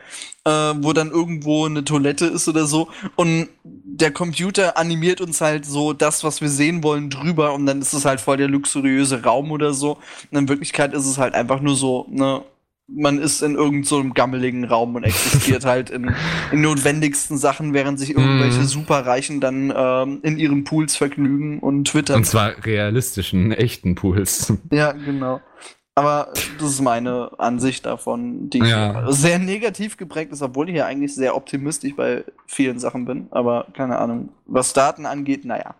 äh, 0.45 0.51
wo 0.51 0.93
dann 0.93 1.09
irgendwo 1.09 1.65
eine 1.65 1.83
Toilette 1.83 2.27
ist 2.27 2.47
oder 2.47 2.65
so. 2.67 2.89
Und 3.15 3.49
der 3.63 4.11
Computer 4.11 4.77
animiert 4.77 5.19
uns 5.19 5.41
halt 5.41 5.65
so 5.65 5.93
das, 5.93 6.23
was 6.23 6.41
wir 6.41 6.49
sehen 6.49 6.83
wollen, 6.83 7.09
drüber 7.09 7.53
und 7.53 7.65
dann 7.65 7.81
ist 7.81 7.93
es 7.93 8.05
halt 8.05 8.21
voll 8.21 8.37
der 8.37 8.47
luxuriöse 8.47 9.23
Raum 9.23 9.51
oder 9.51 9.73
so. 9.73 9.97
Und 10.31 10.37
in 10.37 10.49
Wirklichkeit 10.49 10.93
ist 10.93 11.07
es 11.07 11.17
halt 11.17 11.33
einfach 11.33 11.59
nur 11.59 11.75
so, 11.75 12.05
ne, 12.09 12.43
man 12.91 13.19
ist 13.19 13.41
in 13.41 13.55
irgendeinem 13.55 13.83
so 13.83 14.03
gammeligen 14.13 14.63
Raum 14.65 14.95
und 14.95 15.03
existiert 15.03 15.65
halt 15.65 15.89
in, 15.89 16.13
in 16.51 16.61
notwendigsten 16.61 17.37
Sachen, 17.37 17.73
während 17.73 17.99
sich 17.99 18.11
irgendwelche 18.11 18.59
Mm. 18.61 18.65
Superreichen 18.65 19.39
dann 19.41 19.73
ähm, 19.75 20.19
in 20.23 20.37
ihren 20.37 20.63
Pools 20.63 20.95
vergnügen 20.95 21.59
und 21.59 21.87
twittern. 21.87 22.17
Und 22.17 22.25
zwar 22.25 22.53
realistischen, 22.65 23.51
echten 23.51 23.95
Pools. 23.95 24.53
ja, 24.71 24.91
genau. 24.93 25.41
Aber 25.95 26.31
das 26.59 26.69
ist 26.71 26.81
meine 26.81 27.29
Ansicht 27.39 27.85
davon, 27.85 28.49
die 28.49 28.59
Ja. 28.59 29.11
sehr 29.11 29.37
negativ 29.37 29.97
geprägt 29.97 30.31
ist, 30.31 30.41
obwohl 30.41 30.69
ich 30.69 30.75
ja 30.77 30.85
eigentlich 30.85 31.13
sehr 31.13 31.35
optimistisch 31.35 31.93
bei 31.95 32.23
vielen 32.47 32.79
Sachen 32.79 33.03
bin. 33.05 33.27
Aber 33.31 33.67
keine 33.73 33.97
Ahnung. 33.99 34.29
Was 34.45 34.71
Daten 34.73 35.05
angeht, 35.05 35.43
naja. 35.43 35.75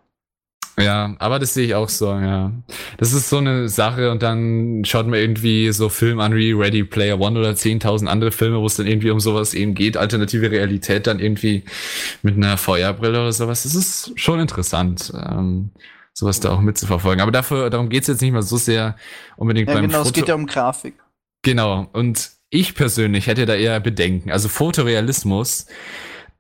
Ja, 0.80 1.16
aber 1.20 1.40
das 1.40 1.54
sehe 1.54 1.66
ich 1.66 1.76
auch 1.76 1.90
so, 1.90 2.08
ja. 2.14 2.52
Das 2.98 3.14
ist 3.14 3.30
so 3.30 3.38
eine 3.38 3.70
Sache 3.70 4.12
und 4.12 4.24
dann 4.24 4.84
schaut 4.86 5.08
man 5.08 5.20
irgendwie 5.20 5.72
so 5.72 5.90
Film 5.90 6.20
an 6.20 6.36
wie 6.36 6.52
Ready 6.52 6.84
Player 6.84 7.20
One 7.20 7.40
oder 7.40 7.52
10.000 7.52 8.08
andere 8.08 8.32
Filme, 8.32 8.60
wo 8.60 8.66
es 8.66 8.76
dann 8.78 8.88
irgendwie 8.88 9.10
um 9.10 9.20
sowas 9.20 9.54
eben 9.54 9.74
geht, 9.74 9.98
alternative 9.98 10.50
Realität 10.52 11.08
dann 11.08 11.20
irgendwie 11.20 11.64
mit 12.22 12.36
einer 12.38 12.58
VR-Brille 12.58 13.20
oder 13.20 13.32
sowas. 13.34 13.64
Das 13.64 13.76
ist 13.76 14.12
schon 14.16 14.40
interessant, 14.40 15.12
ähm, 15.16 15.72
sowas 16.14 16.40
da 16.40 16.52
auch 16.52 16.62
mitzuverfolgen. 16.62 17.22
Aber 17.22 17.32
dafür, 17.32 17.70
darum 17.70 17.90
geht's 17.90 18.08
jetzt 18.08 18.22
nicht 18.22 18.32
mal 18.32 18.42
so 18.42 18.58
sehr 18.58 18.96
unbedingt 19.38 19.68
Ja, 19.68 19.76
beim 19.76 19.88
genau, 19.88 20.02
es 20.02 20.08
Foto. 20.08 20.20
geht 20.20 20.30
ja 20.30 20.36
um 20.36 20.46
Grafik. 20.46 20.96
Genau, 21.42 21.88
und 21.94 22.32
ich 22.50 22.76
persönlich 22.76 23.28
hätte 23.28 23.46
da 23.46 23.56
eher 23.56 23.80
Bedenken. 23.80 24.32
Also 24.32 24.50
Fotorealismus. 24.50 25.68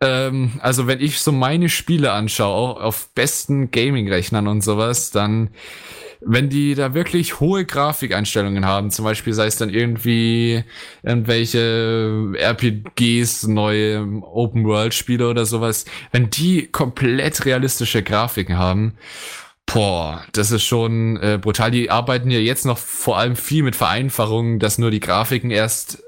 Ähm, 0.01 0.59
also 0.61 0.87
wenn 0.87 1.01
ich 1.01 1.19
so 1.19 1.31
meine 1.31 1.69
Spiele 1.69 2.11
anschaue, 2.11 2.81
auf 2.81 3.09
besten 3.13 3.71
Gaming-Rechnern 3.71 4.47
und 4.47 4.61
sowas, 4.61 5.11
dann, 5.11 5.49
wenn 6.21 6.49
die 6.49 6.75
da 6.75 6.93
wirklich 6.93 7.39
hohe 7.39 7.65
Grafikeinstellungen 7.65 8.65
haben, 8.65 8.91
zum 8.91 9.05
Beispiel 9.05 9.33
sei 9.33 9.47
es 9.47 9.57
dann 9.57 9.69
irgendwie 9.69 10.63
irgendwelche 11.03 12.31
RPGs, 12.37 13.47
neue 13.47 14.07
Open-World-Spiele 14.21 15.27
oder 15.27 15.45
sowas, 15.45 15.85
wenn 16.11 16.29
die 16.29 16.67
komplett 16.67 17.45
realistische 17.45 18.03
Grafiken 18.03 18.57
haben, 18.57 18.97
Boah, 19.71 20.25
das 20.31 20.49
ist 20.49 20.63
schon 20.63 21.17
äh, 21.17 21.37
brutal. 21.39 21.69
Die 21.69 21.91
arbeiten 21.91 22.31
ja 22.31 22.39
jetzt 22.39 22.65
noch 22.65 22.79
vor 22.79 23.19
allem 23.19 23.35
viel 23.35 23.61
mit 23.61 23.75
Vereinfachungen, 23.75 24.57
dass 24.57 24.79
nur 24.79 24.89
die 24.89 24.99
Grafiken 24.99 25.51
erst 25.51 26.01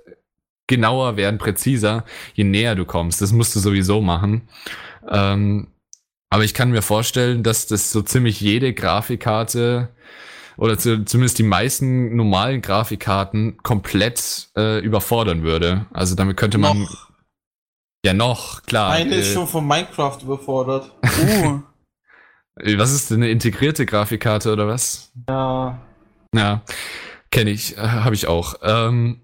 genauer 0.67 1.17
werden, 1.17 1.38
präziser, 1.38 2.05
je 2.33 2.43
näher 2.43 2.75
du 2.75 2.85
kommst. 2.85 3.21
Das 3.21 3.31
musst 3.31 3.55
du 3.55 3.59
sowieso 3.59 4.01
machen. 4.01 4.47
Ähm, 5.09 5.67
aber 6.29 6.45
ich 6.45 6.53
kann 6.53 6.71
mir 6.71 6.81
vorstellen, 6.81 7.43
dass 7.43 7.67
das 7.67 7.91
so 7.91 8.01
ziemlich 8.01 8.39
jede 8.39 8.73
Grafikkarte 8.73 9.89
oder 10.57 10.77
zu, 10.77 11.03
zumindest 11.05 11.39
die 11.39 11.43
meisten 11.43 12.15
normalen 12.15 12.61
Grafikkarten 12.61 13.57
komplett 13.63 14.49
äh, 14.55 14.79
überfordern 14.79 15.43
würde. 15.43 15.88
Also 15.91 16.15
damit 16.15 16.38
könnte 16.38 16.57
man 16.57 16.83
Noch. 16.83 17.09
ja 18.05 18.13
noch 18.13 18.63
klar. 18.63 18.89
Meine 18.89 19.15
ist 19.15 19.31
äh, 19.31 19.33
schon 19.33 19.47
von 19.47 19.67
Minecraft 19.67 20.19
überfordert. 20.21 20.91
Uh, 21.03 21.61
was 22.77 22.93
ist 22.93 23.11
denn 23.11 23.17
eine 23.17 23.31
integrierte 23.31 23.85
Grafikkarte 23.85 24.53
oder 24.53 24.67
was? 24.67 25.11
Ja. 25.27 25.81
Ja, 26.33 26.61
kenne 27.29 27.49
ich, 27.49 27.77
äh, 27.77 27.81
habe 27.81 28.15
ich 28.15 28.27
auch. 28.27 28.55
Ähm, 28.61 29.20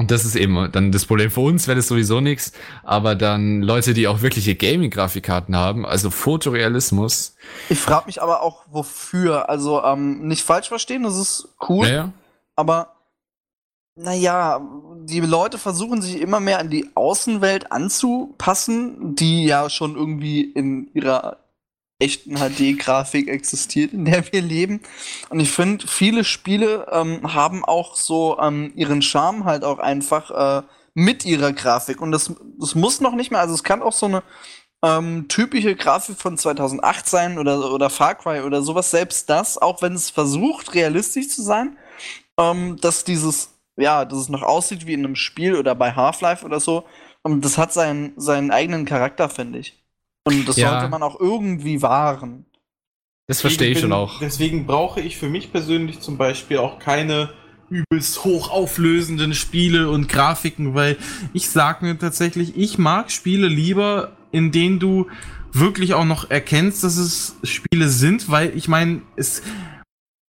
und 0.00 0.10
das 0.10 0.24
ist 0.24 0.34
eben 0.34 0.72
dann 0.72 0.92
das 0.92 1.04
Problem. 1.04 1.30
Für 1.30 1.42
uns 1.42 1.66
wäre 1.68 1.76
das 1.76 1.86
sowieso 1.86 2.22
nichts, 2.22 2.52
aber 2.84 3.14
dann 3.14 3.60
Leute, 3.60 3.92
die 3.92 4.08
auch 4.08 4.22
wirkliche 4.22 4.54
Gaming-Grafikkarten 4.54 5.54
haben, 5.54 5.84
also 5.84 6.08
Fotorealismus, 6.08 7.36
ich 7.68 7.78
frage 7.78 8.06
mich 8.06 8.22
aber 8.22 8.42
auch, 8.42 8.64
wofür. 8.70 9.50
Also, 9.50 9.84
ähm, 9.84 10.26
nicht 10.26 10.42
falsch 10.42 10.68
verstehen, 10.68 11.02
das 11.02 11.18
ist 11.18 11.48
cool. 11.68 11.86
naja, 11.86 12.12
Aber 12.56 12.94
naja, 13.94 14.66
die 15.02 15.20
Leute 15.20 15.58
versuchen 15.58 16.00
sich 16.00 16.18
immer 16.18 16.40
mehr 16.40 16.60
an 16.60 16.70
die 16.70 16.88
Außenwelt 16.94 17.70
anzupassen, 17.70 19.14
die 19.16 19.44
ja 19.44 19.68
schon 19.68 19.96
irgendwie 19.96 20.40
in 20.40 20.90
ihrer 20.94 21.36
echten 22.00 22.36
HD-Grafik 22.36 23.28
existiert, 23.28 23.92
in 23.92 24.04
der 24.04 24.32
wir 24.32 24.42
leben. 24.42 24.80
Und 25.28 25.40
ich 25.40 25.50
finde, 25.50 25.86
viele 25.86 26.24
Spiele 26.24 26.86
ähm, 26.90 27.34
haben 27.34 27.64
auch 27.64 27.96
so 27.96 28.38
ähm, 28.40 28.72
ihren 28.74 29.02
Charme 29.02 29.44
halt 29.44 29.64
auch 29.64 29.78
einfach 29.78 30.62
äh, 30.62 30.66
mit 30.94 31.24
ihrer 31.24 31.52
Grafik. 31.52 32.00
Und 32.00 32.12
das, 32.12 32.32
das 32.58 32.74
muss 32.74 33.00
noch 33.00 33.14
nicht 33.14 33.30
mehr, 33.30 33.40
also 33.40 33.54
es 33.54 33.64
kann 33.64 33.82
auch 33.82 33.92
so 33.92 34.06
eine 34.06 34.22
ähm, 34.82 35.26
typische 35.28 35.76
Grafik 35.76 36.18
von 36.18 36.38
2008 36.38 37.08
sein 37.08 37.38
oder, 37.38 37.72
oder 37.72 37.90
Far 37.90 38.14
Cry 38.14 38.40
oder 38.40 38.62
sowas. 38.62 38.90
Selbst 38.90 39.28
das, 39.28 39.58
auch 39.58 39.82
wenn 39.82 39.94
es 39.94 40.10
versucht, 40.10 40.74
realistisch 40.74 41.28
zu 41.28 41.42
sein, 41.42 41.76
ähm, 42.38 42.76
dass 42.80 43.04
dieses, 43.04 43.50
ja, 43.76 44.04
dass 44.04 44.18
es 44.18 44.28
noch 44.28 44.42
aussieht 44.42 44.86
wie 44.86 44.94
in 44.94 45.04
einem 45.04 45.16
Spiel 45.16 45.56
oder 45.56 45.74
bei 45.74 45.92
Half-Life 45.92 46.44
oder 46.44 46.60
so. 46.60 46.86
Und 47.22 47.44
das 47.44 47.58
hat 47.58 47.72
seinen, 47.72 48.14
seinen 48.16 48.50
eigenen 48.50 48.86
Charakter, 48.86 49.28
finde 49.28 49.58
ich. 49.58 49.79
Und 50.24 50.48
das 50.48 50.56
Ja. 50.56 50.70
sollte 50.72 50.88
man 50.90 51.02
auch 51.02 51.18
irgendwie 51.20 51.82
wahren. 51.82 52.44
das 53.28 53.40
verstehe 53.42 53.70
ich 53.70 53.78
schon 53.78 53.92
auch. 53.92 54.18
Deswegen 54.18 54.66
brauche 54.66 55.00
ich 55.00 55.16
für 55.16 55.28
mich 55.28 55.52
persönlich 55.52 56.00
zum 56.00 56.16
Beispiel 56.18 56.58
auch 56.58 56.80
keine 56.80 57.30
übelst 57.68 58.24
hochauflösenden 58.24 59.34
Spiele 59.34 59.88
und 59.88 60.08
Grafiken, 60.08 60.74
weil 60.74 60.96
ich 61.32 61.48
sag 61.48 61.82
mir 61.82 61.96
tatsächlich, 61.96 62.56
ich 62.56 62.76
mag 62.78 63.12
Spiele 63.12 63.46
lieber, 63.46 64.16
in 64.32 64.50
denen 64.50 64.80
du 64.80 65.06
wirklich 65.52 65.94
auch 65.94 66.04
noch 66.04 66.28
erkennst, 66.30 66.82
dass 66.82 66.96
es 66.96 67.36
Spiele 67.44 67.88
sind, 67.88 68.28
weil 68.28 68.56
ich 68.56 68.66
meine, 68.66 69.02
es 69.14 69.42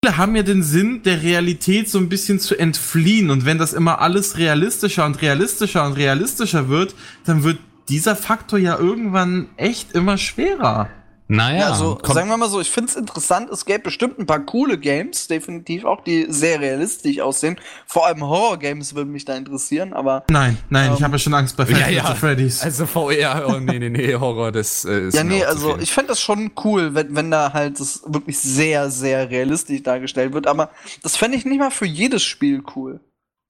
Spiele 0.04 0.18
haben 0.18 0.36
ja 0.36 0.42
den 0.44 0.64
Sinn, 0.64 1.04
der 1.04 1.22
Realität 1.22 1.90
so 1.90 2.00
ein 2.00 2.10
bisschen 2.10 2.40
zu 2.40 2.56
entfliehen. 2.58 3.30
Und 3.30 3.46
wenn 3.46 3.58
das 3.60 3.74
immer 3.74 4.00
alles 4.02 4.38
realistischer 4.38 5.06
und 5.06 5.22
realistischer 5.22 5.86
und 5.86 5.94
realistischer 5.94 6.70
wird, 6.70 6.96
dann 7.26 7.44
wird 7.44 7.60
dieser 7.90 8.16
Faktor 8.16 8.60
ja 8.60 8.78
irgendwann 8.78 9.50
echt 9.58 9.94
immer 9.94 10.18
schwerer. 10.18 10.90
Naja, 11.30 11.60
Ja, 11.60 11.70
also 11.72 11.96
kommt, 11.96 12.14
sagen 12.14 12.30
wir 12.30 12.38
mal 12.38 12.50
so, 12.50 12.62
ich 12.62 12.72
finde 12.72 12.90
es 12.90 12.96
interessant, 12.96 13.50
es 13.50 13.66
gäbe 13.66 13.80
bestimmt 13.80 14.18
ein 14.18 14.26
paar 14.26 14.40
coole 14.46 14.78
Games, 14.78 15.28
definitiv 15.28 15.84
auch, 15.84 16.02
die 16.02 16.26
sehr 16.30 16.62
realistisch 16.62 17.20
aussehen. 17.20 17.60
Vor 17.86 18.08
allem 18.08 18.24
Horror-Games 18.24 18.96
würden 18.96 19.12
mich 19.12 19.26
da 19.26 19.36
interessieren, 19.36 19.92
aber 19.92 20.24
Nein, 20.30 20.58
nein, 20.70 20.94
ich 20.94 21.00
Ähm, 21.00 21.04
habe 21.04 21.16
ja 21.16 21.20
schon 21.20 21.34
Angst 21.34 21.58
bei 21.58 21.66
Ja, 21.66 21.76
Five 21.80 21.92
ja. 21.92 22.06
At 22.06 22.18
Freddy's. 22.18 22.62
also 22.62 22.86
VR, 22.86 23.46
oh 23.50 23.60
nee, 23.60 23.78
nee, 23.78 23.90
nee, 23.90 24.16
Horror, 24.16 24.54
das 24.54 24.86
äh, 24.86 25.08
ist 25.10 25.16
ja, 25.16 25.26
mir 25.26 25.30
nee, 25.32 25.44
auch 25.44 25.50
zu 25.50 25.56
also 25.56 25.74
viel. 25.74 25.84
ich 25.84 25.92
fände 25.92 26.08
das 26.08 26.22
schon 26.22 26.52
cool, 26.64 26.96
wenn, 26.96 27.14
wenn 27.14 27.30
da 27.30 27.52
halt 27.52 27.78
das 27.82 28.04
wirklich 28.06 28.40
sehr, 28.40 28.90
sehr 28.90 29.30
realistisch 29.30 29.84
dargestellt 29.84 30.32
wird, 30.32 30.48
aber 30.48 30.70
das 31.04 31.18
fände 31.18 31.36
ich 31.38 31.44
nicht 31.44 31.60
mal 31.60 31.72
für 31.72 31.86
jedes 31.86 32.24
Spiel 32.24 32.64
cool. 32.78 33.02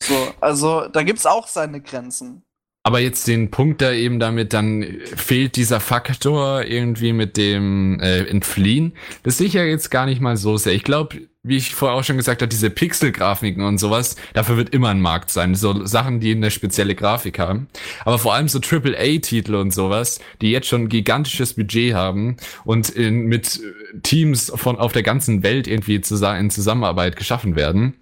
So, 0.02 0.16
also 0.42 0.88
da 0.88 1.04
gibt's 1.04 1.28
auch 1.28 1.48
seine 1.48 1.80
Grenzen. 1.80 2.42
Aber 2.88 3.02
jetzt 3.02 3.28
den 3.28 3.52
Punkt 3.52 3.82
da 3.82 3.92
eben 3.92 4.18
damit, 4.18 4.54
dann 4.54 4.86
fehlt 5.04 5.58
dieser 5.58 5.82
Faktor 5.82 6.64
irgendwie 6.64 7.12
mit 7.12 7.36
dem 7.36 8.00
äh, 8.00 8.20
Entfliehen. 8.20 8.94
Das 9.24 9.38
sehe 9.38 9.48
ich 9.48 9.56
ja 9.56 9.66
jetzt 9.66 9.92
gar 9.92 10.06
nicht 10.06 10.22
mal 10.22 10.38
so 10.38 10.56
sehr. 10.56 10.72
Ich 10.72 10.86
glaube, 10.86 11.18
wie 11.48 11.57
ich 11.57 11.74
vorher 11.76 11.98
auch 11.98 12.03
schon 12.03 12.18
gesagt 12.18 12.41
habe, 12.41 12.49
diese 12.49 12.69
Pixel-Grafiken 12.69 13.64
und 13.64 13.78
sowas, 13.78 14.15
dafür 14.34 14.57
wird 14.57 14.69
immer 14.69 14.90
ein 14.90 15.02
Markt 15.02 15.30
sein. 15.30 15.56
So 15.56 15.86
Sachen, 15.86 16.19
die 16.19 16.32
eine 16.32 16.52
spezielle 16.52 16.95
Grafik 16.95 17.40
haben. 17.40 17.68
Aber 18.06 18.19
vor 18.19 18.34
allem 18.34 18.48
so 18.48 18.60
AAA-Titel 18.60 19.56
und 19.56 19.72
sowas, 19.72 20.19
die 20.41 20.52
jetzt 20.52 20.68
schon 20.68 20.84
ein 20.84 20.90
gigantisches 20.90 21.53
Budget 21.53 21.94
haben 21.94 22.38
und 22.65 22.90
in, 22.90 23.26
mit 23.26 23.60
Teams 24.03 24.52
von 24.56 24.78
auf 24.78 24.94
der 24.94 25.03
ganzen 25.03 25.44
Welt 25.44 25.68
irgendwie 25.68 26.02
zusa 26.02 26.38
in 26.38 26.49
Zusammenarbeit 26.49 27.15
geschaffen 27.15 27.56
werden. 27.56 27.95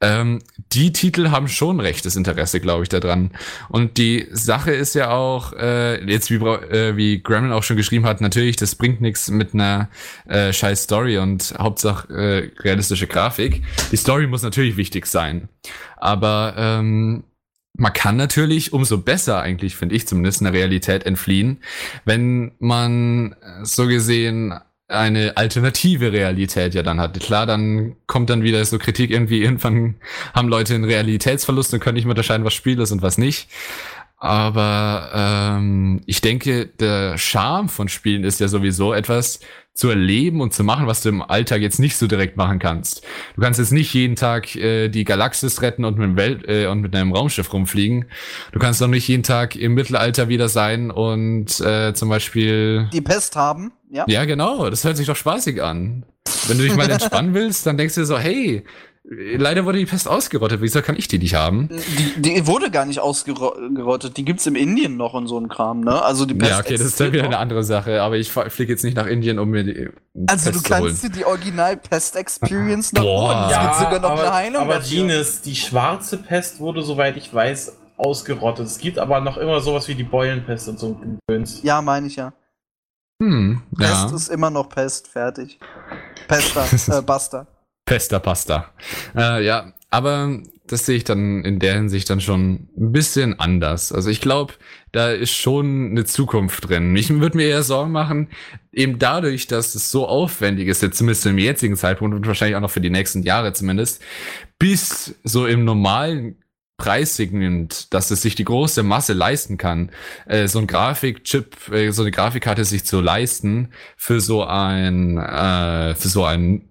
Ähm, 0.00 0.38
die 0.72 0.92
Titel 0.92 1.30
haben 1.30 1.48
schon 1.48 1.80
rechtes 1.80 2.14
Interesse, 2.14 2.60
glaube 2.60 2.84
ich, 2.84 2.88
daran. 2.88 3.32
Und 3.68 3.98
die 3.98 4.28
Sache 4.30 4.70
ist 4.70 4.94
ja 4.94 5.10
auch, 5.10 5.52
äh, 5.54 6.04
jetzt 6.08 6.30
wie, 6.30 6.36
äh, 6.36 6.96
wie 6.96 7.20
Gremlin 7.20 7.52
auch 7.52 7.64
schon 7.64 7.76
geschrieben 7.76 8.06
hat, 8.06 8.20
natürlich, 8.20 8.54
das 8.56 8.76
bringt 8.76 9.00
nichts 9.00 9.28
mit 9.28 9.54
einer 9.54 9.88
äh, 10.28 10.52
scheiß 10.52 10.84
Story 10.84 11.18
und 11.18 11.54
Hauptsache 11.58 12.12
äh, 12.14 12.48
realistische 12.78 13.08
Grafik. 13.08 13.62
Die 13.90 13.96
Story 13.96 14.26
muss 14.26 14.42
natürlich 14.42 14.76
wichtig 14.76 15.06
sein. 15.06 15.48
Aber 15.96 16.54
ähm, 16.56 17.24
man 17.76 17.92
kann 17.92 18.16
natürlich 18.16 18.72
umso 18.72 18.98
besser 18.98 19.40
eigentlich, 19.40 19.76
finde 19.76 19.96
ich 19.96 20.06
zumindest, 20.06 20.40
eine 20.40 20.52
Realität 20.52 21.04
entfliehen, 21.04 21.58
wenn 22.04 22.52
man 22.58 23.32
äh, 23.32 23.64
so 23.64 23.86
gesehen 23.86 24.54
eine 24.90 25.36
alternative 25.36 26.12
Realität 26.12 26.72
ja 26.72 26.82
dann 26.82 26.98
hat. 26.98 27.20
Klar, 27.20 27.44
dann 27.44 27.96
kommt 28.06 28.30
dann 28.30 28.42
wieder 28.42 28.64
so 28.64 28.78
Kritik 28.78 29.10
irgendwie, 29.10 29.42
irgendwann 29.42 29.96
haben 30.34 30.48
Leute 30.48 30.74
einen 30.74 30.84
Realitätsverlust 30.84 31.74
und 31.74 31.80
können 31.80 31.96
nicht 31.96 32.06
mehr 32.06 32.12
unterscheiden, 32.12 32.44
was 32.46 32.54
Spiel 32.54 32.80
ist 32.80 32.90
und 32.90 33.02
was 33.02 33.18
nicht. 33.18 33.50
Aber 34.18 35.10
ähm, 35.14 36.00
ich 36.06 36.20
denke, 36.20 36.66
der 36.66 37.16
Charme 37.18 37.68
von 37.68 37.88
Spielen 37.88 38.24
ist 38.24 38.40
ja 38.40 38.48
sowieso 38.48 38.92
etwas 38.92 39.40
zu 39.78 39.90
erleben 39.90 40.40
und 40.40 40.52
zu 40.52 40.64
machen, 40.64 40.88
was 40.88 41.02
du 41.02 41.08
im 41.08 41.22
Alltag 41.22 41.60
jetzt 41.60 41.78
nicht 41.78 41.96
so 41.96 42.08
direkt 42.08 42.36
machen 42.36 42.58
kannst. 42.58 43.04
Du 43.36 43.40
kannst 43.40 43.60
jetzt 43.60 43.70
nicht 43.70 43.94
jeden 43.94 44.16
Tag 44.16 44.56
äh, 44.56 44.88
die 44.88 45.04
Galaxis 45.04 45.62
retten 45.62 45.84
und 45.84 45.98
mit, 45.98 46.04
dem 46.04 46.16
Welt 46.16 46.48
äh, 46.48 46.66
und 46.66 46.80
mit 46.80 46.96
einem 46.96 47.12
Raumschiff 47.12 47.52
rumfliegen. 47.52 48.06
Du 48.50 48.58
kannst 48.58 48.80
doch 48.80 48.88
nicht 48.88 49.06
jeden 49.06 49.22
Tag 49.22 49.54
im 49.54 49.74
Mittelalter 49.74 50.28
wieder 50.28 50.48
sein 50.48 50.90
und 50.90 51.60
äh, 51.60 51.94
zum 51.94 52.08
Beispiel 52.08 52.88
Die 52.92 53.00
Pest 53.00 53.36
haben, 53.36 53.70
ja. 53.88 54.04
ja, 54.08 54.24
genau. 54.24 54.68
Das 54.68 54.82
hört 54.82 54.96
sich 54.96 55.06
doch 55.06 55.14
spaßig 55.14 55.62
an. 55.62 56.04
Wenn 56.48 56.58
du 56.58 56.64
dich 56.64 56.74
mal 56.74 56.90
entspannen 56.90 57.32
willst, 57.32 57.64
dann 57.64 57.76
denkst 57.76 57.94
du 57.94 58.00
dir 58.00 58.06
so, 58.06 58.18
hey, 58.18 58.64
leider 59.10 59.64
wurde 59.64 59.78
die 59.78 59.86
Pest 59.86 60.06
ausgerottet. 60.06 60.60
Wieso 60.60 60.82
kann 60.82 60.94
ich 60.96 61.08
die 61.08 61.18
nicht 61.18 61.34
haben? 61.34 61.68
Die, 61.70 62.20
die 62.20 62.46
wurde 62.46 62.70
gar 62.70 62.84
nicht 62.84 63.00
ausgerottet. 63.00 64.16
Die 64.16 64.24
gibt's 64.24 64.46
im 64.46 64.54
Indien 64.54 64.96
noch 64.96 65.14
und 65.14 65.26
so 65.28 65.38
ein 65.38 65.48
Kram, 65.48 65.80
ne? 65.80 66.02
Also 66.02 66.26
die 66.26 66.34
Pest 66.34 66.50
Ja, 66.50 66.58
okay, 66.58 66.76
das 66.76 66.82
ist 66.86 67.00
dann 67.00 67.12
wieder 67.12 67.22
noch. 67.22 67.30
eine 67.30 67.38
andere 67.38 67.64
Sache. 67.64 68.02
Aber 68.02 68.16
ich 68.16 68.30
fliege 68.30 68.72
jetzt 68.72 68.84
nicht 68.84 68.96
nach 68.96 69.06
Indien, 69.06 69.38
um 69.38 69.48
mir 69.50 69.64
die 69.64 69.88
Also 70.28 70.50
du 70.50 70.58
Pest 70.60 70.66
zu 70.66 70.74
holen. 70.74 70.84
kannst 70.86 71.04
dir 71.04 71.10
die 71.10 71.24
Original 71.24 71.76
Pest 71.78 72.16
Experience 72.16 72.92
noch 72.92 73.02
Boah. 73.02 73.28
holen. 73.34 73.44
Es 73.46 73.52
Ja, 73.52 73.62
gibt 73.64 73.76
sogar 73.76 74.00
noch 74.00 74.10
aber, 74.10 74.22
eine 74.22 74.32
Heilung 74.34 74.62
aber 74.62 74.74
dafür. 74.74 74.98
Genius, 75.06 75.40
die 75.40 75.56
schwarze 75.56 76.18
Pest 76.18 76.60
wurde, 76.60 76.82
soweit 76.82 77.16
ich 77.16 77.32
weiß, 77.32 77.76
ausgerottet. 77.96 78.66
Es 78.66 78.78
gibt 78.78 78.98
aber 78.98 79.20
noch 79.20 79.38
immer 79.38 79.60
sowas 79.60 79.88
wie 79.88 79.94
die 79.94 80.04
Beulenpest 80.04 80.68
und 80.68 80.78
so 80.78 81.00
ein. 81.28 81.44
Ja, 81.62 81.80
meine 81.82 82.06
ich 82.08 82.16
ja. 82.16 82.32
Hm, 83.22 83.62
Pest 83.76 84.10
ja. 84.10 84.14
ist 84.16 84.28
immer 84.28 84.50
noch 84.50 84.68
Pest, 84.68 85.08
fertig. 85.08 85.58
Pester, 86.28 86.64
äh, 86.98 87.02
Buster. 87.02 87.46
Pesta 87.88 88.18
Pasta. 88.18 88.70
Äh, 89.16 89.44
ja, 89.44 89.72
aber 89.90 90.40
das 90.66 90.84
sehe 90.84 90.96
ich 90.96 91.04
dann 91.04 91.42
in 91.44 91.58
der 91.58 91.74
Hinsicht 91.74 92.10
dann 92.10 92.20
schon 92.20 92.68
ein 92.76 92.92
bisschen 92.92 93.40
anders. 93.40 93.92
Also 93.92 94.10
ich 94.10 94.20
glaube, 94.20 94.52
da 94.92 95.10
ist 95.10 95.32
schon 95.32 95.90
eine 95.90 96.04
Zukunft 96.04 96.68
drin. 96.68 96.94
Ich 96.96 97.08
würde 97.08 97.38
mir 97.38 97.48
eher 97.48 97.62
Sorgen 97.62 97.90
machen, 97.90 98.28
eben 98.72 98.98
dadurch, 98.98 99.46
dass 99.46 99.74
es 99.74 99.90
so 99.90 100.06
aufwendig 100.06 100.68
ist, 100.68 100.82
jetzt 100.82 100.98
zumindest 100.98 101.24
im 101.24 101.38
jetzigen 101.38 101.76
Zeitpunkt 101.76 102.14
und 102.14 102.26
wahrscheinlich 102.26 102.56
auch 102.56 102.60
noch 102.60 102.70
für 102.70 102.82
die 102.82 102.90
nächsten 102.90 103.22
Jahre 103.22 103.54
zumindest, 103.54 104.02
bis 104.58 105.14
so 105.24 105.46
im 105.46 105.64
normalen 105.64 106.36
Preissegment, 106.76 107.92
dass 107.92 108.10
es 108.12 108.22
sich 108.22 108.36
die 108.36 108.44
große 108.44 108.84
Masse 108.84 109.12
leisten 109.12 109.56
kann, 109.56 109.90
äh, 110.26 110.46
so 110.46 110.60
ein 110.60 110.68
Grafikchip, 110.68 111.72
äh, 111.72 111.90
so 111.90 112.02
eine 112.02 112.12
Grafikkarte 112.12 112.64
sich 112.64 112.84
zu 112.84 113.00
leisten 113.00 113.70
für 113.96 114.20
so 114.20 114.44
ein, 114.44 115.18
äh, 115.18 115.94
für 115.96 116.08
so 116.08 116.24
ein 116.24 116.67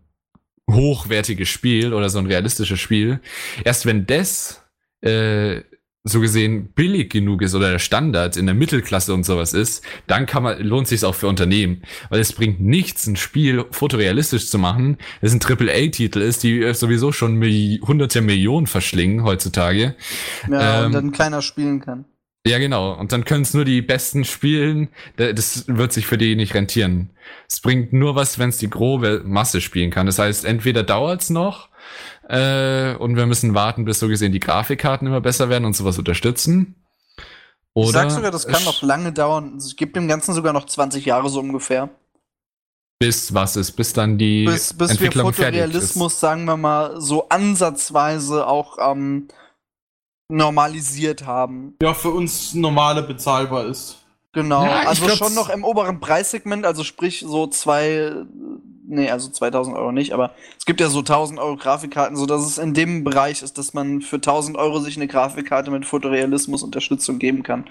hochwertiges 0.69 1.49
Spiel 1.49 1.93
oder 1.93 2.09
so 2.09 2.19
ein 2.19 2.25
realistisches 2.25 2.79
Spiel. 2.79 3.19
Erst 3.63 3.85
wenn 3.85 4.05
das 4.05 4.63
äh, 5.01 5.61
so 6.03 6.21
gesehen 6.21 6.71
billig 6.73 7.09
genug 7.11 7.41
ist 7.41 7.53
oder 7.53 7.71
der 7.71 7.79
Standard 7.79 8.37
in 8.37 8.45
der 8.45 8.55
Mittelklasse 8.55 9.13
und 9.13 9.25
sowas 9.25 9.53
ist, 9.53 9.83
dann 10.07 10.25
kann 10.25 10.43
man, 10.43 10.61
lohnt 10.61 10.87
sich 10.87 11.03
auch 11.03 11.15
für 11.15 11.27
Unternehmen. 11.27 11.83
Weil 12.09 12.19
es 12.19 12.33
bringt 12.33 12.59
nichts, 12.59 13.07
ein 13.07 13.15
Spiel 13.15 13.65
fotorealistisch 13.71 14.49
zu 14.49 14.57
machen, 14.57 14.97
das 15.21 15.33
ein 15.33 15.39
Triple-A-Titel 15.39 16.19
ist, 16.19 16.43
die 16.43 16.73
sowieso 16.73 17.11
schon 17.11 17.35
Milli 17.35 17.81
hunderte 17.85 18.21
Millionen 18.21 18.67
verschlingen 18.67 19.23
heutzutage. 19.23 19.95
Ja, 20.49 20.79
Ähm, 20.79 20.85
und 20.87 20.91
dann 20.93 21.11
keiner 21.11 21.41
spielen 21.41 21.81
kann. 21.81 22.05
Ja, 22.47 22.57
genau. 22.59 22.93
Und 22.93 23.11
dann 23.11 23.25
können 23.25 23.43
es 23.43 23.53
nur 23.53 23.65
die 23.65 23.81
Besten 23.81 24.23
spielen. 24.25 24.89
Da- 25.17 25.33
Das 25.33 25.65
wird 25.67 25.93
sich 25.93 26.07
für 26.07 26.17
die 26.17 26.35
nicht 26.35 26.53
rentieren. 26.53 27.11
Es 27.49 27.59
bringt 27.61 27.93
nur 27.93 28.15
was, 28.15 28.39
wenn 28.39 28.49
es 28.49 28.57
die 28.57 28.69
grobe 28.69 29.21
Masse 29.25 29.61
spielen 29.61 29.91
kann. 29.91 30.05
Das 30.05 30.19
heißt, 30.19 30.45
entweder 30.45 30.83
dauert's 30.83 31.29
noch 31.29 31.69
äh, 32.29 32.93
und 32.95 33.15
wir 33.15 33.25
müssen 33.25 33.53
warten, 33.53 33.85
bis 33.85 33.99
so 33.99 34.07
gesehen 34.07 34.31
die 34.31 34.39
Grafikkarten 34.39 35.07
immer 35.07 35.21
besser 35.21 35.49
werden 35.49 35.65
und 35.65 35.75
sowas 35.75 35.97
unterstützen. 35.97 36.75
Oder 37.73 37.87
ich 37.87 37.91
sag 37.93 38.11
sogar, 38.11 38.31
das 38.31 38.45
kann 38.47 38.55
es- 38.55 38.65
noch 38.65 38.81
lange 38.81 39.13
dauern. 39.13 39.57
Es 39.57 39.75
gibt 39.75 39.95
dem 39.95 40.07
Ganzen 40.07 40.33
sogar 40.33 40.51
noch 40.53 40.65
20 40.65 41.05
Jahre 41.05 41.29
so 41.29 41.39
ungefähr. 41.39 41.89
bis 42.99 43.31
was 43.33 43.55
ist, 43.55 43.73
bis 43.73 43.93
dann 43.93 44.17
die 44.17 44.45
Bis, 44.45 44.73
bis 44.73 44.89
wir 44.89 44.91
Entwicklung 44.93 45.31
fertig 45.31 45.59
ist. 45.59 45.65
Fotorealismus, 45.67 46.19
sagen 46.19 46.45
wir 46.45 46.57
mal, 46.57 46.99
so 46.99 47.29
ansatzweise 47.29 48.47
auch 48.47 48.79
ähm, 48.81 49.27
normalisiert 50.29 51.25
haben. 51.25 51.75
Ja, 51.81 51.93
für 51.93 52.09
uns 52.09 52.53
normale 52.53 53.03
bezahlbar 53.03 53.65
ist. 53.65 53.97
Genau, 54.33 54.65
Ja, 54.65 54.81
also 54.87 55.05
glaub, 55.05 55.17
schon 55.17 55.33
noch 55.33 55.49
im 55.49 55.63
oberen 55.63 55.99
Preissegment, 55.99 56.65
also 56.65 56.83
sprich 56.83 57.23
so 57.25 57.47
zwei, 57.47 58.13
nee, 58.85 59.09
also 59.09 59.29
2000 59.29 59.75
Euro 59.75 59.91
nicht, 59.91 60.13
aber 60.13 60.31
es 60.57 60.65
gibt 60.65 60.79
ja 60.79 60.89
so 60.89 60.99
1000 60.99 61.39
Euro 61.39 61.55
Grafikkarten, 61.55 62.15
so 62.15 62.25
dass 62.25 62.45
es 62.45 62.57
in 62.57 62.73
dem 62.73 63.03
Bereich 63.03 63.41
ist, 63.41 63.57
dass 63.57 63.73
man 63.73 64.01
für 64.01 64.17
1000 64.17 64.57
Euro 64.57 64.79
sich 64.79 64.95
eine 64.95 65.07
Grafikkarte 65.07 65.71
mit 65.71 65.85
Fotorealismus 65.85 66.61
Unterstützung 66.61 67.17
geben 67.17 67.41
kann. 67.41 67.65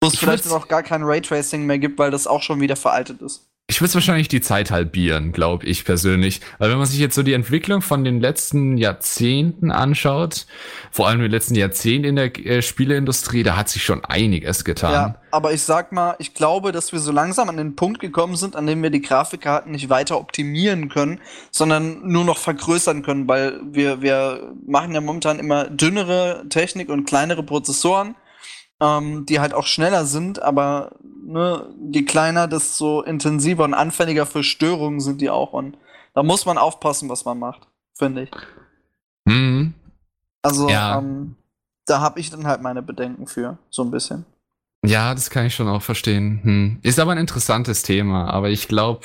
Wo 0.00 0.08
es 0.08 0.14
Ich 0.14 0.20
vielleicht 0.20 0.46
noch 0.46 0.68
gar 0.68 0.82
kein 0.82 1.02
Raytracing 1.02 1.66
mehr 1.66 1.78
gibt, 1.78 1.98
weil 1.98 2.10
das 2.10 2.26
auch 2.26 2.40
schon 2.42 2.60
wieder 2.60 2.76
veraltet 2.76 3.20
ist. 3.20 3.49
Ich 3.70 3.80
würde 3.80 3.94
wahrscheinlich 3.94 4.26
die 4.26 4.40
Zeit 4.40 4.72
halbieren, 4.72 5.30
glaube 5.30 5.64
ich 5.64 5.84
persönlich. 5.84 6.40
Weil 6.58 6.70
wenn 6.70 6.78
man 6.78 6.88
sich 6.88 6.98
jetzt 6.98 7.14
so 7.14 7.22
die 7.22 7.34
Entwicklung 7.34 7.82
von 7.82 8.02
den 8.02 8.20
letzten 8.20 8.76
Jahrzehnten 8.76 9.70
anschaut, 9.70 10.46
vor 10.90 11.06
allem 11.06 11.22
im 11.22 11.30
letzten 11.30 11.54
Jahrzehnt 11.54 12.04
in 12.04 12.16
der 12.16 12.36
äh, 12.44 12.62
Spieleindustrie, 12.62 13.44
da 13.44 13.56
hat 13.56 13.68
sich 13.68 13.84
schon 13.84 14.04
einiges 14.04 14.64
getan. 14.64 14.92
Ja, 14.92 15.14
aber 15.30 15.52
ich 15.52 15.62
sag 15.62 15.92
mal, 15.92 16.16
ich 16.18 16.34
glaube, 16.34 16.72
dass 16.72 16.90
wir 16.90 16.98
so 16.98 17.12
langsam 17.12 17.48
an 17.48 17.58
den 17.58 17.76
Punkt 17.76 18.00
gekommen 18.00 18.34
sind, 18.34 18.56
an 18.56 18.66
dem 18.66 18.82
wir 18.82 18.90
die 18.90 19.02
Grafikkarten 19.02 19.70
nicht 19.70 19.88
weiter 19.88 20.18
optimieren 20.18 20.88
können, 20.88 21.20
sondern 21.52 22.08
nur 22.08 22.24
noch 22.24 22.38
vergrößern 22.38 23.04
können, 23.04 23.28
weil 23.28 23.60
wir, 23.62 24.02
wir 24.02 24.52
machen 24.66 24.92
ja 24.92 25.00
momentan 25.00 25.38
immer 25.38 25.70
dünnere 25.70 26.44
Technik 26.48 26.88
und 26.88 27.04
kleinere 27.04 27.44
Prozessoren, 27.44 28.16
ähm, 28.80 29.26
die 29.26 29.40
halt 29.40 29.54
auch 29.54 29.66
schneller 29.66 30.04
sind, 30.04 30.42
aber 30.42 30.92
ne, 31.24 31.66
je 31.92 32.04
kleiner, 32.04 32.48
desto 32.48 33.02
intensiver 33.02 33.64
und 33.64 33.74
anfälliger 33.74 34.26
für 34.26 34.42
Störungen 34.42 35.00
sind 35.00 35.20
die 35.20 35.30
auch. 35.30 35.52
Und 35.52 35.76
da 36.14 36.22
muss 36.22 36.46
man 36.46 36.58
aufpassen, 36.58 37.08
was 37.08 37.24
man 37.24 37.38
macht, 37.38 37.68
finde 37.94 38.22
ich. 38.24 38.30
Mhm. 39.24 39.74
Also, 40.42 40.68
Ja. 40.68 40.98
ähm, 40.98 41.36
da 41.86 42.00
habe 42.00 42.20
ich 42.20 42.30
dann 42.30 42.46
halt 42.46 42.62
meine 42.62 42.82
Bedenken 42.82 43.26
für, 43.26 43.58
so 43.68 43.82
ein 43.82 43.90
bisschen. 43.90 44.24
Ja, 44.84 45.12
das 45.14 45.28
kann 45.28 45.44
ich 45.44 45.54
schon 45.54 45.68
auch 45.68 45.82
verstehen. 45.82 46.40
Hm. 46.42 46.78
Ist 46.82 46.98
aber 46.98 47.12
ein 47.12 47.18
interessantes 47.18 47.82
Thema. 47.82 48.30
Aber 48.30 48.48
ich 48.48 48.66
glaube, 48.66 49.02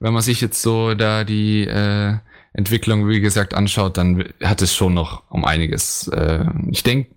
wenn 0.00 0.12
man 0.12 0.22
sich 0.22 0.40
jetzt 0.40 0.60
so 0.60 0.94
da 0.94 1.22
die 1.22 1.64
äh, 1.64 2.16
Entwicklung, 2.54 3.08
wie 3.08 3.20
gesagt, 3.20 3.54
anschaut, 3.54 3.96
dann 3.96 4.24
hat 4.42 4.62
es 4.62 4.74
schon 4.74 4.94
noch 4.94 5.22
um 5.30 5.44
einiges. 5.44 6.08
Äh, 6.08 6.46
ich 6.70 6.82
denke, 6.82 7.14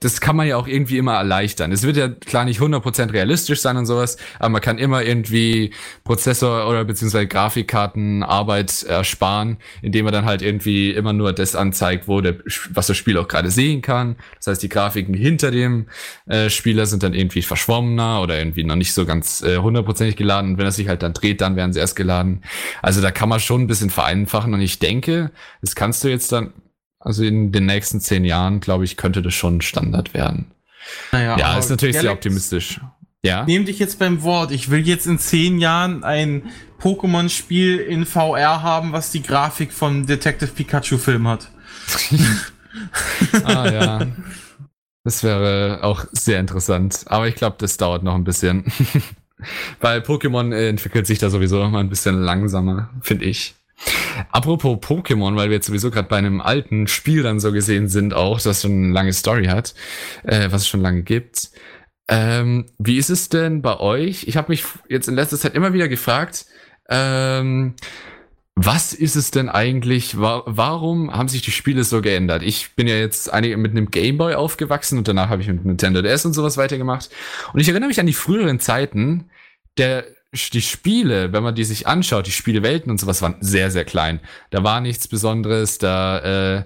das 0.00 0.20
kann 0.20 0.36
man 0.36 0.46
ja 0.46 0.56
auch 0.56 0.68
irgendwie 0.68 0.96
immer 0.98 1.14
erleichtern. 1.14 1.72
Es 1.72 1.82
wird 1.82 1.96
ja 1.96 2.08
klar 2.08 2.44
nicht 2.44 2.60
100% 2.60 3.12
realistisch 3.12 3.60
sein 3.60 3.76
und 3.76 3.86
sowas, 3.86 4.16
aber 4.38 4.50
man 4.50 4.60
kann 4.60 4.78
immer 4.78 5.02
irgendwie 5.02 5.72
Prozessor 6.04 6.68
oder 6.68 6.84
beziehungsweise 6.84 7.26
Grafikkartenarbeit 7.26 8.84
ersparen, 8.84 9.56
indem 9.82 10.04
man 10.04 10.14
dann 10.14 10.24
halt 10.24 10.42
irgendwie 10.42 10.90
immer 10.90 11.12
nur 11.12 11.32
das 11.32 11.56
anzeigt, 11.56 12.06
wo 12.06 12.20
der, 12.20 12.36
was 12.70 12.86
das 12.86 12.96
Spiel 12.96 13.18
auch 13.18 13.26
gerade 13.26 13.50
sehen 13.50 13.82
kann. 13.82 14.16
Das 14.36 14.46
heißt, 14.46 14.62
die 14.62 14.68
Grafiken 14.68 15.14
hinter 15.14 15.50
dem 15.50 15.86
äh, 16.26 16.48
Spieler 16.48 16.86
sind 16.86 17.02
dann 17.02 17.14
irgendwie 17.14 17.42
verschwommener 17.42 18.22
oder 18.22 18.38
irgendwie 18.38 18.62
noch 18.62 18.76
nicht 18.76 18.94
so 18.94 19.04
ganz 19.04 19.42
äh, 19.42 19.58
hundertprozentig 19.58 20.16
geladen. 20.16 20.52
Und 20.52 20.58
wenn 20.58 20.66
er 20.66 20.72
sich 20.72 20.88
halt 20.88 21.02
dann 21.02 21.12
dreht, 21.12 21.40
dann 21.40 21.56
werden 21.56 21.72
sie 21.72 21.80
erst 21.80 21.96
geladen. 21.96 22.42
Also 22.82 23.00
da 23.00 23.10
kann 23.10 23.28
man 23.28 23.40
schon 23.40 23.62
ein 23.62 23.66
bisschen 23.66 23.90
vereinfachen. 23.90 24.54
Und 24.54 24.60
ich 24.60 24.78
denke, 24.78 25.32
das 25.60 25.74
kannst 25.74 26.04
du 26.04 26.08
jetzt 26.08 26.30
dann, 26.30 26.52
also 26.98 27.24
in 27.24 27.52
den 27.52 27.66
nächsten 27.66 28.00
zehn 28.00 28.24
Jahren, 28.24 28.60
glaube 28.60 28.84
ich, 28.84 28.96
könnte 28.96 29.22
das 29.22 29.34
schon 29.34 29.60
Standard 29.60 30.14
werden. 30.14 30.52
Naja, 31.12 31.36
Ja, 31.38 31.58
ist 31.58 31.70
natürlich 31.70 31.94
sehr 31.96 32.04
Galax- 32.04 32.14
optimistisch. 32.16 32.80
Ja. 33.24 33.44
Nehm 33.44 33.64
dich 33.64 33.78
jetzt 33.78 33.98
beim 33.98 34.22
Wort. 34.22 34.52
Ich 34.52 34.70
will 34.70 34.86
jetzt 34.86 35.06
in 35.06 35.18
zehn 35.18 35.58
Jahren 35.58 36.04
ein 36.04 36.42
Pokémon-Spiel 36.80 37.78
in 37.78 38.06
VR 38.06 38.62
haben, 38.62 38.92
was 38.92 39.10
die 39.10 39.22
Grafik 39.22 39.72
vom 39.72 40.06
Detective 40.06 40.50
Pikachu-Film 40.52 41.26
hat. 41.26 41.50
ah, 43.44 43.68
ja. 43.70 44.06
Das 45.02 45.22
wäre 45.22 45.80
auch 45.82 46.04
sehr 46.12 46.38
interessant. 46.40 47.04
Aber 47.06 47.26
ich 47.28 47.34
glaube, 47.34 47.56
das 47.58 47.76
dauert 47.76 48.02
noch 48.02 48.14
ein 48.14 48.24
bisschen. 48.24 48.64
Weil 49.80 50.00
Pokémon 50.00 50.52
entwickelt 50.54 51.06
sich 51.06 51.18
da 51.18 51.30
sowieso 51.30 51.58
noch 51.58 51.70
mal 51.70 51.80
ein 51.80 51.88
bisschen 51.90 52.20
langsamer, 52.22 52.90
finde 53.02 53.24
ich. 53.26 53.54
Apropos 54.30 54.78
Pokémon, 54.78 55.36
weil 55.36 55.50
wir 55.50 55.56
jetzt 55.56 55.66
sowieso 55.66 55.90
gerade 55.90 56.08
bei 56.08 56.16
einem 56.16 56.40
alten 56.40 56.86
Spiel 56.86 57.22
dann 57.22 57.40
so 57.40 57.52
gesehen 57.52 57.88
sind, 57.88 58.14
auch, 58.14 58.40
das 58.40 58.62
schon 58.62 58.72
eine 58.72 58.92
lange 58.92 59.12
Story 59.12 59.46
hat, 59.46 59.74
äh, 60.24 60.50
was 60.50 60.62
es 60.62 60.68
schon 60.68 60.80
lange 60.80 61.02
gibt. 61.02 61.50
Ähm, 62.08 62.66
wie 62.78 62.98
ist 62.98 63.10
es 63.10 63.28
denn 63.28 63.62
bei 63.62 63.78
euch? 63.78 64.24
Ich 64.28 64.36
habe 64.36 64.50
mich 64.50 64.64
jetzt 64.88 65.08
in 65.08 65.14
letzter 65.14 65.38
Zeit 65.38 65.54
immer 65.54 65.72
wieder 65.72 65.88
gefragt, 65.88 66.46
ähm, 66.88 67.74
was 68.54 68.94
ist 68.94 69.16
es 69.16 69.30
denn 69.30 69.50
eigentlich? 69.50 70.18
Wa 70.18 70.42
warum 70.46 71.12
haben 71.12 71.28
sich 71.28 71.42
die 71.42 71.50
Spiele 71.50 71.84
so 71.84 72.00
geändert? 72.00 72.42
Ich 72.42 72.74
bin 72.74 72.88
ja 72.88 72.94
jetzt 72.94 73.30
einige 73.30 73.58
mit 73.58 73.72
einem 73.72 73.90
Gameboy 73.90 74.34
aufgewachsen 74.34 74.96
und 74.96 75.06
danach 75.06 75.28
habe 75.28 75.42
ich 75.42 75.48
mit 75.48 75.64
Nintendo 75.64 76.00
DS 76.00 76.24
und 76.24 76.32
sowas 76.32 76.56
weitergemacht. 76.56 77.10
Und 77.52 77.60
ich 77.60 77.68
erinnere 77.68 77.88
mich 77.88 78.00
an 78.00 78.06
die 78.06 78.14
früheren 78.14 78.58
Zeiten, 78.58 79.30
der 79.76 80.06
die 80.36 80.62
Spiele, 80.62 81.32
wenn 81.32 81.42
man 81.42 81.54
die 81.54 81.64
sich 81.64 81.86
anschaut, 81.86 82.26
die 82.26 82.32
Spielewelten 82.32 82.90
und 82.90 82.98
sowas 82.98 83.22
waren 83.22 83.36
sehr, 83.40 83.70
sehr 83.70 83.84
klein. 83.84 84.20
Da 84.50 84.62
war 84.62 84.80
nichts 84.80 85.08
Besonderes, 85.08 85.78
da 85.78 86.58
äh, 86.58 86.64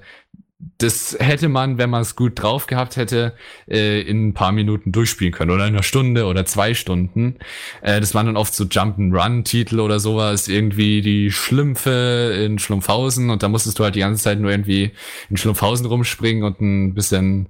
das 0.78 1.16
hätte 1.18 1.48
man, 1.48 1.78
wenn 1.78 1.90
man 1.90 2.02
es 2.02 2.16
gut 2.16 2.40
drauf 2.40 2.66
gehabt 2.66 2.96
hätte, 2.96 3.34
äh, 3.68 4.02
in 4.02 4.28
ein 4.28 4.34
paar 4.34 4.52
Minuten 4.52 4.92
durchspielen 4.92 5.32
können 5.32 5.50
oder 5.50 5.66
in 5.66 5.74
einer 5.74 5.82
Stunde 5.82 6.26
oder 6.26 6.44
zwei 6.44 6.74
Stunden. 6.74 7.36
Äh, 7.82 8.00
das 8.00 8.14
waren 8.14 8.26
dann 8.26 8.36
oft 8.36 8.54
so 8.54 8.64
Jump-and-Run-Titel 8.64 9.80
oder 9.80 10.00
sowas, 10.00 10.48
irgendwie 10.48 11.00
die 11.00 11.30
Schlümpfe 11.30 12.44
in 12.44 12.58
Schlumpfhausen 12.58 13.30
und 13.30 13.42
da 13.42 13.48
musstest 13.48 13.78
du 13.78 13.84
halt 13.84 13.94
die 13.94 14.00
ganze 14.00 14.22
Zeit 14.22 14.38
nur 14.38 14.50
irgendwie 14.50 14.92
in 15.30 15.36
Schlumpfhausen 15.36 15.86
rumspringen 15.86 16.44
und 16.44 16.60
ein 16.60 16.94
bisschen 16.94 17.48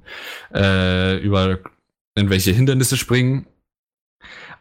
äh, 0.55 1.17
über 1.19 1.59
irgendwelche 2.15 2.53
Hindernisse 2.53 2.97
springen. 2.97 3.47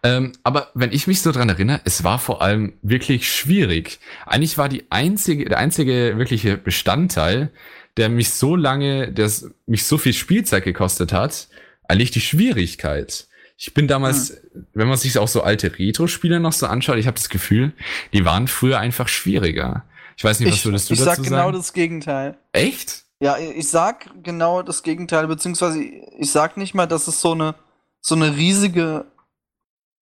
Ähm, 0.03 0.31
aber 0.43 0.69
wenn 0.73 0.91
ich 0.91 1.07
mich 1.07 1.21
so 1.21 1.31
dran 1.31 1.49
erinnere, 1.49 1.81
es 1.83 2.03
war 2.03 2.19
vor 2.19 2.41
allem 2.41 2.73
wirklich 2.81 3.31
schwierig. 3.31 3.99
Eigentlich 4.25 4.57
war 4.57 4.69
die 4.69 4.85
einzige, 4.89 5.45
der 5.45 5.57
einzige 5.57 6.17
wirkliche 6.17 6.57
Bestandteil, 6.57 7.51
der 7.97 8.09
mich 8.09 8.31
so 8.31 8.55
lange, 8.55 9.11
der 9.11 9.29
mich 9.65 9.83
so 9.83 9.97
viel 9.97 10.13
Spielzeit 10.13 10.63
gekostet 10.63 11.11
hat, 11.11 11.49
eigentlich 11.87 12.11
die 12.11 12.21
Schwierigkeit. 12.21 13.27
Ich 13.57 13.73
bin 13.73 13.89
damals, 13.89 14.29
hm. 14.29 14.67
wenn 14.73 14.87
man 14.87 14.97
sich 14.97 15.17
auch 15.17 15.27
so 15.27 15.41
alte 15.41 15.77
Retro-Spiele 15.77 16.39
noch 16.39 16.53
so 16.53 16.67
anschaut, 16.67 16.97
ich 16.97 17.07
habe 17.07 17.17
das 17.17 17.27
Gefühl, 17.27 17.73
die 18.13 18.23
waren 18.23 18.47
früher 18.47 18.79
einfach 18.79 19.09
schwieriger. 19.09 19.83
Ich 20.15 20.23
weiß 20.23 20.39
nicht, 20.39 20.49
was 20.49 20.59
ich, 20.59 20.65
würdest 20.65 20.89
du 20.89 20.93
ich 20.93 20.99
dazu 20.99 21.09
sag 21.09 21.15
sagen? 21.17 21.29
genau 21.29 21.51
das 21.51 21.73
Gegenteil. 21.73 22.37
Echt? 22.53 23.03
Ja, 23.21 23.37
ich 23.37 23.67
sag 23.67 24.09
genau 24.23 24.61
das 24.61 24.83
Gegenteil, 24.83 25.27
beziehungsweise 25.27 25.81
ich 25.81 26.31
sag 26.31 26.55
nicht 26.55 26.73
mal, 26.73 26.85
dass 26.85 27.07
es 27.07 27.19
so 27.19 27.33
eine, 27.33 27.55
so 27.99 28.15
eine 28.15 28.37
riesige 28.37 29.05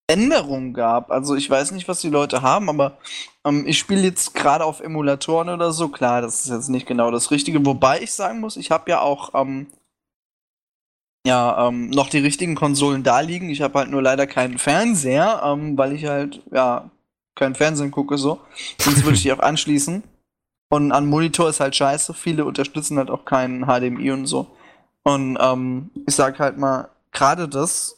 Änderung 0.07 0.73
gab. 0.73 1.11
Also 1.11 1.35
ich 1.35 1.49
weiß 1.49 1.71
nicht, 1.71 1.87
was 1.87 1.99
die 1.99 2.09
Leute 2.09 2.41
haben, 2.41 2.69
aber 2.69 2.97
ähm, 3.45 3.67
ich 3.67 3.77
spiele 3.77 4.01
jetzt 4.01 4.33
gerade 4.33 4.63
auf 4.63 4.79
Emulatoren 4.79 5.49
oder 5.49 5.71
so. 5.73 5.89
Klar, 5.89 6.21
das 6.21 6.45
ist 6.45 6.51
jetzt 6.51 6.69
nicht 6.69 6.87
genau 6.87 7.11
das 7.11 7.29
Richtige. 7.29 7.63
Wobei 7.65 8.01
ich 8.01 8.13
sagen 8.13 8.39
muss, 8.39 8.55
ich 8.55 8.71
habe 8.71 8.89
ja 8.89 9.01
auch 9.01 9.33
ähm, 9.33 9.67
ja 11.25 11.67
ähm, 11.67 11.89
noch 11.89 12.09
die 12.09 12.19
richtigen 12.19 12.55
Konsolen 12.55 13.03
da 13.03 13.19
liegen. 13.19 13.49
Ich 13.49 13.61
habe 13.61 13.79
halt 13.79 13.89
nur 13.89 14.01
leider 14.01 14.27
keinen 14.27 14.57
Fernseher, 14.57 15.41
ähm, 15.43 15.77
weil 15.77 15.91
ich 15.91 16.05
halt 16.05 16.41
ja 16.51 16.89
kein 17.35 17.53
Fernsehen 17.53 17.91
gucke 17.91 18.17
so. 18.17 18.39
Sonst 18.79 19.03
würde 19.03 19.15
ich 19.15 19.23
die 19.23 19.33
auch 19.33 19.39
anschließen. 19.39 20.03
Und 20.69 20.91
an 20.91 21.05
Monitor 21.05 21.49
ist 21.49 21.59
halt 21.59 21.75
scheiße. 21.75 22.13
Viele 22.13 22.45
unterstützen 22.45 22.97
halt 22.97 23.09
auch 23.09 23.25
keinen 23.25 23.65
HDMI 23.65 24.11
und 24.11 24.25
so. 24.25 24.47
Und 25.03 25.37
ähm, 25.39 25.91
ich 26.07 26.15
sag 26.15 26.39
halt 26.39 26.57
mal, 26.57 26.89
gerade 27.11 27.47
das 27.47 27.97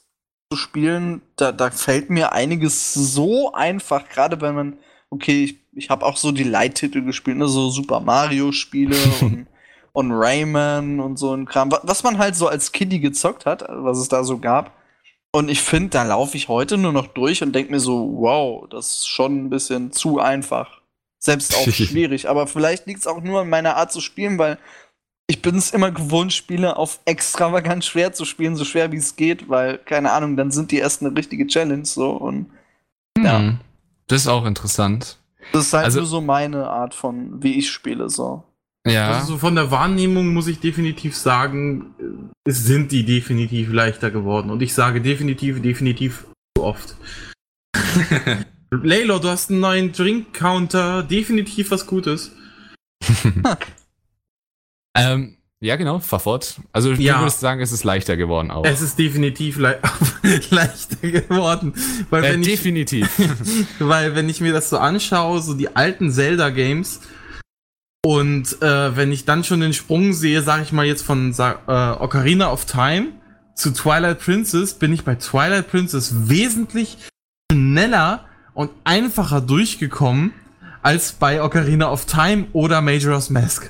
zu 0.52 0.58
spielen, 0.58 1.22
da, 1.36 1.52
da 1.52 1.70
fällt 1.70 2.10
mir 2.10 2.32
einiges 2.32 2.94
so 2.94 3.54
einfach, 3.54 4.10
gerade 4.10 4.42
wenn 4.42 4.56
man, 4.56 4.78
okay, 5.12 5.44
ich, 5.44 5.58
ich 5.74 5.90
habe 5.92 6.06
auch 6.06 6.18
so 6.18 6.32
die 6.32 6.44
Leittitel 6.44 7.04
gespielt, 7.04 7.38
ne, 7.38 7.48
so 7.48 7.70
Super 7.70 8.00
Mario-Spiele 8.00 8.98
und, 9.22 9.48
und 9.94 10.12
Rayman 10.12 11.00
und 11.00 11.18
so 11.18 11.36
ein 11.36 11.46
Kram, 11.46 11.72
was 11.84 12.04
man 12.04 12.18
halt 12.18 12.36
so 12.36 12.48
als 12.48 12.72
Kiddie 12.72 13.00
gezockt 13.00 13.46
hat, 13.46 13.64
was 13.70 14.00
es 14.00 14.08
da 14.08 14.24
so 14.24 14.40
gab. 14.40 14.76
Und 15.32 15.50
ich 15.50 15.62
finde, 15.62 15.90
da 15.90 16.04
laufe 16.04 16.36
ich 16.36 16.48
heute 16.48 16.78
nur 16.78 16.92
noch 16.92 17.06
durch 17.06 17.44
und 17.44 17.54
denke 17.54 17.72
mir 17.72 17.80
so, 17.80 18.16
wow, 18.18 18.68
das 18.68 18.88
ist 18.88 19.08
schon 19.08 19.46
ein 19.46 19.50
bisschen 19.52 19.92
zu 19.92 20.20
einfach. 20.20 20.82
Selbst 21.20 21.56
auch 21.56 21.68
schwierig. 21.72 22.28
Aber 22.28 22.48
vielleicht 22.48 22.88
liegt 22.88 23.02
es 23.02 23.08
auch 23.08 23.22
nur 23.22 23.42
an 23.42 23.50
meiner 23.50 23.76
Art 23.76 23.92
zu 23.92 24.02
spielen, 24.02 24.40
weil 24.40 24.58
ich 25.30 25.42
bin 25.44 25.56
es 25.56 25.72
immer 25.72 25.92
gewohnt, 25.92 26.34
Spiele 26.34 26.76
auf 26.76 27.00
extravagant 27.06 27.86
schwer 27.86 28.14
zu 28.14 28.26
spielen, 28.26 28.56
so 28.56 28.66
schwer 28.66 28.92
wie 28.92 28.98
es 28.98 29.16
geht, 29.16 29.48
weil, 29.48 29.78
keine 29.78 30.12
Ahnung, 30.12 30.36
dann 30.36 30.50
sind 30.52 30.72
die 30.72 30.78
erst 30.78 31.02
eine 31.04 31.16
richtige 31.16 31.46
Challenge 31.46 31.86
so 31.86 32.10
und 32.12 32.48
ja. 33.18 33.38
Hm, 33.38 33.60
Das 34.08 34.22
ist 34.22 34.28
auch 34.28 34.46
interessant. 34.46 35.18
Das 35.54 35.68
ist 35.68 35.74
halt 35.74 35.86
Also- 35.86 36.00
nur 36.00 36.08
so 36.08 36.22
meine 36.22 36.68
Art 36.68 36.96
von, 36.96 37.44
wie 37.44 37.54
ich 37.60 37.70
spiele, 37.70 38.10
so. 38.10 38.44
Ja. 38.88 39.12
Also 39.20 39.38
von 39.38 39.54
der 39.56 39.70
Wahrnehmung 39.70 40.34
muss 40.34 40.48
ich 40.48 40.60
definitiv 40.62 41.16
sagen, 41.16 41.94
es 42.46 42.64
sind 42.66 42.92
die 42.92 43.04
definitiv 43.06 43.72
leichter 43.72 44.10
geworden. 44.10 44.50
Und 44.50 44.62
ich 44.64 44.74
sage 44.74 45.00
definitiv, 45.02 45.62
definitiv 45.62 46.26
zu 46.58 46.64
oft. 46.64 46.96
Laylo, 48.72 49.20
du 49.20 49.28
hast 49.28 49.52
einen 49.52 49.60
neuen 49.60 49.92
Drink-Counter, 49.92 51.04
definitiv 51.04 51.70
was 51.72 51.86
Gutes. 51.86 52.32
ähm, 54.96 55.38
ja, 55.62 55.76
genau, 55.76 56.00
fahr 56.00 56.22
fort. 56.22 56.62
Also 56.72 56.94
du 56.96 57.02
Ja. 57.02 57.20
würdest 57.20 57.42
sagen, 57.42 57.60
es 57.62 57.72
ist 57.74 57.84
leichter 57.84 58.16
geworden 58.16 58.50
auch. 58.50 58.64
Es 58.66 58.82
ist 58.82 58.98
definitiv 58.98 59.58
le 59.58 59.78
leichter 60.52 60.96
geworden. 61.12 61.74
Weil 62.10 62.24
äh, 62.24 62.32
wenn 62.34 62.42
ich, 62.42 62.48
definitiv. 62.48 63.10
Weil 63.80 64.16
wenn 64.16 64.30
ich 64.30 64.40
mir 64.40 64.54
das 64.54 64.70
so 64.70 64.78
anschaue, 64.78 65.42
so 65.42 65.54
die 65.54 65.76
alten 65.76 66.12
Zelda-Games 66.12 67.02
und 68.06 68.62
äh, 68.62 68.96
wenn 68.96 69.12
ich 69.12 69.26
dann 69.26 69.44
schon 69.44 69.60
den 69.60 69.74
Sprung 69.74 70.14
sehe, 70.14 70.42
sag 70.42 70.62
ich 70.62 70.72
mal 70.72 70.86
jetzt 70.86 71.02
von 71.04 71.34
äh, 71.38 71.42
Ocarina 71.72 72.52
of 72.52 72.64
Time 72.66 73.08
zu 73.56 73.72
Twilight 73.74 74.20
Princess, 74.20 74.74
bin 74.76 74.94
ich 74.94 75.04
bei 75.04 75.16
Twilight 75.16 75.70
Princess 75.70 76.30
wesentlich 76.30 76.98
schneller 77.52 78.24
und 78.54 78.72
einfacher 78.86 79.42
durchgekommen 79.42 80.32
als 80.82 81.12
bei 81.12 81.44
Ocarina 81.44 81.92
of 81.92 82.06
Time 82.06 82.48
oder 82.54 82.80
Majora's 82.80 83.30
Mask. 83.30 83.70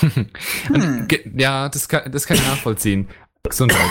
Ge- 1.08 1.30
ja, 1.36 1.68
das 1.68 1.88
kann, 1.88 2.10
das 2.10 2.26
kann 2.26 2.36
ich 2.36 2.46
nachvollziehen. 2.46 3.08
Gesundheit. 3.48 3.90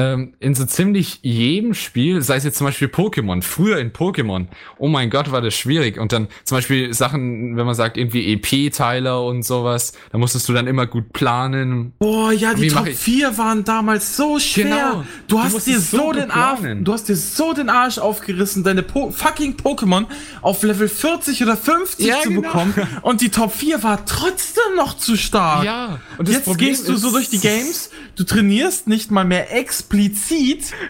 Ähm, 0.00 0.34
in 0.40 0.54
so 0.54 0.64
ziemlich 0.64 1.18
jedem 1.22 1.74
Spiel, 1.74 2.22
sei 2.22 2.36
es 2.36 2.44
jetzt 2.44 2.56
zum 2.58 2.66
Beispiel 2.66 2.88
Pokémon, 2.88 3.42
früher 3.42 3.78
in 3.78 3.92
Pokémon, 3.92 4.46
oh 4.78 4.88
mein 4.88 5.10
Gott, 5.10 5.30
war 5.30 5.40
das 5.42 5.54
schwierig. 5.54 5.98
Und 5.98 6.12
dann 6.12 6.28
zum 6.44 6.56
Beispiel 6.58 6.94
Sachen, 6.94 7.56
wenn 7.56 7.66
man 7.66 7.74
sagt, 7.74 7.96
irgendwie 7.96 8.32
EP-Teiler 8.32 9.24
und 9.24 9.42
sowas, 9.44 9.92
da 10.12 10.18
musstest 10.18 10.48
du 10.48 10.52
dann 10.52 10.66
immer 10.66 10.86
gut 10.86 11.12
planen. 11.12 11.92
Boah, 11.98 12.32
ja, 12.32 12.54
die 12.54 12.62
Wie 12.62 12.68
Top 12.68 12.86
ich- 12.86 12.96
4 12.96 13.36
waren 13.38 13.64
damals 13.64 14.16
so 14.16 14.38
schwer. 14.38 14.64
Genau. 14.64 15.04
Du 15.28 15.36
Du 15.36 15.42
hast 15.42 15.66
dir 15.66 15.80
so 15.80 16.12
den 16.12 16.30
Arsch, 16.30 16.60
du 16.80 16.92
hast 16.92 17.08
dir 17.08 17.16
so 17.16 17.52
den 17.52 17.68
Arsch 17.68 17.98
aufgerissen, 17.98 18.62
deine 18.64 18.82
po 18.82 19.10
fucking 19.10 19.54
Pokémon 19.56 20.06
auf 20.42 20.62
Level 20.62 20.88
40 20.88 21.42
oder 21.42 21.56
50 21.56 22.06
Ja, 22.06 22.20
zu 22.22 22.28
genau. 22.28 22.42
bekommen 22.42 22.74
und 23.02 23.20
die 23.20 23.30
Top 23.30 23.52
4 23.52 23.82
war 23.82 24.04
trotzdem 24.06 24.76
noch 24.76 24.96
zu 24.96 25.16
stark. 25.16 25.64
Ja, 25.64 26.00
und 26.18 26.28
Jetzt 26.28 26.44
Problem 26.44 26.68
gehst 26.68 26.88
du 26.88 26.96
so 26.96 27.10
durch 27.10 27.28
die 27.30 27.38
Games, 27.38 27.90
du 28.16 28.24
trainierst 28.24 28.86
nicht 28.86 29.10
mal 29.10 29.24
mehr 29.24 29.56
explizit 29.56 29.89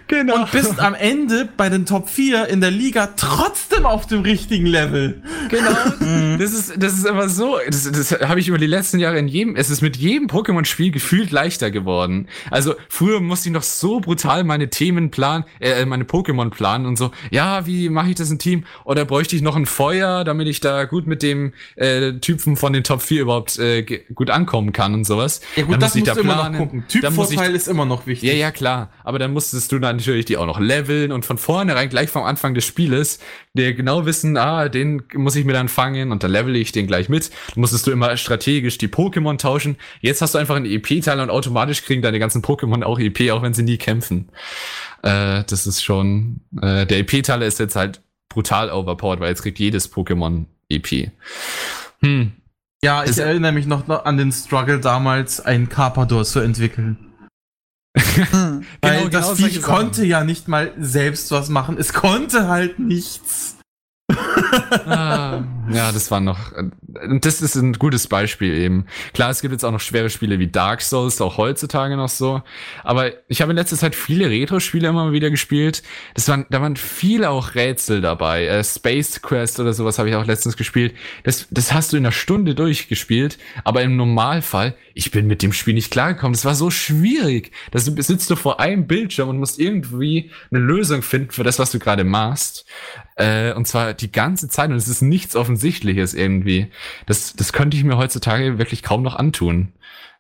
Genau. 0.07 0.37
und 0.37 0.53
bist 0.53 0.79
am 0.79 0.95
Ende 0.95 1.49
bei 1.57 1.69
den 1.69 1.87
Top 1.87 2.09
4 2.09 2.49
in 2.49 2.61
der 2.61 2.71
Liga 2.71 3.09
trotzdem 3.17 3.87
auf 3.87 4.07
dem 4.07 4.23
richtigen 4.23 4.67
Level. 4.67 5.23
Genau. 5.49 5.71
das 6.39 6.53
ist, 6.53 6.75
das 6.77 6.95
ist 6.95 7.07
immer 7.07 7.29
so. 7.29 7.59
Das, 7.67 7.91
das 7.91 8.13
habe 8.21 8.41
ich 8.41 8.49
über 8.49 8.59
die 8.59 8.67
letzten 8.67 8.99
Jahre 8.99 9.19
in 9.19 9.27
jedem, 9.27 9.57
es 9.57 9.71
ist 9.71 9.81
mit 9.81 9.97
jedem 9.97 10.29
Pokémon-Spiel 10.29 10.91
gefühlt 10.91 11.31
leichter 11.31 11.71
geworden. 11.71 12.29
Also 12.51 12.75
früher 12.89 13.21
musste 13.21 13.49
ich 13.49 13.55
noch 13.55 13.63
so 13.63 14.01
brutal 14.01 14.45
meine 14.45 14.71
Themen 14.71 15.11
planen, 15.11 15.45
äh, 15.61 15.85
meine 15.87 16.05
Pokémon 16.05 16.51
planen 16.51 16.87
und 16.87 16.97
so. 16.97 17.11
Ja, 17.31 17.67
wie 17.67 17.89
mache 17.89 18.11
ich 18.11 18.17
das 18.17 18.31
im 18.31 18.39
Team? 18.39 18.65
Oder 18.85 19.05
bräuchte 19.05 19.35
ich 19.35 19.43
noch 19.43 19.57
ein 19.57 19.67
Feuer, 19.67 20.25
damit 20.25 20.47
ich 20.47 20.61
da 20.61 20.85
gut 20.85 21.07
mit 21.07 21.23
dem 21.23 21.53
äh, 21.77 22.13
Typen 22.15 22.57
von 22.57 22.73
den 22.73 22.85
Top 22.85 23.03
4 23.03 23.23
überhaupt 23.23 23.59
äh, 23.59 23.83
gut 24.15 24.31
ankommen 24.31 24.73
kann 24.73 24.95
und 24.95 25.05
sowas. 25.05 25.41
Ja 25.57 25.63
gut, 25.63 25.75
Dann 25.75 25.81
das 25.81 25.95
muss 25.95 26.03
ich 26.03 26.07
musst 26.07 26.11
da 26.11 26.15
du 26.15 26.21
immer 26.21 26.51
noch 26.51 26.69
planen. 26.69 26.85
Typvorteil 26.89 27.55
ist 27.55 27.69
immer 27.69 27.87
noch 27.87 28.07
wichtig. 28.07 28.29
ja, 28.29 28.35
ja, 28.35 28.51
klar. 28.51 28.90
Aber 29.05 29.19
dann 29.19 29.33
musstest 29.33 29.73
du 29.73 29.79
dann 29.79 29.97
natürlich 29.97 30.25
die 30.27 30.37
auch 30.37 30.47
noch 30.47 30.61
leveln 30.61 31.13
und 31.13 31.25
von 31.25 31.39
vornherein 31.39 31.89
gleich 31.89 32.11
vom 32.11 32.23
Anfang 32.23 32.55
des 32.55 32.65
Spieles, 32.65 33.19
der 33.55 33.73
genau 33.75 34.07
wissen, 34.07 34.37
ah, 34.37 34.69
den 34.69 35.03
muss 35.15 35.37
ich 35.37 35.45
mir 35.45 35.53
dann 35.53 35.69
fangen 35.69 36.13
und 36.13 36.23
dann 36.23 36.31
level 36.31 36.55
ich 36.57 36.73
den 36.73 36.87
gleich 36.87 37.09
mit. 37.09 37.31
Dann 37.55 37.61
musstest 37.61 37.87
du 37.87 37.91
immer 37.91 38.17
strategisch 38.17 38.79
die 38.79 38.89
Pokémon 38.89 39.39
tauschen. 39.39 39.77
Jetzt 40.01 40.23
hast 40.23 40.35
du 40.35 40.39
einfach 40.39 40.57
einen 40.57 40.67
EP-Teil 40.67 41.19
und 41.21 41.31
automatisch 41.31 41.83
kriegen 41.83 42.03
deine 42.03 42.19
ganzen 42.19 42.43
Pokémon 42.43 42.83
auch 42.85 42.99
EP, 42.99 43.31
auch 43.33 43.43
wenn 43.43 43.55
sie 43.55 43.63
nie 43.63 43.79
kämpfen. 43.79 44.29
Äh, 45.03 45.45
das 45.49 45.67
ist 45.67 45.83
schon, 45.83 46.41
äh, 46.61 46.87
der 46.87 46.99
EP-Teil 46.99 47.43
ist 47.43 47.59
jetzt 47.59 47.77
halt 47.77 48.03
brutal 48.29 48.71
overpowered, 48.71 49.21
weil 49.21 49.31
jetzt 49.31 49.43
kriegt 49.43 49.59
jedes 49.59 49.93
Pokémon 49.93 50.45
EP. 50.69 51.11
Hm. 52.03 52.33
Ja, 52.83 53.03
ich 53.05 53.11
Es- 53.11 53.19
erinnere 53.19 53.53
mich 53.53 53.67
noch 53.67 53.87
an 53.89 54.17
den 54.17 54.33
Struggle 54.33 54.79
damals, 54.81 55.41
einen 55.41 55.69
Carpador 55.69 56.25
zu 56.25 56.41
entwickeln. 56.41 56.97
Hm. 57.97 58.65
Weil 58.83 58.99
Genau, 58.99 59.09
das 59.09 59.37
genau 59.37 59.49
Viech 59.49 59.63
konnte 59.63 60.05
ja 60.05 60.25
nicht 60.25 60.49
mal 60.49 60.73
selbst 60.79 61.31
was 61.31 61.49
machen. 61.49 61.77
Es 61.79 61.93
konnte 61.93 62.49
halt 62.49 62.79
nichts. 62.79 63.57
Ah, 64.87 65.43
Ja, 65.73 65.93
das 65.93 66.11
war 66.11 66.21
noch, 66.21 66.53
und 66.53 67.25
das 67.25 67.41
ist 67.43 67.55
ein 67.55 67.75
gutes 67.75 68.09
Beispiel 68.09 68.55
eben. 68.55 68.87
Klar, 69.15 69.31
es 69.31 69.41
gibt 69.41 69.53
jetzt 69.53 69.65
auch 69.65 69.71
noch 69.71 69.81
schwere 69.81 70.11
Spiele 70.11 70.39
wie 70.39 70.49
Dark 70.49 70.83
Souls, 70.83 71.21
auch 71.21 71.37
heutzutage 71.37 71.97
noch 71.97 72.09
so. 72.09 72.43
Aber 72.83 73.13
ich 73.29 73.41
habe 73.41 73.53
in 73.53 73.57
letzter 73.57 73.77
Zeit 73.77 73.95
viele 73.95 74.29
Retro-Spiele 74.29 74.89
immer 74.89 75.13
wieder 75.13 75.31
gespielt. 75.31 75.83
Das 76.15 76.29
waren, 76.29 76.47
da 76.51 76.61
waren 76.61 76.77
viele 76.77 77.31
auch 77.31 77.55
Rätsel 77.55 78.01
dabei. 78.01 78.47
Äh, 78.47 78.65
Space 78.65 79.23
Quest 79.23 79.61
oder 79.61 79.73
sowas 79.73 79.99
habe 79.99 80.09
ich 80.09 80.17
auch 80.17 80.27
letztens 80.27 80.57
gespielt. 80.57 80.95
Das, 81.23 81.47
das 81.51 81.73
hast 81.73 81.93
du 81.93 81.97
in 81.97 82.05
einer 82.05 82.13
Stunde 82.13 82.55
durchgespielt. 82.55 83.39
Aber 83.63 83.83
im 83.83 83.97
Normalfall, 83.97 84.75
ich 84.95 85.11
bin 85.13 85.27
mit 85.27 85.43
dem 85.43 85.53
Spiel 85.53 85.75
nicht 85.75 85.93
klargekommen. 85.93 86.33
Das 86.33 86.45
war 86.45 86.55
so 86.55 86.71
schwierig. 86.71 87.53
Da 87.71 87.79
sitzt 87.79 88.29
du 88.31 88.37
vor 88.37 88.59
einem 88.61 88.87
Bildschirm 88.87 89.29
und 89.29 89.39
musst 89.39 89.61
irgendwie 89.61 90.31
eine 90.51 90.61
Lösung 90.61 91.03
finden 91.03 91.31
für 91.31 91.45
das, 91.45 91.59
was 91.59 91.71
du 91.71 91.79
gerade 91.79 92.03
machst. 92.05 92.65
Äh, 93.21 93.53
und 93.53 93.69
zwar 93.69 93.93
die 93.93 94.11
ganze 94.11 94.49
Zeit 94.49 94.71
und 94.71 94.77
es 94.77 94.89
ist 94.89 95.03
nichts 95.03 95.37
Offensichtliches 95.37 96.15
irgendwie. 96.15 96.69
Das, 97.05 97.35
das 97.37 97.53
könnte 97.53 97.77
ich 97.77 97.85
mir 97.85 97.99
heutzutage 97.99 98.59
wirklich 98.59 98.83
kaum 98.83 99.03
noch 99.03 99.15
antun. 99.15 99.75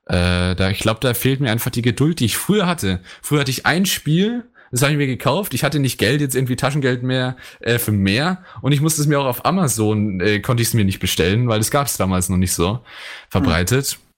Äh, 0.04 0.54
da, 0.54 0.68
ich 0.70 0.80
glaube, 0.80 1.00
da 1.00 1.14
fehlt 1.14 1.40
mir 1.40 1.50
einfach 1.50 1.70
die 1.70 1.80
Geduld, 1.80 2.20
die 2.20 2.26
ich 2.26 2.36
früher 2.36 2.66
hatte. 2.66 3.00
Früher 3.22 3.40
hatte 3.40 3.50
ich 3.50 3.64
ein 3.64 3.86
Spiel, 3.86 4.44
das 4.70 4.82
habe 4.82 4.92
ich 4.92 4.98
mir 4.98 5.06
gekauft. 5.06 5.54
Ich 5.54 5.64
hatte 5.64 5.78
nicht 5.78 5.98
Geld, 5.98 6.20
jetzt 6.20 6.34
irgendwie 6.34 6.56
Taschengeld 6.56 7.02
mehr 7.02 7.36
äh, 7.60 7.78
für 7.78 7.92
mehr. 7.92 8.44
Und 8.60 8.72
ich 8.72 8.82
musste 8.82 9.00
es 9.00 9.06
mir 9.06 9.18
auch 9.18 9.26
auf 9.26 9.46
Amazon, 9.46 10.20
äh, 10.20 10.40
konnte 10.40 10.62
ich 10.62 10.68
es 10.68 10.74
mir 10.74 10.84
nicht 10.84 11.00
bestellen, 11.00 11.48
weil 11.48 11.58
das 11.58 11.70
gab 11.70 11.86
es 11.86 11.96
damals 11.96 12.28
noch 12.28 12.36
nicht 12.36 12.52
so 12.52 12.80
verbreitet. 13.30 13.92
Hm. 13.92 14.09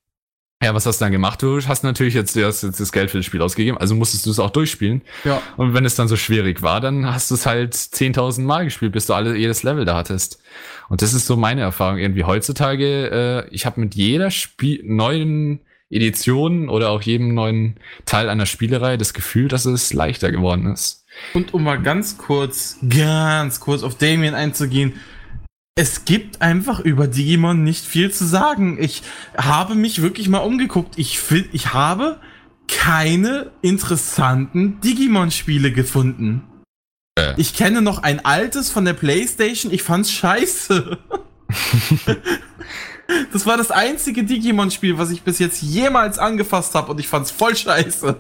Ja, 0.63 0.75
was 0.75 0.87
hast 0.87 1.01
du 1.01 1.05
dann 1.05 1.13
gemacht? 1.13 1.43
Du 1.43 1.61
hast 1.61 1.83
natürlich 1.83 2.15
jetzt, 2.15 2.37
du 2.37 2.47
hast 2.47 2.63
jetzt 2.63 2.79
das 2.79 2.93
Geld 2.93 3.11
für 3.11 3.19
das 3.19 3.27
Spiel 3.27 3.43
ausgegeben, 3.43 3.77
also 3.79 3.97
musstest 3.97 4.27
du 4.27 4.31
es 4.31 4.39
auch 4.39 4.51
durchspielen. 4.51 5.03
Ja. 5.25 5.43
Und 5.57 5.75
wenn 5.75 5.85
es 5.85 5.97
dann 5.97 6.07
so 6.07 6.17
schwierig 6.17 6.63
war, 6.63 6.81
dann 6.81 7.13
hast 7.13 7.31
du 7.31 7.35
es 7.35 7.47
halt 7.47 7.75
10.000 7.75 8.43
Mal 8.43 8.65
gespielt, 8.65 8.93
bis 8.93 9.07
du 9.07 9.15
alle 9.15 9.37
jedes 9.37 9.65
Level 9.65 9.85
da 9.85 9.97
hattest. 9.97 10.41
Und 10.89 11.03
das 11.03 11.15
ist 11.15 11.27
so 11.27 11.37
meine 11.37 11.63
Erfahrung 11.63 11.99
irgendwie 11.99 12.23
heutzutage. 12.23 13.47
Äh, 13.49 13.55
ich 13.55 13.67
habe 13.67 13.81
mit 13.81 13.97
jeder 13.97 14.31
Spiel 14.31 14.81
neuen 14.85 15.61
Edition 15.91 16.69
oder 16.69 16.91
auch 16.91 17.03
jedem 17.03 17.35
neuen 17.35 17.77
Teil 18.07 18.29
einer 18.29 18.47
Spielerei 18.47 18.97
das 18.97 19.15
Gefühl, 19.15 19.49
dass 19.49 19.65
es 19.65 19.93
leichter 19.93 20.31
geworden 20.31 20.73
ist. 20.73 21.05
Und 21.35 21.53
um 21.55 21.65
mal 21.65 21.83
ganz 21.83 22.17
kurz, 22.19 22.79
ganz 22.89 23.59
kurz 23.59 23.83
auf 23.83 23.97
Damien 23.97 24.35
einzugehen, 24.35 24.95
es 25.75 26.05
gibt 26.05 26.43
einfach 26.43 26.81
über 26.81 27.07
Digimon 27.07 27.65
nicht 27.65 27.85
viel 27.85 28.13
zu 28.13 28.27
sagen. 28.27 28.77
Ich 28.81 29.03
habe 29.37 29.75
mich 29.75 30.03
wirklich 30.03 30.29
mal 30.29 30.39
umgeguckt. 30.39 30.99
Ich 30.99 31.19
finde, 31.19 31.49
ich 31.53 31.73
habe 31.73 32.21
keine 32.69 33.51
interessanten 33.63 34.81
Digimon-Spiele 34.81 35.73
gefunden. 35.73 36.43
Äh. 37.19 37.35
Ich 37.39 37.55
kenne 37.55 37.81
noch 37.81 38.03
ein 38.03 38.25
altes 38.25 38.71
von 38.71 38.85
der 38.85 38.93
PlayStation. 38.93 39.73
Ich 39.73 39.83
fand's 39.83 40.13
scheiße. 40.13 40.99
das 43.33 43.47
war 43.47 43.57
das 43.57 43.71
einzige 43.71 44.25
Digimon-Spiel, 44.25 44.99
was 44.99 45.11
ich 45.11 45.23
bis 45.23 45.39
jetzt 45.39 45.63
jemals 45.63 46.19
angefasst 46.19 46.75
habe 46.75 46.91
und 46.93 47.01
ich 47.01 47.09
fand's 47.09 47.31
voll 47.31 47.57
scheiße. 47.57 48.17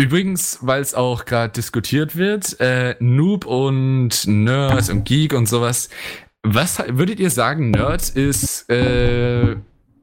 Übrigens, 0.00 0.58
weil 0.62 0.80
es 0.80 0.94
auch 0.94 1.26
gerade 1.26 1.52
diskutiert 1.52 2.16
wird, 2.16 2.58
äh, 2.58 2.96
Noob 3.00 3.44
und 3.44 4.26
Nerd 4.26 4.88
und 4.88 5.04
Geek 5.04 5.34
und 5.34 5.46
sowas. 5.46 5.90
Was 6.42 6.82
würdet 6.88 7.20
ihr 7.20 7.28
sagen, 7.28 7.70
Nerd 7.70 8.08
ist 8.08 8.70
äh, 8.70 9.56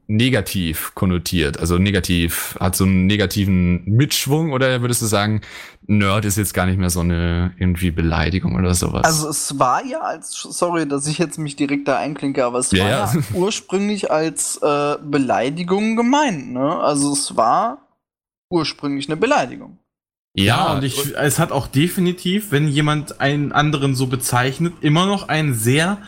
negativ 0.06 0.92
konnotiert, 0.94 1.58
also 1.58 1.78
negativ, 1.78 2.56
hat 2.60 2.76
so 2.76 2.84
einen 2.84 3.06
negativen 3.06 3.84
Mitschwung 3.86 4.52
oder 4.52 4.82
würdest 4.82 5.02
du 5.02 5.06
sagen, 5.06 5.40
Nerd 5.88 6.24
ist 6.24 6.38
jetzt 6.38 6.54
gar 6.54 6.66
nicht 6.66 6.78
mehr 6.78 6.90
so 6.90 7.00
eine 7.00 7.52
irgendwie 7.58 7.90
Beleidigung 7.90 8.54
oder 8.54 8.74
sowas? 8.74 9.04
Also 9.04 9.28
es 9.28 9.58
war 9.58 9.84
ja 9.84 9.98
als, 9.98 10.30
sorry, 10.30 10.86
dass 10.86 11.08
ich 11.08 11.18
jetzt 11.18 11.38
mich 11.38 11.56
direkt 11.56 11.88
da 11.88 11.98
einklinke, 11.98 12.44
aber 12.44 12.60
es 12.60 12.70
ja, 12.70 12.84
war 12.84 12.90
ja, 12.90 13.12
ursprünglich 13.34 14.12
als 14.12 14.60
äh, 14.62 14.96
Beleidigung 15.02 15.96
gemeint, 15.96 16.52
ne? 16.52 16.78
Also 16.78 17.12
es 17.12 17.36
war 17.36 17.78
ursprünglich 18.48 19.08
eine 19.08 19.16
Beleidigung. 19.16 19.78
Ja, 20.34 20.44
ja, 20.44 20.72
und 20.74 20.84
ich, 20.84 21.14
es 21.16 21.38
hat 21.38 21.52
auch 21.52 21.66
definitiv, 21.66 22.52
wenn 22.52 22.68
jemand 22.68 23.20
einen 23.20 23.52
anderen 23.52 23.94
so 23.94 24.06
bezeichnet, 24.06 24.74
immer 24.80 25.06
noch 25.06 25.28
einen 25.28 25.54
sehr 25.54 25.98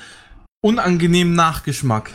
unangenehmen 0.61 1.35
Nachgeschmack. 1.35 2.13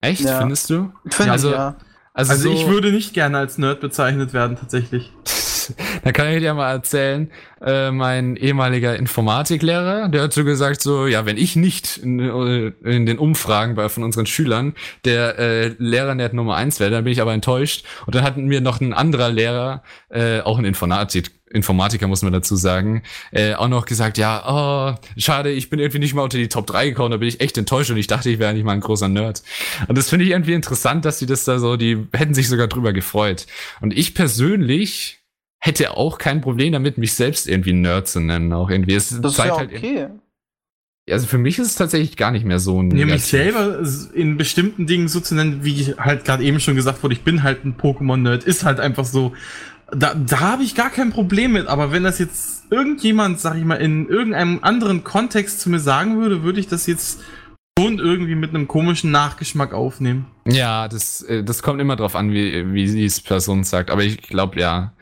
Echt, 0.00 0.22
ja. 0.22 0.38
findest 0.38 0.70
du? 0.70 0.92
Find 1.10 1.30
also, 1.30 1.52
ja. 1.52 1.76
Also, 2.12 2.32
also 2.32 2.50
so 2.50 2.54
ich 2.54 2.66
würde 2.68 2.92
nicht 2.92 3.14
gerne 3.14 3.38
als 3.38 3.58
Nerd 3.58 3.80
bezeichnet 3.80 4.32
werden, 4.32 4.56
tatsächlich. 4.56 5.12
da 6.02 6.12
kann 6.12 6.28
ich 6.28 6.40
dir 6.40 6.54
mal 6.54 6.72
erzählen, 6.72 7.30
äh, 7.64 7.90
mein 7.90 8.36
ehemaliger 8.36 8.96
Informatiklehrer, 8.96 10.08
der 10.08 10.22
hat 10.22 10.32
so 10.32 10.44
gesagt, 10.44 10.82
so, 10.82 11.06
ja, 11.06 11.26
wenn 11.26 11.36
ich 11.36 11.56
nicht 11.56 11.98
in, 11.98 12.18
äh, 12.20 12.72
in 12.84 13.06
den 13.06 13.18
Umfragen 13.18 13.74
bei, 13.74 13.88
von 13.88 14.02
unseren 14.02 14.26
Schülern 14.26 14.74
der 15.04 15.38
äh, 15.38 15.74
Lehrernerd 15.78 16.34
Nummer 16.34 16.56
eins 16.56 16.80
wäre, 16.80 16.90
dann 16.90 17.04
bin 17.04 17.12
ich 17.12 17.20
aber 17.20 17.32
enttäuscht. 17.32 17.84
Und 18.06 18.14
dann 18.14 18.22
hatten 18.22 18.50
wir 18.50 18.60
noch 18.60 18.80
ein 18.80 18.92
anderer 18.92 19.30
Lehrer, 19.30 19.82
äh, 20.10 20.40
auch 20.40 20.58
ein 20.58 20.64
Informatik, 20.64 21.30
Informatiker 21.54 22.08
muss 22.08 22.22
man 22.22 22.32
dazu 22.32 22.56
sagen, 22.56 23.02
äh, 23.30 23.54
auch 23.54 23.68
noch 23.68 23.86
gesagt, 23.86 24.18
ja, 24.18 24.42
oh, 24.46 24.98
schade, 25.16 25.50
ich 25.52 25.70
bin 25.70 25.78
irgendwie 25.78 26.00
nicht 26.00 26.12
mal 26.12 26.22
unter 26.22 26.36
die 26.36 26.48
Top 26.48 26.66
3 26.66 26.88
gekommen, 26.88 27.12
da 27.12 27.16
bin 27.18 27.28
ich 27.28 27.40
echt 27.40 27.56
enttäuscht 27.56 27.90
und 27.90 27.96
ich 27.96 28.08
dachte, 28.08 28.28
ich 28.28 28.40
wäre 28.40 28.52
nicht 28.52 28.64
mal 28.64 28.72
ein 28.72 28.80
großer 28.80 29.08
Nerd. 29.08 29.42
Und 29.86 29.96
das 29.96 30.10
finde 30.10 30.24
ich 30.24 30.32
irgendwie 30.32 30.52
interessant, 30.52 31.04
dass 31.04 31.20
sie 31.20 31.26
das 31.26 31.44
da 31.44 31.58
so, 31.58 31.76
die 31.76 32.06
hätten 32.12 32.34
sich 32.34 32.48
sogar 32.48 32.66
drüber 32.66 32.92
gefreut. 32.92 33.46
Und 33.80 33.96
ich 33.96 34.14
persönlich 34.14 35.20
hätte 35.64 35.96
auch 35.96 36.18
kein 36.18 36.42
Problem 36.42 36.74
damit, 36.74 36.98
mich 36.98 37.14
selbst 37.14 37.48
irgendwie 37.48 37.72
Nerd 37.72 38.06
zu 38.06 38.20
nennen. 38.20 38.52
Auch 38.52 38.68
irgendwie. 38.68 38.94
Es 38.94 39.18
das 39.20 39.32
ist 39.32 39.38
ja 39.38 39.56
halt 39.56 39.72
okay. 39.72 40.08
Also 41.10 41.26
für 41.26 41.38
mich 41.38 41.58
ist 41.58 41.68
es 41.68 41.74
tatsächlich 41.74 42.18
gar 42.18 42.30
nicht 42.30 42.44
mehr 42.44 42.58
so 42.58 42.82
ein. 42.82 42.88
Nämlich 42.88 43.24
selber 43.24 43.80
in 44.12 44.36
bestimmten 44.36 44.86
Dingen 44.86 45.08
so 45.08 45.20
zu 45.20 45.34
nennen, 45.34 45.64
wie 45.64 45.94
halt 45.96 46.26
gerade 46.26 46.44
eben 46.44 46.60
schon 46.60 46.76
gesagt 46.76 47.02
wurde, 47.02 47.14
ich 47.14 47.22
bin 47.22 47.42
halt 47.42 47.64
ein 47.64 47.76
Pokémon-Nerd, 47.78 48.44
ist 48.44 48.64
halt 48.64 48.78
einfach 48.78 49.06
so. 49.06 49.32
Da, 49.90 50.14
da 50.14 50.40
habe 50.40 50.64
ich 50.64 50.74
gar 50.74 50.90
kein 50.90 51.10
Problem 51.10 51.52
mit, 51.52 51.66
aber 51.66 51.92
wenn 51.92 52.04
das 52.04 52.18
jetzt 52.18 52.64
irgendjemand, 52.70 53.40
sag 53.40 53.56
ich 53.56 53.64
mal, 53.64 53.76
in 53.76 54.06
irgendeinem 54.08 54.58
anderen 54.62 55.02
Kontext 55.02 55.60
zu 55.60 55.70
mir 55.70 55.80
sagen 55.80 56.20
würde, 56.20 56.42
würde 56.42 56.60
ich 56.60 56.68
das 56.68 56.86
jetzt 56.86 57.20
schon 57.78 57.98
irgendwie 57.98 58.36
mit 58.36 58.50
einem 58.50 58.68
komischen 58.68 59.10
Nachgeschmack 59.10 59.74
aufnehmen. 59.74 60.26
Ja, 60.46 60.86
das, 60.86 61.22
äh, 61.22 61.42
das 61.42 61.62
kommt 61.62 61.80
immer 61.80 61.96
drauf 61.96 62.14
an, 62.14 62.30
wie, 62.32 62.72
wie 62.72 62.86
die 62.86 63.20
Person 63.22 63.64
sagt. 63.64 63.90
Aber 63.90 64.02
ich 64.02 64.22
glaube, 64.22 64.60
ja. 64.60 64.94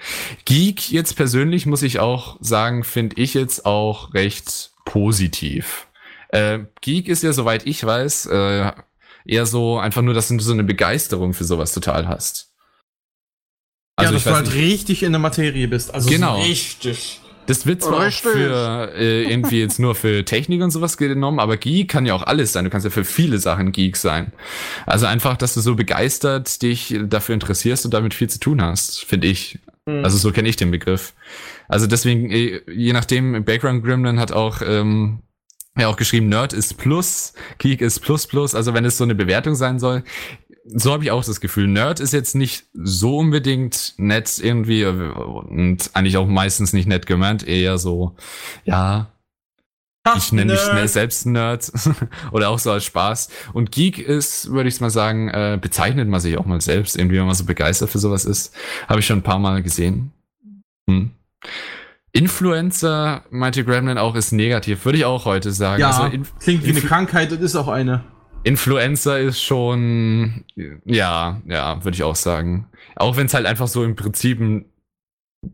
Geek 0.46 0.90
jetzt 0.90 1.14
persönlich, 1.14 1.66
muss 1.66 1.82
ich 1.82 1.98
auch 1.98 2.38
sagen, 2.40 2.82
finde 2.84 3.20
ich 3.20 3.34
jetzt 3.34 3.66
auch 3.66 4.14
recht 4.14 4.70
positiv. 4.86 5.86
Äh, 6.28 6.60
Geek 6.80 7.08
ist 7.08 7.22
ja, 7.22 7.32
soweit 7.32 7.66
ich 7.66 7.84
weiß, 7.84 8.26
äh, 8.26 8.72
eher 9.26 9.46
so 9.46 9.78
einfach 9.78 10.02
nur, 10.02 10.14
dass 10.14 10.28
du 10.28 10.38
so 10.38 10.52
eine 10.52 10.64
Begeisterung 10.64 11.34
für 11.34 11.44
sowas 11.44 11.74
total 11.74 12.08
hast. 12.08 12.52
Also 13.96 14.12
ja, 14.12 14.14
dass 14.14 14.24
du 14.24 14.34
halt 14.34 14.46
nicht. 14.46 14.56
richtig 14.56 15.02
in 15.02 15.12
der 15.12 15.20
Materie 15.20 15.68
bist. 15.68 15.92
Also 15.92 16.08
genau. 16.08 16.36
So 16.40 16.48
richtig. 16.48 17.20
Das 17.46 17.66
wird 17.66 17.82
zwar 17.82 18.10
für 18.10 18.92
äh, 18.96 19.24
irgendwie 19.24 19.60
jetzt 19.60 19.78
nur 19.78 19.94
für 19.94 20.24
Technik 20.24 20.62
und 20.62 20.70
sowas 20.70 20.96
genommen, 20.96 21.40
aber 21.40 21.56
Geek 21.56 21.88
kann 21.88 22.06
ja 22.06 22.14
auch 22.14 22.22
alles 22.22 22.52
sein. 22.52 22.64
Du 22.64 22.70
kannst 22.70 22.84
ja 22.84 22.90
für 22.90 23.04
viele 23.04 23.38
Sachen 23.38 23.72
Geek 23.72 23.96
sein. 23.96 24.32
Also 24.86 25.06
einfach, 25.06 25.36
dass 25.36 25.54
du 25.54 25.60
so 25.60 25.74
begeistert 25.74 26.62
dich 26.62 26.98
dafür 27.04 27.34
interessierst 27.34 27.84
und 27.84 27.94
damit 27.94 28.14
viel 28.14 28.30
zu 28.30 28.38
tun 28.38 28.62
hast, 28.62 29.04
finde 29.04 29.26
ich. 29.26 29.58
Mhm. 29.86 30.04
Also 30.04 30.18
so 30.18 30.30
kenne 30.30 30.48
ich 30.48 30.56
den 30.56 30.70
Begriff. 30.70 31.14
Also 31.68 31.86
deswegen, 31.86 32.30
äh, 32.30 32.60
je 32.70 32.92
nachdem, 32.92 33.44
Background 33.44 33.84
Gremlin 33.84 34.20
hat 34.20 34.30
auch 34.32 34.62
ähm, 34.64 35.20
ja 35.76 35.88
auch 35.88 35.96
geschrieben, 35.96 36.28
Nerd 36.28 36.52
ist 36.52 36.78
Plus, 36.78 37.32
Geek 37.58 37.80
ist 37.80 38.00
Plus 38.00 38.26
Plus. 38.26 38.54
Also 38.54 38.74
wenn 38.74 38.84
es 38.84 38.96
so 38.96 39.04
eine 39.04 39.14
Bewertung 39.14 39.54
sein 39.54 39.78
soll, 39.78 40.04
so 40.64 40.92
habe 40.92 41.04
ich 41.04 41.10
auch 41.10 41.24
das 41.24 41.40
Gefühl. 41.40 41.66
Nerd 41.66 42.00
ist 42.00 42.12
jetzt 42.12 42.34
nicht 42.34 42.66
so 42.72 43.18
unbedingt 43.18 43.94
nett 43.96 44.38
irgendwie 44.38 44.84
und 44.84 45.90
eigentlich 45.94 46.16
auch 46.16 46.26
meistens 46.26 46.72
nicht 46.72 46.86
nett 46.86 47.06
gemeint, 47.06 47.46
eher 47.46 47.78
so, 47.78 48.14
ja, 48.64 49.12
Ach, 50.04 50.16
ich 50.16 50.32
nenne 50.32 50.52
mich 50.52 50.60
schnell 50.60 50.88
selbst 50.88 51.26
Nerd 51.26 51.70
oder 52.32 52.48
auch 52.50 52.58
so 52.58 52.72
als 52.72 52.84
Spaß. 52.84 53.28
Und 53.52 53.70
Geek 53.70 53.98
ist, 53.98 54.50
würde 54.50 54.68
ich 54.68 54.80
mal 54.80 54.90
sagen, 54.90 55.28
äh, 55.28 55.58
bezeichnet 55.60 56.08
man 56.08 56.20
sich 56.20 56.36
auch 56.38 56.44
mal 56.44 56.60
selbst, 56.60 56.96
irgendwie, 56.96 57.18
wenn 57.18 57.26
man 57.26 57.36
so 57.36 57.44
begeistert 57.44 57.88
für 57.88 58.00
sowas 58.00 58.24
ist. 58.24 58.52
Habe 58.88 58.98
ich 58.98 59.06
schon 59.06 59.20
ein 59.20 59.22
paar 59.22 59.38
Mal 59.38 59.62
gesehen. 59.62 60.10
Hm. 60.88 61.12
Influencer, 62.10 63.24
meinte 63.30 63.64
Gremlin 63.64 63.96
auch, 63.96 64.16
ist 64.16 64.32
negativ, 64.32 64.84
würde 64.84 64.98
ich 64.98 65.04
auch 65.04 65.24
heute 65.24 65.52
sagen. 65.52 65.80
Ja, 65.80 65.90
also, 65.90 66.18
klingt 66.40 66.66
wie 66.66 66.70
eine 66.70 66.80
Krankheit 66.80 67.30
und 67.32 67.40
ist 67.40 67.54
auch 67.54 67.68
eine. 67.68 68.04
Influencer 68.44 69.20
ist 69.20 69.42
schon, 69.42 70.44
ja, 70.84 71.40
ja, 71.46 71.84
würde 71.84 71.94
ich 71.94 72.02
auch 72.02 72.16
sagen. 72.16 72.66
Auch 72.96 73.16
wenn 73.16 73.26
es 73.26 73.34
halt 73.34 73.46
einfach 73.46 73.68
so 73.68 73.84
im 73.84 73.96
Prinzip 73.96 74.40
ein 74.40 74.64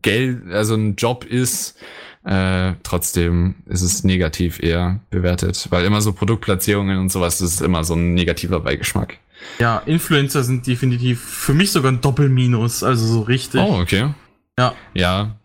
Geld, 0.02 0.50
also 0.50 0.74
ein 0.74 0.96
Job 0.96 1.24
ist, 1.24 1.78
äh, 2.24 2.74
trotzdem 2.82 3.56
ist 3.66 3.82
es 3.82 4.04
negativ 4.04 4.62
eher 4.62 5.00
bewertet, 5.10 5.66
weil 5.70 5.84
immer 5.84 6.00
so 6.00 6.12
Produktplatzierungen 6.12 6.98
und 6.98 7.10
sowas, 7.10 7.38
das 7.38 7.54
ist 7.54 7.60
immer 7.60 7.84
so 7.84 7.94
ein 7.94 8.14
negativer 8.14 8.60
Beigeschmack. 8.60 9.18
Ja, 9.58 9.78
Influencer 9.78 10.42
sind 10.42 10.66
definitiv 10.66 11.22
für 11.22 11.54
mich 11.54 11.72
sogar 11.72 11.92
ein 11.92 12.00
Doppelminus, 12.00 12.82
also 12.82 13.06
so 13.06 13.22
richtig. 13.22 13.60
Oh, 13.60 13.80
okay. 13.80 14.12
Ja. 14.58 14.74
Ja, 14.94 15.36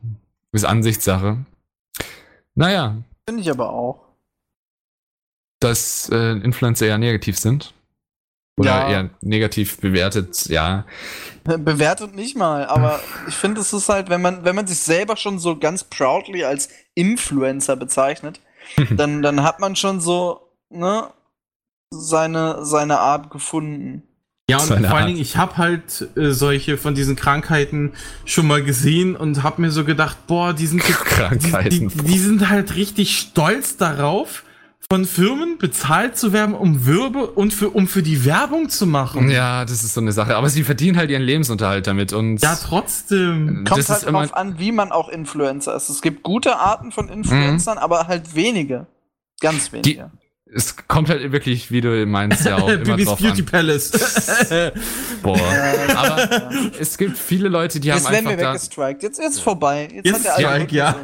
ist 0.52 0.66
Ansichtssache. 0.66 1.46
Naja. 2.56 2.98
Finde 3.28 3.42
ich 3.42 3.52
aber 3.52 3.70
auch. 3.70 4.03
Dass 5.64 6.10
äh, 6.12 6.32
Influencer 6.34 6.88
eher 6.88 6.98
negativ 6.98 7.38
sind. 7.38 7.74
Oder 8.58 8.70
Ja. 8.70 8.90
eher 8.90 9.10
negativ 9.22 9.78
bewertet, 9.80 10.46
ja. 10.48 10.86
Bewertet 11.44 12.16
nicht 12.16 12.38
mal, 12.38 12.66
aber 12.66 13.00
ich 13.28 13.36
finde, 13.36 13.62
es 13.62 13.74
ist 13.74 13.90
halt, 13.90 14.10
wenn 14.10 14.22
man, 14.22 14.46
wenn 14.46 14.56
man 14.56 14.68
sich 14.68 14.80
selber 14.80 15.18
schon 15.18 15.40
so 15.40 15.58
ganz 15.58 15.84
proudly 15.84 16.44
als 16.44 16.70
Influencer 16.94 17.76
bezeichnet, 17.76 18.40
dann, 18.92 19.22
dann 19.24 19.44
hat 19.44 19.60
man 19.60 19.76
schon 19.76 20.00
so, 20.00 20.52
ne, 20.70 21.10
seine, 21.92 22.64
seine 22.66 23.00
Art 23.00 23.30
gefunden. 23.32 24.04
Ja, 24.50 24.58
und 24.58 24.66
Seine 24.68 24.88
vor 24.88 24.98
allen. 24.98 25.08
Dingen, 25.08 25.20
ich 25.22 25.38
habe 25.38 25.58
halt 25.58 26.08
äh, 26.18 26.32
solche 26.32 26.78
von 26.78 26.96
diesen 26.96 27.16
Krankheiten 27.16 27.94
schon 28.26 28.46
mal 28.46 28.62
gesehen 28.62 29.16
und 29.16 29.42
habe 29.42 29.62
mir 29.62 29.72
so 29.72 29.86
gedacht, 29.86 30.28
boah, 30.28 30.54
die 30.54 30.68
sind, 30.68 30.84
die, 30.88 30.92
Krankheiten. 30.92 31.88
die, 31.90 31.98
die 32.04 32.20
sind 32.20 32.50
halt 32.50 32.76
richtig 32.76 33.18
stolz 33.18 33.78
darauf, 33.78 34.44
von 34.94 35.06
Firmen 35.06 35.58
bezahlt 35.58 36.18
zu 36.18 36.34
werden, 36.34 36.54
um 36.54 36.86
Wirbe 36.86 37.26
und 37.26 37.52
für, 37.52 37.72
um 37.72 37.88
für 37.88 38.04
die 38.04 38.26
Werbung 38.26 38.70
zu 38.70 38.86
machen. 38.86 39.28
Ja, 39.32 39.66
das 39.66 39.84
ist 39.84 39.96
so 39.96 40.02
eine 40.02 40.12
Sache. 40.12 40.36
Aber 40.36 40.50
sie 40.50 40.64
verdienen 40.64 40.98
halt 40.98 41.10
ihren 41.10 41.24
Lebensunterhalt 41.24 41.88
damit 41.88 42.14
und 42.14 42.40
Ja, 42.44 42.56
trotzdem. 42.56 43.64
Kommt 43.68 43.72
das 43.72 43.90
halt 43.90 44.04
ist 44.04 44.08
immer, 44.08 44.22
drauf 44.28 44.36
an, 44.36 44.60
wie 44.60 44.72
man 44.72 44.92
auch 44.92 45.10
Influencer 45.10 45.76
ist. 45.76 45.90
Es 45.90 46.04
gibt 46.04 46.22
gute 46.22 46.58
Arten 46.58 46.92
von 46.92 47.10
Influencern, 47.10 47.80
aber 47.80 48.06
halt 48.08 48.36
wenige. 48.36 48.86
Ganz 49.42 49.72
wenige. 49.72 50.12
es 50.54 50.76
kommt 50.88 51.10
halt 51.10 51.32
wirklich, 51.32 51.72
wie 51.72 51.82
du 51.82 52.06
meinst, 52.06 52.46
ja 52.46 52.58
auch 52.58 52.68
immer 52.70 52.78
Bibis 52.84 53.08
drauf 53.08 53.20
Beauty 53.20 53.42
an. 53.42 53.46
Palace. 53.48 53.92
Boah. 55.24 55.40
Aber 55.96 56.52
es 56.80 57.00
gibt 57.00 57.18
viele 57.18 57.50
Leute, 57.50 57.80
die 57.80 57.92
haben 57.92 57.98
Jetzt 57.98 58.12
werden 58.12 58.28
einfach 58.28 58.40
wir 58.40 58.48
weggestrikt. 58.54 59.02
Jetzt 59.02 59.20
ist 59.20 59.40
vorbei. 59.40 59.90
Jetzt, 59.92 60.06
Jetzt 60.06 60.28
hat 60.28 60.38
der 60.38 60.50
Strike, 60.50 60.76
ja. 60.76 60.96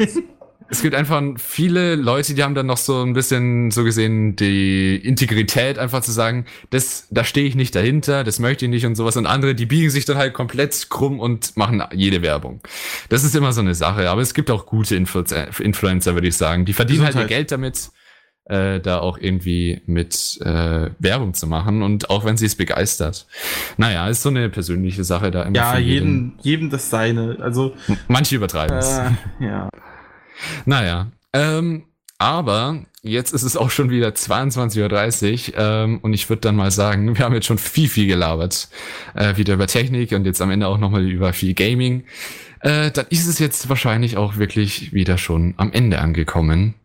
Es 0.70 0.82
gibt 0.82 0.94
einfach 0.94 1.22
viele 1.38 1.96
Leute, 1.96 2.34
die 2.36 2.44
haben 2.44 2.54
dann 2.54 2.68
noch 2.68 2.78
so 2.78 3.02
ein 3.02 3.14
bisschen 3.14 3.72
so 3.72 3.84
gesehen 3.84 4.36
die 4.36 4.96
Integrität 4.98 5.80
einfach 5.80 6.02
zu 6.02 6.12
sagen, 6.12 6.46
das, 6.70 7.08
da 7.10 7.24
stehe 7.24 7.48
ich 7.48 7.56
nicht 7.56 7.76
dahinter, 7.76 8.24
das 8.24 8.40
möchte 8.40 8.66
ich 8.66 8.72
nicht 8.72 8.86
und 8.86 8.96
sowas 8.96 9.18
und 9.18 9.26
andere, 9.26 9.56
die 9.56 9.66
biegen 9.66 9.90
sich 9.90 10.06
dann 10.06 10.18
halt 10.18 10.34
komplett 10.34 10.90
krumm 10.90 11.20
und 11.20 11.58
machen 11.58 11.84
jede 11.94 12.22
Werbung. 12.22 12.62
Das 13.10 13.24
ist 13.24 13.36
immer 13.36 13.52
so 13.52 13.62
eine 13.62 13.74
Sache, 13.74 14.10
aber 14.10 14.22
es 14.22 14.34
gibt 14.34 14.52
auch 14.52 14.66
gute 14.66 14.96
Influ 14.96 15.24
Influencer, 15.60 16.14
würde 16.14 16.28
ich 16.28 16.38
sagen, 16.38 16.66
die 16.66 16.74
verdienen 16.74 17.04
halt 17.04 17.16
ihr. 17.16 17.26
Geld 17.26 17.52
damit, 17.52 17.90
äh, 18.46 18.80
da 18.80 19.00
auch 19.00 19.18
irgendwie 19.18 19.82
mit 19.86 20.40
äh, 20.42 20.90
Werbung 21.00 21.34
zu 21.34 21.48
machen 21.48 21.82
und 21.82 22.10
auch 22.10 22.26
wenn 22.26 22.38
sie 22.38 22.46
es 22.46 22.56
begeistert. 22.56 23.28
Naja, 23.78 24.08
ist 24.08 24.22
so 24.24 24.30
eine 24.30 24.50
persönliche 24.50 25.04
Sache 25.04 25.32
da 25.32 25.44
immer 25.44 25.56
ja, 25.56 25.78
jeden. 25.78 25.88
jedem, 25.88 26.34
jedem 26.42 26.70
das 26.70 26.90
seine. 26.90 27.38
Also, 27.42 27.76
Manche 28.08 28.36
übertreiben 28.36 28.78
es. 28.78 28.98
äh, 28.98 29.12
ja. 29.40 29.70
Naja, 30.66 31.08
ähm, 31.34 31.84
aber 32.18 32.86
jetzt 33.02 33.34
ist 33.34 33.44
es 33.44 33.56
auch 33.56 33.70
schon 33.70 33.90
wieder 33.90 34.10
22.30 34.10 35.54
Uhr 35.54 35.58
ähm, 35.58 36.00
und 36.02 36.14
ich 36.14 36.30
würde 36.30 36.42
dann 36.42 36.56
mal 36.56 36.72
sagen, 36.72 37.18
wir 37.18 37.24
haben 37.24 37.34
jetzt 37.34 37.46
schon 37.46 37.58
viel, 37.58 37.88
viel 37.88 38.08
gelabert. 38.08 38.68
Äh, 39.16 39.38
wieder 39.38 39.54
über 39.54 39.68
Technik 39.68 40.12
und 40.12 40.26
jetzt 40.26 40.42
am 40.42 40.52
Ende 40.52 40.68
auch 40.68 40.78
nochmal 40.78 41.08
über 41.08 41.32
viel 41.34 41.54
Gaming. 41.54 42.04
Äh, 42.60 42.92
dann 42.92 43.06
ist 43.10 43.28
es 43.28 43.40
jetzt 43.40 43.70
wahrscheinlich 43.70 44.18
auch 44.18 44.36
wirklich 44.36 44.92
wieder 44.92 45.18
schon 45.18 45.54
am 45.58 45.72
Ende 45.72 46.00
angekommen. 46.00 46.76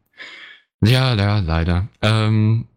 Ja, 0.80 1.14
ja, 1.14 1.38
leider. 1.40 1.88
Ähm, 2.00 2.68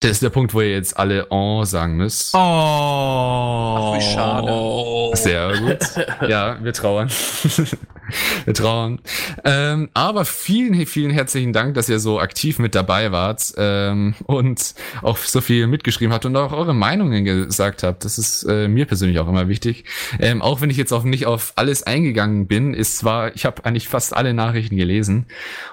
das 0.00 0.12
ist 0.12 0.22
der 0.22 0.30
Punkt, 0.30 0.54
wo 0.54 0.62
ihr 0.62 0.70
jetzt 0.70 0.96
alle 0.96 1.26
oh 1.28 1.64
sagen 1.64 1.98
müsst. 1.98 2.34
Oh. 2.34 2.38
Ach, 2.38 3.94
wie 3.94 4.00
schade. 4.00 5.10
Sehr 5.14 5.58
gut. 5.58 6.30
Ja, 6.30 6.56
wir 6.64 6.72
trauern. 6.72 7.10
wir 8.44 8.54
trauern. 8.54 9.00
Ähm, 9.44 9.88
aber 9.94 10.24
vielen, 10.24 10.86
vielen 10.86 11.10
herzlichen 11.10 11.52
Dank, 11.52 11.74
dass 11.74 11.88
ihr 11.88 11.98
so 11.98 12.20
aktiv 12.20 12.58
mit 12.58 12.74
dabei 12.74 13.12
wart 13.12 13.52
ähm, 13.56 14.14
und 14.26 14.74
auch 15.02 15.18
so 15.18 15.40
viel 15.40 15.66
mitgeschrieben 15.66 16.12
habt 16.12 16.26
und 16.26 16.36
auch 16.36 16.52
eure 16.52 16.74
Meinungen 16.74 17.24
gesagt 17.24 17.82
habt. 17.82 18.04
Das 18.04 18.18
ist 18.18 18.44
äh, 18.44 18.68
mir 18.68 18.86
persönlich 18.86 19.18
auch 19.18 19.28
immer 19.28 19.48
wichtig. 19.48 19.84
Ähm, 20.18 20.42
auch 20.42 20.60
wenn 20.60 20.70
ich 20.70 20.76
jetzt 20.76 20.92
auch 20.92 21.04
nicht 21.04 21.26
auf 21.26 21.52
alles 21.56 21.82
eingegangen 21.82 22.46
bin, 22.46 22.74
ist 22.74 22.98
zwar, 22.98 23.34
ich 23.34 23.44
habe 23.44 23.64
eigentlich 23.64 23.88
fast 23.88 24.16
alle 24.16 24.34
Nachrichten 24.34 24.76
gelesen 24.76 25.26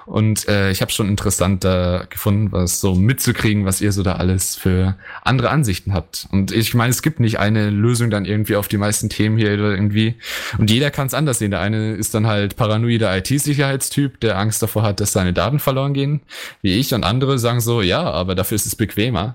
und 0.06 0.48
äh, 0.48 0.70
ich 0.70 0.80
habe 0.80 0.90
schon 0.92 1.08
interessant 1.08 1.64
da 1.64 2.04
gefunden, 2.08 2.52
was 2.52 2.80
so 2.80 2.94
mitzukriegen, 2.94 3.64
was 3.64 3.80
ihr 3.80 3.92
so 3.92 4.02
da 4.02 4.16
alles 4.16 4.56
für 4.56 4.96
andere 5.22 5.50
Ansichten 5.50 5.92
habt. 5.92 6.26
Und 6.30 6.52
ich 6.52 6.74
meine, 6.74 6.90
es 6.90 7.02
gibt 7.02 7.20
nicht 7.20 7.38
eine 7.38 7.70
Lösung 7.70 8.10
dann 8.10 8.24
irgendwie 8.24 8.56
auf 8.56 8.68
die 8.68 8.76
meisten 8.76 9.08
Themen 9.08 9.38
hier 9.38 9.54
oder 9.54 9.70
irgendwie. 9.70 10.14
Und 10.58 10.70
jeder 10.70 10.90
kann 10.90 11.06
es 11.06 11.14
anders 11.14 11.38
sehen. 11.38 11.50
Der 11.50 11.60
eine 11.60 11.94
ist 11.94 12.14
dann 12.14 12.26
halt 12.28 12.54
paranoider 12.54 13.16
IT-Sicherheitstyp, 13.16 14.20
der 14.20 14.38
Angst 14.38 14.62
davor 14.62 14.84
hat, 14.84 15.00
dass 15.00 15.12
seine 15.12 15.32
Daten 15.32 15.58
verloren 15.58 15.94
gehen, 15.94 16.20
wie 16.62 16.74
ich. 16.74 16.94
Und 16.94 17.02
andere 17.02 17.38
sagen 17.40 17.60
so, 17.60 17.82
ja, 17.82 18.02
aber 18.02 18.36
dafür 18.36 18.54
ist 18.54 18.66
es 18.66 18.76
bequemer. 18.76 19.34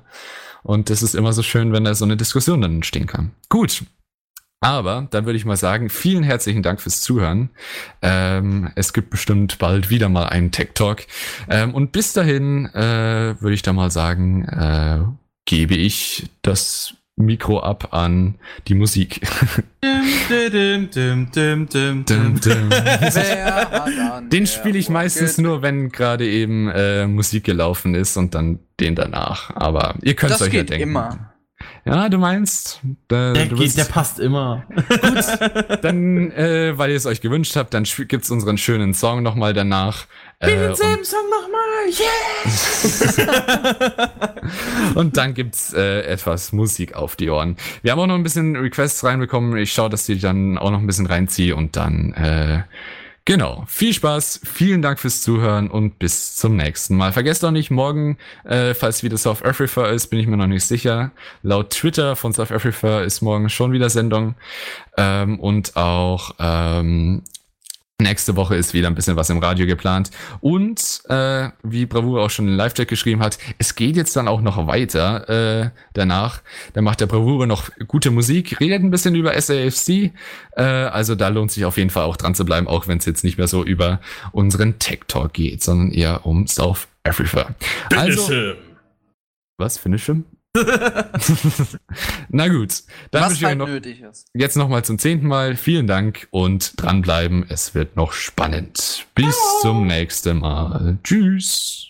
Und 0.63 0.89
das 0.89 1.03
ist 1.03 1.13
immer 1.13 1.33
so 1.33 1.43
schön, 1.43 1.73
wenn 1.73 1.83
da 1.83 1.93
so 1.93 2.05
eine 2.05 2.15
Diskussion 2.15 2.61
dann 2.61 2.75
entstehen 2.75 3.07
kann. 3.07 3.31
Gut. 3.49 3.83
Aber 4.61 5.07
dann 5.11 5.25
würde 5.25 5.35
ich 5.35 5.43
mal 5.43 5.57
sagen, 5.57 5.89
vielen 5.89 6.23
herzlichen 6.23 6.63
Dank 6.63 6.79
fürs 6.79 7.01
Zuhören. 7.01 7.49
Ähm, 8.01 8.71
es 8.75 8.93
gibt 8.93 9.09
bestimmt 9.09 9.59
bald 9.59 9.89
wieder 9.89 10.07
mal 10.07 10.27
einen 10.27 10.51
Tech 10.51 10.69
Talk. 10.73 11.05
Ähm, 11.49 11.73
und 11.75 11.91
bis 11.91 12.13
dahin 12.13 12.67
äh, 12.67 13.35
würde 13.41 13.55
ich 13.55 13.61
da 13.61 13.73
mal 13.73 13.91
sagen, 13.91 14.45
äh, 14.45 15.01
gebe 15.45 15.75
ich 15.75 16.29
das 16.43 16.95
Mikro 17.15 17.59
ab 17.59 17.93
an 17.93 18.35
die 18.67 18.73
Musik. 18.73 19.21
Dim, 20.29 20.89
dim, 20.89 21.29
dim, 21.31 22.39
Den 24.29 24.47
spiele 24.47 24.79
ich 24.79 24.89
meistens 24.89 25.37
nur, 25.37 25.61
wenn 25.61 25.89
gerade 25.89 26.27
eben 26.27 26.69
äh, 26.69 27.05
Musik 27.05 27.43
gelaufen 27.43 27.93
ist 27.93 28.17
und 28.17 28.33
dann 28.33 28.59
den 28.79 28.95
danach. 28.95 29.55
Aber 29.55 29.95
ihr 30.01 30.15
könnt 30.15 30.33
es 30.33 30.41
euch 30.41 30.53
ja 30.53 30.63
denken. 30.63 30.89
immer. 30.89 31.32
Ja, 31.85 32.07
du 32.09 32.17
meinst? 32.17 32.79
Da, 33.07 33.33
Der, 33.33 33.45
du 33.45 33.55
geht, 33.55 33.65
bist- 33.65 33.77
der 33.77 33.83
passt 33.85 34.19
immer. 34.19 34.63
dann, 35.81 36.31
äh, 36.31 36.77
weil 36.77 36.91
ihr 36.91 36.95
es 36.97 37.05
euch 37.05 37.19
gewünscht 37.21 37.55
habt, 37.55 37.73
dann 37.73 37.83
gibt's 37.83 38.29
unseren 38.31 38.57
schönen 38.57 38.93
Song 38.93 39.21
nochmal 39.23 39.53
danach. 39.53 40.05
Äh, 40.39 40.67
und, 40.67 40.77
Song 40.77 40.97
nochmal. 41.29 41.59
Yeah! 43.25 44.09
und 44.95 45.17
dann 45.17 45.33
gibt's 45.33 45.73
äh, 45.73 46.01
etwas 46.01 46.51
Musik 46.53 46.95
auf 46.95 47.15
die 47.15 47.29
Ohren. 47.29 47.57
Wir 47.81 47.91
haben 47.91 47.99
auch 47.99 48.07
noch 48.07 48.15
ein 48.15 48.23
bisschen 48.23 48.55
Requests 48.55 49.03
reinbekommen. 49.03 49.55
Ich 49.57 49.73
schaue, 49.73 49.89
dass 49.89 50.05
die 50.05 50.19
dann 50.19 50.57
auch 50.57 50.71
noch 50.71 50.79
ein 50.79 50.87
bisschen 50.87 51.05
reinziehe 51.05 51.55
und 51.55 51.75
dann, 51.75 52.13
äh, 52.13 52.63
genau. 53.25 53.63
Viel 53.67 53.93
Spaß, 53.93 54.41
vielen 54.43 54.81
Dank 54.81 54.99
fürs 54.99 55.21
Zuhören 55.21 55.69
und 55.69 55.99
bis 55.99 56.35
zum 56.35 56.55
nächsten 56.55 56.95
Mal. 56.95 57.13
Vergesst 57.13 57.43
auch 57.45 57.51
nicht, 57.51 57.71
morgen, 57.71 58.17
äh, 58.43 58.73
falls 58.73 59.03
wieder 59.03 59.17
South 59.17 59.43
Africa 59.43 59.87
ist, 59.87 60.07
bin 60.07 60.19
ich 60.19 60.27
mir 60.27 60.37
noch 60.37 60.47
nicht 60.47 60.65
sicher. 60.65 61.11
Laut 61.41 61.71
Twitter 61.71 62.15
von 62.15 62.33
South 62.33 62.51
Africa 62.51 63.01
ist 63.01 63.21
morgen 63.21 63.49
schon 63.49 63.71
wieder 63.71 63.89
Sendung. 63.89 64.35
Ähm, 64.97 65.39
und 65.39 65.75
auch 65.75 66.35
ähm, 66.39 67.23
Nächste 68.01 68.35
Woche 68.35 68.55
ist 68.55 68.73
wieder 68.73 68.87
ein 68.87 68.95
bisschen 68.95 69.15
was 69.15 69.29
im 69.29 69.37
Radio 69.37 69.67
geplant. 69.67 70.09
Und 70.41 71.01
äh, 71.09 71.49
wie 71.61 71.85
Bravour 71.85 72.23
auch 72.23 72.29
schon 72.31 72.47
in 72.47 72.55
Live-Chat 72.55 72.87
geschrieben 72.87 73.21
hat, 73.21 73.37
es 73.59 73.75
geht 73.75 73.95
jetzt 73.95 74.15
dann 74.15 74.27
auch 74.27 74.41
noch 74.41 74.65
weiter 74.65 75.29
äh, 75.29 75.69
danach. 75.93 76.41
Da 76.73 76.81
macht 76.81 77.01
der 77.01 77.05
Bravour 77.05 77.45
noch 77.45 77.69
gute 77.87 78.09
Musik, 78.09 78.59
redet 78.59 78.83
ein 78.83 78.89
bisschen 78.89 79.13
über 79.13 79.39
SAFC. 79.39 80.11
Äh, 80.57 80.63
also 80.63 81.13
da 81.13 81.27
lohnt 81.27 81.51
sich 81.51 81.65
auf 81.65 81.77
jeden 81.77 81.91
Fall 81.91 82.03
auch 82.03 82.17
dran 82.17 82.33
zu 82.33 82.45
bleiben, 82.45 82.67
auch 82.67 82.87
wenn 82.87 82.97
es 82.97 83.05
jetzt 83.05 83.23
nicht 83.23 83.37
mehr 83.37 83.47
so 83.47 83.63
über 83.63 84.01
unseren 84.31 84.79
Tech 84.79 85.01
Talk 85.07 85.33
geht, 85.33 85.61
sondern 85.61 85.91
eher 85.91 86.25
um 86.25 86.47
South 86.47 86.87
Africa. 87.03 87.53
Also, 87.95 88.55
was? 89.57 89.77
Finish 89.77 90.07
him? 90.07 90.25
Na 92.29 92.47
gut, 92.47 92.83
dann 93.11 93.23
Was 93.31 93.43
halt 93.43 93.57
noch 93.57 93.67
nötig 93.67 94.01
ist. 94.01 94.27
jetzt 94.33 94.55
nochmal 94.55 94.85
zum 94.85 94.99
zehnten 94.99 95.27
Mal. 95.27 95.55
Vielen 95.55 95.87
Dank 95.87 96.27
und 96.31 96.73
dranbleiben. 96.81 97.45
Es 97.49 97.73
wird 97.73 97.95
noch 97.95 98.13
spannend. 98.13 99.07
Bis 99.15 99.35
zum 99.61 99.87
nächsten 99.87 100.39
Mal. 100.39 100.97
Tschüss. 101.03 101.89